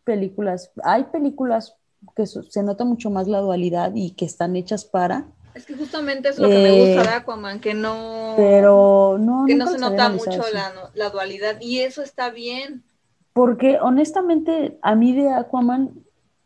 películas, 0.03 0.71
hay 0.83 1.05
películas 1.05 1.75
que 2.15 2.25
se 2.25 2.63
nota 2.63 2.83
mucho 2.83 3.09
más 3.09 3.27
la 3.27 3.39
dualidad 3.39 3.93
y 3.95 4.11
que 4.11 4.25
están 4.25 4.55
hechas 4.55 4.83
para... 4.83 5.25
Es 5.55 5.65
que 5.65 5.75
justamente 5.75 6.29
es 6.29 6.39
lo 6.39 6.49
que 6.49 6.57
me 6.57 6.71
gusta 6.71 7.03
de 7.03 7.15
eh, 7.15 7.19
Aquaman, 7.19 7.59
que 7.59 7.73
no... 7.73 8.33
Pero 8.35 9.17
no... 9.19 9.45
Que 9.45 9.55
no 9.55 9.67
se 9.67 9.77
nota 9.77 10.09
mucho 10.09 10.41
la, 10.51 10.91
la 10.95 11.09
dualidad 11.11 11.61
y 11.61 11.79
eso 11.79 12.01
está 12.01 12.29
bien. 12.29 12.83
Porque 13.31 13.77
honestamente 13.79 14.77
a 14.81 14.95
mí 14.95 15.13
de 15.13 15.31
Aquaman, 15.31 15.91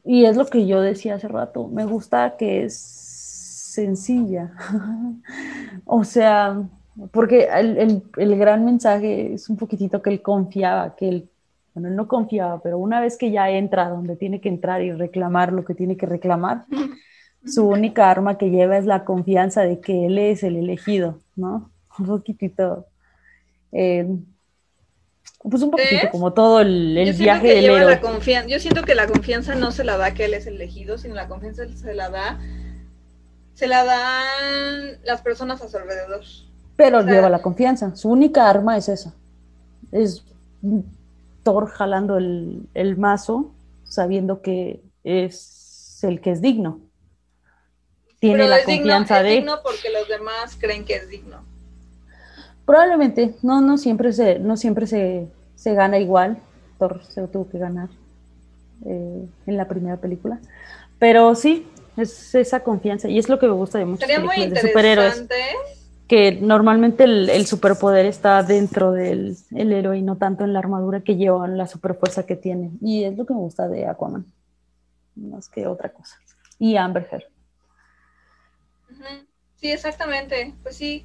y 0.04 0.26
es 0.26 0.38
lo 0.38 0.46
que 0.46 0.68
yo 0.68 0.82
decía 0.82 1.16
hace 1.16 1.28
rato, 1.28 1.68
me 1.68 1.86
gusta 1.86 2.36
que 2.38 2.66
es 2.66 2.97
sencilla. 3.78 4.52
o 5.86 6.04
sea, 6.04 6.64
porque 7.12 7.48
el, 7.54 8.40
gran 8.40 8.66
mensaje 8.66 9.36
es 9.36 9.50
un 9.50 9.58
poquitito 9.58 10.02
que 10.02 10.10
él 10.10 10.22
confiaba, 10.22 10.96
que 10.96 11.10
él, 11.10 11.30
bueno, 11.76 11.90
él 11.90 11.96
no 11.96 12.08
confiaba, 12.08 12.60
pero 12.60 12.80
una 12.80 13.00
vez 13.00 13.18
que 13.18 13.30
ya 13.30 13.50
entra 13.52 13.90
donde 13.90 14.16
tiene 14.16 14.42
que 14.42 14.50
entrar 14.50 14.82
y 14.82 14.92
reclamar 14.92 15.54
lo 15.54 15.64
que 15.64 15.76
tiene 15.76 15.96
que 15.96 16.08
reclamar, 16.08 16.66
su 17.46 17.68
única 17.68 18.10
arma 18.10 18.40
que 18.40 18.50
lleva 18.50 18.78
es 18.78 18.86
la 18.86 19.06
confianza 19.06 19.62
de 19.62 19.80
que 19.80 20.08
él 20.08 20.18
es 20.18 20.44
el 20.44 20.56
elegido, 20.56 21.20
¿no? 21.36 21.70
Un 22.00 22.06
poquitito. 22.08 22.88
Eh, 23.72 24.08
pues 25.44 25.62
un 25.62 25.70
poquitito 25.70 26.10
como 26.10 26.34
todo 26.34 26.62
el, 26.62 27.14
viaje 27.18 27.48
del 27.48 27.66
héroe. 27.66 28.00
Yo 28.48 28.60
siento 28.60 28.82
que 28.82 28.96
la 28.96 29.06
confianza 29.06 29.54
no 29.54 29.72
se 29.72 29.84
la 29.84 29.98
da 29.98 30.16
que 30.16 30.26
él 30.26 30.34
es 30.34 30.48
el 30.48 30.56
elegido, 30.56 30.98
sino 30.98 31.14
la 31.14 31.28
confianza 31.28 31.64
se 31.76 31.94
la 31.94 32.10
da 32.10 32.40
se 33.58 33.66
la 33.66 33.84
dan 33.84 35.00
las 35.04 35.22
personas 35.22 35.60
a 35.64 35.68
su 35.68 35.78
alrededor. 35.78 36.22
Pero 36.76 37.02
lleva 37.02 37.28
la 37.28 37.42
confianza. 37.42 37.96
Su 37.96 38.10
única 38.10 38.48
arma 38.48 38.78
es 38.78 38.88
esa. 38.88 39.16
Es 39.92 40.24
Thor 41.42 41.68
jalando 41.68 42.18
el, 42.18 42.98
mazo, 43.00 43.52
sabiendo 43.84 44.44
que 44.44 44.84
es 45.04 46.00
el 46.04 46.22
que 46.22 46.34
es 46.34 46.42
digno. 46.42 46.82
Tiene 48.20 48.48
la 48.48 48.64
confianza 48.64 49.24
de. 49.24 49.30
Es 49.30 49.36
digno 49.38 49.56
porque 49.64 49.90
los 49.90 50.08
demás 50.08 50.56
creen 50.60 50.86
que 50.86 50.98
es 50.98 51.10
digno. 51.10 51.38
Probablemente, 52.64 53.34
no, 53.42 53.62
no 53.62 53.80
siempre 53.80 54.14
se, 54.14 54.38
no 54.38 54.56
siempre 54.56 54.86
se, 54.86 55.30
gana 55.66 55.98
igual. 55.98 56.38
Thor 56.78 57.02
se 57.06 57.28
tuvo 57.28 57.50
que 57.50 57.58
ganar 57.58 57.90
eh, 58.86 59.26
en 59.48 59.58
la 59.58 59.68
primera 59.68 59.98
película. 59.98 60.40
Pero 61.00 61.34
sí, 61.34 61.66
es 61.98 62.36
esa 62.36 62.64
confianza 62.64 63.10
y 63.10 63.18
es 63.18 63.30
lo 63.30 63.40
que 63.40 63.48
me 63.48 63.54
gusta 63.54 63.80
de 63.80 63.86
muchas 63.86 64.08
Sería 64.08 64.24
muy 64.24 64.38
interesante 64.38 65.36
que 66.08 66.32
normalmente 66.32 67.04
el, 67.04 67.46
superpoder 67.46 68.06
está 68.06 68.42
dentro 68.42 68.94
del 68.94 69.36
héroe 69.52 69.98
y 69.98 70.02
no 70.02 70.18
tanto 70.18 70.46
en 70.46 70.54
la 70.54 70.60
armadura 70.60 71.02
que 71.02 71.18
lleva, 71.18 71.46
en 71.46 71.58
la 71.58 71.68
superfuerza 71.68 72.26
que 72.26 72.38
tiene. 72.38 72.72
Y 72.82 73.04
es 73.04 73.18
lo 73.18 73.26
que 73.26 73.34
me 73.34 73.40
gusta 73.40 73.68
de 73.68 73.88
Aquaman, 73.88 74.26
más 75.16 75.50
que 75.50 75.68
otra 75.68 75.90
cosa. 75.90 76.18
Y 76.60 76.78
Amber 76.78 77.08
Heard. 77.12 77.26
Sí, 79.58 79.72
exactamente. 79.72 80.54
Pues 80.64 80.78
sí. 80.78 81.04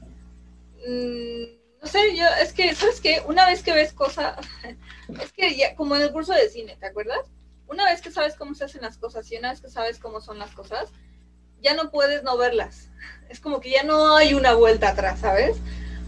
Mm, 0.87 1.81
no 1.83 1.89
sé, 1.89 1.99
yo, 2.17 2.25
es 2.41 2.53
que, 2.53 2.73
¿sabes 2.75 3.01
qué? 3.01 3.23
Una 3.27 3.47
vez 3.47 3.63
que 3.63 3.73
ves 3.73 3.93
cosas, 3.93 4.37
es 5.21 5.33
que 5.33 5.57
ya, 5.57 5.75
como 5.75 5.97
en 5.97 6.03
el 6.03 6.13
curso 6.13 6.33
de 6.33 6.49
cine, 6.49 6.77
¿te 6.79 6.87
acuerdas? 6.87 7.27
Una 7.67 7.85
vez 7.85 8.03
que 8.03 8.11
sabes 8.11 8.35
cómo 8.37 8.55
se 8.55 8.65
hacen 8.65 8.83
las 8.83 8.99
cosas 8.99 9.31
y 9.31 9.37
una 9.37 9.51
vez 9.51 9.61
que 9.61 9.71
sabes 9.71 9.99
cómo 9.99 10.21
son 10.21 10.39
las 10.39 10.53
cosas, 10.53 10.91
ya 11.63 11.75
no 11.75 11.91
puedes 11.91 12.23
no 12.23 12.37
verlas. 12.37 12.89
Es 13.29 13.41
como 13.41 13.61
que 13.61 13.71
ya 13.71 13.83
no 13.83 14.17
hay 14.17 14.35
una 14.35 14.53
vuelta 14.53 14.91
atrás, 14.91 15.21
¿sabes? 15.21 15.57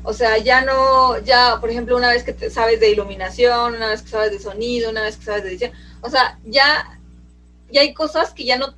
O 0.02 0.12
sea, 0.12 0.36
ya 0.36 0.60
no, 0.60 1.18
ya, 1.20 1.58
por 1.58 1.70
ejemplo, 1.70 1.96
una 1.96 2.10
vez 2.10 2.22
que 2.22 2.50
sabes 2.50 2.80
de 2.80 2.90
iluminación, 2.90 3.74
una 3.74 3.88
vez 3.88 4.02
que 4.02 4.10
sabes 4.10 4.30
de 4.30 4.38
sonido, 4.38 4.90
una 4.90 5.02
vez 5.02 5.16
que 5.16 5.24
sabes 5.24 5.42
de 5.42 5.48
edición, 5.48 5.72
o 6.02 6.10
sea, 6.10 6.38
ya, 6.44 7.00
ya 7.70 7.80
hay 7.80 7.94
cosas 7.94 8.34
que 8.34 8.44
ya 8.44 8.58
no, 8.58 8.74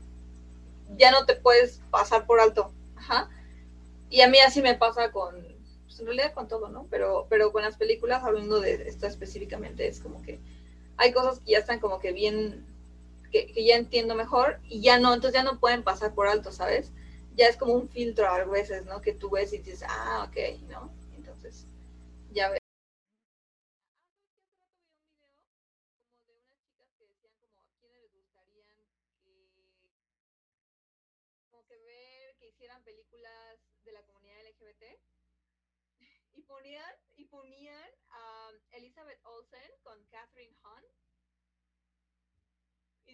ya 0.96 1.10
no 1.10 1.26
te 1.26 1.34
puedes 1.34 1.80
pasar 1.90 2.26
por 2.26 2.38
alto. 2.38 2.70
Ajá. 2.94 3.28
Y 4.08 4.20
a 4.20 4.28
mí 4.28 4.38
así 4.38 4.62
me 4.62 4.76
pasa 4.76 5.10
con, 5.10 5.34
pues 5.84 5.98
en 5.98 6.06
realidad 6.06 6.32
con 6.32 6.46
todo, 6.46 6.68
¿no? 6.68 6.86
Pero, 6.90 7.26
pero 7.28 7.50
con 7.50 7.62
las 7.62 7.76
películas, 7.76 8.22
hablando 8.22 8.60
de 8.60 8.88
esto 8.88 9.08
específicamente, 9.08 9.88
es 9.88 9.98
como 9.98 10.22
que 10.22 10.38
hay 10.96 11.12
cosas 11.12 11.40
que 11.40 11.52
ya 11.52 11.58
están 11.58 11.80
como 11.80 11.98
que 11.98 12.12
bien 12.12 12.66
que, 13.30 13.52
ya 13.64 13.76
entiendo 13.76 14.14
mejor 14.14 14.60
y 14.64 14.80
ya 14.80 14.98
no, 14.98 15.14
entonces 15.14 15.34
ya 15.34 15.42
no 15.42 15.60
pueden 15.60 15.82
pasar 15.82 16.14
por 16.14 16.28
alto, 16.28 16.52
¿sabes? 16.52 16.92
Ya 17.34 17.48
es 17.48 17.56
como 17.56 17.74
un 17.74 17.88
filtro 17.88 18.26
a 18.26 18.44
veces, 18.44 18.86
¿no? 18.86 19.00
Que 19.02 19.12
tú 19.12 19.30
ves 19.30 19.52
y 19.52 19.58
dices, 19.58 19.84
ah, 19.88 20.26
ok, 20.28 20.60
¿no? 20.68 20.92
Entonces, 21.14 21.66
ya 22.32 22.50
ves. 22.50 22.60
películas 32.86 33.58
de 33.84 33.92
la 33.92 34.02
comunidad 34.04 34.46
LGBT 34.46 34.84
y 36.34 36.42
ponían 36.42 36.94
y 37.16 37.24
ponían 37.24 37.90
a 38.10 38.52
Elizabeth 38.70 39.18
Olsen 39.24 39.70
con 39.82 40.04
Catherine 40.06 40.54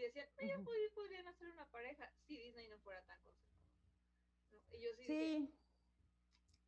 Decían, 0.02 0.28
ellos 0.38 0.60
podrían 0.94 1.28
hacer 1.28 1.48
una 1.50 1.64
pareja 1.66 2.10
si 2.26 2.36
Disney 2.36 2.68
no 2.68 2.78
fuera 2.78 3.02
tan 3.02 3.18
conservador. 3.22 3.62
sí, 5.06 5.54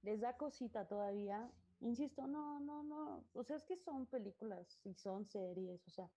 les 0.02 0.20
da 0.20 0.36
cosita 0.36 0.86
todavía. 0.86 1.50
Insisto, 1.80 2.26
no, 2.26 2.60
no, 2.60 2.82
no. 2.82 3.24
O 3.34 3.42
sea, 3.42 3.56
es 3.56 3.64
que 3.64 3.76
son 3.76 4.06
películas 4.06 4.78
y 4.84 4.94
son 4.94 5.26
series. 5.26 5.86
O 5.88 5.90
sea, 5.90 6.08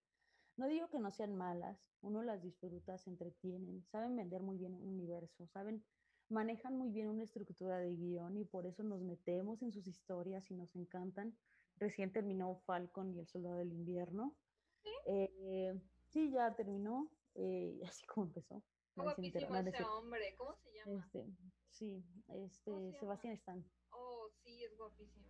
no 0.56 0.68
digo 0.68 0.88
que 0.88 0.98
no 0.98 1.10
sean 1.10 1.36
malas. 1.36 1.78
Uno 2.00 2.22
las 2.22 2.42
disfruta, 2.42 2.96
se 2.98 3.10
entretienen, 3.10 3.84
saben 3.90 4.16
vender 4.16 4.42
muy 4.42 4.56
bien 4.56 4.74
un 4.74 4.86
universo, 4.86 5.48
saben, 5.48 5.82
manejan 6.28 6.76
muy 6.76 6.90
bien 6.90 7.08
una 7.08 7.24
estructura 7.24 7.78
de 7.78 7.96
guion 7.96 8.36
y 8.36 8.44
por 8.44 8.66
eso 8.66 8.84
nos 8.84 9.02
metemos 9.02 9.62
en 9.62 9.72
sus 9.72 9.86
historias 9.88 10.48
y 10.50 10.54
nos 10.54 10.76
encantan. 10.76 11.36
Recién 11.76 12.12
terminó 12.12 12.54
Falcon 12.66 13.12
y 13.12 13.18
El 13.18 13.26
Soldado 13.26 13.56
del 13.56 13.72
Invierno. 13.72 14.34
¿Sí? 14.82 14.90
Eh, 15.06 15.80
Sí, 16.18 16.32
ya 16.32 16.52
terminó, 16.52 17.08
eh, 17.36 17.80
así 17.86 18.04
como 18.08 18.26
empezó. 18.26 18.60
guapísimo 18.96 19.54
ese 19.54 19.84
hombre, 19.84 20.34
¿cómo 20.36 20.56
se 20.56 20.72
llama? 20.72 21.04
Este, 21.04 21.26
sí, 21.70 22.04
este, 22.26 22.92
Sebastián 22.98 23.34
Stan. 23.34 23.64
Oh, 23.92 24.28
sí, 24.42 24.64
es 24.64 24.76
guapísimo. 24.76 25.24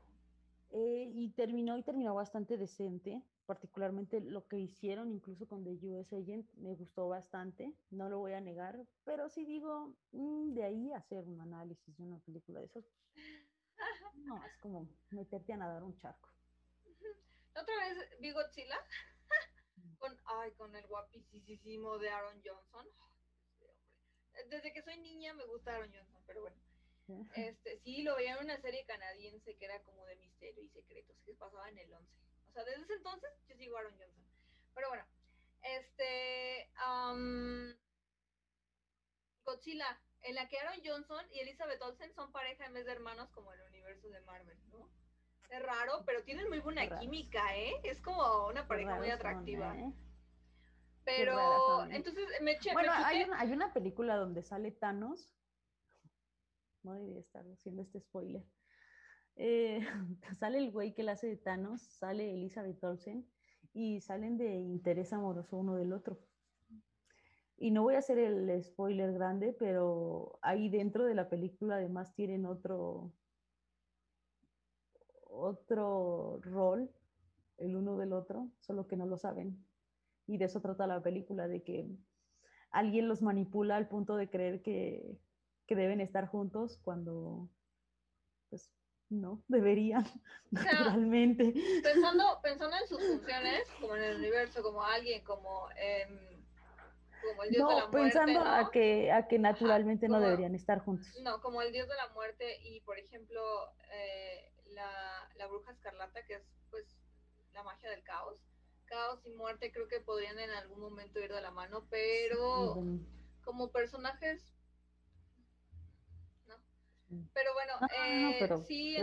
Eh, 0.71 1.11
y 1.13 1.29
terminó 1.33 1.77
y 1.77 1.83
terminó 1.83 2.15
bastante 2.15 2.57
decente, 2.57 3.23
particularmente 3.45 4.23
lo 4.23 4.49
que 4.49 4.59
hicieron 4.59 5.11
incluso 5.11 5.47
con 5.47 5.63
The 5.63 5.73
US 5.89 6.11
Agent 6.15 6.51
me 6.55 6.75
gustó 6.75 7.07
bastante, 7.09 7.75
no 7.91 8.09
lo 8.09 8.21
voy 8.21 8.33
a 8.33 8.41
negar, 8.41 8.87
pero 9.05 9.29
sí 9.29 9.45
digo, 9.45 9.95
mm, 10.13 10.55
de 10.55 10.65
ahí 10.65 10.93
hacer 10.93 11.29
un 11.29 11.39
análisis 11.43 11.99
de 11.99 12.03
una 12.03 12.19
película 12.21 12.61
de 12.61 12.67
esos, 12.67 12.87
no, 14.25 14.43
es 14.43 14.57
como 14.63 14.89
meterte 15.11 15.53
a 15.53 15.59
nadar 15.59 15.83
un 15.83 15.95
charco. 15.99 16.31
¿Otra 17.51 17.75
vez 17.77 18.21
vi 18.21 18.31
Godzilla? 18.31 18.79
Con, 19.99 20.17
ay, 20.25 20.53
con 20.53 20.75
el 20.75 20.87
guapísimo 20.87 21.99
de 21.99 22.11
Aaron 22.11 22.43
Johnson. 22.45 22.89
Desde 24.49 24.73
que 24.73 24.83
soy 24.83 24.99
niña 24.99 25.35
me 25.35 25.45
gusta 25.47 25.75
Aaron 25.75 25.93
Johnson, 25.93 26.23
pero 26.27 26.43
bueno. 26.43 26.57
Este, 27.35 27.79
sí, 27.79 28.03
lo 28.03 28.17
veía 28.17 28.35
en 28.37 28.45
una 28.45 28.61
serie 28.61 28.85
canadiense 28.85 29.57
que 29.57 29.65
era 29.65 29.81
como 29.83 30.05
de 30.05 30.17
misterio 30.17 30.63
y 30.63 30.69
secretos, 30.69 31.17
que 31.25 31.33
pasaba 31.35 31.69
en 31.71 31.79
el 31.79 31.93
11. 31.93 32.07
O 32.49 32.53
sea, 32.53 32.65
desde 32.65 32.83
ese 32.83 32.95
entonces 32.95 33.31
yo 33.49 33.57
sigo 33.57 33.77
a 33.77 33.81
Aaron 33.81 33.99
Johnson. 33.99 34.25
Pero 34.75 34.89
bueno, 34.89 35.07
este, 35.63 36.71
Godzilla, 39.45 40.01
en 40.23 40.35
la 40.35 40.49
que 40.49 40.59
Aaron 40.59 40.81
Johnson 40.85 41.27
y 41.33 41.41
Elizabeth 41.41 41.81
Olsen 41.81 42.15
son 42.15 42.31
pareja 42.33 42.67
en 42.67 42.75
vez 42.75 42.85
de 42.85 42.93
hermanos 42.93 43.31
como 43.31 43.53
el 43.53 43.63
universo 43.63 44.09
de 44.11 44.21
Marvel, 44.21 44.59
¿no? 44.71 44.89
Es 45.49 45.63
raro, 45.63 46.03
pero 46.05 46.23
tienen 46.25 46.49
muy 46.49 46.59
buena 46.61 46.99
química, 46.99 47.57
¿eh? 47.57 47.73
Es 47.83 48.01
como 48.01 48.49
una 48.49 48.67
pareja 48.69 48.97
muy 48.97 49.11
atractiva. 49.11 49.75
¿eh? 49.79 49.93
Pero, 51.05 51.85
entonces 51.91 52.29
me 52.43 52.53
eché. 52.53 52.73
Bueno, 52.75 52.93
hay, 52.95 53.23
una, 53.25 53.41
hay 53.41 53.53
una 53.53 53.73
película 53.73 54.17
donde 54.17 54.43
sale 54.43 54.73
Thanos. 54.73 55.35
No 56.83 56.95
debería 56.95 57.21
estar 57.21 57.45
haciendo 57.51 57.83
este 57.83 58.01
spoiler. 58.01 58.45
Eh, 59.37 59.81
sale 60.39 60.59
el 60.59 60.71
güey 60.71 60.95
que 60.95 61.03
le 61.03 61.13
hace 61.13 61.27
de 61.29 61.37
Thanos, 61.37 61.83
sale 61.83 62.35
Elizabeth 62.35 62.83
Olsen 62.85 63.27
y 63.73 64.01
salen 64.01 64.37
de 64.37 64.55
interés 64.57 65.13
amoroso 65.13 65.57
uno 65.57 65.77
del 65.77 65.93
otro. 65.93 66.19
Y 67.57 67.71
no 67.71 67.83
voy 67.83 67.95
a 67.95 67.99
hacer 67.99 68.19
el 68.19 68.63
spoiler 68.63 69.13
grande, 69.13 69.53
pero 69.53 70.39
ahí 70.43 70.69
dentro 70.69 71.05
de 71.05 71.15
la 71.15 71.29
película 71.29 71.77
además 71.77 72.15
tienen 72.15 72.47
otro, 72.47 73.13
otro 75.39 76.41
rol 76.43 76.91
el 77.59 77.77
uno 77.77 77.97
del 77.97 78.13
otro, 78.13 78.49
solo 78.61 78.87
que 78.87 78.97
no 78.97 79.07
lo 79.07 79.19
saben. 79.19 79.65
Y 80.27 80.39
de 80.39 80.47
eso 80.47 80.61
trata 80.61 80.87
la 80.87 81.03
película, 81.03 81.49
de 81.49 81.63
que 81.63 81.89
alguien 82.71 83.09
los 83.09 83.23
manipula 83.23 83.77
al 83.77 83.89
punto 83.89 84.17
de 84.17 84.29
creer 84.31 84.63
que, 84.63 85.19
deben 85.69 86.01
estar 86.01 86.27
juntos 86.29 86.79
cuando 86.83 87.51
pues 88.49 88.73
no, 89.11 89.43
deberían, 89.49 90.07
naturalmente. 90.51 91.55
Pensando, 91.83 92.41
pensando 92.43 92.77
en 92.77 92.89
sus 92.89 93.03
funciones, 93.07 93.65
como 93.81 93.97
en 93.97 94.05
el 94.05 94.17
universo, 94.17 94.63
como 94.63 94.83
alguien, 94.83 95.23
como, 95.25 95.69
como 97.29 97.43
el 97.43 97.51
dios 97.51 97.69
de 97.69 97.75
la 97.75 97.89
muerte. 97.89 97.97
Pensando 97.99 98.41
a 98.41 98.71
que, 98.71 99.13
a 99.13 99.29
que 99.29 99.39
naturalmente 99.39 100.09
no 100.09 100.21
deberían 100.21 100.55
estar 100.55 100.79
juntos. 100.81 101.09
No, 101.23 101.41
como 101.43 101.61
el 101.61 101.73
dios 101.73 101.89
de 101.89 101.97
la 101.97 102.09
muerte 102.15 102.61
y, 102.65 102.81
por 102.81 102.99
ejemplo, 102.99 103.43
eh, 103.93 104.48
la, 105.37 105.47
bruja 105.47 105.73
escarlata, 105.73 106.25
que 106.27 106.35
es 106.35 106.43
pues 106.71 106.85
la 107.53 107.63
magia 107.63 107.91
del 107.91 108.03
caos. 108.03 108.39
Caos 108.87 109.25
y 109.27 109.31
muerte 109.35 109.71
creo 109.73 109.89
que 109.89 110.01
podrían 110.01 110.39
en 110.39 110.51
algún 110.51 110.81
momento 110.81 111.21
ir 111.21 111.33
de 111.33 111.41
la 111.41 111.51
mano, 111.51 111.87
pero 111.91 112.83
como 113.45 113.71
personajes 113.71 114.55
no. 116.47 116.57
Pero 117.33 117.51
bueno, 117.55 117.73
eh, 118.07 118.65
sí, 118.67 118.97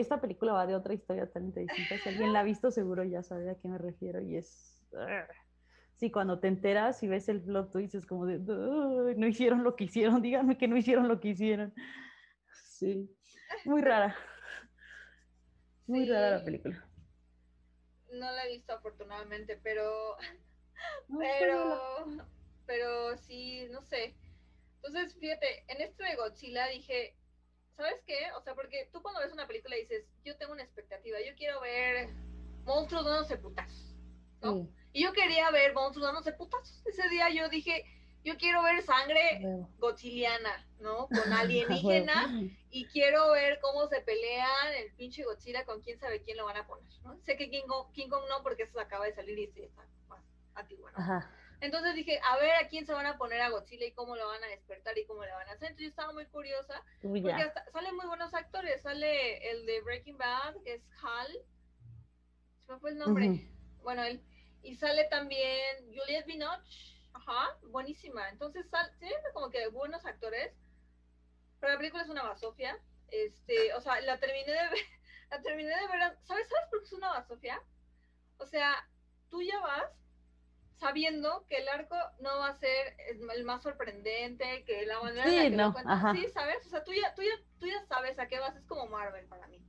esta 0.00 0.20
película 0.20 0.52
va 0.52 0.66
de 0.66 0.74
otra 0.74 0.94
historia 0.94 1.30
tan 1.30 1.52
distinta. 1.52 1.98
Si 2.02 2.08
alguien 2.08 2.32
la 2.32 2.40
ha 2.40 2.44
visto, 2.44 2.70
seguro 2.70 3.04
ya 3.04 3.22
sabe 3.22 3.50
a 3.50 3.54
qué 3.56 3.68
me 3.68 3.78
refiero. 3.78 4.20
Y 4.20 4.36
es. 4.36 4.82
Sí, 5.96 6.10
cuando 6.10 6.40
te 6.40 6.48
enteras 6.48 7.02
y 7.02 7.08
ves 7.08 7.28
el 7.28 7.42
plot 7.42 7.72
twist, 7.72 7.94
es 7.94 8.06
como 8.06 8.26
de. 8.26 8.38
No 8.38 9.26
hicieron 9.26 9.64
lo 9.64 9.76
que 9.76 9.84
hicieron. 9.84 10.22
Díganme 10.22 10.56
que 10.56 10.68
no 10.68 10.76
hicieron 10.76 11.08
lo 11.08 11.20
que 11.20 11.28
hicieron. 11.28 11.74
Sí, 12.64 13.14
muy 13.64 13.82
rara. 13.82 14.16
Muy 15.90 16.08
rara 16.08 16.38
la 16.38 16.44
película. 16.44 16.88
No 18.12 18.30
la 18.30 18.44
he 18.44 18.52
visto 18.52 18.72
afortunadamente, 18.72 19.58
pero. 19.60 20.16
pero. 21.18 22.06
Pero 22.64 23.16
sí, 23.16 23.66
no 23.72 23.82
sé. 23.82 24.14
Entonces, 24.76 25.18
fíjate, 25.18 25.64
en 25.66 25.80
esto 25.80 26.04
de 26.04 26.14
Godzilla 26.14 26.68
dije, 26.68 27.16
¿sabes 27.76 28.00
qué? 28.06 28.30
O 28.38 28.40
sea, 28.40 28.54
porque 28.54 28.88
tú 28.92 29.02
cuando 29.02 29.20
ves 29.20 29.32
una 29.32 29.48
película 29.48 29.74
dices, 29.74 30.06
yo 30.24 30.36
tengo 30.36 30.52
una 30.52 30.62
expectativa, 30.62 31.18
yo 31.26 31.34
quiero 31.34 31.60
ver 31.60 32.08
monstruos 32.64 33.04
dándose 33.04 33.36
putazos, 33.38 33.96
¿no? 34.42 34.68
Y 34.92 35.02
yo 35.02 35.12
quería 35.12 35.50
ver 35.50 35.74
monstruos 35.74 36.06
dándose 36.06 36.32
putazos. 36.34 36.86
Ese 36.86 37.08
día 37.08 37.30
yo 37.30 37.48
dije, 37.48 37.84
yo 38.24 38.36
quiero 38.36 38.62
ver 38.62 38.82
sangre 38.82 39.40
godziliana, 39.78 40.66
¿no? 40.78 41.08
Con 41.08 41.32
alienígena 41.32 42.28
y 42.70 42.86
quiero 42.86 43.32
ver 43.32 43.58
cómo 43.60 43.86
se 43.88 44.00
pelean 44.00 44.74
el 44.78 44.92
pinche 44.94 45.24
Godzilla 45.24 45.64
con 45.64 45.80
quién 45.82 45.98
sabe 45.98 46.22
quién 46.22 46.36
lo 46.36 46.44
van 46.44 46.58
a 46.58 46.66
poner, 46.66 46.90
¿no? 47.02 47.18
Sé 47.22 47.36
que 47.36 47.50
King 47.50 47.66
Kong, 47.66 47.92
King 47.92 48.08
Kong 48.08 48.24
no 48.28 48.42
porque 48.42 48.64
eso 48.64 48.78
acaba 48.78 49.06
de 49.06 49.14
salir 49.14 49.38
y 49.38 49.46
sí 49.48 49.62
está 49.62 49.86
más 50.08 50.22
antiguo, 50.54 50.90
¿no? 50.90 51.24
Entonces 51.60 51.94
dije, 51.94 52.18
a 52.24 52.38
ver 52.38 52.52
a 52.52 52.68
quién 52.68 52.86
se 52.86 52.92
van 52.92 53.04
a 53.06 53.18
poner 53.18 53.40
a 53.42 53.50
Godzilla 53.50 53.84
y 53.84 53.92
cómo 53.92 54.16
lo 54.16 54.26
van 54.26 54.42
a 54.42 54.46
despertar 54.46 54.96
y 54.96 55.04
cómo 55.04 55.24
le 55.24 55.32
van 55.32 55.46
a 55.48 55.52
hacer. 55.52 55.68
Entonces 55.68 55.84
yo 55.84 55.90
estaba 55.90 56.12
muy 56.12 56.24
curiosa. 56.26 56.82
Porque 57.02 57.32
hasta 57.32 57.70
salen 57.70 57.96
muy 57.96 58.06
buenos 58.06 58.32
actores. 58.32 58.80
Sale 58.80 59.50
el 59.50 59.66
de 59.66 59.82
Breaking 59.82 60.16
Bad, 60.16 60.54
que 60.64 60.74
es 60.74 60.82
Hal. 61.02 61.38
Se 62.64 62.72
me 62.72 62.78
fue 62.78 62.90
el 62.92 62.98
nombre. 62.98 63.46
Bueno, 63.82 64.02
él. 64.04 64.22
Y 64.62 64.74
sale 64.76 65.04
también 65.10 65.84
Juliette 65.94 66.26
Binoche. 66.26 66.99
Ajá, 67.12 67.58
buenísima. 67.62 68.28
Entonces, 68.28 68.68
sale, 68.70 68.92
como 69.32 69.50
que 69.50 69.68
buenos 69.68 70.04
actores. 70.04 70.52
Pero 71.58 71.72
la 71.72 71.78
película 71.78 72.02
es 72.02 72.08
una 72.08 72.22
basofia. 72.22 72.78
Este, 73.08 73.74
o 73.74 73.80
sea, 73.80 74.00
la 74.00 74.18
terminé 74.18 74.52
de 74.52 74.68
ver. 74.68 74.74
La 75.30 75.40
terminé 75.42 75.68
de 75.68 75.86
ver. 75.86 76.00
¿Sabes, 76.22 76.48
¿Sabes 76.48 76.66
por 76.70 76.80
qué 76.80 76.86
es 76.86 76.92
una 76.92 77.10
basofia? 77.10 77.62
O 78.38 78.46
sea, 78.46 78.84
tú 79.28 79.42
ya 79.42 79.60
vas 79.60 79.92
sabiendo 80.80 81.46
que 81.46 81.58
el 81.58 81.68
arco 81.68 81.94
no 82.20 82.38
va 82.38 82.48
a 82.48 82.54
ser 82.54 82.96
el 83.08 83.44
más 83.44 83.62
sorprendente, 83.62 84.64
que 84.64 84.86
la 84.86 85.00
manera 85.00 85.24
sí, 85.24 85.36
en 85.36 85.56
la 85.56 85.74
que 85.74 85.84
no, 85.84 86.14
sí, 86.14 86.28
¿sabes? 86.30 86.66
O 86.66 86.70
sea, 86.70 86.82
tú 86.82 86.92
ya, 86.92 87.14
tú, 87.14 87.22
ya, 87.22 87.30
tú 87.58 87.66
ya 87.66 87.84
sabes 87.86 88.18
a 88.18 88.26
qué 88.28 88.40
vas, 88.40 88.56
es 88.56 88.64
como 88.64 88.86
Marvel 88.86 89.26
para 89.26 89.46
mí, 89.48 89.59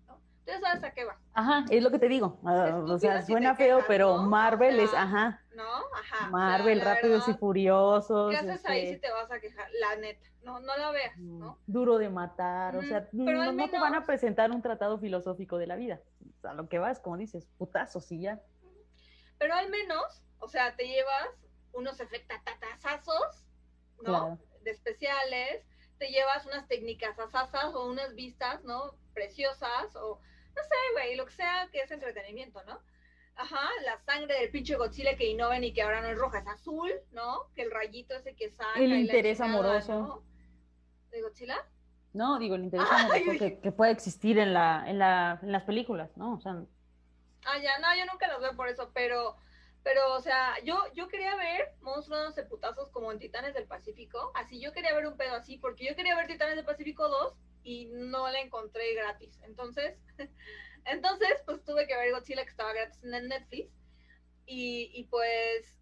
ya 0.51 0.59
sabes 0.59 0.83
a 0.83 0.91
qué 0.91 1.05
vas. 1.05 1.17
Ajá, 1.33 1.65
es 1.69 1.81
lo 1.81 1.91
que 1.91 1.99
te 1.99 2.07
digo. 2.07 2.39
Ah, 2.45 2.83
o 2.85 2.99
sea, 2.99 3.21
suena 3.21 3.55
feo, 3.55 3.79
pero 3.87 4.17
Marvel 4.17 4.79
es, 4.79 4.93
ajá. 4.93 5.41
¿No? 5.55 5.63
Ajá. 5.63 6.29
Marvel, 6.29 6.81
Rápidos 6.81 7.27
y 7.27 7.33
Furiosos. 7.33 8.31
¿Qué 8.31 8.37
haces 8.37 8.65
ahí 8.65 8.81
este 8.81 8.93
si 8.95 9.01
te 9.01 9.11
vas 9.11 9.31
a 9.31 9.39
quejar? 9.39 9.67
La 9.79 9.95
neta, 9.97 10.27
no, 10.43 10.59
no 10.59 10.77
la 10.77 10.91
veas, 10.91 11.17
mm, 11.17 11.39
¿no? 11.39 11.59
Duro 11.67 11.97
de 11.97 12.09
matar, 12.09 12.75
o 12.77 12.81
sea, 12.81 13.07
no, 13.11 13.51
no, 13.51 13.69
te 13.69 13.79
van 13.79 13.95
a 13.95 14.05
presentar 14.05 14.51
un 14.51 14.61
tratado 14.61 14.97
filosófico 14.99 15.57
de 15.57 15.67
la 15.67 15.75
vida. 15.75 16.01
O 16.37 16.41
sea, 16.41 16.53
lo 16.53 16.69
que 16.69 16.79
vas, 16.79 16.99
como 16.99 17.17
dices, 17.17 17.47
putazos 17.57 18.11
y 18.11 18.21
ya. 18.21 18.41
Pero 19.37 19.55
al 19.55 19.69
menos 19.69 20.23
o 20.41 20.47
sea, 20.47 20.75
te 20.75 20.87
llevas 20.87 21.29
unos 21.71 21.99
efectatazazos, 21.99 23.45
¿no? 24.01 24.39
De 24.63 24.71
especiales, 24.71 25.63
te 25.99 26.07
llevas 26.07 26.45
unas 26.45 26.67
técnicas 26.67 27.17
asasas 27.19 27.73
o 27.75 27.87
unas 27.87 28.13
vistas, 28.15 28.63
¿no? 28.63 28.95
Preciosas, 29.13 29.95
o 29.95 30.19
no 30.55 30.63
sé, 30.63 30.75
güey, 30.93 31.15
lo 31.15 31.25
que 31.25 31.33
sea 31.33 31.69
que 31.71 31.79
es 31.79 31.91
entretenimiento, 31.91 32.63
¿no? 32.63 32.79
Ajá, 33.35 33.69
la 33.85 33.97
sangre 33.99 34.39
del 34.39 34.51
pinche 34.51 34.75
Godzilla 34.75 35.15
que 35.15 35.27
innoven 35.27 35.63
y 35.63 35.73
que 35.73 35.81
ahora 35.81 36.01
no 36.01 36.07
es 36.07 36.17
roja, 36.17 36.39
es 36.39 36.47
azul, 36.47 36.91
¿no? 37.11 37.47
Que 37.55 37.63
el 37.63 37.71
rayito 37.71 38.15
ese 38.15 38.35
que 38.35 38.49
sale. 38.49 38.83
El 38.83 38.93
interés 38.93 39.41
amoroso. 39.41 40.23
¿De 41.09 41.21
Godzilla? 41.21 41.57
No, 42.13 42.37
digo, 42.39 42.55
el 42.55 42.65
interés 42.65 42.87
amoroso 42.91 43.31
que, 43.61 43.71
puede 43.71 43.91
existir 43.91 44.37
en, 44.37 44.53
la, 44.53 44.83
en, 44.87 44.99
la, 44.99 45.39
en 45.41 45.51
las 45.51 45.63
películas, 45.63 46.15
¿no? 46.17 46.33
O 46.33 46.39
sea. 46.39 46.63
Ah, 47.45 47.57
ya, 47.57 47.79
no, 47.79 47.95
yo 47.97 48.05
nunca 48.11 48.27
los 48.27 48.41
veo 48.41 48.55
por 48.55 48.67
eso, 48.67 48.91
pero 48.93 49.37
pero, 49.83 50.13
o 50.13 50.21
sea, 50.21 50.59
yo, 50.63 50.77
yo 50.93 51.07
quería 51.07 51.35
ver 51.35 51.73
monstruos 51.81 52.35
de 52.35 52.43
putazos 52.43 52.89
como 52.89 53.11
en 53.11 53.19
Titanes 53.19 53.53
del 53.53 53.65
Pacífico. 53.65 54.31
Así, 54.35 54.59
yo 54.59 54.73
quería 54.73 54.93
ver 54.93 55.07
un 55.07 55.17
pedo 55.17 55.35
así, 55.35 55.57
porque 55.57 55.85
yo 55.85 55.95
quería 55.95 56.15
ver 56.15 56.27
Titanes 56.27 56.55
del 56.55 56.65
Pacífico 56.65 57.07
2 57.07 57.33
y 57.63 57.85
no 57.85 58.29
la 58.29 58.39
encontré 58.39 58.93
gratis. 58.95 59.39
Entonces, 59.43 59.97
entonces, 60.85 61.41
pues 61.45 61.63
tuve 61.63 61.87
que 61.87 61.95
ver 61.95 62.11
Godzilla 62.11 62.43
que 62.43 62.49
estaba 62.49 62.73
gratis 62.73 63.03
en 63.03 63.27
Netflix. 63.27 63.71
Y, 64.45 64.91
y 64.93 65.03
pues, 65.05 65.79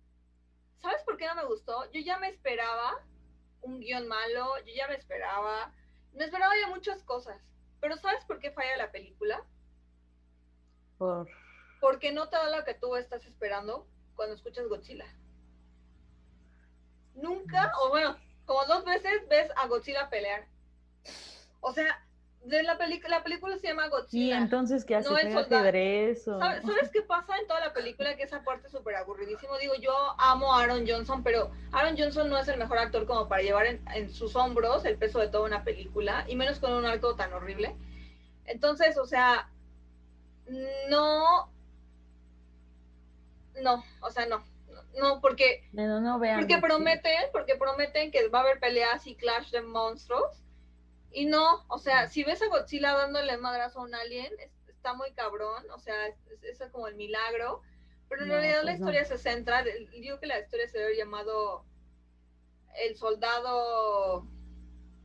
¿sabes 0.78 1.02
por 1.04 1.18
qué 1.18 1.26
no 1.26 1.36
me 1.36 1.46
gustó? 1.46 1.90
Yo 1.92 2.02
ya 2.02 2.18
me 2.20 2.30
esperaba 2.30 3.04
un 3.62 3.80
guion 3.80 4.08
malo, 4.08 4.58
yo 4.66 4.74
ya 4.74 4.88
me 4.88 4.96
esperaba, 4.96 5.74
me 6.14 6.26
esperaba 6.26 6.54
ya 6.60 6.68
muchas 6.68 7.04
cosas. 7.04 7.42
Pero 7.80 7.98
¿sabes 7.98 8.24
por 8.26 8.40
qué 8.40 8.52
falla 8.52 8.78
la 8.78 8.92
película? 8.92 9.44
Por 10.98 11.28
porque 11.80 12.12
no 12.12 12.30
te 12.30 12.36
da 12.36 12.56
lo 12.56 12.64
que 12.64 12.74
tú 12.74 12.96
estás 12.96 13.26
esperando 13.26 13.88
cuando 14.16 14.36
escuchas 14.36 14.68
Godzilla. 14.68 15.06
Nunca, 17.16 17.72
o 17.82 17.90
bueno, 17.90 18.18
como 18.46 18.66
dos 18.66 18.86
veces 18.86 19.28
ves 19.30 19.52
a 19.56 19.68
Godzilla 19.68 20.10
pelear. 20.10 20.48
O 21.62 21.74
sea, 21.74 22.06
de 22.46 22.64
la, 22.64 22.78
película 22.78 23.18
la 23.18 23.24
película 23.24 23.58
se 23.58 23.68
llama 23.68 23.88
Godzilla. 23.90 24.38
Sí, 24.38 24.44
entonces, 24.44 24.86
¿qué 24.86 24.96
hace? 24.96 25.10
No 25.10 25.18
¿Sabes, 26.40 26.64
¿Sabes 26.64 26.90
qué 26.92 27.02
pasa 27.02 27.38
en 27.38 27.48
toda 27.48 27.60
la 27.60 27.74
película? 27.74 28.16
Que 28.16 28.24
esa 28.24 28.44
parte 28.44 28.68
es 28.68 28.72
súper 28.72 28.96
aburridísimo. 28.96 29.58
Digo, 29.58 29.74
yo 29.76 29.94
amo 30.18 30.54
a 30.54 30.64
Aaron 30.64 30.86
Johnson, 30.88 31.24
pero 31.24 31.52
Aaron 31.72 31.98
Johnson 31.98 32.30
no 32.30 32.38
es 32.38 32.48
el 32.48 32.58
mejor 32.58 32.78
actor 32.78 33.06
como 33.06 33.28
para 33.28 33.42
llevar 33.42 33.66
en, 33.66 33.82
en 33.94 34.10
sus 34.10 34.36
hombros 34.36 34.86
el 34.86 34.98
peso 34.98 35.20
de 35.20 35.28
toda 35.28 35.46
una 35.46 35.64
película, 35.64 36.26
y 36.28 36.36
menos 36.36 36.60
con 36.60 36.74
un 36.74 36.86
arco 36.86 37.16
tan 37.16 37.34
horrible. 37.34 37.76
Entonces, 38.46 38.98
o 38.98 39.06
sea, 39.06 39.50
no 40.90 41.50
no, 43.62 43.84
o 44.02 44.12
sea, 44.12 44.26
no. 44.26 44.44
No, 44.98 45.22
porque, 45.22 45.64
no, 45.72 46.02
no 46.02 46.20
vean 46.20 46.40
porque 46.40 46.58
prometen, 46.58 47.30
porque 47.32 47.56
prometen 47.56 48.12
que 48.12 48.28
va 48.28 48.40
a 48.40 48.42
haber 48.42 48.60
peleas 48.60 49.06
y 49.08 49.16
clash 49.16 49.52
de 49.52 49.62
monstruos. 49.62 50.44
Y 51.12 51.26
no, 51.26 51.66
o 51.68 51.80
sea, 51.80 52.08
si 52.08 52.24
ves 52.24 52.42
a 52.42 52.48
Godzilla 52.48 52.94
dándole 52.94 53.38
madrazo 53.38 53.80
a 53.80 53.84
un 53.84 53.96
alien, 53.96 54.32
está 54.68 54.94
muy 54.94 55.12
cabrón, 55.14 55.64
o 55.72 55.80
sea, 55.80 56.08
es, 56.08 56.62
es 56.62 56.72
como 56.72 56.88
el 56.88 56.96
milagro. 56.96 57.62
Pero 58.08 58.24
en 58.24 58.30
realidad 58.30 58.64
la 58.64 58.72
pues 58.72 58.80
historia 58.80 59.06
se 59.06 59.18
centra, 59.18 59.64
digo 59.92 60.20
que 60.20 60.26
la 60.26 60.40
historia 60.40 60.68
se 60.68 60.80
debe 60.80 60.98
llamado 60.98 61.64
El 62.76 62.98
soldado 62.98 64.28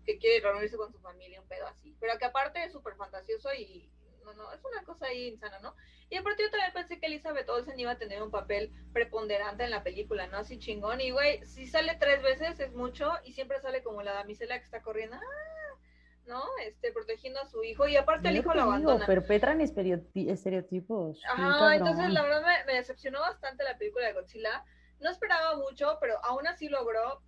que 0.07 0.19
quiere 0.19 0.41
reunirse 0.41 0.77
con 0.77 0.91
su 0.91 0.99
familia, 1.01 1.41
un 1.41 1.49
pedo 1.49 1.67
así. 1.67 1.97
Pero 2.01 2.19
que 2.19 2.25
aparte 2.25 2.65
es 2.65 2.73
súper 2.73 2.97
fantasioso 2.97 3.53
y, 3.53 3.91
no, 4.25 4.33
no, 4.35 4.53
es 4.53 4.65
una 4.65 4.85
cosa 4.85 5.07
ahí 5.07 5.29
insana, 5.29 5.59
¿no? 5.61 5.75
Y 6.09 6.17
aparte 6.17 6.45
yo 6.45 6.51
también 6.51 6.73
pensé 6.73 6.99
que 6.99 7.07
Elizabeth 7.07 7.49
Olsen 7.49 7.79
iba 7.79 7.93
a 7.93 7.99
tener 7.99 8.23
un 8.23 8.31
papel 8.31 8.73
preponderante 8.93 9.65
en 9.65 9.71
la 9.71 9.83
película, 9.83 10.27
¿no? 10.27 10.39
Así 10.39 10.59
chingón. 10.59 11.01
Y 11.01 11.11
güey, 11.11 11.45
si 11.45 11.67
sale 11.67 11.97
tres 11.97 12.23
veces 12.23 12.59
es 12.61 12.73
mucho 12.73 13.13
y 13.25 13.33
siempre 13.33 13.61
sale 13.61 13.83
como 13.83 14.03
la 14.03 14.15
damisela 14.15 14.59
que 14.59 14.65
está 14.65 14.83
corriendo, 14.83 15.17
¡ah! 15.17 15.54
¿No? 16.27 16.43
Este, 16.65 16.93
protegiendo 16.93 17.41
a 17.41 17.47
su 17.47 17.63
hijo 17.63 17.87
y 17.87 17.97
aparte 17.97 18.29
el 18.29 18.39
hijo 18.39 18.55
lo 18.55 18.63
abandona. 18.63 19.07
Perpetran 19.07 19.61
estereotipos. 19.61 21.21
Ajá, 21.29 21.77
entonces 21.77 22.11
la 22.11 22.23
verdad 22.23 22.43
me, 22.67 22.75
decepcionó 22.75 23.21
bastante 23.21 23.65
la 23.65 23.77
película 23.77 24.07
de 24.07 24.15
Godzilla. 24.15 24.65
No 25.01 25.11
esperaba 25.11 25.57
mucho, 25.57 25.99
pero 26.01 26.15
aún 26.25 26.47
así 26.47 26.69
logró 26.69 27.23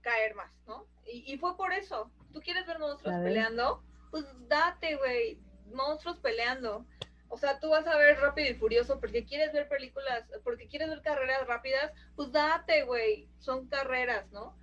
caer 0.00 0.34
más, 0.34 0.52
¿no? 0.66 0.86
Y, 1.06 1.32
y 1.32 1.38
fue 1.38 1.56
por 1.56 1.72
eso. 1.72 2.10
¿Tú 2.32 2.40
quieres 2.40 2.66
ver 2.66 2.78
monstruos 2.78 3.14
peleando? 3.22 3.82
Pues 4.10 4.24
date, 4.48 4.96
güey 4.96 5.38
monstruos 5.72 6.18
peleando. 6.18 6.86
O 7.28 7.36
sea, 7.36 7.58
tú 7.58 7.70
vas 7.70 7.86
a 7.86 7.96
ver 7.96 8.18
Rápido 8.20 8.50
y 8.50 8.54
Furioso 8.54 9.00
porque 9.00 9.24
quieres 9.24 9.52
ver 9.52 9.68
películas, 9.68 10.24
porque 10.44 10.68
quieres 10.68 10.88
ver 10.88 11.02
carreras 11.02 11.46
rápidas, 11.46 11.92
pues 12.14 12.30
date, 12.30 12.84
güey, 12.84 13.28
son 13.38 13.66
carreras, 13.68 14.30
¿no? 14.30 14.56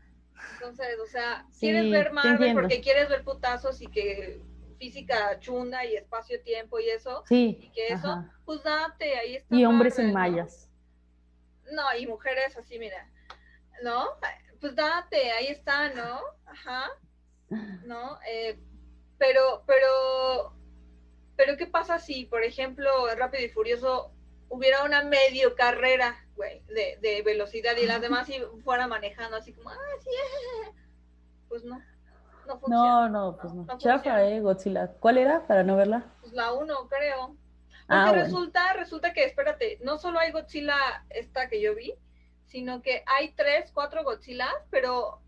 Entonces, 0.53 0.97
o 1.01 1.07
sea, 1.07 1.45
quieres 1.59 1.91
ver 1.91 2.11
Marvel 2.11 2.53
porque 2.53 2.81
quieres 2.81 3.09
ver 3.09 3.23
putazos 3.23 3.81
y 3.81 3.87
que 3.87 4.41
física 4.77 5.39
chunda 5.39 5.85
y 5.85 5.95
espacio-tiempo 5.95 6.79
y 6.79 6.89
eso, 6.89 7.23
sí, 7.27 7.57
y 7.61 7.69
que 7.69 7.87
eso, 7.89 8.25
pues 8.45 8.63
date, 8.63 9.17
ahí 9.17 9.35
está. 9.35 9.55
Y 9.55 9.65
hombres 9.65 9.97
en 9.99 10.11
mallas. 10.11 10.69
¿no? 11.71 11.83
y 11.97 12.05
mujeres 12.05 12.57
así, 12.57 12.77
mira, 12.77 13.09
¿no? 13.83 14.05
Pues 14.59 14.75
date, 14.75 15.31
ahí 15.31 15.47
está, 15.47 15.89
¿no? 15.89 16.19
Ajá, 16.45 16.89
¿no? 17.85 18.19
Eh, 18.29 18.59
pero, 19.17 19.63
pero 19.65 20.53
pero 21.35 21.57
¿qué 21.57 21.67
pasa 21.67 21.99
si, 21.99 22.25
por 22.25 22.43
ejemplo, 22.43 22.89
Rápido 23.15 23.43
y 23.43 23.49
Furioso 23.49 24.12
hubiera 24.53 24.83
una 24.83 25.03
medio 25.03 25.55
carrera, 25.55 26.15
güey, 26.35 26.61
de, 26.67 27.23
velocidad 27.25 27.75
y 27.75 27.87
las 27.87 28.01
demás 28.01 28.29
y 28.29 28.39
fuera 28.63 28.87
manejando 28.87 29.37
así 29.37 29.51
como, 29.51 29.69
ah, 29.69 29.77
sí, 29.99 30.09
pues 31.49 31.63
no. 31.63 31.81
No, 32.45 32.59
funciona, 32.59 33.09
no, 33.09 33.31
no, 33.31 33.37
pues 33.37 33.53
no. 33.53 33.77
Chafa, 33.77 34.23
eh, 34.25 34.41
Godzilla. 34.41 34.91
¿Cuál 34.99 35.17
era 35.17 35.47
para 35.47 35.63
no 35.63 35.77
verla? 35.77 36.05
Pues 36.19 36.33
la 36.33 36.51
uno, 36.51 36.87
creo. 36.89 37.37
Ah, 37.87 38.07
Porque 38.07 38.23
resulta, 38.23 38.73
resulta 38.73 39.13
que, 39.13 39.23
espérate, 39.23 39.79
no 39.81 39.97
solo 39.97 40.19
hay 40.19 40.31
Godzilla 40.31 40.75
esta 41.09 41.47
que 41.47 41.61
yo 41.61 41.73
vi, 41.73 41.93
sino 42.45 42.81
que 42.81 43.03
hay 43.07 43.33
tres, 43.33 43.71
cuatro 43.73 44.03
Godzilla, 44.03 44.49
pero, 44.69 45.21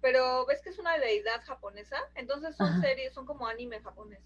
pero 0.00 0.46
ves 0.46 0.60
que 0.62 0.68
es 0.68 0.78
una 0.78 0.98
deidad 0.98 1.42
japonesa, 1.44 1.96
entonces 2.14 2.54
son 2.54 2.80
series, 2.80 3.14
son 3.14 3.26
como 3.26 3.46
anime 3.46 3.80
japonés. 3.80 4.22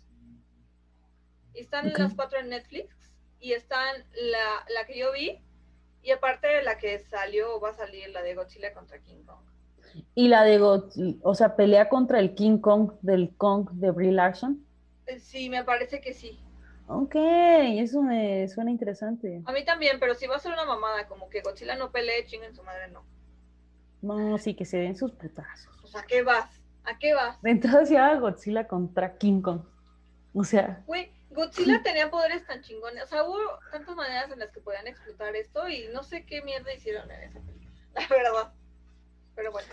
Están 1.54 1.92
las 1.92 2.14
cuatro 2.14 2.40
en 2.40 2.48
Netflix 2.48 3.01
y 3.42 3.52
están 3.52 3.96
la, 4.14 4.64
la 4.72 4.86
que 4.86 4.96
yo 4.96 5.12
vi 5.12 5.42
y 6.02 6.12
aparte 6.12 6.46
de 6.46 6.62
la 6.62 6.78
que 6.78 6.98
salió 7.00 7.60
va 7.60 7.70
a 7.70 7.74
salir 7.74 8.08
la 8.10 8.22
de 8.22 8.34
Godzilla 8.34 8.72
contra 8.72 9.00
King 9.00 9.24
Kong. 9.26 9.44
¿Y 10.14 10.28
la 10.28 10.44
de 10.44 10.58
Godzilla, 10.58 11.18
o 11.22 11.34
sea, 11.34 11.56
pelea 11.56 11.88
contra 11.88 12.20
el 12.20 12.34
King 12.34 12.58
Kong 12.58 12.92
del 13.02 13.34
Kong 13.36 13.68
de 13.72 13.90
Brie 13.90 14.12
Larson? 14.12 14.64
Eh, 15.06 15.18
sí, 15.18 15.50
me 15.50 15.64
parece 15.64 16.00
que 16.00 16.14
sí. 16.14 16.40
Ok, 16.86 17.16
eso 17.16 18.00
me 18.02 18.48
suena 18.48 18.70
interesante. 18.70 19.42
A 19.44 19.52
mí 19.52 19.64
también, 19.64 19.98
pero 19.98 20.14
si 20.14 20.26
va 20.26 20.36
a 20.36 20.38
ser 20.38 20.52
una 20.52 20.64
mamada, 20.64 21.08
como 21.08 21.28
que 21.28 21.42
Godzilla 21.42 21.74
no 21.74 21.90
pelee, 21.90 22.24
chinguen 22.26 22.54
su 22.54 22.62
madre, 22.62 22.88
no. 22.88 23.04
No, 24.02 24.38
sí, 24.38 24.54
que 24.54 24.64
se 24.64 24.78
den 24.78 24.96
sus 24.96 25.12
putazos. 25.12 25.68
O 25.82 25.86
sea, 25.88 26.00
¿a 26.00 26.06
qué 26.06 26.22
vas? 26.22 26.60
¿A 26.84 26.98
qué 26.98 27.14
vas? 27.14 27.40
De 27.42 27.50
entrada 27.50 27.86
se 27.86 27.96
Godzilla 28.20 28.68
contra 28.68 29.16
King 29.16 29.42
Kong. 29.42 29.62
O 30.32 30.44
sea. 30.44 30.82
Godzilla 31.34 31.82
tenía 31.82 32.10
poderes 32.10 32.46
tan 32.46 32.62
chingones. 32.62 33.04
O 33.04 33.06
sea, 33.06 33.24
hubo 33.24 33.38
tantas 33.70 33.96
maneras 33.96 34.30
en 34.30 34.38
las 34.38 34.50
que 34.50 34.60
podían 34.60 34.86
explotar 34.86 35.34
esto 35.36 35.68
y 35.68 35.88
no 35.92 36.02
sé 36.02 36.24
qué 36.24 36.42
mierda 36.42 36.72
hicieron 36.74 37.10
en 37.10 37.22
esa 37.22 37.40
película. 37.40 37.70
la 37.94 38.08
verdad. 38.08 38.52
Pero 39.34 39.52
bueno. 39.52 39.68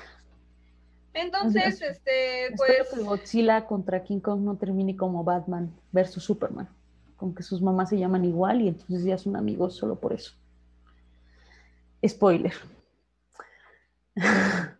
Entonces, 1.14 1.82
este, 1.82 2.54
pues. 2.56 2.70
Espero 2.72 2.86
que 2.96 3.04
Godzilla 3.04 3.66
contra 3.66 4.04
King 4.04 4.20
Kong 4.20 4.42
no 4.42 4.58
termine 4.58 4.96
como 4.96 5.24
Batman 5.24 5.74
versus 5.92 6.24
Superman. 6.24 6.70
Con 7.18 7.36
que 7.36 7.44
sus 7.44 7.62
mamás 7.62 7.90
se 7.90 7.98
llaman 7.98 8.24
igual 8.26 8.62
y 8.62 8.70
entonces 8.70 9.04
ya 9.04 9.18
son 9.18 9.36
amigos 9.36 9.76
solo 9.76 10.00
por 10.00 10.14
eso. 10.14 10.34
Spoiler. 12.08 12.54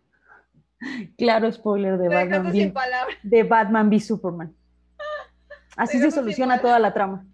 claro, 1.18 1.52
spoiler 1.52 1.98
de 1.98 2.08
Batman, 2.08 2.46
v, 2.46 2.72
de 3.22 3.42
Batman 3.42 3.88
v 3.88 4.00
Superman. 4.00 4.56
Así 5.76 5.98
se 5.98 6.10
soluciona 6.10 6.60
toda 6.60 6.78
la 6.78 6.92
trama. 6.92 7.26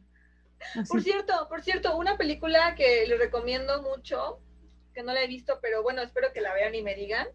Por 0.89 1.03
cierto, 1.03 1.49
por 1.49 1.63
cierto, 1.63 1.97
una 1.97 2.17
película 2.17 2.75
que 2.75 3.07
les 3.07 3.19
recomiendo 3.19 3.83
mucho, 3.83 4.41
que 4.95 5.03
no 5.03 5.13
la 5.13 5.23
he 5.23 5.27
visto, 5.27 5.59
pero 5.61 5.83
bueno, 5.83 6.03
espero 6.03 6.33
que 6.33 6.41
la 6.41 6.55
vean 6.55 6.75
y 6.75 6.83
me 6.83 6.95
digan. 6.95 7.29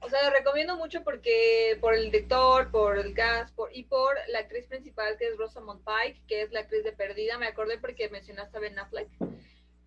O 0.00 0.08
sea, 0.10 0.22
la 0.22 0.30
recomiendo 0.30 0.76
mucho 0.76 1.02
porque 1.02 1.78
por 1.80 1.94
el 1.94 2.10
director, 2.10 2.70
por 2.70 2.98
el 2.98 3.14
cast, 3.14 3.54
por, 3.54 3.74
y 3.74 3.84
por 3.84 4.16
la 4.28 4.40
actriz 4.40 4.66
principal 4.66 5.16
que 5.16 5.28
es 5.28 5.36
Rosamund 5.38 5.82
Pike, 5.82 6.20
que 6.28 6.42
es 6.42 6.52
la 6.52 6.60
actriz 6.60 6.84
de 6.84 6.92
Perdida. 6.92 7.38
Me 7.38 7.46
acordé 7.46 7.78
porque 7.78 8.10
mencionaste 8.10 8.58
a 8.58 8.60
Ben 8.60 8.78
Affleck. 8.78 9.08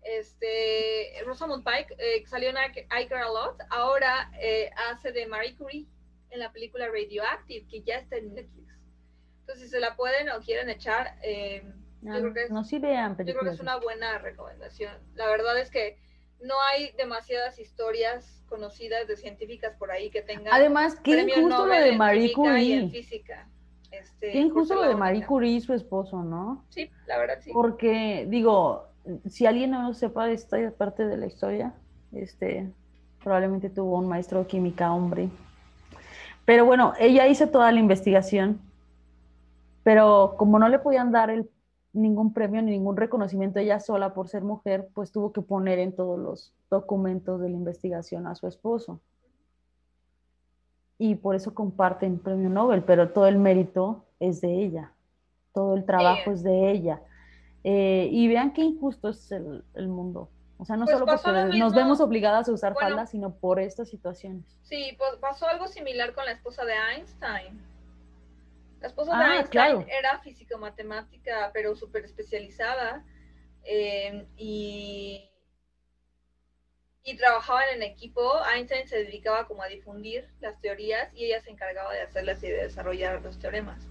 Este, 0.02 1.22
Rosamund 1.24 1.64
Pike 1.64 1.94
eh, 1.98 2.24
salió 2.26 2.50
en 2.50 2.56
I, 2.56 3.06
Care 3.06 3.22
A 3.22 3.28
Lot. 3.28 3.60
Ahora 3.70 4.30
eh, 4.40 4.70
hace 4.90 5.12
de 5.12 5.26
Marie 5.26 5.56
Curie 5.56 5.86
en 6.30 6.40
la 6.40 6.52
película 6.52 6.88
Radioactive, 6.88 7.68
que 7.68 7.82
ya 7.82 7.98
está 7.98 8.16
en 8.16 8.34
Netflix. 8.34 8.77
Entonces, 9.48 9.70
si 9.70 9.76
se 9.76 9.80
la 9.80 9.96
pueden 9.96 10.28
o 10.28 10.40
quieren 10.40 10.68
echar, 10.68 11.14
eh, 11.22 11.62
yo 12.02 12.12
creo 12.12 12.34
que 12.34 12.42
es, 12.42 12.50
no, 12.50 12.64
sí 12.64 12.78
vean 12.78 13.16
yo 13.16 13.24
creo 13.24 13.44
que 13.44 13.48
es 13.48 13.60
una 13.60 13.76
buena 13.76 14.18
recomendación. 14.18 14.92
La 15.14 15.26
verdad 15.26 15.58
es 15.58 15.70
que 15.70 15.96
no 16.42 16.54
hay 16.70 16.92
demasiadas 16.98 17.58
historias 17.58 18.44
conocidas 18.46 19.08
de 19.08 19.16
científicas 19.16 19.74
por 19.78 19.90
ahí 19.90 20.10
que 20.10 20.20
tengan. 20.20 20.52
Además, 20.52 21.00
qué 21.02 21.22
injusto 21.22 21.66
lo 21.66 21.72
de 21.72 21.92
Marie 21.92 22.34
Curie. 22.34 22.76
en 22.76 22.90
física. 22.90 23.48
Este, 23.90 24.32
qué 24.32 24.38
injusto 24.38 24.74
lo 24.74 24.86
de 24.86 24.94
Marie 24.94 25.24
Curie 25.24 25.52
y 25.52 25.60
su 25.62 25.72
esposo, 25.72 26.22
¿no? 26.22 26.66
Sí, 26.68 26.90
la 27.06 27.16
verdad 27.16 27.38
sí. 27.40 27.50
Porque, 27.50 28.26
digo, 28.28 28.90
si 29.30 29.46
alguien 29.46 29.70
no 29.70 29.94
sepa 29.94 30.30
esta 30.30 30.58
parte 30.72 31.06
de 31.06 31.16
la 31.16 31.24
historia, 31.24 31.72
este, 32.12 32.70
probablemente 33.24 33.70
tuvo 33.70 33.96
un 33.96 34.08
maestro 34.08 34.40
de 34.40 34.46
química 34.46 34.92
hombre. 34.92 35.30
Pero 36.44 36.66
bueno, 36.66 36.92
ella 36.98 37.26
hizo 37.26 37.48
toda 37.48 37.72
la 37.72 37.80
investigación, 37.80 38.67
pero 39.88 40.34
como 40.36 40.58
no 40.58 40.68
le 40.68 40.78
podían 40.80 41.12
dar 41.12 41.30
el 41.30 41.48
ningún 41.94 42.34
premio 42.34 42.60
ni 42.60 42.72
ningún 42.72 42.98
reconocimiento 42.98 43.58
ella 43.58 43.80
sola 43.80 44.12
por 44.12 44.28
ser 44.28 44.42
mujer, 44.42 44.90
pues 44.92 45.12
tuvo 45.12 45.32
que 45.32 45.40
poner 45.40 45.78
en 45.78 45.96
todos 45.96 46.18
los 46.18 46.52
documentos 46.68 47.40
de 47.40 47.48
la 47.48 47.56
investigación 47.56 48.26
a 48.26 48.34
su 48.34 48.46
esposo. 48.46 49.00
Y 50.98 51.14
por 51.14 51.36
eso 51.36 51.54
comparten 51.54 52.18
premio 52.18 52.50
Nobel, 52.50 52.84
pero 52.84 53.12
todo 53.12 53.28
el 53.28 53.38
mérito 53.38 54.04
es 54.20 54.42
de 54.42 54.62
ella, 54.62 54.92
todo 55.54 55.74
el 55.74 55.86
trabajo 55.86 56.32
es 56.32 56.42
de 56.42 56.70
ella. 56.70 57.00
Eh, 57.64 58.10
y 58.12 58.28
vean 58.28 58.52
qué 58.52 58.60
injusto 58.60 59.08
es 59.08 59.32
el, 59.32 59.88
mundo. 59.88 60.28
O 60.58 60.66
sea, 60.66 60.76
no 60.76 60.84
pues 60.84 60.98
solo 60.98 61.06
porque 61.06 61.58
nos 61.58 61.72
vemos 61.72 62.02
obligadas 62.02 62.46
a 62.50 62.52
usar 62.52 62.74
faldas, 62.74 63.08
sino 63.08 63.36
por 63.36 63.58
estas 63.58 63.88
situaciones. 63.88 64.44
Sí, 64.64 64.94
pues 64.98 65.16
pasó 65.18 65.46
algo 65.46 65.66
similar 65.66 66.12
con 66.12 66.26
la 66.26 66.32
esposa 66.32 66.66
de 66.66 66.74
Einstein. 66.94 67.77
La 68.80 68.88
esposa 68.88 69.16
de 69.16 69.24
ah, 69.24 69.36
Einstein 69.36 69.86
era 69.88 70.18
físico-matemática, 70.20 71.50
pero 71.52 71.74
súper 71.74 72.04
especializada. 72.04 73.04
Eh, 73.64 74.26
y, 74.36 75.28
y 77.04 77.16
trabajaban 77.16 77.64
en 77.74 77.82
equipo. 77.82 78.22
Einstein 78.54 78.86
se 78.86 79.04
dedicaba 79.04 79.46
como 79.46 79.62
a 79.62 79.66
difundir 79.66 80.28
las 80.40 80.60
teorías 80.60 81.12
y 81.14 81.26
ella 81.26 81.40
se 81.40 81.50
encargaba 81.50 81.92
de 81.92 82.02
hacerlas 82.02 82.42
y 82.42 82.48
de 82.48 82.62
desarrollar 82.62 83.20
los 83.22 83.38
teoremas. 83.38 83.88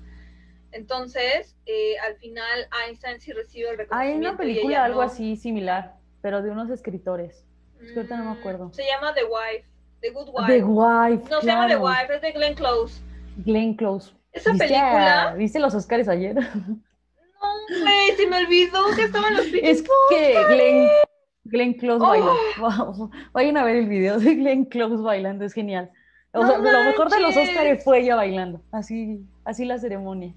Entonces, 0.71 1.55
eh, 1.65 1.97
al 1.99 2.15
final 2.17 2.67
Einstein 2.85 3.19
sí 3.19 3.31
recibe 3.31 3.69
el 3.69 3.77
reconocimiento. 3.77 4.25
Hay 4.25 4.31
una 4.31 4.37
película 4.37 4.83
algo 4.83 5.01
así 5.01 5.35
similar, 5.35 5.95
pero 6.21 6.41
de 6.41 6.51
unos 6.51 6.69
escritores. 6.69 7.45
Es 7.81 7.91
que 7.91 7.99
ahorita 7.99 8.17
no 8.17 8.25
me 8.25 8.35
mm, 8.35 8.39
acuerdo. 8.39 8.73
Se 8.73 8.85
llama 8.85 9.13
The 9.13 9.23
Wife, 9.25 9.67
The 10.01 10.09
Good 10.09 10.29
Wife. 10.33 10.53
The 10.53 10.63
Wife. 10.63 11.29
No, 11.29 11.41
se 11.41 11.47
llama 11.47 11.67
The 11.67 11.77
Wife, 11.77 12.15
es 12.15 12.21
de 12.21 12.31
Glenn 12.31 12.55
Close. 12.55 13.01
Glenn 13.37 13.75
Close. 13.75 14.13
Esa 14.37 14.53
película. 14.53 15.33
¿Viste 15.37 15.59
los 15.59 15.73
Oscars 15.73 16.07
ayer? 16.07 16.35
No, 17.39 17.83
güey, 17.83 18.15
se 18.15 18.25
me 18.25 18.37
olvidó 18.37 18.83
que 18.95 19.03
estaban 19.03 19.35
los 19.35 19.45
Es 19.61 19.83
que 20.09 20.43
Glenn, 20.49 20.89
Glenn 21.43 21.73
Close 21.75 22.03
oh. 22.03 22.07
bailó. 22.07 23.11
Vayan 23.33 23.57
a 23.57 23.63
ver 23.63 23.75
el 23.75 23.87
video 23.87 24.17
de 24.17 24.33
Glenn 24.33 24.65
Close 24.65 25.03
bailando, 25.03 25.45
es 25.45 25.53
genial. 25.53 25.91
O 26.33 26.45
sea, 26.45 26.57
lo 26.57 26.83
mejor 26.83 27.09
de 27.09 27.19
los 27.19 27.37
Oscars 27.37 27.83
fue 27.83 27.99
ella 27.99 28.15
bailando. 28.15 28.61
Así, 28.71 29.23
así 29.45 29.65
la 29.65 29.77
ceremonia. 29.77 30.33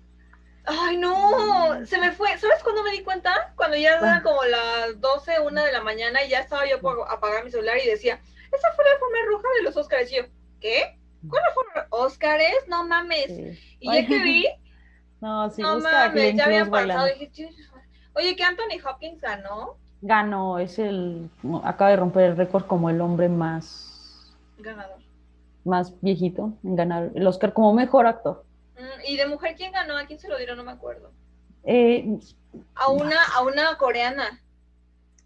Ay, 0.67 0.99
no, 0.99 1.85
se 1.87 1.99
me 1.99 2.13
fue. 2.13 2.37
¿Sabes 2.37 2.63
cuándo 2.63 2.83
me 2.83 2.93
di 2.93 3.03
cuenta? 3.03 3.53
Cuando 3.57 3.79
ya 3.79 3.97
eran 3.97 4.23
como 4.23 4.43
las 4.45 5.01
12, 5.01 5.41
1 5.41 5.63
de 5.63 5.73
la 5.73 5.83
mañana 5.83 6.23
y 6.23 6.29
ya 6.29 6.41
estaba 6.41 6.69
yo 6.69 6.81
por 6.81 6.99
apagar 7.11 7.45
mi 7.45 7.51
celular 7.51 7.79
y 7.83 7.89
decía, 7.89 8.21
esa 8.53 8.73
fue 8.73 8.85
la 8.85 8.99
forma 8.99 9.19
roja 9.27 9.49
de 9.57 9.63
los 9.63 9.77
Oscars. 9.77 10.13
Y 10.13 10.17
yo, 10.17 10.23
¿qué? 10.61 11.00
¿Cuál 11.29 11.43
fue 11.55 11.65
Oscars? 11.91 12.69
No 12.69 12.87
mames. 12.87 13.31
Y 13.81 13.93
ya 13.93 14.07
que 14.07 14.23
vi. 14.23 14.47
No, 15.21 15.51
sí, 15.51 15.61
no 15.61 15.79
mames, 15.81 16.35
ya 16.35 16.47
había 16.47 16.65
pasado. 16.65 17.07
Dije, 17.07 17.51
Oye, 18.15 18.35
que 18.35 18.43
Anthony 18.43 18.81
Hopkins 18.83 19.21
ganó. 19.21 19.77
Ganó, 20.01 20.59
es 20.59 20.79
el. 20.79 21.29
Acaba 21.63 21.91
de 21.91 21.97
romper 21.97 22.25
el 22.25 22.37
récord 22.39 22.65
como 22.65 22.89
el 22.89 23.01
hombre 23.03 23.29
más. 23.29 24.35
Ganador. 24.59 24.99
Más 25.65 26.01
viejito 26.01 26.55
en 26.65 26.75
ganar 26.75 27.11
el 27.15 27.27
Oscar 27.27 27.53
como 27.53 27.75
mejor 27.75 28.07
actor. 28.07 28.45
Mm, 28.79 29.05
¿Y 29.07 29.17
de 29.19 29.27
mujer 29.27 29.55
quién 29.57 29.73
ganó? 29.73 29.97
¿A 29.97 30.07
quién 30.07 30.19
se 30.19 30.29
lo 30.29 30.39
dieron? 30.39 30.57
No 30.57 30.65
me 30.65 30.73
acuerdo. 30.73 31.13
Eh, 31.65 32.19
a 32.75 32.89
una, 32.89 33.23
a 33.35 33.43
una 33.43 33.77
coreana. 33.77 34.41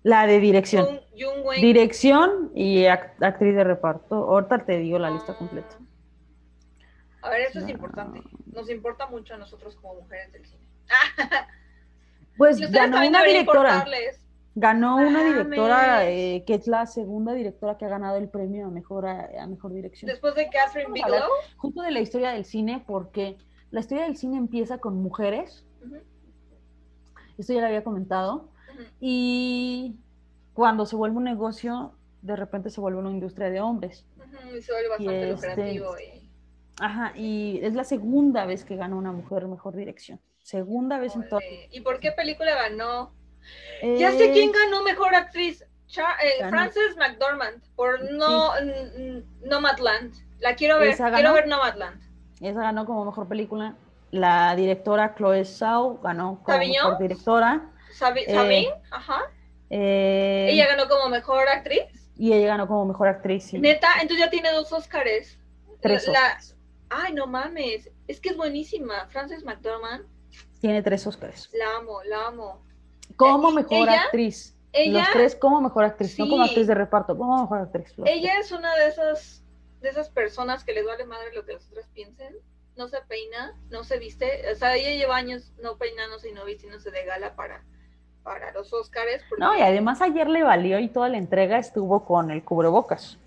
La 0.02 0.26
de 0.26 0.40
dirección. 0.40 1.00
dirección 1.60 2.50
y 2.54 2.86
actriz 2.86 3.54
de 3.54 3.64
reparto. 3.64 4.16
Ahorita 4.16 4.64
te 4.66 4.78
digo 4.78 4.98
la 4.98 5.10
lista 5.10 5.34
completa. 5.34 5.78
A 7.24 7.30
ver, 7.30 7.40
esto 7.40 7.60
es 7.60 7.68
importante. 7.70 8.22
Nos 8.52 8.68
importa 8.68 9.06
mucho 9.06 9.32
a 9.32 9.38
nosotros 9.38 9.74
como 9.76 9.94
mujeres 10.02 10.30
del 10.32 10.44
cine. 10.44 10.68
pues 12.36 12.60
ganó 12.70 12.98
una 12.98 13.24
directora. 13.24 13.86
Ganó 14.55 14.96
una 14.96 15.24
directora 15.24 16.09
eh, 16.09 16.44
que 16.46 16.55
es 16.55 16.66
la 16.66 16.86
segunda 16.86 17.32
directora 17.32 17.78
que 17.78 17.86
ha 17.86 17.88
ganado 17.88 18.18
el 18.18 18.28
premio 18.28 18.66
a 18.66 18.70
mejor, 18.70 19.06
a, 19.06 19.46
mejor 19.46 19.72
dirección. 19.72 20.10
Después 20.10 20.34
de 20.34 20.51
Catherine 20.51 20.92
Bigelow. 20.92 21.30
Justo 21.56 21.80
de 21.80 21.90
la 21.90 22.01
historia 22.01 22.32
del 22.32 22.44
cine, 22.44 22.84
porque 22.86 23.38
la 23.70 23.80
historia 23.80 24.05
del 24.05 24.18
cine 24.18 24.36
empieza 24.36 24.76
con 24.76 25.02
mujeres. 25.02 25.64
Esto 27.38 27.55
ya 27.55 27.62
lo 27.62 27.66
había 27.68 27.82
comentado. 27.82 28.51
Y 29.01 29.96
cuando 30.52 30.84
se 30.84 30.94
vuelve 30.94 31.16
un 31.16 31.24
negocio, 31.24 31.94
de 32.20 32.36
repente 32.36 32.68
se 32.68 32.82
vuelve 32.82 32.98
una 32.98 33.10
industria 33.10 33.48
de 33.48 33.62
hombres. 33.62 34.05
y 34.55 34.60
se 34.60 34.72
vuelve 34.72 34.88
bastante 34.90 35.30
este, 35.30 35.48
lucrativo. 35.48 35.94
Ajá, 36.80 37.12
y 37.16 37.60
es 37.62 37.74
la 37.74 37.84
segunda 37.84 38.46
vez 38.46 38.64
que 38.64 38.76
gana 38.76 38.96
una 38.96 39.12
mujer 39.12 39.46
mejor 39.46 39.76
dirección. 39.76 40.20
Segunda 40.42 40.98
vez 40.98 41.14
en 41.14 41.28
todo. 41.28 41.40
¿Y 41.70 41.80
por 41.80 42.01
qué 42.01 42.12
película 42.12 42.55
ganó? 42.55 43.12
Ya 43.82 44.10
sé 44.12 44.32
quién 44.32 44.51
eh, 44.51 44.52
ganó 44.52 44.82
mejor 44.82 45.14
actriz. 45.14 45.64
Eh, 45.96 46.48
Frances 46.48 46.96
McDormand 46.96 47.62
por 47.76 48.10
no, 48.12 48.52
Nomadland. 49.44 50.14
La 50.40 50.56
quiero 50.56 50.78
ver, 50.78 50.96
quiero 50.96 51.32
ver 51.32 51.46
Nomadland. 51.46 52.02
Esa 52.40 52.60
ganó 52.60 52.84
como 52.84 53.05
mejor 53.05 53.28
película. 53.28 53.76
La 54.10 54.55
directora 54.56 55.14
Chloe 55.16 55.44
Zhao 55.44 56.01
ganó 56.02 56.40
como 56.42 56.59
mejor 56.59 56.98
directora. 56.98 57.70
¿Sabine? 57.92 58.26
Eh, 58.28 58.74
Ajá. 58.90 59.22
ella 59.70 60.66
ganó 60.66 60.88
como 60.88 61.09
mejor 61.09 61.48
actriz. 61.48 62.10
Y 62.16 62.32
ella 62.32 62.48
ganó 62.48 62.66
como 62.66 62.84
mejor 62.86 63.09
actriz. 63.09 63.52
Neta, 63.55 63.88
entonces 64.01 64.18
ya 64.18 64.30
tiene 64.30 64.52
dos 64.52 64.72
Oscars. 64.72 65.38
Tres 65.80 66.09
Ay, 66.96 67.12
no 67.12 67.26
mames. 67.26 67.90
Es 68.06 68.20
que 68.20 68.30
es 68.30 68.36
buenísima. 68.36 69.06
Frances 69.08 69.44
McDormand. 69.44 70.06
Tiene 70.60 70.82
tres 70.82 71.06
Oscars. 71.06 71.50
La 71.52 71.76
amo, 71.76 72.02
la 72.04 72.28
amo. 72.28 72.62
Como 73.16 73.50
mejor 73.50 73.88
actriz. 73.88 74.54
los 74.72 75.10
tres 75.12 75.34
como 75.34 75.60
mejor 75.60 75.84
actriz, 75.84 76.18
no 76.18 76.28
como 76.28 76.44
actriz 76.44 76.66
de 76.66 76.74
reparto, 76.74 77.16
como 77.16 77.42
mejor 77.42 77.60
actriz. 77.60 77.92
Ella 78.04 78.38
es 78.38 78.52
una 78.52 78.74
de 78.76 78.88
esas, 78.88 79.42
de 79.80 79.88
esas 79.88 80.08
personas 80.08 80.64
que 80.64 80.72
les 80.72 80.84
vale 80.84 81.04
madre 81.04 81.34
lo 81.34 81.44
que 81.44 81.54
los 81.54 81.68
otros 81.68 81.86
piensen. 81.94 82.36
No 82.76 82.88
se 82.88 83.00
peina, 83.02 83.54
no 83.70 83.84
se 83.84 83.98
viste. 83.98 84.50
O 84.52 84.56
sea, 84.56 84.74
ella 84.76 84.90
lleva 84.90 85.16
años 85.16 85.52
no 85.62 85.76
peinándose 85.76 86.30
y 86.30 86.32
no 86.32 86.44
vistiéndose 86.44 86.90
de 86.90 87.04
gala 87.04 87.34
para, 87.34 87.64
para 88.22 88.52
los 88.52 88.72
Oscars. 88.72 89.22
No, 89.38 89.56
y 89.56 89.62
además 89.62 90.00
ayer 90.00 90.28
le 90.28 90.42
valió 90.44 90.78
y 90.78 90.88
toda 90.88 91.08
la 91.08 91.18
entrega 91.18 91.58
estuvo 91.58 92.04
con 92.04 92.30
el 92.30 92.44
cubrebocas. 92.44 93.18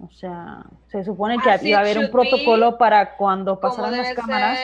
O 0.00 0.10
sea, 0.10 0.64
se 0.88 1.04
supone 1.04 1.36
que 1.38 1.68
iba 1.68 1.78
a 1.78 1.82
haber 1.82 1.98
un 1.98 2.10
protocolo 2.10 2.78
para 2.78 3.16
cuando 3.16 3.60
pasaran 3.60 3.96
las 3.96 4.12
cámaras, 4.14 4.58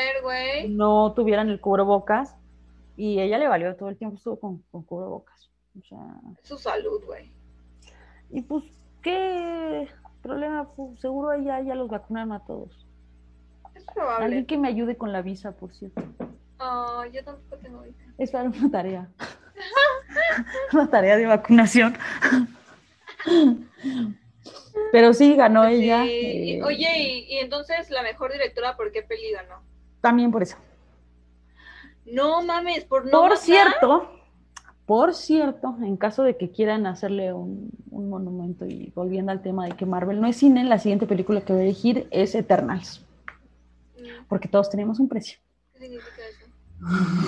no 0.69 1.13
tuvieran 1.13 1.49
el 1.49 1.61
cubrebocas 1.61 2.35
y 2.97 3.21
ella 3.21 3.39
le 3.39 3.49
valió, 3.49 3.77
todo 3.77 3.89
el 3.89 3.97
tiempo 3.97 4.17
estuvo 4.17 4.39
con, 4.39 4.63
con 4.71 4.83
cubrebocas. 4.83 5.49
O 5.79 5.83
sea. 5.85 5.99
Su 6.43 6.59
salud, 6.59 7.03
güey. 7.07 7.31
Y 8.31 8.43
pues, 8.43 8.65
¿qué 9.03 9.89
problema? 10.21 10.69
Pues, 10.75 10.99
seguro 11.01 11.41
ya, 11.41 11.61
ya 11.61 11.75
los 11.75 11.89
vacunaron 11.89 12.33
a 12.33 12.41
todos. 12.41 12.87
Es 13.75 13.85
probable. 13.95 14.25
Alguien 14.25 14.47
que 14.47 14.59
me 14.59 14.69
ayude 14.69 14.97
con 14.97 15.13
la 15.13 15.23
visa, 15.23 15.53
por 15.53 15.73
cierto. 15.73 16.03
Ah, 16.59 17.05
yo 17.13 17.25
tampoco 17.25 17.57
tengo 17.57 17.83
visa. 17.83 18.03
Es 18.19 18.31
para 18.33 18.49
una 18.49 18.71
tarea. 18.71 19.09
una 20.73 20.91
tarea 20.91 21.17
de 21.17 21.27
vacunación. 21.27 21.97
Pero 24.93 25.13
sí, 25.15 25.37
ganó 25.37 25.67
Sí, 25.67 25.75
ella. 25.75 26.05
eh, 26.07 26.63
Oye, 26.65 26.89
y, 26.99 27.35
y 27.35 27.39
entonces 27.39 27.91
la 27.91 28.03
mejor 28.03 28.33
directora, 28.33 28.77
¿por 28.77 28.91
qué 28.93 29.03
peli 29.03 29.33
ganó? 29.33 29.63
También 30.01 30.31
por 30.31 30.43
eso. 30.43 30.57
No 32.05 32.43
mames, 32.43 32.85
por 32.85 33.05
no 33.05 33.11
por 33.11 33.23
matar. 33.23 33.39
cierto, 33.39 34.11
por 34.87 35.15
cierto, 35.15 35.77
en 35.83 35.97
caso 35.97 36.23
de 36.25 36.37
que 36.37 36.51
quieran 36.51 36.87
hacerle 36.87 37.33
un, 37.33 37.71
un 37.91 38.09
monumento 38.09 38.67
y 38.67 38.93
volviendo 38.95 39.33
al 39.33 39.43
tema 39.43 39.67
de 39.67 39.73
que 39.77 39.87
Marvel 39.87 40.21
no 40.21 40.27
es 40.27 40.37
cine, 40.37 40.65
la 40.65 40.79
siguiente 40.79 41.07
película 41.07 41.43
que 41.43 41.53
voy 41.53 41.63
a 41.63 41.65
elegir 41.67 42.09
es 42.11 42.35
Eternals, 42.35 43.05
Mm, 43.97 44.25
porque 44.29 44.49
todos 44.49 44.71
tenemos 44.71 44.99
un 44.99 45.09
precio. 45.09 45.39
¿Qué 45.73 45.79
significa 45.81 46.23
eso? 46.27 46.47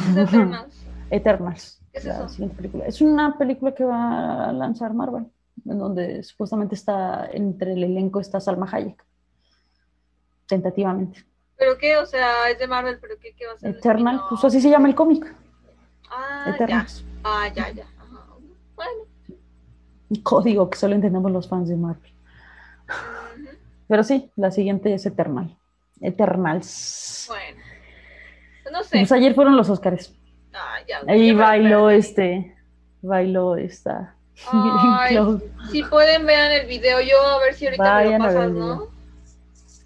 ¿Es 0.09 0.15
de 0.15 0.23
Eternals? 0.23 0.75
Eternals. 1.11 1.83
¿Qué 1.93 1.99
es 1.99 2.05
la 2.05 2.15
eso? 2.15 2.29
siguiente 2.29 2.57
película. 2.57 2.87
Es 2.87 3.01
una 3.03 3.37
película 3.39 3.75
que 3.75 3.85
va 3.85 4.49
a 4.49 4.53
lanzar 4.53 4.95
Marvel, 4.95 5.27
en 5.65 5.79
donde 5.79 6.23
supuestamente 6.23 6.75
está 6.75 7.29
entre 7.33 7.73
el 7.75 7.85
elenco 7.85 8.21
está 8.21 8.41
Salma 8.41 8.69
Hayek. 8.71 9.05
Tentativamente. 10.47 11.25
¿Pero 11.57 11.79
qué? 11.79 11.97
O 11.97 12.07
sea, 12.07 12.51
es 12.51 12.59
de 12.59 12.67
Marvel, 12.67 12.99
¿pero 13.01 13.15
qué, 13.21 13.33
qué 13.35 13.47
va 13.47 13.53
a 13.53 13.59
ser? 13.59 13.71
Eternal, 13.77 14.17
No. 14.17 14.27
pues 14.31 14.45
así 14.45 14.61
se 14.61 14.69
llama 14.71 14.89
el 14.89 14.95
cómic. 14.95 15.35
Ah, 16.11 16.45
ya. 16.47 16.55
Eternals. 16.55 17.05
Ah, 17.25 17.49
ya, 17.55 17.71
ya. 17.71 17.85
Ajá. 17.99 18.27
Bueno. 18.75 19.05
Código 20.23 20.69
que 20.69 20.77
solo 20.79 20.95
entendemos 20.95 21.31
los 21.31 21.49
fans 21.49 21.69
de 21.69 21.77
Marvel. 21.77 22.13
Pero 23.89 24.03
sí, 24.03 24.31
la 24.37 24.51
siguiente 24.51 24.93
es 24.93 25.07
Eternal. 25.07 25.57
Eternals. 26.01 27.27
Bueno. 27.29 27.61
No 28.73 28.83
sé. 28.83 28.99
Pues 28.99 29.13
ayer 29.13 29.35
fueron 29.35 29.57
los 29.57 29.69
Oscars. 29.71 30.15
Ah, 30.53 30.77
ya. 30.87 31.01
Ahí 31.07 31.29
ya 31.29 31.39
bailó 31.39 31.91
este, 31.91 32.57
bailó 33.03 33.57
esta. 33.57 34.17
Ay, 34.53 35.19
si 35.71 35.83
pueden, 35.85 36.27
vean 36.27 36.53
el 36.53 36.67
video. 36.67 37.01
Yo 37.01 37.19
a 37.21 37.39
ver 37.41 37.55
si 37.55 37.67
ahorita 37.67 37.83
Vayan 37.83 38.13
me 38.23 38.29
lo 38.29 38.35
pasas, 38.35 38.51
¿no? 38.53 38.89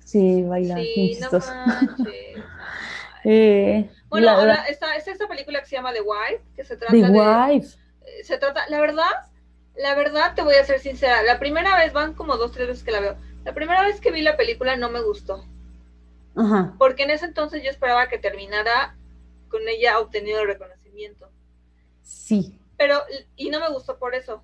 Sí, 0.05 0.43
baila, 0.45 0.77
Sí, 0.77 1.19
no 1.21 1.31
manches. 1.31 2.07
Eh, 3.29 3.91
Bueno, 4.09 4.27
la- 4.27 4.33
ahora 4.35 4.55
está, 4.69 4.95
está 4.95 5.11
esta 5.11 5.27
película 5.27 5.59
que 5.61 5.67
se 5.67 5.75
llama 5.75 5.93
The 5.93 6.01
Wife, 6.01 6.45
que 6.55 6.65
se 6.65 6.77
trata 6.77 6.93
The 6.93 7.03
de... 7.03 7.11
Wife. 7.11 7.77
eh, 8.07 8.23
Se 8.25 8.39
trata, 8.39 8.69
la 8.69 8.79
verdad, 8.81 9.11
la 9.75 9.97
verdad 9.97 10.35
te 10.37 10.43
voy 10.43 10.55
a 10.55 10.65
ser 10.65 10.79
sincera, 10.79 11.23
la 11.25 11.41
primera 11.41 11.77
vez, 11.77 11.93
van 11.93 12.15
como 12.15 12.37
dos, 12.37 12.53
tres 12.53 12.69
veces 12.69 12.85
que 12.85 12.93
la 12.93 13.01
veo, 13.01 13.17
la 13.45 13.53
primera 13.53 13.83
vez 13.83 14.01
que 14.01 14.13
vi 14.13 14.23
la 14.23 14.37
película 14.37 14.77
no 14.77 14.91
me 14.91 15.01
gustó, 15.03 15.45
Ajá. 16.37 16.75
porque 16.79 17.03
en 17.03 17.11
ese 17.11 17.25
entonces 17.25 17.65
yo 17.65 17.71
esperaba 17.71 18.07
que 18.09 18.19
terminara 18.19 18.95
con 19.49 19.67
ella 19.69 19.99
obtenido 19.99 20.43
el 20.43 20.47
reconocimiento, 20.47 21.29
Sí. 22.03 22.61
Pero, 22.77 23.03
y 23.37 23.51
no 23.51 23.61
me 23.61 23.69
gustó 23.71 23.99
por 23.99 24.15
eso, 24.15 24.43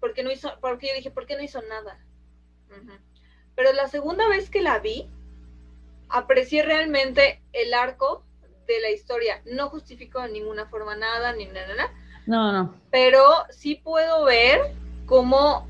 porque 0.00 0.22
no 0.22 0.30
hizo, 0.30 0.52
porque 0.60 0.88
yo 0.88 0.94
dije, 0.94 1.10
¿por 1.10 1.26
qué 1.26 1.36
no 1.36 1.42
hizo 1.42 1.60
nada? 1.62 1.98
Pero 3.54 3.72
la 3.72 3.86
segunda 3.88 4.28
vez 4.28 4.50
que 4.50 4.60
la 4.62 4.78
vi, 4.80 5.08
aprecié 6.08 6.62
realmente 6.62 7.40
el 7.52 7.72
arco 7.74 8.24
de 8.66 8.80
la 8.80 8.90
historia, 8.90 9.42
no 9.44 9.68
justifico 9.68 10.20
de 10.20 10.30
ninguna 10.30 10.66
forma 10.66 10.96
nada, 10.96 11.32
ni 11.34 11.46
nada, 11.46 11.74
nada, 11.74 11.92
No, 12.26 12.52
no. 12.52 12.80
pero 12.90 13.22
sí 13.50 13.76
puedo 13.76 14.24
ver 14.24 14.72
cómo 15.06 15.68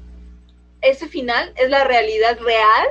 ese 0.81 1.09
final 1.09 1.53
es 1.57 1.71
la 1.71 1.85
realidad 1.85 2.39
real 2.41 2.87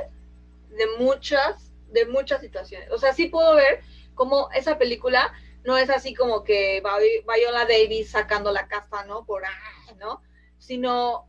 de 0.70 0.86
muchas, 0.98 1.72
de 1.90 2.06
muchas 2.06 2.40
situaciones. 2.40 2.90
O 2.90 2.98
sea, 2.98 3.14
sí 3.14 3.26
puedo 3.26 3.54
ver 3.54 3.80
cómo 4.14 4.50
esa 4.52 4.78
película 4.78 5.32
no 5.64 5.76
es 5.78 5.90
así 5.90 6.14
como 6.14 6.44
que 6.44 6.82
Vi- 6.82 7.24
Viola 7.26 7.64
Davis 7.66 8.10
sacando 8.10 8.52
la 8.52 8.68
casta, 8.68 9.04
¿no? 9.04 9.24
Por 9.24 9.44
ah, 9.44 9.94
¿no? 9.98 10.22
Sino 10.58 11.28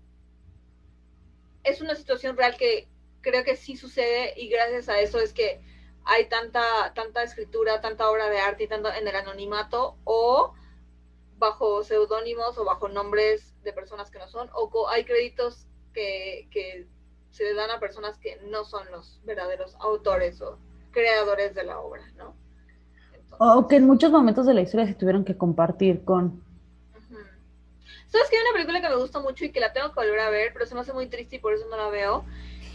es 1.64 1.82
una 1.82 1.95
situación 1.95 2.38
real 2.38 2.56
que 2.57 2.88
creo 3.22 3.44
que 3.44 3.56
sí 3.56 3.76
sucede 3.76 4.34
y 4.38 4.49
gracias 4.49 4.90
a 4.90 4.99
eso 4.99 5.20
es 5.20 5.34
que 5.34 5.62
hay 6.06 6.30
tanta, 6.30 6.94
tanta 6.94 7.24
escritura, 7.24 7.82
tanta 7.82 8.10
obra 8.10 8.30
de 8.30 8.40
arte 8.40 8.66
y 8.66 8.68
tanto 8.68 8.91
en 8.94 9.07
el 9.07 9.16
anonimato 9.16 9.98
o 10.03 10.53
bajo 11.38 11.84
seudónimos 11.84 12.57
o 12.57 12.66
bajo 12.66 12.88
nombres 12.88 13.56
de 13.64 13.74
personas 13.74 14.12
que 14.12 14.20
no 14.20 14.28
son, 14.28 14.49
o 14.53 14.88
hay 14.90 15.06
créditos 15.06 15.68
que, 15.94 16.48
que 16.52 16.88
se 17.32 17.44
le 17.44 17.53
dan 17.56 17.72
a 17.72 17.80
personas 17.80 18.18
que 18.20 18.38
no 18.44 18.64
son 18.66 18.90
los 18.91 19.20
verdaderos 19.26 19.76
autores 19.80 20.41
o 20.41 20.60
creadores 20.91 21.56
de 21.56 21.64
la 21.64 21.80
obra, 21.80 22.07
¿no? 22.16 22.36
O 23.40 23.68
que 23.68 23.78
en 23.78 23.86
muchos 23.86 24.12
momentos 24.12 24.45
de 24.45 24.53
la 24.53 24.62
historia 24.62 24.88
se 24.88 24.94
tuvieron 24.94 25.26
que 25.26 25.38
compartir 25.38 26.03
con. 26.03 26.44
¿Sabes 28.07 28.30
que 28.30 28.38
hay 28.38 28.44
una 28.44 28.53
película 28.53 28.82
que 28.82 28.90
me 28.90 29.02
gusta 29.02 29.20
mucho 29.20 29.45
y 29.45 29.52
que 29.52 29.60
la 29.60 29.74
tengo 29.74 29.90
que 29.90 29.99
volver 29.99 30.20
a 30.20 30.30
ver, 30.30 30.53
pero 30.53 30.66
se 30.66 30.74
me 30.74 30.82
hace 30.82 30.94
muy 30.94 31.07
triste 31.07 31.36
y 31.36 31.40
por 31.40 31.53
eso 31.53 31.66
no 31.70 31.76
la 31.76 31.90
veo? 31.90 32.24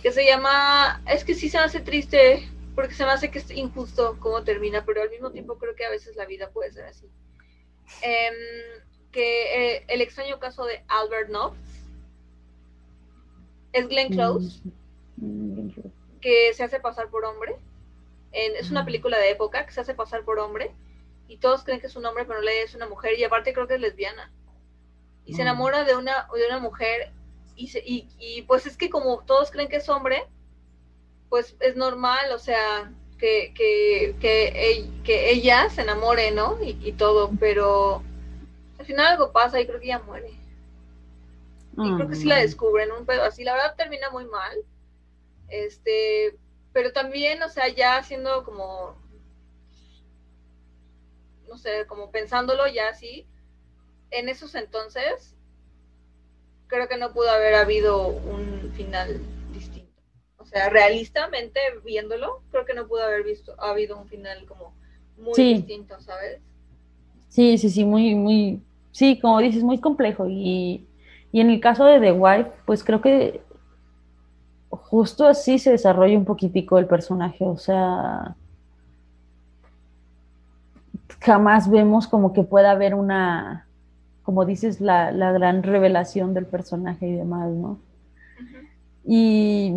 Que 0.03 0.13
se 0.13 0.27
llama, 0.27 1.03
es 1.07 1.25
que 1.25 1.35
sí 1.35 1.49
se 1.49 1.59
me 1.59 1.65
hace 1.65 1.81
triste, 1.81 2.47
porque 2.75 2.95
se 2.95 3.05
me 3.05 3.13
hace 3.13 3.31
que 3.31 3.39
es 3.39 3.51
injusto 3.51 4.17
cómo 4.21 4.43
termina, 4.43 4.85
pero 4.85 5.03
al 5.03 5.11
mismo 5.11 5.31
tiempo 5.31 5.57
creo 5.57 5.75
que 5.75 5.87
a 5.87 5.91
veces 5.91 6.17
la 6.17 6.27
vida 6.27 6.51
puede 6.51 6.73
ser 6.73 6.85
así. 6.85 7.07
Em, 8.03 8.35
que 9.13 9.77
eh, 9.77 9.85
el 9.89 10.01
extraño 10.01 10.39
caso 10.39 10.65
de 10.65 10.83
Albert 10.89 11.31
Nobbs 11.31 11.59
es 13.73 13.89
Glenn 13.89 14.11
Close, 14.13 14.61
Mm, 15.21 15.69
que 16.21 16.53
se 16.55 16.65
hace 16.65 16.81
pasar 16.81 17.09
por 17.11 17.25
hombre. 17.25 17.57
En- 18.33 18.57
es 18.57 18.71
una 18.71 18.85
película 18.85 19.19
de 19.19 19.31
época 19.31 19.67
que 19.67 19.73
se 19.73 19.81
hace 19.81 19.95
pasar 19.95 20.25
por 20.25 20.39
hombre 20.39 20.73
y 21.29 21.39
todos 21.39 21.65
creen 21.65 21.81
que 21.81 21.87
es 21.89 21.97
un 21.97 22.07
hombre, 22.07 22.25
pero 22.25 22.39
no 22.41 22.45
le 22.45 22.63
es 22.63 22.75
una 22.75 22.89
mujer 22.89 23.19
y 23.19 23.25
aparte 23.25 23.53
creo 23.53 23.67
que 23.67 23.75
es 23.75 23.81
lesbiana. 23.81 24.33
Y 25.25 25.35
se 25.35 25.41
Mm. 25.43 25.47
enamora 25.47 25.85
de 25.85 25.97
una, 25.97 26.29
de 26.35 26.47
una 26.47 26.59
mujer 26.59 27.13
y, 27.57 27.69
se- 27.69 27.83
y, 27.85 28.09
y, 28.19 28.43
pues 28.43 28.67
es 28.67 28.77
que 28.77 28.89
como 28.91 29.23
todos 29.25 29.51
creen 29.51 29.69
que 29.69 29.77
es 29.77 29.89
hombre, 29.89 30.25
pues 31.29 31.57
es 31.61 31.77
normal, 31.77 32.33
o 32.33 32.39
sea, 32.39 32.93
que, 33.19 33.53
que, 33.55 34.17
que, 34.21 34.53
ell- 34.55 35.03
que 35.05 35.31
ella 35.31 35.69
se 35.71 35.83
enamore, 35.83 36.31
¿no? 36.33 36.59
Y, 36.63 36.79
y 36.83 36.93
todo, 36.93 37.31
pero 37.39 38.03
al 38.79 38.87
final 38.87 39.07
algo 39.07 39.31
pasa 39.33 39.61
y 39.61 39.67
creo 39.67 39.79
que 39.79 39.87
ella 39.87 39.99
muere. 40.01 40.31
Y 41.77 41.95
creo 41.97 42.09
que 42.09 42.17
sí 42.17 42.25
la 42.27 42.37
Ah. 42.37 42.41
descubren, 42.41 42.91
un 42.93 43.07
pedo 43.07 43.23
así. 43.25 43.45
La 43.45 43.53
verdad 43.55 43.75
termina 43.77 44.11
muy 44.11 44.25
mal. 44.27 44.57
Este, 45.49 46.37
pero 46.73 46.93
también, 46.93 47.43
o 47.43 47.49
sea, 47.49 47.69
ya 47.69 48.03
siendo 48.03 48.45
como, 48.45 48.97
no 51.49 51.57
sé, 51.59 51.87
como 51.87 52.11
pensándolo 52.11 52.67
ya 52.69 52.89
así, 52.89 53.27
en 54.11 54.29
esos 54.29 54.55
entonces, 54.55 55.35
creo 56.67 56.89
que 56.89 56.97
no 56.97 57.13
pudo 57.13 57.31
haber 57.31 57.55
habido 57.55 58.09
un 58.09 58.73
final 58.75 59.21
distinto. 59.53 60.01
O 60.39 60.45
sea, 60.45 60.69
realistamente 60.71 61.61
viéndolo, 61.85 62.43
creo 62.51 62.65
que 62.65 62.75
no 62.75 62.87
pudo 62.87 63.03
haber 63.05 63.25
visto, 63.25 63.55
habido 63.61 63.99
un 63.99 64.09
final 64.09 64.47
como 64.47 64.75
muy 65.17 65.35
Sí. 65.35 65.55
distinto, 65.55 66.01
¿sabes? 66.01 66.41
Sí, 67.29 67.59
sí, 67.59 67.71
sí, 67.71 67.85
muy, 67.85 68.15
muy, 68.15 68.63
sí, 68.93 69.21
como 69.21 69.39
dices, 69.41 69.63
muy 69.63 69.81
complejo. 69.81 70.27
Y, 70.29 70.87
y 71.33 71.41
en 71.41 71.51
el 71.51 71.61
caso 71.61 71.85
de 71.85 72.01
The 72.01 72.13
Wife, 72.13 72.51
pues 72.65 72.83
creo 72.83 73.01
que 73.01 73.43
justo 74.91 75.27
así 75.27 75.59
se 75.59 75.71
desarrolla 75.71 76.19
un 76.19 76.25
poquitico 76.25 76.79
el 76.79 76.87
personaje. 76.87 77.45
O 77.45 77.57
sea, 77.57 78.35
jamás 81.21 81.71
vemos 81.71 82.09
como 82.09 82.33
que 82.33 82.43
pueda 82.43 82.73
haber 82.73 82.95
una, 82.95 83.67
como 84.23 84.45
dices, 84.45 84.81
la, 84.81 85.13
la 85.13 85.33
gran 85.33 85.63
revelación 85.63 86.35
del 86.35 86.47
personaje 86.47 87.07
y 87.07 87.15
demás, 87.15 87.51
¿no? 87.51 87.79
Y, 89.05 89.75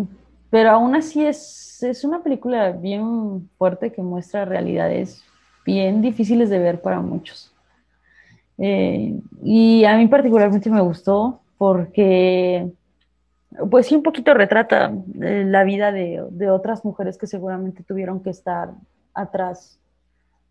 pero 0.49 0.71
aún 0.71 0.95
así 0.95 1.25
es, 1.25 1.81
es 1.83 2.03
una 2.03 2.23
película 2.23 2.71
bien 2.71 3.49
fuerte 3.57 3.91
que 3.91 4.01
muestra 4.01 4.45
realidades 4.45 5.23
bien 5.65 6.01
difíciles 6.01 6.49
de 6.49 6.59
ver 6.59 6.81
para 6.81 6.99
muchos. 6.99 7.53
Eh, 8.57 9.19
y 9.43 9.85
a 9.85 9.95
mí 9.97 10.07
particularmente 10.07 10.69
me 10.69 10.81
gustó 10.81 11.39
porque, 11.57 12.67
pues 13.69 13.87
sí, 13.87 13.95
un 13.95 14.03
poquito 14.03 14.33
retrata 14.33 14.93
eh, 15.21 15.43
la 15.45 15.63
vida 15.63 15.91
de, 15.91 16.23
de 16.31 16.49
otras 16.49 16.83
mujeres 16.85 17.17
que 17.17 17.27
seguramente 17.27 17.83
tuvieron 17.83 18.21
que 18.23 18.29
estar 18.29 18.71
atrás 19.13 19.79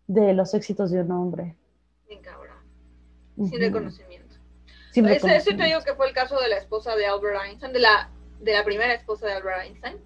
de 0.07 0.33
los 0.33 0.53
éxitos 0.53 0.91
de 0.91 1.01
un 1.01 1.11
hombre. 1.11 1.55
Bien 2.07 2.21
cabrón. 2.21 2.57
Sin 3.35 3.59
reconocimiento. 3.59 4.35
Sin 4.91 5.07
Ese, 5.07 5.53
te 5.55 5.63
digo 5.63 5.81
que 5.81 5.95
fue 5.95 6.07
el 6.07 6.13
caso 6.13 6.39
de 6.39 6.49
la 6.49 6.57
esposa 6.57 6.95
de 6.95 7.07
Albert 7.07 7.39
Einstein, 7.45 7.73
de 7.73 7.79
la, 7.79 8.09
de 8.39 8.53
la 8.53 8.63
primera 8.63 8.93
esposa 8.93 9.25
de 9.25 9.33
Albert 9.33 9.63
Einstein, 9.63 9.97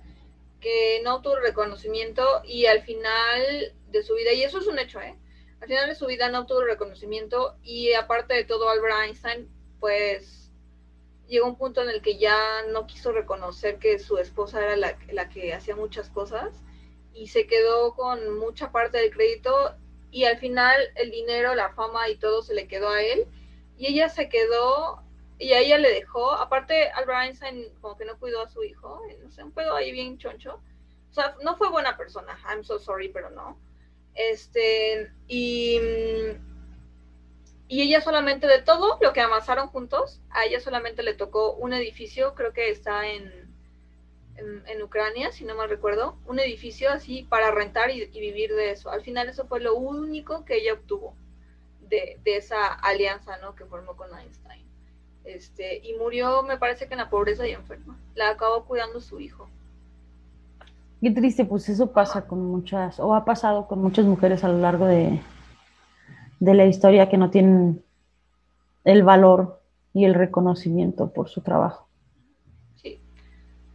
que 0.61 1.01
no 1.03 1.21
tuvo 1.21 1.35
reconocimiento 1.35 2.23
y 2.45 2.67
al 2.67 2.81
final 2.83 3.41
de 3.89 4.03
su 4.03 4.15
vida, 4.15 4.31
y 4.33 4.43
eso 4.43 4.59
es 4.59 4.67
un 4.67 4.79
hecho, 4.79 5.01
¿eh? 5.01 5.17
Al 5.59 5.67
final 5.67 5.89
de 5.89 5.95
su 5.95 6.05
vida 6.05 6.29
no 6.29 6.45
tuvo 6.45 6.63
reconocimiento 6.63 7.57
y 7.63 7.93
aparte 7.93 8.35
de 8.35 8.45
todo 8.45 8.69
Albert 8.69 8.95
Einstein, 9.05 9.49
pues 9.79 10.46
llegó 11.27 11.47
un 11.47 11.57
punto 11.57 11.81
en 11.81 11.89
el 11.89 12.01
que 12.01 12.17
ya 12.17 12.63
no 12.71 12.87
quiso 12.87 13.11
reconocer 13.11 13.79
que 13.79 13.99
su 13.99 14.17
esposa 14.17 14.63
era 14.63 14.75
la, 14.75 14.97
la 15.11 15.29
que 15.29 15.53
hacía 15.53 15.75
muchas 15.75 16.09
cosas 16.09 16.63
y 17.13 17.27
se 17.27 17.47
quedó 17.47 17.95
con 17.95 18.37
mucha 18.37 18.71
parte 18.71 18.97
del 18.97 19.11
crédito 19.11 19.75
y 20.11 20.23
al 20.23 20.37
final 20.37 20.77
el 20.95 21.11
dinero, 21.11 21.55
la 21.55 21.73
fama 21.73 22.09
y 22.09 22.17
todo 22.17 22.41
se 22.41 22.53
le 22.53 22.67
quedó 22.67 22.89
a 22.89 23.01
él 23.01 23.27
y 23.77 23.87
ella 23.87 24.09
se 24.09 24.29
quedó 24.29 25.03
y 25.39 25.53
a 25.53 25.59
ella 25.59 25.77
le 25.77 25.93
dejó, 25.93 26.31
aparte 26.31 26.89
Albert 26.89 27.25
Einstein 27.25 27.69
como 27.81 27.95
que 27.97 28.05
no 28.05 28.17
cuidó 28.17 28.41
a 28.41 28.49
su 28.49 28.63
hijo, 28.63 29.01
no 29.21 29.29
sé, 29.29 29.43
un 29.43 29.51
pedo 29.51 29.75
ahí 29.75 29.91
bien 29.91 30.17
choncho, 30.17 30.61
o 31.11 31.13
sea, 31.13 31.35
no 31.43 31.55
fue 31.57 31.69
buena 31.69 31.95
persona, 31.95 32.39
I'm 32.47 32.63
so 32.63 32.79
sorry, 32.79 33.09
pero 33.09 33.29
no, 33.29 33.59
este, 34.15 35.11
y, 35.27 35.79
y 37.67 37.81
ella 37.81 38.01
solamente 38.01 38.47
de 38.47 38.61
todo 38.61 38.97
lo 39.01 39.13
que 39.13 39.21
amasaron 39.21 39.67
juntos, 39.67 40.21
a 40.29 40.45
ella 40.45 40.59
solamente 40.59 41.03
le 41.03 41.13
tocó 41.13 41.53
un 41.53 41.73
edificio, 41.73 42.33
creo 42.35 42.53
que 42.53 42.69
está 42.69 43.07
en 43.07 43.47
en, 44.37 44.81
Ucrania, 44.81 45.31
si 45.31 45.45
no 45.45 45.55
mal 45.55 45.69
recuerdo, 45.69 46.15
un 46.27 46.39
edificio 46.39 46.91
así 46.91 47.25
para 47.29 47.51
rentar 47.51 47.89
y, 47.89 48.05
vivir 48.07 48.53
de 48.53 48.71
eso. 48.71 48.89
Al 48.89 49.01
final 49.01 49.29
eso 49.29 49.45
fue 49.47 49.59
lo 49.59 49.75
único 49.75 50.45
que 50.45 50.57
ella 50.57 50.73
obtuvo 50.73 51.13
de, 51.89 52.19
esa 52.25 52.73
alianza 52.73 53.37
¿no? 53.37 53.55
que 53.55 53.65
formó 53.65 53.95
con 53.95 54.07
Einstein. 54.17 54.65
Este, 55.23 55.77
y 55.83 55.95
murió, 55.95 56.43
me 56.43 56.57
parece 56.57 56.87
que 56.87 56.93
en 56.93 56.99
la 56.99 57.09
pobreza 57.09 57.47
y 57.47 57.51
enferma. 57.51 57.97
La 58.15 58.29
acabó 58.29 58.65
cuidando 58.65 59.01
su 59.01 59.19
hijo. 59.19 59.49
Qué 61.01 61.11
triste, 61.11 61.45
pues 61.45 61.67
eso 61.69 61.91
pasa 61.91 62.25
con 62.25 62.39
muchas, 62.45 62.99
o 62.99 63.13
ha 63.13 63.23
pasado 63.23 63.67
con 63.67 63.79
muchas 63.79 64.05
mujeres 64.05 64.43
a 64.43 64.47
lo 64.47 64.57
largo 64.57 64.85
de, 64.87 65.21
de 66.39 66.53
la 66.53 66.65
historia 66.65 67.09
que 67.09 67.17
no 67.17 67.29
tienen 67.29 67.83
el 68.83 69.03
valor 69.03 69.61
y 69.93 70.05
el 70.05 70.13
reconocimiento 70.13 71.11
por 71.11 71.29
su 71.29 71.41
trabajo. 71.41 71.87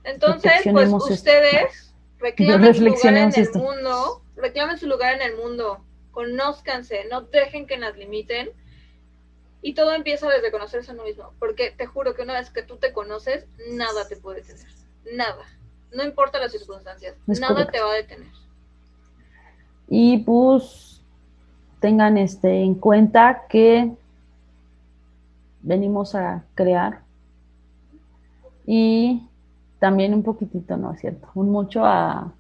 Entonces, 0.05 0.53
pues 0.71 0.93
ustedes 0.93 1.95
reclamen 2.19 2.75
su 2.75 2.85
lugar 2.85 3.15
en 3.15 3.35
el 3.35 3.53
mundo, 3.55 4.23
reclamen 4.37 4.79
su 4.79 4.87
lugar 4.87 5.15
en 5.15 5.23
el 5.23 5.37
mundo, 5.37 5.85
conózcanse, 6.11 7.07
no 7.11 7.23
dejen 7.23 7.67
que 7.67 7.77
nos 7.77 7.97
limiten. 7.97 8.51
Y 9.65 9.75
todo 9.75 9.93
empieza 9.93 10.29
desde 10.29 10.51
conocerse 10.51 10.91
a 10.91 10.95
uno 10.95 11.05
mismo, 11.05 11.35
porque 11.39 11.71
te 11.71 11.87
juro 11.87 12.15
que 12.15 12.23
una 12.23 12.35
vez 12.35 12.51
que 12.51 12.65
tú 12.65 12.79
te 12.79 12.93
conoces, 12.93 13.47
nada 13.71 14.09
te 14.09 14.17
puede 14.17 14.41
detener, 14.41 14.67
nada. 15.13 15.45
No 15.93 16.03
importa 16.03 16.41
las 16.41 16.51
circunstancias, 16.51 17.15
nada 17.27 17.67
te 17.71 17.81
va 17.81 17.93
a 17.93 17.95
detener. 17.95 18.33
Y 19.89 20.19
pues 20.19 20.92
tengan 21.83 22.17
este 22.17 22.63
en 22.63 22.77
cuenta 22.77 23.43
que 23.49 23.91
venimos 25.63 26.15
a 26.15 26.45
crear 26.55 27.01
y 28.67 29.21
también 29.81 30.15
un 30.15 30.23
poquitito, 30.23 30.77
¿no 30.77 30.93
es 30.93 31.01
cierto? 31.01 31.29
Un 31.35 31.51
mucho 31.51 31.85
a, 31.85 32.33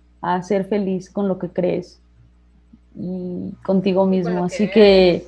ser 0.44 0.66
feliz 0.66 1.10
con 1.10 1.26
lo 1.26 1.40
que 1.40 1.48
crees 1.48 1.98
y 2.94 3.50
contigo 3.64 4.06
mismo. 4.06 4.44
así 4.44 4.70
que, 4.70 5.26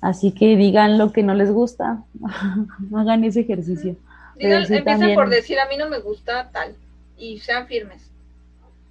así 0.00 0.32
que 0.32 0.56
digan 0.56 0.98
lo 0.98 1.12
que 1.12 1.22
no 1.22 1.34
les 1.34 1.52
gusta, 1.52 2.02
hagan 2.94 3.22
ese 3.22 3.42
ejercicio. 3.42 3.94
empiecen 4.36 5.14
por 5.14 5.30
decir 5.30 5.60
a 5.60 5.68
mí 5.68 5.76
no 5.76 5.88
me 5.88 6.00
gusta 6.00 6.50
tal 6.50 6.74
y 7.16 7.38
sean 7.38 7.68
firmes. 7.68 8.10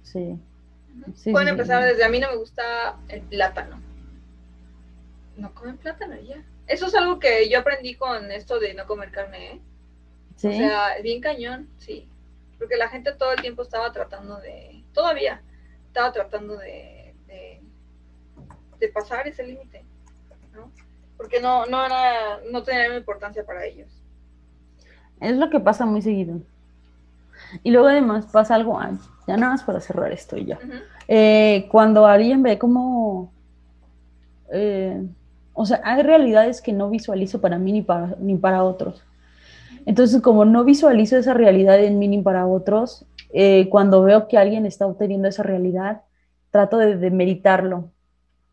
Sí. 0.02 0.38
Pueden 1.30 1.48
empezar 1.48 1.84
desde 1.84 2.04
a 2.04 2.08
mí 2.08 2.18
no 2.18 2.30
me 2.30 2.36
gusta 2.36 2.96
el 3.08 3.20
plátano. 3.20 3.89
No 5.40 5.54
comen 5.54 5.78
plátano 5.78 6.16
ya. 6.20 6.42
Eso 6.66 6.86
es 6.86 6.94
algo 6.94 7.18
que 7.18 7.48
yo 7.48 7.58
aprendí 7.58 7.94
con 7.94 8.30
esto 8.30 8.60
de 8.60 8.74
no 8.74 8.86
comer 8.86 9.10
carne, 9.10 9.54
¿eh? 9.54 9.60
¿Sí? 10.36 10.48
O 10.48 10.52
sea, 10.52 10.96
bien 11.02 11.20
cañón, 11.20 11.68
sí 11.78 12.08
porque 12.60 12.76
la 12.76 12.88
gente 12.88 13.12
todo 13.12 13.32
el 13.32 13.40
tiempo 13.40 13.62
estaba 13.62 13.90
tratando 13.90 14.36
de, 14.36 14.84
todavía, 14.92 15.40
estaba 15.86 16.12
tratando 16.12 16.58
de, 16.58 17.14
de, 18.78 18.88
pasar 18.88 19.26
ese 19.26 19.46
límite, 19.46 19.82
¿no? 20.54 20.70
Porque 21.16 21.40
no, 21.40 21.64
no, 21.66 21.84
era, 21.84 22.40
no 22.50 22.62
tenía 22.62 22.96
importancia 22.96 23.44
para 23.44 23.64
ellos. 23.64 23.88
Es 25.20 25.36
lo 25.36 25.48
que 25.48 25.60
pasa 25.60 25.86
muy 25.86 26.02
seguido. 26.02 26.40
Y 27.62 27.70
luego 27.70 27.88
además 27.88 28.26
pasa 28.26 28.54
algo, 28.54 28.78
ya 29.26 29.36
nada 29.36 29.52
más 29.52 29.62
para 29.62 29.80
cerrar 29.80 30.12
esto 30.12 30.36
y 30.36 30.46
ya. 30.46 30.58
Eh, 31.08 31.66
cuando 31.70 32.06
alguien 32.06 32.42
ve 32.42 32.58
como, 32.58 33.32
eh, 34.52 35.02
o 35.52 35.66
sea, 35.66 35.80
hay 35.84 36.02
realidades 36.02 36.60
que 36.60 36.72
no 36.72 36.90
visualizo 36.90 37.40
para 37.40 37.58
mí 37.58 37.72
ni 37.72 37.82
para, 37.82 38.16
ni 38.18 38.36
para 38.36 38.64
otros. 38.64 39.04
Entonces, 39.86 40.20
como 40.20 40.44
no 40.44 40.64
visualizo 40.64 41.16
esa 41.16 41.34
realidad 41.34 41.82
en 41.82 41.98
mí 41.98 42.08
ni 42.08 42.20
para 42.22 42.46
otros, 42.46 43.06
eh, 43.32 43.68
cuando 43.70 44.02
veo 44.02 44.28
que 44.28 44.38
alguien 44.38 44.66
está 44.66 44.86
obteniendo 44.86 45.28
esa 45.28 45.42
realidad, 45.42 46.02
trato 46.50 46.78
de 46.78 46.96
demeritarlo 46.96 47.90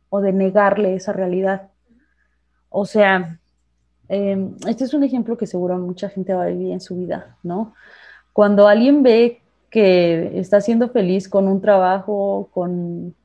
o 0.10 0.22
de 0.22 0.34
negarle 0.34 0.96
esa 0.96 1.14
realidad. 1.14 1.70
O 2.70 2.86
sea, 2.86 3.40
em, 4.08 4.56
este 4.68 4.84
es 4.84 4.94
un 4.94 5.04
ejemplo 5.04 5.38
que 5.38 5.48
seguro 5.48 5.78
mucha 5.78 6.10
gente 6.10 6.34
va 6.34 6.44
a 6.44 6.48
vivir 6.48 6.72
en 6.72 6.82
su 6.82 6.96
vida, 6.96 7.38
¿no? 7.44 7.74
Cuando 8.34 8.68
alguien 8.68 9.04
ve 9.04 9.42
que 9.70 10.40
está 10.40 10.62
siendo 10.62 10.90
feliz 10.90 11.28
con 11.28 11.48
un 11.48 11.60
trabajo, 11.62 12.50
con 12.54 13.16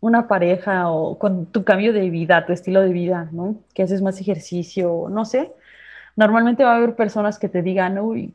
una 0.00 0.28
pareja 0.28 0.90
o 0.90 1.18
con 1.18 1.46
tu 1.46 1.64
cambio 1.64 1.92
de 1.92 2.08
vida, 2.10 2.46
tu 2.46 2.52
estilo 2.52 2.80
de 2.80 2.92
vida, 2.92 3.28
¿no? 3.32 3.56
Que 3.74 3.82
haces 3.82 4.02
más 4.02 4.20
ejercicio, 4.20 5.06
no 5.10 5.24
sé, 5.24 5.52
normalmente 6.16 6.64
va 6.64 6.72
a 6.72 6.76
haber 6.76 6.96
personas 6.96 7.38
que 7.38 7.48
te 7.48 7.62
digan, 7.62 7.98
uy, 7.98 8.34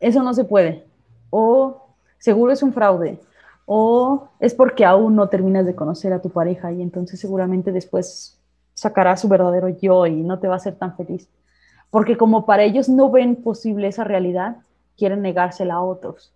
eso 0.00 0.22
no 0.22 0.32
se 0.34 0.44
puede, 0.44 0.84
o 1.30 1.86
seguro 2.18 2.52
es 2.52 2.62
un 2.62 2.72
fraude, 2.72 3.20
o 3.66 4.28
es 4.40 4.54
porque 4.54 4.84
aún 4.84 5.16
no 5.16 5.28
terminas 5.28 5.66
de 5.66 5.74
conocer 5.74 6.12
a 6.12 6.22
tu 6.22 6.30
pareja 6.30 6.72
y 6.72 6.82
entonces 6.82 7.20
seguramente 7.20 7.72
después 7.72 8.38
sacará 8.74 9.16
su 9.16 9.28
verdadero 9.28 9.68
yo 9.68 10.06
y 10.06 10.22
no 10.22 10.38
te 10.38 10.48
va 10.48 10.54
a 10.54 10.56
hacer 10.56 10.74
tan 10.74 10.96
feliz. 10.96 11.28
Porque 11.90 12.16
como 12.16 12.46
para 12.46 12.62
ellos 12.62 12.88
no 12.88 13.10
ven 13.10 13.36
posible 13.36 13.88
esa 13.88 14.04
realidad, 14.04 14.56
quieren 14.96 15.22
negársela 15.22 15.74
a 15.74 15.82
otros. 15.82 16.32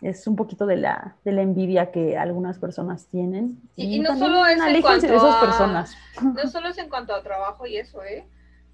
Es 0.00 0.26
un 0.26 0.36
poquito 0.36 0.66
de 0.66 0.76
la, 0.76 1.16
de 1.24 1.32
la 1.32 1.42
envidia 1.42 1.90
que 1.90 2.16
algunas 2.16 2.58
personas 2.58 3.06
tienen. 3.06 3.60
Y, 3.76 3.98
no 4.00 4.16
solo 4.16 4.46
es 4.46 4.58
en 4.58 4.80
cuanto 4.80 5.06
de 5.06 5.16
esas 5.16 5.36
personas. 5.36 5.96
No 6.22 6.48
solo 6.48 6.68
es 6.68 6.78
en 6.78 6.88
cuanto 6.88 7.14
a 7.14 7.22
trabajo 7.22 7.66
y 7.66 7.76
eso, 7.76 8.02
¿eh? 8.02 8.26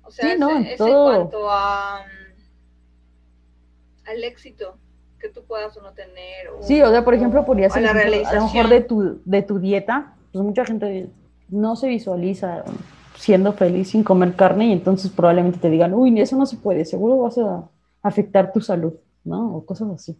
O 0.05 0.11
sea, 0.11 0.33
es, 0.33 0.81
en 0.81 0.93
cuanto 0.93 1.51
a 1.51 2.05
al 4.07 4.25
éxito 4.25 4.77
que 5.19 5.29
tú 5.29 5.43
puedas 5.45 5.77
o 5.77 5.83
no 5.83 5.93
tener. 5.93 6.49
sí, 6.61 6.81
o 6.81 6.91
sea, 6.91 7.05
por 7.05 7.15
ejemplo, 7.15 7.45
podría 7.45 7.71
ser 7.71 7.87
a, 7.87 7.95
lo 8.35 8.43
mejor 8.43 8.69
de 8.69 8.81
tu, 8.83 9.21
de 9.25 9.43
tu 9.43 9.59
dieta, 9.59 10.15
pues 10.33 10.45
mucha 10.45 10.65
gente 10.65 11.09
no 11.49 11.75
se 11.75 11.89
visualiza 11.89 12.65
siendo 13.17 13.53
feliz 13.53 13.91
sin 13.91 14.05
comer 14.05 14.35
carne 14.35 14.67
y 14.67 14.73
entonces 14.73 15.11
probablemente 15.11 15.59
te 15.59 15.71
digan, 15.71 15.95
uy, 15.95 16.21
eso 16.21 16.37
no 16.37 16.47
se 16.47 16.57
puede, 16.57 16.85
seguro 16.85 17.19
vas 17.19 17.39
a 17.39 17.69
afectar 18.03 18.53
tu 18.53 18.61
salud, 18.61 18.95
¿no? 19.25 19.57
O 19.57 19.65
cosas 19.65 19.89
así. 19.91 20.17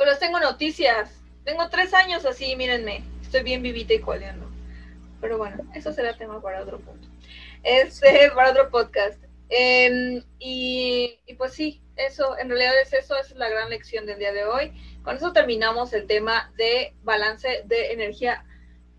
Pero 0.00 0.16
tengo 0.16 0.40
noticias. 0.40 1.20
Tengo 1.44 1.68
tres 1.68 1.92
años 1.92 2.24
así, 2.24 2.56
mírenme. 2.56 3.04
Estoy 3.20 3.42
bien 3.42 3.62
vivita 3.62 3.92
y 3.92 4.00
coleando. 4.00 4.50
Pero 5.20 5.36
bueno, 5.36 5.58
eso 5.74 5.92
será 5.92 6.16
tema 6.16 6.40
para 6.40 6.62
otro 6.62 6.80
punto 6.80 7.06
este, 7.62 8.30
para 8.34 8.50
otro 8.50 8.70
podcast. 8.70 9.22
Em, 9.50 10.22
y, 10.38 11.18
pues 11.36 11.52
sí, 11.52 11.82
eso, 11.96 12.38
en 12.38 12.48
realidad 12.48 12.80
es 12.80 12.94
eso, 12.94 13.14
es 13.16 13.32
la 13.32 13.50
gran 13.50 13.68
lección 13.68 14.06
del 14.06 14.18
día 14.18 14.32
de 14.32 14.44
hoy. 14.44 14.72
Con 15.02 15.16
eso 15.16 15.32
terminamos 15.32 15.92
el 15.92 16.06
tema 16.06 16.50
de 16.56 16.94
balance 17.02 17.62
de 17.66 17.92
energía 17.92 18.44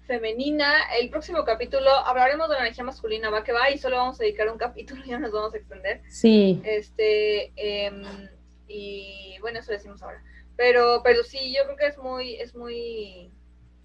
femenina. 0.06 0.74
El 1.00 1.10
próximo 1.10 1.46
capítulo 1.46 1.90
hablaremos 1.90 2.48
de 2.50 2.56
la 2.56 2.62
energía 2.62 2.84
masculina, 2.84 3.30
va 3.30 3.44
que 3.44 3.54
va, 3.54 3.72
y 3.72 3.78
solo 3.78 3.98
vamos 3.98 4.20
a 4.20 4.24
dedicar 4.24 4.50
un 4.52 4.58
capítulo, 4.58 5.04
ya 5.08 5.20
nos 5.20 5.32
vamos 5.32 5.54
a 5.54 5.58
extender. 5.58 6.02
Sí. 6.10 6.62
Este, 6.64 7.54
em, 7.56 8.04
y 8.68 9.38
bueno, 9.42 9.60
eso 9.60 9.72
decimos 9.72 10.02
ahora. 10.04 10.22
Pero, 10.62 11.02
pero 11.04 11.24
sí, 11.24 11.52
yo 11.52 11.64
creo 11.64 11.76
que 11.76 11.88
es 11.88 11.98
muy, 11.98 12.36
es 12.36 12.54
muy 12.54 13.32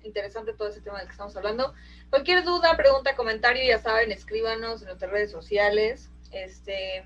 interesante 0.02 0.52
todo 0.52 0.68
ese 0.68 0.82
tema 0.82 0.98
del 0.98 1.06
que 1.06 1.12
estamos 1.12 1.34
hablando. 1.34 1.72
Cualquier 2.10 2.44
duda, 2.44 2.76
pregunta, 2.76 3.16
comentario, 3.16 3.64
ya 3.64 3.78
saben, 3.78 4.12
escríbanos 4.12 4.82
en 4.82 4.88
nuestras 4.88 5.10
redes 5.10 5.30
sociales. 5.30 6.10
Este, 6.32 7.02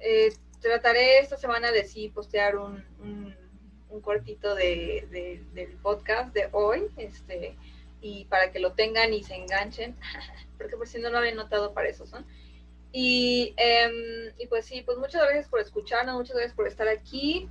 eh, 0.00 0.32
trataré 0.60 1.20
esta 1.20 1.36
semana 1.36 1.70
de 1.70 1.84
sí 1.84 2.08
postear 2.08 2.56
un, 2.56 2.84
un, 3.88 4.00
cortito 4.00 4.56
de, 4.56 5.46
del 5.52 5.76
podcast 5.76 6.34
de 6.34 6.48
hoy, 6.50 6.88
este, 6.96 7.56
y 8.00 8.24
para 8.24 8.50
que 8.50 8.58
lo 8.58 8.72
tengan 8.72 9.14
y 9.14 9.22
se 9.22 9.36
enganchen, 9.36 9.96
porque 10.58 10.76
por 10.76 10.88
si 10.88 10.98
no 10.98 11.08
lo 11.10 11.18
habían 11.18 11.36
notado 11.36 11.72
para 11.72 11.88
eso 11.88 12.04
son. 12.04 12.26
Y, 12.90 13.54
em, 13.58 14.32
y 14.38 14.48
pues 14.48 14.66
sí, 14.66 14.82
pues 14.82 14.98
muchas 14.98 15.22
gracias 15.22 15.46
por 15.46 15.60
escucharnos, 15.60 16.16
muchas 16.16 16.34
gracias 16.34 16.56
por 16.56 16.66
estar 16.66 16.88
aquí. 16.88 17.48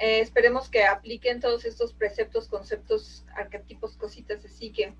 Eh, 0.00 0.20
esperemos 0.20 0.68
que 0.68 0.84
apliquen 0.84 1.40
todos 1.40 1.64
estos 1.64 1.92
preceptos, 1.92 2.48
conceptos, 2.48 3.24
arquetipos, 3.36 3.96
cositas 3.96 4.44
así 4.44 4.72
que 4.72 4.92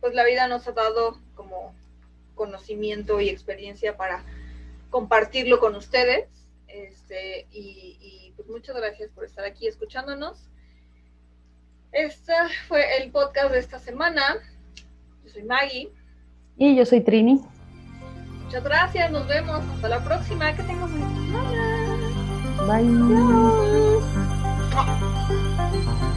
pues 0.00 0.14
la 0.14 0.24
vida 0.24 0.46
nos 0.46 0.68
ha 0.68 0.72
dado 0.72 1.18
como 1.34 1.74
conocimiento 2.34 3.20
y 3.20 3.28
experiencia 3.28 3.96
para 3.96 4.22
compartirlo 4.90 5.58
con 5.58 5.74
ustedes. 5.74 6.28
Este, 6.68 7.46
y, 7.50 8.32
pues 8.36 8.48
muchas 8.48 8.76
gracias 8.76 9.10
por 9.10 9.24
estar 9.24 9.44
aquí 9.44 9.66
escuchándonos. 9.66 10.48
Este 11.92 12.34
fue 12.68 13.02
el 13.02 13.10
podcast 13.10 13.50
de 13.50 13.58
esta 13.58 13.78
semana. 13.78 14.36
Yo 15.24 15.30
soy 15.30 15.42
Maggie. 15.44 15.90
Y 16.58 16.76
yo 16.76 16.84
soy 16.84 17.00
Trini. 17.00 17.40
Muchas 18.44 18.62
gracias, 18.62 19.10
nos 19.10 19.26
vemos. 19.26 19.64
Hasta 19.74 19.88
la 19.88 20.04
próxima. 20.04 20.54
Que 20.54 20.62
tengan 20.62 20.90
buena 20.90 21.08
semana. 21.14 21.76
Bye. 22.66 24.25
走 24.76 26.15